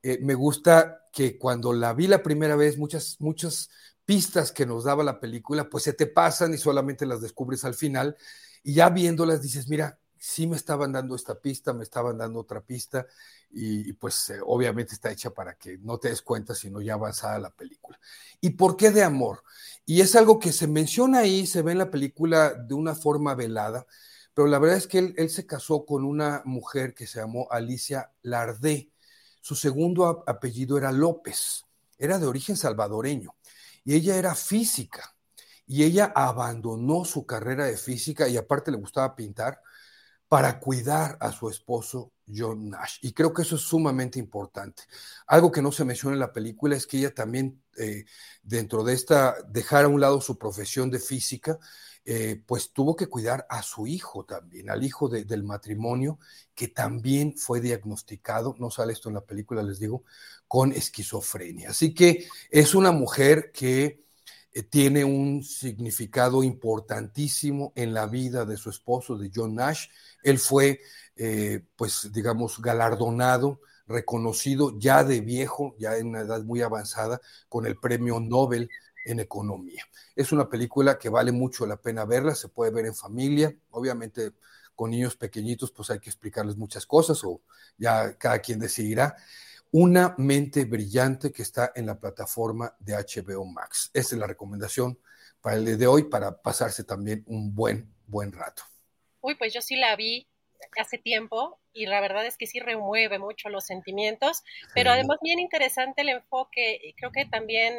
eh, 0.04 0.20
me 0.22 0.36
gusta 0.36 1.08
que 1.12 1.38
cuando 1.38 1.74
la 1.74 1.94
vi 1.94 2.08
la 2.08 2.24
primera 2.24 2.56
vez, 2.56 2.78
muchas, 2.78 3.18
muchas 3.20 3.70
pistas 4.06 4.52
que 4.52 4.66
nos 4.66 4.84
daba 4.84 5.04
la 5.04 5.20
película, 5.20 5.70
pues 5.70 5.84
se 5.84 5.94
te 5.94 6.08
pasan 6.08 6.54
y 6.54 6.58
solamente 6.58 7.06
las 7.06 7.22
descubres 7.22 7.66
al 7.66 7.74
final. 7.74 8.16
Y 8.64 8.76
ya 8.76 8.90
viéndolas 8.90 9.42
dices, 9.42 9.68
mira, 9.68 10.00
sí 10.18 10.48
me 10.48 10.56
estaban 10.56 10.92
dando 10.92 11.16
esta 11.16 11.40
pista, 11.40 11.74
me 11.74 11.84
estaban 11.84 12.18
dando 12.18 12.40
otra 12.40 12.62
pista, 12.62 13.06
y, 13.50 13.94
pues 13.94 14.30
eh, 14.30 14.40
obviamente 14.46 14.94
está 14.94 15.12
hecha 15.12 15.32
para 15.32 15.56
que 15.56 15.78
no 15.78 15.98
te 15.98 16.10
des 16.10 16.22
cuenta, 16.22 16.54
sino 16.54 16.82
ya 16.82 16.94
avanzada 16.96 17.40
la 17.40 17.50
película. 17.50 18.00
¿Y 18.42 18.52
por 18.52 18.76
qué 18.76 18.92
de 18.92 19.04
amor? 19.04 19.44
Y 19.86 20.02
es 20.02 20.16
algo 20.16 20.38
que 20.38 20.52
se 20.52 20.68
menciona 20.68 21.20
ahí, 21.20 21.48
se 21.48 21.62
ve 21.62 21.72
en 21.72 21.78
la 21.78 21.90
película 21.90 22.54
de 22.54 22.74
una 22.74 22.94
forma 22.94 23.36
velada, 23.36 23.86
pero 24.38 24.50
la 24.50 24.60
verdad 24.60 24.78
es 24.78 24.86
que 24.86 25.00
él, 25.00 25.30
se 25.32 25.48
casó 25.48 25.84
con 25.84 26.06
una 26.06 26.44
mujer 26.46 26.94
que 26.94 27.08
se 27.08 27.20
llamó 27.20 27.48
Alicia 27.50 28.12
Lardé. 28.22 28.92
Su 29.42 29.56
segundo 29.56 30.24
apellido 30.28 30.78
era 30.78 30.92
López, 30.92 31.66
era 31.98 32.20
de 32.20 32.28
origen 32.28 32.56
salvadoreño, 32.56 33.36
y 33.84 33.96
ella 33.96 34.16
era 34.16 34.36
física. 34.36 35.16
Y 35.66 35.86
ella 35.86 36.14
abandonó 36.16 37.04
su 37.04 37.26
carrera 37.26 37.66
de 37.66 37.78
física 37.78 38.28
y 38.28 38.38
aparte 38.38 38.70
le 38.70 38.78
gustaba 38.78 39.16
pintar 39.16 39.60
para 40.28 40.60
cuidar 40.60 41.18
a 41.20 41.32
su 41.32 41.50
esposo 41.50 42.12
John 42.32 42.70
Nash. 42.70 43.00
Y 43.02 43.14
creo 43.14 43.34
que 43.34 43.42
eso 43.42 43.56
es 43.56 43.64
sumamente 43.64 44.20
importante. 44.20 44.84
Algo 45.26 45.52
que 45.52 45.64
no 45.64 45.72
se 45.72 45.84
menciona 45.84 46.14
en 46.14 46.20
la 46.20 46.32
película 46.32 46.76
es 46.76 46.86
que 46.86 47.00
ella 47.00 47.12
también, 47.12 47.64
eh, 47.76 48.06
dentro 48.44 48.84
de 48.84 48.94
esta, 48.94 49.36
dejar 49.50 49.86
a 49.86 49.88
un 49.88 50.00
lado 50.00 50.22
su 50.22 50.38
profesión 50.38 50.92
de 50.92 51.00
física, 51.00 51.58
eh, 52.10 52.42
pues 52.46 52.72
tuvo 52.72 52.96
que 52.96 53.08
cuidar 53.08 53.46
a 53.50 53.62
su 53.62 53.86
hijo 53.86 54.24
también, 54.24 54.70
al 54.70 54.82
hijo 54.82 55.10
del 55.10 55.44
matrimonio, 55.44 56.20
que 56.56 56.70
también 56.70 57.36
fue 57.38 57.60
diagnosticado, 57.60 58.56
no 58.60 58.72
sale 58.72 58.94
esto 58.94 59.10
en 59.10 59.16
la 59.16 59.26
película, 59.26 59.62
les 59.62 59.78
digo, 59.78 60.06
con 60.48 60.72
esquizofrenia. 60.72 61.72
Así 61.72 61.94
que 61.94 62.26
es 62.50 62.76
una 62.76 62.94
mujer 62.94 63.52
que 63.52 64.06
eh, 64.54 64.64
tiene 64.64 65.04
un 65.04 65.44
significado 65.44 66.44
importantísimo 66.44 67.74
en 67.76 67.94
la 67.94 68.06
vida 68.06 68.46
de 68.46 68.56
su 68.56 68.70
esposo, 68.70 69.18
de 69.18 69.30
John 69.36 69.56
Nash. 69.56 69.88
Él 70.24 70.40
fue, 70.40 70.80
eh, 71.18 71.66
pues, 71.76 72.10
digamos, 72.14 72.62
galardonado, 72.62 73.60
reconocido 73.86 74.80
ya 74.80 75.04
de 75.04 75.20
viejo, 75.20 75.76
ya 75.78 75.98
en 75.98 76.08
una 76.08 76.22
edad 76.22 76.42
muy 76.44 76.62
avanzada, 76.62 77.20
con 77.50 77.66
el 77.66 77.76
premio 77.76 78.22
Nobel 78.22 78.70
en 79.08 79.20
economía. 79.20 79.84
Es 80.16 80.32
una 80.32 80.50
película 80.50 80.98
que 80.98 81.10
vale 81.10 81.32
mucho 81.32 81.66
la 81.66 81.78
pena 81.78 82.06
verla, 82.06 82.36
se 82.36 82.50
puede 82.50 82.72
ver 82.72 82.86
en 82.86 82.96
familia, 82.96 83.56
obviamente 83.72 84.34
con 84.76 84.92
niños 84.92 85.16
pequeñitos 85.16 85.72
pues 85.72 85.90
hay 85.90 86.00
que 86.00 86.10
explicarles 86.10 86.56
muchas 86.56 86.86
cosas 86.86 87.24
o 87.24 87.42
ya 87.78 88.18
cada 88.18 88.40
quien 88.40 88.60
decidirá. 88.60 89.16
Una 89.72 90.14
mente 90.18 90.66
brillante 90.66 91.32
que 91.32 91.42
está 91.42 91.72
en 91.76 91.88
la 91.88 92.00
plataforma 92.00 92.76
de 92.80 92.94
HBO 92.94 93.46
Max. 93.46 93.90
Esa 93.94 94.16
es 94.16 94.20
la 94.20 94.28
recomendación 94.28 95.00
para 95.42 95.56
el 95.56 95.66
día 95.66 95.78
de 95.78 95.88
hoy 95.88 96.04
para 96.04 96.42
pasarse 96.42 96.84
también 96.84 97.24
un 97.28 97.56
buen, 97.56 97.92
buen 98.06 98.32
rato. 98.32 98.64
Uy, 99.22 99.36
pues 99.36 99.54
yo 99.54 99.62
sí 99.62 99.76
la 99.76 99.96
vi 99.96 100.28
hace 100.80 100.98
tiempo 100.98 101.60
y 101.74 101.86
la 101.86 102.02
verdad 102.02 102.26
es 102.26 102.38
que 102.38 102.48
sí 102.48 102.60
remueve 102.60 103.20
mucho 103.20 103.50
los 103.50 103.66
sentimientos, 103.66 104.44
pero 104.74 104.92
además 104.92 105.18
bien 105.22 105.40
interesante 105.40 106.02
el 106.02 106.10
enfoque, 106.10 106.94
creo 106.98 107.12
que 107.12 107.26
también 107.26 107.76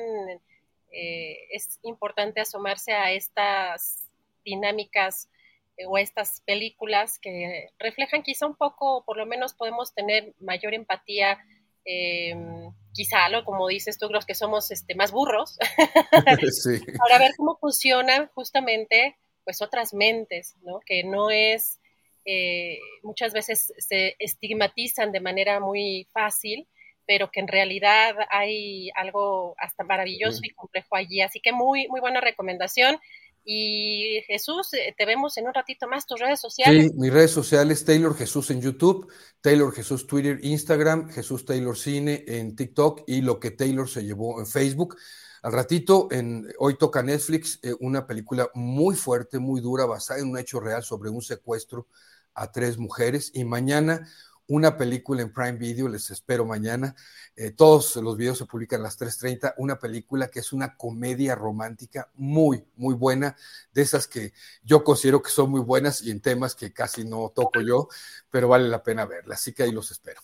eh, 0.93 1.47
es 1.51 1.79
importante 1.83 2.41
asomarse 2.41 2.93
a 2.93 3.13
estas 3.13 4.09
dinámicas 4.45 5.29
eh, 5.77 5.85
o 5.87 5.99
estas 5.99 6.41
películas 6.47 7.19
que 7.19 7.71
reflejan 7.79 8.23
quizá 8.23 8.47
un 8.47 8.57
poco, 8.57 9.05
por 9.05 9.17
lo 9.17 9.27
menos 9.27 9.55
podemos 9.55 9.95
tener 9.95 10.35
mayor 10.41 10.75
empatía, 10.75 11.39
em, 11.85 12.73
quizá 12.93 13.25
algo 13.25 13.45
como 13.45 13.69
dices 13.69 13.99
tú, 13.99 14.09
los 14.11 14.27
que 14.27 14.35
somos 14.35 14.71
este, 14.71 14.95
más 14.95 15.13
burros, 15.13 15.59
para 16.99 17.19
ver 17.19 17.33
cómo 17.37 17.57
funcionan 17.57 18.29
justamente 18.35 19.17
pues 19.45 19.63
otras 19.63 19.95
mentes, 19.95 20.57
¿no? 20.63 20.81
Que 20.81 21.05
no 21.05 21.31
es, 21.31 21.81
eh, 22.27 22.79
muchas 23.03 23.33
veces 23.33 23.73
se 23.79 24.15
estigmatizan 24.19 25.11
de 25.11 25.21
manera 25.21 25.61
muy 25.61 26.07
fácil 26.13 26.69
pero 27.09 27.31
que 27.31 27.41
en 27.41 27.49
realidad 27.49 28.15
hay 28.29 28.91
algo 28.95 29.55
hasta 29.57 29.83
maravilloso 29.83 30.41
y 30.43 30.51
complejo 30.51 30.95
allí. 30.95 31.23
Así 31.23 31.41
que 31.41 31.53
muy, 31.53 31.89
muy 31.89 32.01
buena 32.01 32.21
recomendación. 32.21 32.99
Y 33.47 34.21
Jesús, 34.27 34.75
eh, 34.75 34.95
te 34.97 35.07
vemos 35.07 35.39
en 35.39 35.47
un 35.47 35.55
ratito 35.55 35.89
más 35.89 36.05
tus 36.05 36.21
redes 36.21 36.39
sociales. 36.39 36.89
Sí, 36.89 36.93
mis 36.99 37.11
redes 37.11 37.31
sociales, 37.31 37.83
Taylor 37.87 38.15
Jesús 38.15 38.51
en 38.51 38.61
YouTube, 38.61 39.11
Taylor 39.41 39.73
Jesús 39.73 40.07
Twitter, 40.07 40.39
Instagram, 40.43 41.09
Jesús 41.09 41.47
Taylor 41.47 41.79
Cine 41.79 42.25
en 42.27 42.55
TikTok 42.55 43.05
y 43.07 43.23
lo 43.23 43.41
que 43.41 43.53
Taylor 43.53 43.89
se 43.89 44.05
llevó 44.05 44.39
en 44.39 44.47
Facebook. 44.47 44.99
Al 45.41 45.53
ratito, 45.53 46.09
en, 46.11 46.47
hoy 46.59 46.77
toca 46.77 47.03
Netflix 47.03 47.59
eh, 47.63 47.73
una 47.81 48.07
película 48.07 48.51
muy 48.53 48.97
fuerte, 48.97 49.39
muy 49.39 49.63
dura, 49.63 49.87
basada 49.87 50.21
en 50.21 50.29
un 50.29 50.39
hecho 50.39 50.61
real 50.61 50.83
sobre 50.83 51.09
un 51.09 51.23
secuestro 51.23 51.87
a 52.35 52.53
tres 52.53 52.77
mujeres. 52.77 53.31
Y 53.33 53.47
mañana 53.47 54.07
una 54.49 54.77
película 54.77 55.23
en 55.23 55.33
Prime 55.33 55.53
Video, 55.53 55.89
les 55.89 56.11
espero 56.11 56.45
mañana. 56.45 56.95
Eh, 57.37 57.51
todos 57.51 57.97
los 57.97 58.17
videos 58.17 58.39
se 58.39 58.47
publican 58.47 58.81
a 58.81 58.85
las 58.85 58.99
3.30, 58.99 59.55
una 59.59 59.79
película 59.79 60.29
que 60.29 60.41
es 60.41 60.53
una 60.53 60.77
comedia 60.77 61.35
romántica 61.35 62.11
muy, 62.15 62.65
muy 62.77 62.95
buena, 62.95 63.37
de 63.73 63.83
esas 63.83 64.09
que 64.09 64.33
yo 64.63 64.83
considero 64.83 65.23
que 65.23 65.31
son 65.31 65.51
muy 65.51 65.61
buenas 65.61 66.03
y 66.03 66.11
en 66.11 66.21
temas 66.21 66.55
que 66.55 66.73
casi 66.73 67.05
no 67.05 67.31
toco 67.35 67.61
yo, 67.61 67.89
pero 68.31 68.49
vale 68.49 68.69
la 68.69 68.83
pena 68.83 69.05
verla, 69.05 69.35
así 69.35 69.53
que 69.53 69.65
ahí 69.65 69.73
los 69.73 69.91
espero. 69.91 70.21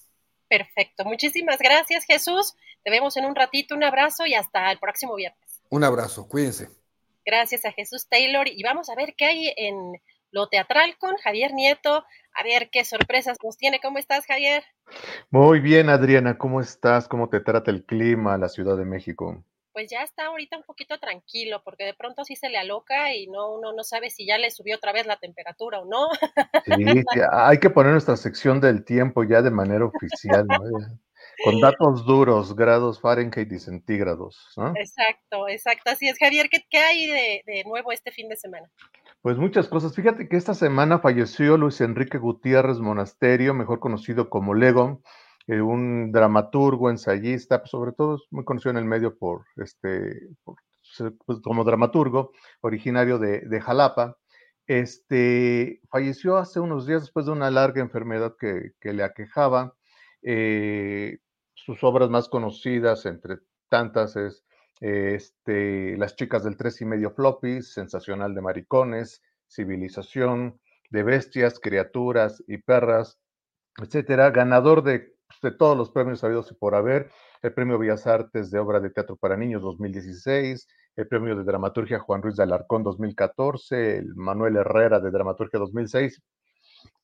Perfecto, 0.49 1.05
muchísimas 1.05 1.59
gracias 1.59 2.05
Jesús, 2.05 2.55
te 2.83 2.91
vemos 2.91 3.17
en 3.17 3.27
un 3.27 3.35
ratito, 3.35 3.75
un 3.75 3.85
abrazo 3.85 4.25
y 4.27 4.35
hasta 4.35 4.71
el 4.73 4.79
próximo 4.79 5.15
viernes. 5.15 5.63
Un 5.69 5.85
abrazo, 5.85 6.27
cuídense. 6.29 6.69
Gracias 7.27 7.65
a 7.65 7.73
Jesús 7.73 8.07
Taylor 8.09 8.49
y 8.49 8.63
vamos 8.63 8.89
a 8.89 8.95
ver 8.95 9.15
qué 9.17 9.27
hay 9.27 9.55
en 9.57 10.01
lo 10.35 10.49
teatral 10.49 10.97
con 10.99 11.17
Javier 11.17 11.55
Nieto. 11.55 12.05
A 12.35 12.43
ver 12.43 12.69
qué 12.71 12.85
sorpresas 12.85 13.39
nos 13.43 13.57
tiene. 13.57 13.81
¿Cómo 13.81 13.99
estás, 13.99 14.27
Javier? 14.27 14.65
Muy 15.31 15.61
bien, 15.61 15.89
Adriana. 15.89 16.37
¿Cómo 16.37 16.61
estás? 16.61 17.07
¿Cómo 17.07 17.29
te 17.29 17.41
trata 17.41 17.71
el 17.71 17.85
clima 17.85 18.37
la 18.37 18.49
Ciudad 18.49 18.77
de 18.77 18.85
México? 18.85 19.45
Pues 19.73 19.91
ya 19.91 20.03
está 20.03 20.27
ahorita 20.27 20.57
un 20.57 20.65
poquito 20.65 20.99
tranquilo, 20.99 21.63
porque 21.65 21.85
de 21.85 21.95
pronto 21.95 22.25
sí 22.25 22.37
se 22.37 22.49
le 22.49 22.59
aloca 22.59 23.15
y 23.15 23.27
no 23.29 23.55
uno 23.55 23.73
no 23.73 23.83
sabe 23.83 24.11
si 24.11 24.27
ya 24.27 24.39
le 24.39 24.51
subió 24.51 24.77
otra 24.77 24.93
vez 24.93 25.07
la 25.07 25.17
temperatura 25.17 25.81
o 25.81 25.85
no. 25.85 26.09
Sí, 26.65 27.03
hay 27.33 27.59
que 27.59 27.71
poner 27.71 27.93
nuestra 27.93 28.17
sección 28.17 28.61
del 28.61 28.85
tiempo 28.85 29.25
ya 29.25 29.43
de 29.43 29.51
manera 29.51 29.85
oficial, 29.85 30.47
¿no? 30.47 30.59
con 31.43 31.61
datos 31.61 32.05
duros, 32.05 32.55
grados 32.55 33.01
Fahrenheit 33.01 33.51
y 33.51 33.59
centígrados. 33.59 34.55
Exacto, 34.77 35.49
exacto. 35.49 35.91
Así 35.91 36.09
es, 36.09 36.19
Javier, 36.19 36.49
¿qué, 36.49 36.79
hay 36.79 37.07
de, 37.07 37.65
nuevo 37.65 37.93
este 37.93 38.13
fin 38.13 38.29
de 38.29 38.37
semana? 38.37 38.71
Pues 39.25 39.39
muchas 39.39 39.69
cosas. 39.69 39.95
Fíjate 39.95 40.29
que 40.29 40.37
esta 40.37 40.53
semana 40.53 40.99
falleció 40.99 41.57
Luis 41.57 41.81
Enrique 41.81 42.19
Gutiérrez 42.19 42.79
Monasterio, 42.81 43.55
mejor 43.55 43.81
conocido 43.81 44.29
como 44.29 44.53
Lego, 44.53 45.01
eh, 45.47 45.63
un 45.63 46.13
dramaturgo, 46.13 46.91
ensayista, 46.91 47.61
pues, 47.61 47.71
sobre 47.71 47.93
todo 47.93 48.17
es 48.17 48.23
muy 48.31 48.45
conocido 48.45 48.73
en 48.73 48.77
el 48.77 48.85
medio 48.85 49.17
por 49.17 49.47
este, 49.57 50.29
pues, 51.25 51.41
como 51.43 51.65
dramaturgo, 51.65 52.33
originario 52.61 53.19
de, 53.19 53.61
Jalapa. 53.63 54.19
Este, 54.67 55.81
falleció 55.89 56.37
hace 56.37 56.61
unos 56.61 56.87
días 56.87 57.01
después 57.01 57.25
de 57.25 57.33
una 57.33 57.51
larga 57.51 57.81
enfermedad 57.81 58.35
que, 58.39 58.75
le 58.93 59.03
aquejaba. 59.03 59.75
Eh, 60.21 61.17
sus 61.55 61.83
obras 61.83 62.11
más 62.11 62.29
conocidas, 62.29 63.07
entre 63.07 63.39
tantas, 63.71 64.17
es 64.17 64.45
este, 64.81 65.97
Las 65.97 66.17
chicas 66.17 66.45
del 66.45 66.57
tres 66.57 66.81
y 66.81 66.85
medio 66.85 67.11
floppy, 67.11 67.63
Sensacional 67.63 68.35
de 68.35 68.43
maricones, 68.43 69.23
Civilización, 69.49 70.61
de 70.91 71.03
bestias, 71.03 71.61
criaturas 71.61 72.43
y 72.47 72.59
perras, 72.59 73.19
etcétera. 73.79 74.31
Ganador 74.31 74.83
de, 74.83 75.15
de 75.43 75.51
todos 75.53 75.77
los 75.77 75.91
premios 75.91 76.25
habidos 76.25 76.51
y 76.51 76.55
por 76.55 76.75
haber, 76.75 77.11
el 77.43 77.53
Premio 77.53 77.79
Bellas 77.79 78.07
Artes 78.07 78.51
de 78.51 78.59
Obra 78.59 78.81
de 78.81 78.91
Teatro 78.91 79.17
para 79.17 79.37
Niños 79.37 79.63
2016, 79.63 80.67
el 80.97 81.09
Premio 81.09 81.37
de 81.37 81.45
Dramaturgia 81.45 81.99
Juan 81.99 82.23
Ruiz 82.23 82.37
de 82.37 82.45
Alarcón 82.45 82.83
2014, 82.83 83.99
el 83.99 84.15
Manuel 84.15 84.57
Herrera 84.57 85.01
de 85.01 85.11
Dramaturgia 85.11 85.59
2006, 85.59 86.23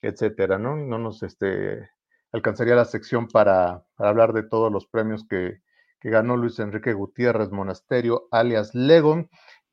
etcétera, 0.01 0.59
¿no? 0.59 0.77
No 0.77 0.99
nos 0.99 1.23
este, 1.23 1.91
alcanzaría 2.33 2.75
la 2.75 2.85
sección 2.85 3.29
para, 3.29 3.85
hablar 3.97 4.33
de 4.33 4.45
todos 4.45 4.73
los 4.73 4.87
premios 4.87 5.27
que, 5.29 5.61
ganó 6.09 6.37
Luis 6.37 6.59
Enrique 6.59 6.93
Gutiérrez 6.93 7.51
Monasterio, 7.51 8.29
alias 8.31 8.75
Legon. 8.75 9.29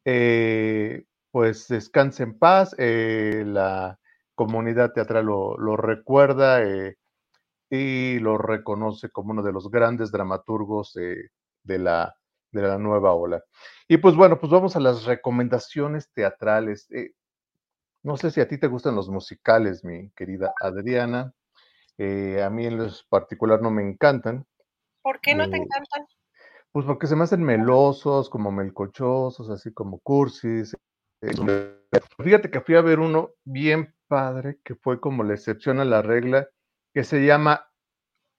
Eh, 0.06 1.06
pues 1.31 1.67
descanse 1.67 2.23
en 2.23 2.38
paz, 2.38 2.75
eh, 2.77 3.43
la 3.45 3.99
comunidad 4.35 4.93
teatral 4.93 5.25
lo, 5.25 5.77
recuerda 5.77 6.64
eh, 6.64 6.97
y 7.69 8.19
lo 8.19 8.38
reconoce 8.38 9.09
como 9.09 9.31
uno 9.31 9.43
de 9.43 9.53
los 9.53 9.69
grandes 9.69 10.11
dramaturgos 10.11 10.93
de 10.93 11.80
la 11.80 12.15
de 12.51 12.61
la 12.61 12.77
nueva 12.77 13.14
ola. 13.14 13.43
Y 13.88 13.97
pues 13.97 14.15
bueno, 14.15 14.39
pues 14.39 14.51
vamos 14.51 14.75
a 14.75 14.80
las 14.80 15.06
recomendaciones 15.06 16.11
teatrales. 16.14 16.88
No 18.03 18.17
sé 18.17 18.31
si 18.31 18.41
a 18.41 18.47
ti 18.47 18.57
te 18.57 18.67
gustan 18.67 18.95
los 18.95 19.09
musicales, 19.09 19.83
mi 19.83 20.09
querida 20.11 20.53
Adriana. 20.61 21.33
Eh, 21.97 22.43
a 22.43 22.49
mí 22.49 22.65
en 22.65 22.77
los 22.77 23.03
particular 23.06 23.61
no 23.61 23.72
me 23.72 23.83
encantan. 23.83 24.45
¿Por 25.01 25.19
qué 25.19 25.35
no 25.35 25.49
te 25.49 25.57
encantan? 25.57 26.06
Pues 26.71 26.85
porque 26.85 27.07
se 27.07 27.15
me 27.15 27.23
hacen 27.23 27.43
melosos, 27.43 28.29
como 28.29 28.51
melcochosos, 28.51 29.49
así 29.49 29.73
como 29.73 29.99
cursis. 29.99 30.75
fíjate 32.23 32.51
que 32.51 32.61
fui 32.61 32.75
a 32.75 32.81
ver 32.81 32.99
uno 32.99 33.31
bien 33.43 33.95
padre, 34.07 34.59
que 34.63 34.75
fue 34.75 34.99
como 34.99 35.23
la 35.23 35.33
excepción 35.33 35.79
a 35.79 35.85
la 35.85 36.01
regla, 36.01 36.47
que 36.93 37.03
se 37.03 37.25
llama 37.25 37.67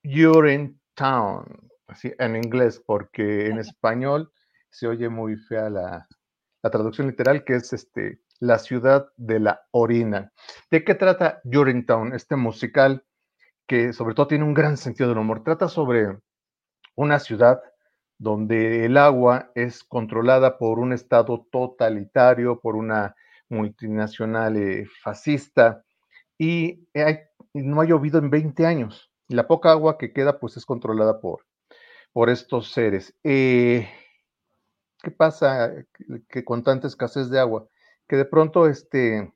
You're 0.02 0.52
in 0.52 0.80
Town 0.94 1.68
así 1.88 2.12
en 2.18 2.36
inglés, 2.36 2.82
porque 2.86 3.46
en 3.46 3.58
español 3.58 4.30
se 4.70 4.86
oye 4.86 5.08
muy 5.08 5.36
fea 5.36 5.68
la, 5.70 6.06
traducción 6.62 7.06
literal, 7.06 7.44
que 7.44 7.54
es 7.54 7.72
este, 7.72 8.20
la 8.40 8.58
ciudad 8.58 9.08
de 9.16 9.40
la 9.40 9.62
orina. 9.70 10.32
¿De 10.70 10.84
qué 10.84 10.94
trata 10.94 11.40
Urinetown, 11.44 12.12
este 12.14 12.36
musical 12.36 13.04
que 13.66 13.94
sobre 13.94 14.14
todo 14.14 14.26
tiene 14.26 14.44
un 14.44 14.52
gran 14.52 14.76
sentido 14.76 15.08
del 15.08 15.18
humor? 15.18 15.42
Trata 15.42 15.68
sobre 15.68 16.18
una 16.94 17.18
ciudad 17.18 17.62
donde 18.18 18.84
el 18.84 18.96
agua 18.96 19.50
es 19.54 19.84
controlada 19.84 20.58
por 20.58 20.80
un 20.80 20.92
Estado 20.92 21.46
totalitario, 21.50 22.60
por 22.60 22.76
una 22.76 23.14
multinacional 23.48 24.56
eh, 24.56 24.86
fascista, 25.02 25.84
y 26.36 26.86
no 27.54 27.80
ha 27.80 27.84
llovido 27.84 28.18
en 28.18 28.30
20 28.30 28.66
años. 28.66 29.10
La 29.28 29.46
poca 29.46 29.70
agua 29.70 29.98
que 29.98 30.12
queda, 30.12 30.38
pues 30.40 30.56
es 30.56 30.66
controlada 30.66 31.20
por, 31.20 31.46
por 32.12 32.30
estos 32.30 32.72
seres. 32.72 33.14
Eh, 33.24 33.88
¿Qué 35.02 35.10
pasa 35.10 35.72
que 36.28 36.44
con 36.44 36.64
tanta 36.64 36.88
escasez 36.88 37.30
de 37.30 37.38
agua? 37.38 37.68
Que 38.08 38.16
de 38.16 38.24
pronto 38.24 38.66
este, 38.66 39.32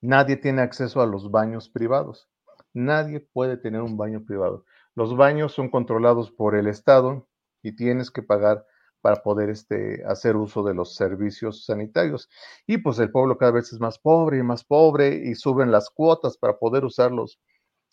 nadie 0.00 0.36
tiene 0.36 0.62
acceso 0.62 1.00
a 1.00 1.06
los 1.06 1.30
baños 1.30 1.68
privados. 1.70 2.28
Nadie 2.74 3.20
puede 3.20 3.56
tener 3.56 3.80
un 3.80 3.96
baño 3.96 4.24
privado. 4.24 4.64
Los 4.94 5.16
baños 5.16 5.52
son 5.52 5.70
controlados 5.70 6.30
por 6.30 6.54
el 6.54 6.66
Estado 6.66 7.28
y 7.64 7.74
tienes 7.74 8.12
que 8.12 8.22
pagar 8.22 8.64
para 9.00 9.16
poder 9.16 9.50
este, 9.50 10.04
hacer 10.06 10.36
uso 10.36 10.62
de 10.62 10.74
los 10.74 10.94
servicios 10.94 11.64
sanitarios. 11.66 12.30
Y 12.66 12.78
pues 12.78 12.98
el 13.00 13.10
pueblo 13.10 13.36
cada 13.36 13.52
vez 13.52 13.72
es 13.72 13.80
más 13.80 13.98
pobre 13.98 14.38
y 14.38 14.42
más 14.42 14.64
pobre 14.64 15.14
y 15.14 15.34
suben 15.34 15.72
las 15.72 15.90
cuotas 15.90 16.38
para 16.38 16.58
poder 16.58 16.84
usar 16.84 17.10
los, 17.10 17.40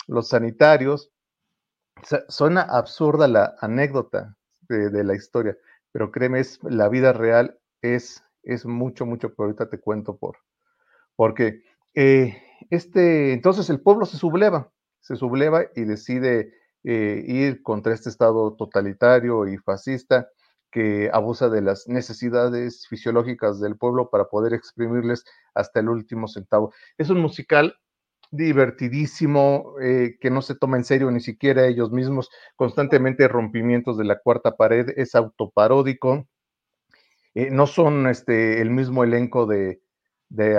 los 0.07 0.29
sanitarios 0.29 1.11
suena 2.27 2.61
absurda 2.61 3.27
la 3.27 3.55
anécdota 3.59 4.35
de, 4.67 5.03
la 5.03 5.15
historia, 5.15 5.57
pero 5.91 6.11
créeme, 6.11 6.39
es, 6.39 6.59
la 6.63 6.87
vida 6.87 7.11
real 7.11 7.59
es, 7.81 8.23
es 8.43 8.65
mucho, 8.65 9.05
mucho, 9.05 9.33
pero 9.33 9.47
ahorita 9.47 9.69
te 9.69 9.79
cuento 9.79 10.15
por, 10.15 10.37
porque 11.17 11.63
eh, 11.93 12.41
este, 12.69 13.33
entonces 13.33 13.69
el 13.69 13.81
pueblo 13.81 14.05
se 14.05 14.15
subleva, 14.15 14.71
se 15.01 15.17
subleva 15.17 15.65
y 15.75 15.83
decide 15.83 16.53
eh, 16.83 17.23
ir 17.27 17.61
contra 17.63 17.93
este 17.93 18.09
estado 18.09 18.55
totalitario 18.55 19.47
y 19.47 19.57
fascista 19.57 20.29
que 20.71 21.09
abusa 21.13 21.49
de 21.49 21.61
las 21.61 21.87
necesidades 21.87 22.87
fisiológicas 22.87 23.59
del 23.59 23.77
pueblo 23.77 24.09
para 24.09 24.25
poder 24.25 24.53
exprimirles 24.53 25.25
hasta 25.53 25.81
el 25.81 25.89
último 25.89 26.27
centavo. 26.27 26.73
Es 26.97 27.09
un 27.09 27.19
musical 27.19 27.75
divertidísimo, 28.31 29.75
eh, 29.81 30.17
que 30.21 30.29
no 30.31 30.41
se 30.41 30.55
toma 30.55 30.77
en 30.77 30.85
serio 30.85 31.11
ni 31.11 31.19
siquiera 31.19 31.67
ellos 31.67 31.91
mismos, 31.91 32.29
constantemente 32.55 33.27
rompimientos 33.27 33.97
de 33.97 34.05
la 34.05 34.19
cuarta 34.19 34.55
pared, 34.55 34.87
es 34.95 35.15
autoparódico, 35.15 36.27
eh, 37.35 37.49
no 37.51 37.67
son 37.67 38.07
este, 38.07 38.61
el 38.61 38.71
mismo 38.71 39.03
elenco 39.03 39.45
de, 39.45 39.81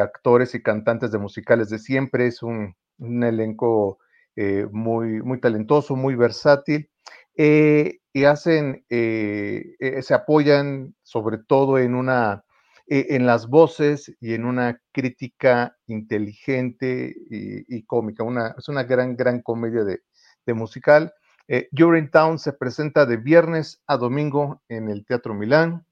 actores 0.01 0.55
y 0.55 0.63
cantantes 0.63 1.13
de 1.13 1.19
musicales 1.19 1.71
de 1.71 1.79
siempre, 1.79 2.27
es 2.27 2.43
un, 2.43 2.77
elenco 2.99 3.99
eh, 4.37 4.67
muy, 4.71 5.23
muy 5.23 5.41
talentoso, 5.41 5.97
muy 5.97 6.15
versátil, 6.15 6.91
y 7.35 8.25
hacen, 8.25 8.85
se 8.91 10.15
apoyan 10.15 10.95
sobre 11.03 11.39
todo 11.39 11.79
en 11.79 11.95
una 11.95 12.45
en 12.87 13.25
las 13.25 13.47
voces 13.49 14.15
y 14.21 14.35
en 14.35 14.45
una 14.45 14.79
crítica 14.93 15.77
inteligente 15.87 17.15
y, 17.31 17.83
cómica. 17.85 18.23
Una, 18.23 18.55
es 18.59 18.69
una 18.69 18.83
gran, 18.83 19.17
gran 19.17 19.41
comedia 19.41 19.83
de, 19.85 20.03
musical. 20.55 21.15
Eh, 21.49 21.71
Town 22.13 22.39
se 22.39 22.53
presenta 22.53 23.07
de 23.07 23.17
viernes 23.17 23.83
a 23.87 23.97
domingo 23.97 24.63
en 24.69 24.91
el 24.91 25.07
Teatro 25.07 25.33
Milán, 25.33 25.87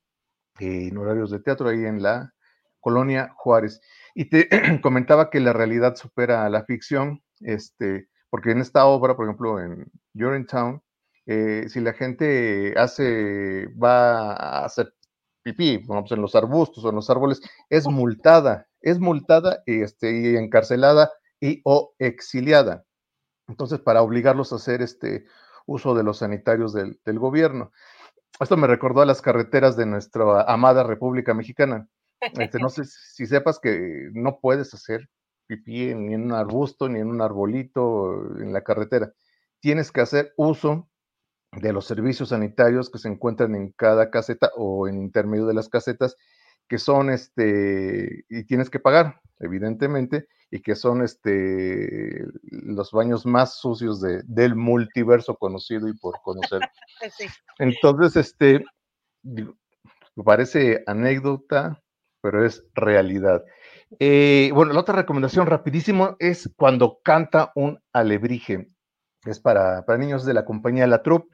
en 0.59 0.97
horarios 0.99 1.31
de 1.31 1.41
teatro 1.41 1.69
ahí 1.69 1.86
en 1.86 2.02
la 2.02 2.35
colonia 2.81 3.33
Juárez. 3.36 3.81
Y 4.15 4.27
te 4.27 4.49
comentaba 4.83 5.31
que 5.31 5.41
la 5.41 5.55
realidad 5.55 5.97
supera 5.97 6.44
a 6.44 6.51
la 6.51 6.65
ficción, 6.65 7.23
este, 7.41 8.09
porque 8.31 8.52
en 8.52 8.60
esta 8.60 8.86
obra, 8.86 9.17
por 9.17 9.26
ejemplo, 9.26 9.60
en 9.60 9.91
You're 10.15 10.44
Town, 10.44 10.83
eh, 11.26 11.68
si 11.68 11.81
la 11.81 11.92
gente 11.92 12.75
hace, 12.76 13.67
va 13.76 14.33
a 14.33 14.65
hacer 14.65 14.94
pipí, 15.42 15.78
pues 15.78 16.12
en 16.12 16.23
los 16.23 16.34
arbustos 16.34 16.84
o 16.84 16.91
en 16.91 16.97
los 16.97 17.10
árboles, 17.10 17.41
es 17.68 17.86
multada, 17.86 18.68
es 18.81 18.99
multada 18.99 19.62
y, 19.67 19.83
este, 19.83 20.12
y 20.12 20.36
encarcelada 20.36 21.10
y 21.41 21.60
o 21.65 21.94
exiliada. 21.99 22.84
Entonces, 23.49 23.81
para 23.81 24.02
obligarlos 24.02 24.52
a 24.52 24.57
hacer 24.57 24.83
este 24.83 25.25
uso 25.67 25.94
de 25.94 26.02
los 26.02 26.18
sanitarios 26.18 26.73
del, 26.73 27.18
gobierno. 27.18 27.73
Esto 28.41 28.57
me 28.57 28.67
recordó 28.67 29.02
a 29.02 29.07
las 29.07 29.23
carreteras 29.23 29.76
de 29.76 29.86
nuestra 29.86 30.42
amada 30.42 30.83
República 30.83 31.34
Mexicana. 31.34 31.89
Este, 32.20 32.59
no 32.59 32.68
sé 32.68 32.84
si 32.84 33.26
sepas 33.26 33.59
que 33.59 34.10
no 34.12 34.41
puedes 34.41 34.73
hacer 34.75 35.09
pipí 35.51 35.93
ni 35.95 36.15
en 36.15 36.27
un 36.27 36.33
arbusto, 36.33 36.89
ni 36.89 37.01
en 37.01 37.09
un 37.09 37.20
arbolito 37.20 38.39
en 38.39 38.53
la 38.53 38.62
carretera. 38.62 39.12
Tienes 39.59 39.91
que 39.91 40.01
hacer 40.01 40.33
uso 40.37 40.89
de 41.51 41.73
los 41.73 41.87
servicios 41.87 42.29
sanitarios 42.29 42.89
que 42.89 42.99
se 42.99 43.09
encuentran 43.09 43.57
en 43.57 43.73
cada 43.73 44.11
caseta 44.11 44.51
o 44.57 44.87
en 44.87 44.99
intermedio 44.99 45.47
de 45.47 45.55
las 45.55 45.69
casetas, 45.69 46.17
que 46.69 46.79
son 46.79 47.11
este, 47.11 48.25
y 48.29 48.45
tienes 48.45 48.70
que 48.70 48.79
pagar, 48.79 49.20
evidentemente, 49.41 50.29
y 50.53 50.62
que 50.62 50.77
son 50.77 51.03
este, 51.03 52.25
los 52.45 52.93
baños 52.93 53.27
más 53.27 53.59
sucios 53.59 54.01
de, 54.01 54.23
del 54.27 54.55
multiverso 54.55 55.35
conocido 55.35 55.89
y 55.89 55.95
por 55.95 56.20
conocer. 56.23 56.61
Entonces, 57.59 58.17
este, 58.17 58.65
parece 60.25 60.85
anécdota, 60.87 61.83
pero 62.23 62.47
es 62.47 62.65
realidad. 62.75 63.43
Eh, 63.99 64.51
bueno, 64.55 64.73
la 64.73 64.81
otra 64.81 64.94
recomendación 64.94 65.47
rapidísimo 65.47 66.17
es 66.20 66.51
cuando 66.57 67.01
canta 67.02 67.51
un 67.55 67.81
alebrije. 67.93 68.69
Es 69.25 69.41
para, 69.41 69.85
para 69.85 69.99
niños 69.99 70.25
de 70.25 70.35
la 70.35 70.44
compañía 70.44 70.86
La 70.86 71.02
Troupe, 71.02 71.28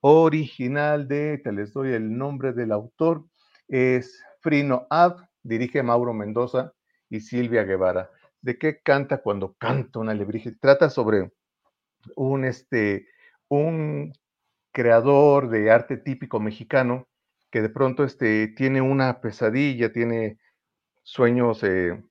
original 0.00 1.08
de, 1.08 1.38
te 1.38 1.50
les 1.50 1.72
doy 1.72 1.92
el 1.92 2.16
nombre 2.16 2.52
del 2.52 2.72
autor, 2.72 3.24
es 3.68 4.22
Frino 4.40 4.86
Ab, 4.90 5.16
dirige 5.42 5.82
Mauro 5.82 6.12
Mendoza 6.12 6.74
y 7.08 7.20
Silvia 7.20 7.64
Guevara. 7.64 8.10
¿De 8.42 8.58
qué 8.58 8.82
canta 8.82 9.22
cuando 9.22 9.54
canta 9.54 9.98
una 9.98 10.12
alebrije? 10.12 10.52
Trata 10.60 10.90
sobre 10.90 11.32
un, 12.16 12.44
este, 12.44 13.08
un 13.48 14.12
creador 14.72 15.48
de 15.48 15.70
arte 15.70 15.96
típico 15.96 16.38
mexicano 16.38 17.08
que 17.50 17.62
de 17.62 17.70
pronto 17.70 18.04
este, 18.04 18.48
tiene 18.48 18.82
una 18.82 19.22
pesadilla, 19.22 19.90
tiene 19.90 20.38
sueños 21.04 21.62
eh, 21.62 22.02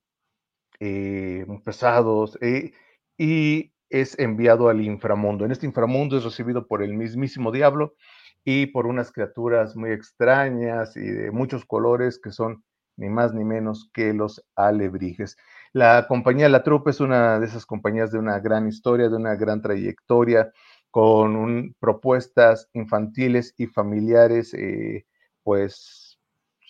eh, 0.80 1.46
pesados 1.66 2.38
eh, 2.42 2.72
y 3.18 3.74
es 3.90 4.18
enviado 4.18 4.70
al 4.70 4.82
inframundo. 4.82 5.46
En 5.46 5.52
este 5.52 5.66
inframundo 5.66 6.18
es 6.18 6.24
recibido 6.24 6.68
por 6.68 6.82
el 6.82 6.94
mismísimo 6.94 7.52
diablo 7.52 7.96
y 8.46 8.68
por 8.68 8.88
unas 8.88 9.12
criaturas 9.12 9.76
muy 9.76 9.92
extrañas 9.92 10.96
y 10.98 11.02
de 11.02 11.32
muchos 11.32 11.66
colores 11.66 12.20
que 12.20 12.32
son 12.32 12.64
ni 12.98 13.10
más 13.10 13.34
ni 13.34 13.44
menos 13.44 13.90
que 13.94 14.14
los 14.14 14.44
alebrijes. 14.56 15.38
La 15.74 16.06
compañía 16.08 16.50
La 16.50 16.64
Trupe 16.64 16.92
es 16.92 17.00
una 17.00 17.40
de 17.40 17.46
esas 17.48 17.66
compañías 17.66 18.12
de 18.12 18.20
una 18.20 18.40
gran 18.40 18.68
historia, 18.68 19.10
de 19.10 19.16
una 19.16 19.36
gran 19.36 19.62
trayectoria, 19.62 20.52
con 20.92 21.76
propuestas 21.80 22.70
infantiles 22.74 23.56
y 23.58 23.66
familiares, 23.66 24.54
eh, 24.54 25.08
pues 25.42 26.03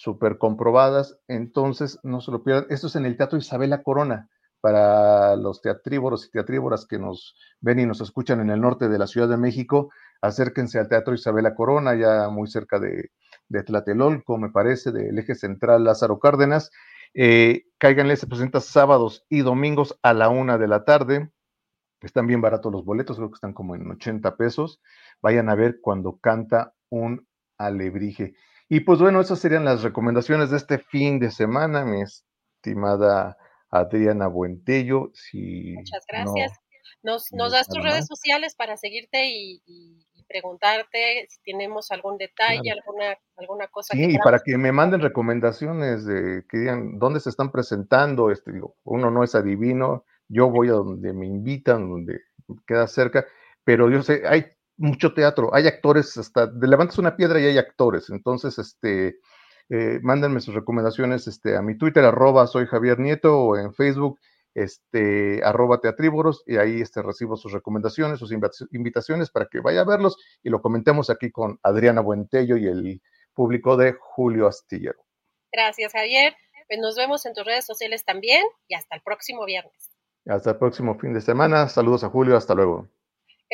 súper 0.03 0.37
comprobadas. 0.37 1.17
Entonces, 1.27 1.97
no 2.03 2.19
se 2.19 2.31
lo 2.31 2.43
pierdan. 2.43 2.65
Esto 2.69 2.87
es 2.87 2.95
en 2.95 3.05
el 3.05 3.15
Teatro 3.15 3.37
Isabela 3.37 3.83
Corona 3.83 4.29
para 4.59 5.35
los 5.35 5.61
teatrívoros 5.61 6.25
y 6.25 6.31
teatrívoras 6.31 6.85
que 6.85 6.99
nos 6.99 7.35
ven 7.59 7.79
y 7.79 7.85
nos 7.85 8.01
escuchan 8.01 8.39
en 8.39 8.49
el 8.49 8.61
norte 8.61 8.87
de 8.87 8.97
la 8.97 9.07
Ciudad 9.07 9.27
de 9.27 9.35
México, 9.35 9.91
acérquense 10.21 10.79
al 10.79 10.87
Teatro 10.87 11.13
Isabela 11.13 11.53
Corona, 11.53 11.95
ya 11.95 12.29
muy 12.29 12.47
cerca 12.47 12.79
de, 12.79 13.11
Tlatelolco, 13.65 14.37
me 14.37 14.49
parece, 14.49 14.91
del 14.91 15.19
eje 15.19 15.35
central 15.35 15.83
Lázaro 15.83 16.17
Cárdenas. 16.17 16.71
Eh, 17.13 17.65
cáiganle, 17.77 18.15
se 18.15 18.25
presenta 18.25 18.61
sábados 18.61 19.25
y 19.29 19.41
domingos 19.41 19.99
a 20.01 20.13
la 20.13 20.29
una 20.29 20.57
de 20.57 20.67
la 20.67 20.85
tarde. 20.85 21.29
Están 22.01 22.27
bien 22.27 22.41
baratos 22.41 22.71
los 22.71 22.85
boletos, 22.85 23.17
creo 23.17 23.29
que 23.29 23.35
están 23.35 23.53
como 23.53 23.75
en 23.75 23.89
80 23.91 24.35
pesos. 24.37 24.81
Vayan 25.21 25.49
a 25.49 25.55
ver 25.55 25.79
cuando 25.81 26.17
canta 26.17 26.73
un 26.89 27.27
alebrije. 27.57 28.33
Y 28.69 28.81
pues 28.81 28.99
bueno, 28.99 29.21
esas 29.21 29.39
serían 29.39 29.65
las 29.65 29.83
recomendaciones 29.83 30.49
de 30.49 30.57
este 30.57 30.79
fin 30.79 31.19
de 31.19 31.31
semana, 31.31 31.85
mi 31.85 32.01
estimada 32.01 33.37
Adriana 33.69 34.27
Buentello. 34.27 35.11
Si 35.13 35.73
Muchas 35.73 36.05
gracias. 36.07 36.53
nos, 37.01 37.31
nos 37.33 37.51
das 37.51 37.67
tus 37.67 37.83
redes 37.83 38.07
sociales 38.07 38.55
para 38.55 38.77
seguirte 38.77 39.25
y, 39.25 39.61
preguntarte 40.25 41.27
si 41.29 41.39
tenemos 41.43 41.91
algún 41.91 42.17
detalle, 42.17 42.71
alguna, 42.71 43.15
alguna 43.35 43.67
cosa. 43.67 43.93
Sí, 43.93 44.15
y 44.15 44.17
para 44.17 44.39
que 44.39 44.57
me 44.57 44.71
manden 44.71 45.01
recomendaciones 45.01 46.05
de 46.05 46.43
que 46.49 46.57
digan 46.57 46.97
dónde 46.97 47.19
se 47.19 47.29
están 47.29 47.51
presentando. 47.51 48.31
Este, 48.31 48.51
digo, 48.51 48.75
uno 48.83 49.11
no 49.11 49.23
es 49.23 49.35
adivino, 49.35 50.05
yo 50.27 50.49
voy 50.49 50.69
a 50.69 50.73
donde 50.73 51.13
me 51.13 51.27
invitan, 51.27 51.87
donde 51.87 52.19
queda 52.65 52.87
cerca, 52.87 53.27
pero 53.63 53.91
yo 53.91 54.01
sé, 54.01 54.23
hay 54.25 54.45
mucho 54.77 55.13
teatro, 55.13 55.53
hay 55.53 55.67
actores, 55.67 56.17
hasta 56.17 56.51
levantas 56.61 56.97
una 56.97 57.15
piedra 57.15 57.39
y 57.39 57.45
hay 57.45 57.57
actores, 57.57 58.09
entonces, 58.09 58.57
este, 58.59 59.19
eh, 59.69 59.99
mándenme 60.01 60.41
sus 60.41 60.55
recomendaciones 60.55 61.27
este, 61.27 61.55
a 61.55 61.61
mi 61.61 61.77
Twitter, 61.77 62.03
arroba 62.05 62.47
soy 62.47 62.65
Javier 62.65 62.99
Nieto, 62.99 63.39
o 63.39 63.57
en 63.57 63.73
Facebook, 63.73 64.19
este, 64.53 65.41
arroba 65.43 65.79
teatrívoros, 65.79 66.43
y 66.45 66.57
ahí 66.57 66.81
este, 66.81 67.01
recibo 67.01 67.37
sus 67.37 67.51
recomendaciones, 67.51 68.19
sus 68.19 68.31
invitaciones 68.71 69.31
para 69.31 69.47
que 69.47 69.59
vaya 69.59 69.81
a 69.81 69.85
verlos 69.85 70.17
y 70.43 70.49
lo 70.49 70.61
comentemos 70.61 71.09
aquí 71.09 71.31
con 71.31 71.59
Adriana 71.63 72.01
Buentello 72.01 72.57
y 72.57 72.67
el 72.67 73.01
público 73.33 73.77
de 73.77 73.95
Julio 73.99 74.47
Astillero. 74.47 75.03
Gracias, 75.51 75.91
Javier. 75.91 76.35
Pues 76.67 76.79
nos 76.79 76.95
vemos 76.95 77.25
en 77.25 77.33
tus 77.33 77.45
redes 77.45 77.65
sociales 77.65 78.05
también 78.05 78.43
y 78.67 78.75
hasta 78.75 78.95
el 78.95 79.01
próximo 79.01 79.45
viernes. 79.45 79.91
Hasta 80.25 80.51
el 80.51 80.57
próximo 80.57 80.97
fin 80.97 81.13
de 81.13 81.21
semana. 81.21 81.67
Saludos 81.67 82.03
a 82.03 82.09
Julio. 82.09 82.37
Hasta 82.37 82.55
luego. 82.55 82.87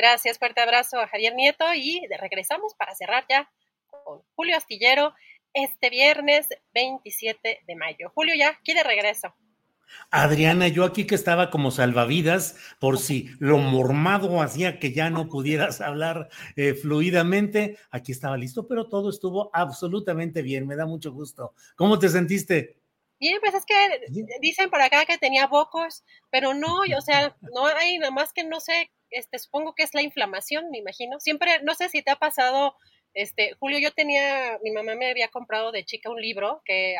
Gracias, 0.01 0.39
fuerte 0.39 0.61
abrazo 0.61 0.97
a 0.97 1.09
Javier 1.09 1.35
Nieto 1.35 1.65
y 1.75 1.99
regresamos 2.21 2.73
para 2.73 2.95
cerrar 2.95 3.25
ya 3.29 3.51
con 3.89 4.21
Julio 4.33 4.55
Astillero 4.55 5.13
este 5.53 5.89
viernes 5.89 6.47
27 6.73 7.63
de 7.67 7.75
mayo. 7.75 8.09
Julio 8.15 8.33
ya 8.33 8.51
aquí 8.51 8.73
de 8.73 8.83
regreso. 8.83 9.35
Adriana, 10.09 10.69
yo 10.69 10.85
aquí 10.85 11.05
que 11.05 11.15
estaba 11.15 11.49
como 11.49 11.69
salvavidas 11.69 12.55
por 12.79 12.97
si 12.97 13.29
lo 13.39 13.57
mormado 13.57 14.41
hacía 14.41 14.79
que 14.79 14.93
ya 14.93 15.09
no 15.09 15.27
pudieras 15.27 15.81
hablar 15.81 16.29
eh, 16.55 16.75
fluidamente, 16.75 17.77
aquí 17.91 18.13
estaba 18.13 18.37
listo, 18.37 18.69
pero 18.69 18.87
todo 18.87 19.09
estuvo 19.09 19.49
absolutamente 19.51 20.41
bien, 20.41 20.65
me 20.65 20.77
da 20.77 20.85
mucho 20.85 21.11
gusto. 21.11 21.55
¿Cómo 21.75 21.99
te 21.99 22.07
sentiste? 22.07 22.79
Bien, 23.19 23.37
pues 23.41 23.53
es 23.53 23.65
que 23.65 23.75
dicen 24.39 24.69
por 24.69 24.79
acá 24.79 25.03
que 25.03 25.17
tenía 25.17 25.47
bocos, 25.47 26.05
pero 26.29 26.53
no, 26.53 26.83
o 26.97 27.01
sea, 27.01 27.35
no 27.53 27.65
hay 27.65 27.97
nada 27.97 28.11
más 28.11 28.31
que 28.31 28.45
no 28.45 28.61
sé, 28.61 28.89
este, 29.11 29.39
supongo 29.39 29.73
que 29.75 29.83
es 29.83 29.93
la 29.93 30.01
inflamación, 30.01 30.69
me 30.71 30.77
imagino. 30.77 31.19
Siempre, 31.19 31.61
no 31.63 31.73
sé 31.75 31.89
si 31.89 32.01
te 32.01 32.11
ha 32.11 32.15
pasado 32.15 32.75
este, 33.13 33.53
Julio, 33.59 33.79
yo 33.79 33.91
tenía, 33.91 34.59
mi 34.63 34.71
mamá 34.71 34.95
me 34.95 35.09
había 35.09 35.29
comprado 35.29 35.71
de 35.71 35.83
chica 35.83 36.09
un 36.09 36.21
libro 36.21 36.61
que 36.63 36.95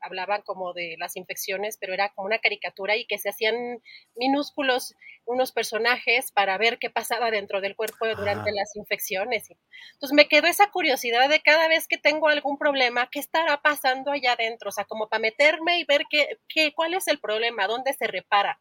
hablaban 0.00 0.42
como 0.42 0.72
de 0.72 0.96
las 0.98 1.16
infecciones, 1.16 1.78
pero 1.78 1.94
era 1.94 2.10
como 2.10 2.26
una 2.26 2.38
caricatura 2.38 2.96
y 2.96 3.06
que 3.06 3.18
se 3.18 3.30
hacían 3.30 3.80
minúsculos 4.14 4.94
unos 5.26 5.52
personajes 5.52 6.32
para 6.32 6.58
ver 6.58 6.78
qué 6.78 6.90
pasaba 6.90 7.30
dentro 7.30 7.60
del 7.60 7.76
cuerpo 7.76 8.06
durante 8.14 8.52
las 8.52 8.76
infecciones. 8.76 9.50
Entonces 9.94 10.14
me 10.14 10.28
quedó 10.28 10.46
esa 10.46 10.70
curiosidad 10.70 11.28
de 11.30 11.40
cada 11.40 11.66
vez 11.66 11.88
que 11.88 11.96
tengo 11.96 12.28
algún 12.28 12.58
problema, 12.58 13.08
¿qué 13.10 13.20
estará 13.20 13.62
pasando 13.62 14.10
allá 14.12 14.32
adentro? 14.32 14.68
O 14.68 14.72
sea, 14.72 14.84
como 14.84 15.08
para 15.08 15.22
meterme 15.22 15.80
y 15.80 15.84
ver 15.84 16.04
qué, 16.10 16.38
qué, 16.46 16.72
cuál 16.74 16.94
es 16.94 17.08
el 17.08 17.18
problema, 17.18 17.66
dónde 17.66 17.94
se 17.94 18.06
repara. 18.06 18.58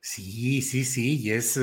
Sí, 0.00 0.62
sí, 0.62 0.84
sí, 0.84 1.20
y 1.20 1.32
es, 1.32 1.58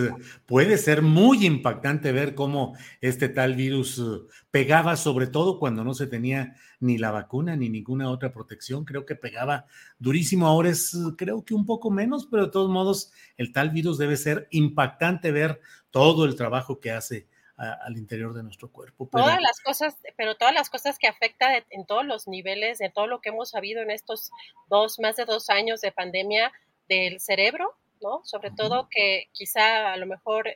puede 0.46 0.78
ser 0.78 1.02
muy 1.02 1.46
impactante 1.46 2.12
ver 2.12 2.36
cómo 2.36 2.76
este 3.00 3.30
tal 3.30 3.56
virus 3.56 4.00
pegaba, 4.52 4.98
sobre 4.98 5.28
todo 5.28 5.60
cuando 5.60 5.84
no 5.84 5.94
se 5.94 6.08
tenía 6.08 6.56
ni 6.80 6.98
la 6.98 7.12
vacuna 7.12 7.56
ni 7.56 7.70
ninguna 7.70 8.10
otra 8.10 8.32
protección. 8.32 8.86
Creo 8.86 9.06
que 9.06 9.16
pegaba 9.16 9.66
durísimo. 10.00 10.48
Ahora 10.48 10.70
es, 10.70 10.96
creo 11.18 11.44
que 11.44 11.54
un 11.54 11.66
poco 11.66 11.92
menos, 11.92 12.28
pero 12.30 12.46
de 12.46 12.52
todos 12.52 12.70
modos, 12.70 13.12
el 13.38 13.54
tal 13.54 13.70
virus 13.70 13.98
debe 13.98 14.18
ser 14.18 14.48
impactante 14.52 15.32
ver 15.32 15.62
todo 15.92 16.26
el 16.26 16.36
trabajo 16.36 16.80
que 16.80 16.92
hace 16.92 17.28
al 17.58 17.98
interior 17.98 18.34
de 18.34 18.44
nuestro 18.44 18.70
cuerpo. 18.70 19.08
Todas 19.12 19.42
las 19.42 19.62
cosas, 19.62 19.96
pero 20.18 20.36
todas 20.36 20.54
las 20.54 20.70
cosas 20.70 21.00
que 21.00 21.08
afecta 21.08 21.64
en 21.70 21.86
todos 21.86 22.06
los 22.06 22.28
niveles, 22.28 22.80
de 22.80 22.90
todo 22.90 23.08
lo 23.08 23.22
que 23.22 23.30
hemos 23.30 23.52
sabido 23.52 23.82
en 23.82 23.92
estos 23.92 24.32
dos, 24.68 25.00
más 25.00 25.16
de 25.16 25.26
dos 25.26 25.50
años 25.50 25.80
de 25.80 25.92
pandemia 25.92 26.52
del 26.90 27.20
cerebro, 27.22 27.78
¿no? 28.02 28.22
Sobre 28.26 28.52
todo 28.52 28.90
que 28.92 29.30
quizá 29.32 29.94
a 29.94 29.98
lo 29.98 30.06
mejor 30.06 30.50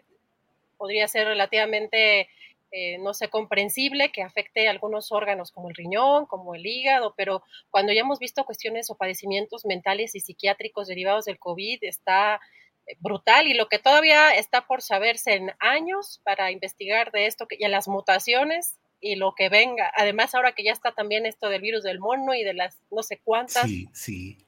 podría 0.77 1.07
ser 1.07 1.27
relativamente 1.27 2.29
eh, 2.72 2.98
no 2.99 3.14
sé, 3.14 3.30
comprensible 3.30 4.11
que 4.11 4.22
afecte 4.22 4.67
algunos 4.67 5.11
órganos 5.11 5.51
como 5.51 5.69
el 5.69 5.75
riñón, 5.75 6.27
como 6.27 6.53
el 6.53 6.65
hígado, 6.65 7.15
pero 7.17 7.43
cuando 7.72 7.93
ya 7.93 8.01
hemos 8.01 8.19
visto 8.19 8.45
cuestiones 8.45 8.89
o 8.89 8.95
padecimientos 8.95 9.65
mentales 9.65 10.14
y 10.14 10.19
psiquiátricos 10.19 10.88
derivados 10.88 11.25
del 11.25 11.39
COVID, 11.39 11.80
está 11.81 12.39
eh, 12.85 12.95
brutal 12.99 13.48
y 13.48 13.56
lo 13.56 13.67
que 13.67 13.80
todavía 13.80 14.35
está 14.35 14.67
por 14.67 14.81
saberse 14.81 15.33
en 15.33 15.51
años 15.59 16.22
para 16.23 16.51
investigar 16.51 17.11
de 17.11 17.25
esto 17.25 17.48
y 17.49 17.67
las 17.67 17.88
mutaciones 17.88 18.77
y 19.01 19.15
lo 19.15 19.33
que 19.35 19.49
venga. 19.49 19.91
Además, 19.95 20.35
ahora 20.35 20.53
que 20.53 20.64
ya 20.64 20.72
está 20.72 20.91
también 20.91 21.25
esto 21.25 21.49
del 21.49 21.61
virus 21.61 21.83
del 21.83 21.99
mono 21.99 22.35
y 22.35 22.43
de 22.43 22.53
las 22.53 22.77
no 22.91 23.01
sé 23.01 23.19
cuántas. 23.23 23.64
Sí, 23.64 23.89
sí. 23.93 24.45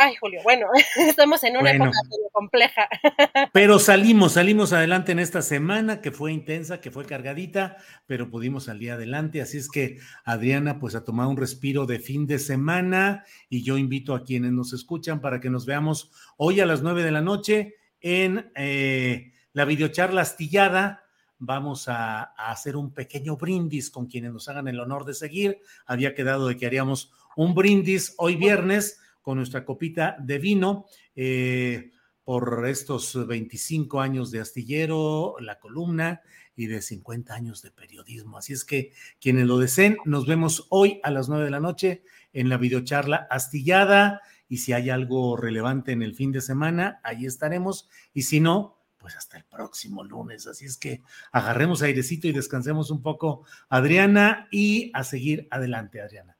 Ay, 0.00 0.14
Julio, 0.14 0.40
bueno, 0.44 0.68
estamos 0.96 1.42
en 1.42 1.56
una 1.56 1.72
época 1.72 1.90
compleja. 2.30 2.88
Pero 3.52 3.80
salimos, 3.80 4.34
salimos 4.34 4.72
adelante 4.72 5.10
en 5.10 5.18
esta 5.18 5.42
semana 5.42 6.00
que 6.00 6.12
fue 6.12 6.32
intensa, 6.32 6.80
que 6.80 6.92
fue 6.92 7.04
cargadita, 7.04 7.78
pero 8.06 8.30
pudimos 8.30 8.64
salir 8.64 8.92
adelante. 8.92 9.42
Así 9.42 9.58
es 9.58 9.68
que, 9.68 9.98
Adriana, 10.24 10.78
pues 10.78 10.94
a 10.94 11.02
tomar 11.02 11.26
un 11.26 11.36
respiro 11.36 11.84
de 11.84 11.98
fin 11.98 12.28
de 12.28 12.38
semana 12.38 13.24
y 13.48 13.64
yo 13.64 13.76
invito 13.76 14.14
a 14.14 14.22
quienes 14.22 14.52
nos 14.52 14.72
escuchan 14.72 15.20
para 15.20 15.40
que 15.40 15.50
nos 15.50 15.66
veamos 15.66 16.12
hoy 16.36 16.60
a 16.60 16.66
las 16.66 16.80
nueve 16.80 17.02
de 17.02 17.10
la 17.10 17.20
noche 17.20 17.74
en 18.00 18.52
eh, 18.54 19.32
la 19.52 19.64
videocharla 19.64 20.22
astillada. 20.22 21.06
Vamos 21.40 21.88
a, 21.88 22.22
a 22.22 22.52
hacer 22.52 22.76
un 22.76 22.94
pequeño 22.94 23.36
brindis 23.36 23.90
con 23.90 24.06
quienes 24.06 24.32
nos 24.32 24.48
hagan 24.48 24.68
el 24.68 24.78
honor 24.78 25.04
de 25.04 25.14
seguir. 25.14 25.60
Había 25.86 26.14
quedado 26.14 26.46
de 26.46 26.56
que 26.56 26.66
haríamos 26.66 27.12
un 27.34 27.54
brindis 27.54 28.14
hoy 28.16 28.36
viernes 28.36 29.00
con 29.28 29.36
nuestra 29.36 29.66
copita 29.66 30.16
de 30.20 30.38
vino. 30.38 30.86
Eh, 31.14 31.90
por 32.24 32.66
estos 32.66 33.26
25 33.26 34.00
años 34.00 34.30
de 34.30 34.40
astillero, 34.40 35.36
la 35.40 35.58
columna 35.58 36.22
y 36.56 36.64
de 36.64 36.80
50 36.80 37.34
años 37.34 37.60
de 37.60 37.70
periodismo. 37.70 38.38
Así 38.38 38.54
es 38.54 38.64
que 38.64 38.92
quienes 39.20 39.46
lo 39.46 39.58
deseen, 39.58 39.98
nos 40.06 40.26
vemos 40.26 40.66
hoy 40.70 40.98
a 41.02 41.10
las 41.10 41.28
9 41.28 41.44
de 41.44 41.50
la 41.50 41.60
noche 41.60 42.04
en 42.32 42.48
la 42.48 42.56
videocharla 42.56 43.26
astillada 43.30 44.22
y 44.48 44.58
si 44.58 44.72
hay 44.72 44.88
algo 44.88 45.36
relevante 45.36 45.92
en 45.92 46.00
el 46.00 46.14
fin 46.14 46.32
de 46.32 46.40
semana, 46.40 46.98
ahí 47.04 47.26
estaremos 47.26 47.90
y 48.14 48.22
si 48.22 48.40
no, 48.40 48.78
pues 48.96 49.08
pues 49.08 49.16
hasta 49.16 49.36
el 49.36 49.44
próximo 49.44 50.04
lunes. 50.04 50.46
Así 50.46 50.64
es 50.64 50.78
que 50.78 51.02
agarremos 51.32 51.82
airecito 51.82 52.28
y 52.28 52.32
descansemos 52.32 52.90
un 52.90 53.02
poco, 53.02 53.44
Adriana, 53.68 54.48
y 54.50 54.90
a 54.94 55.04
seguir 55.04 55.48
adelante, 55.50 56.00
Adriana. 56.00 56.37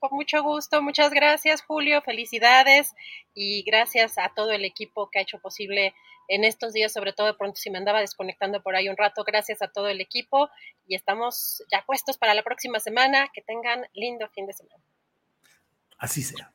Con 0.00 0.16
mucho 0.16 0.42
gusto, 0.42 0.80
muchas 0.80 1.12
gracias, 1.12 1.62
Julio, 1.62 2.00
felicidades 2.00 2.94
y 3.34 3.62
gracias 3.64 4.16
a 4.16 4.32
todo 4.34 4.50
el 4.50 4.64
equipo 4.64 5.10
que 5.10 5.18
ha 5.18 5.22
hecho 5.22 5.38
posible 5.38 5.94
en 6.26 6.44
estos 6.44 6.72
días, 6.72 6.92
sobre 6.92 7.12
todo 7.12 7.26
de 7.26 7.34
pronto 7.34 7.56
si 7.56 7.70
me 7.70 7.78
andaba 7.78 8.00
desconectando 8.00 8.62
por 8.62 8.74
ahí 8.74 8.88
un 8.88 8.96
rato, 8.96 9.24
gracias 9.24 9.60
a 9.60 9.68
todo 9.68 9.88
el 9.88 10.00
equipo 10.00 10.48
y 10.86 10.94
estamos 10.94 11.62
ya 11.70 11.84
puestos 11.84 12.16
para 12.16 12.32
la 12.32 12.42
próxima 12.42 12.80
semana. 12.80 13.28
Que 13.34 13.42
tengan 13.42 13.84
lindo 13.92 14.26
fin 14.30 14.46
de 14.46 14.54
semana. 14.54 14.82
Así 15.98 16.22
sea. 16.22 16.54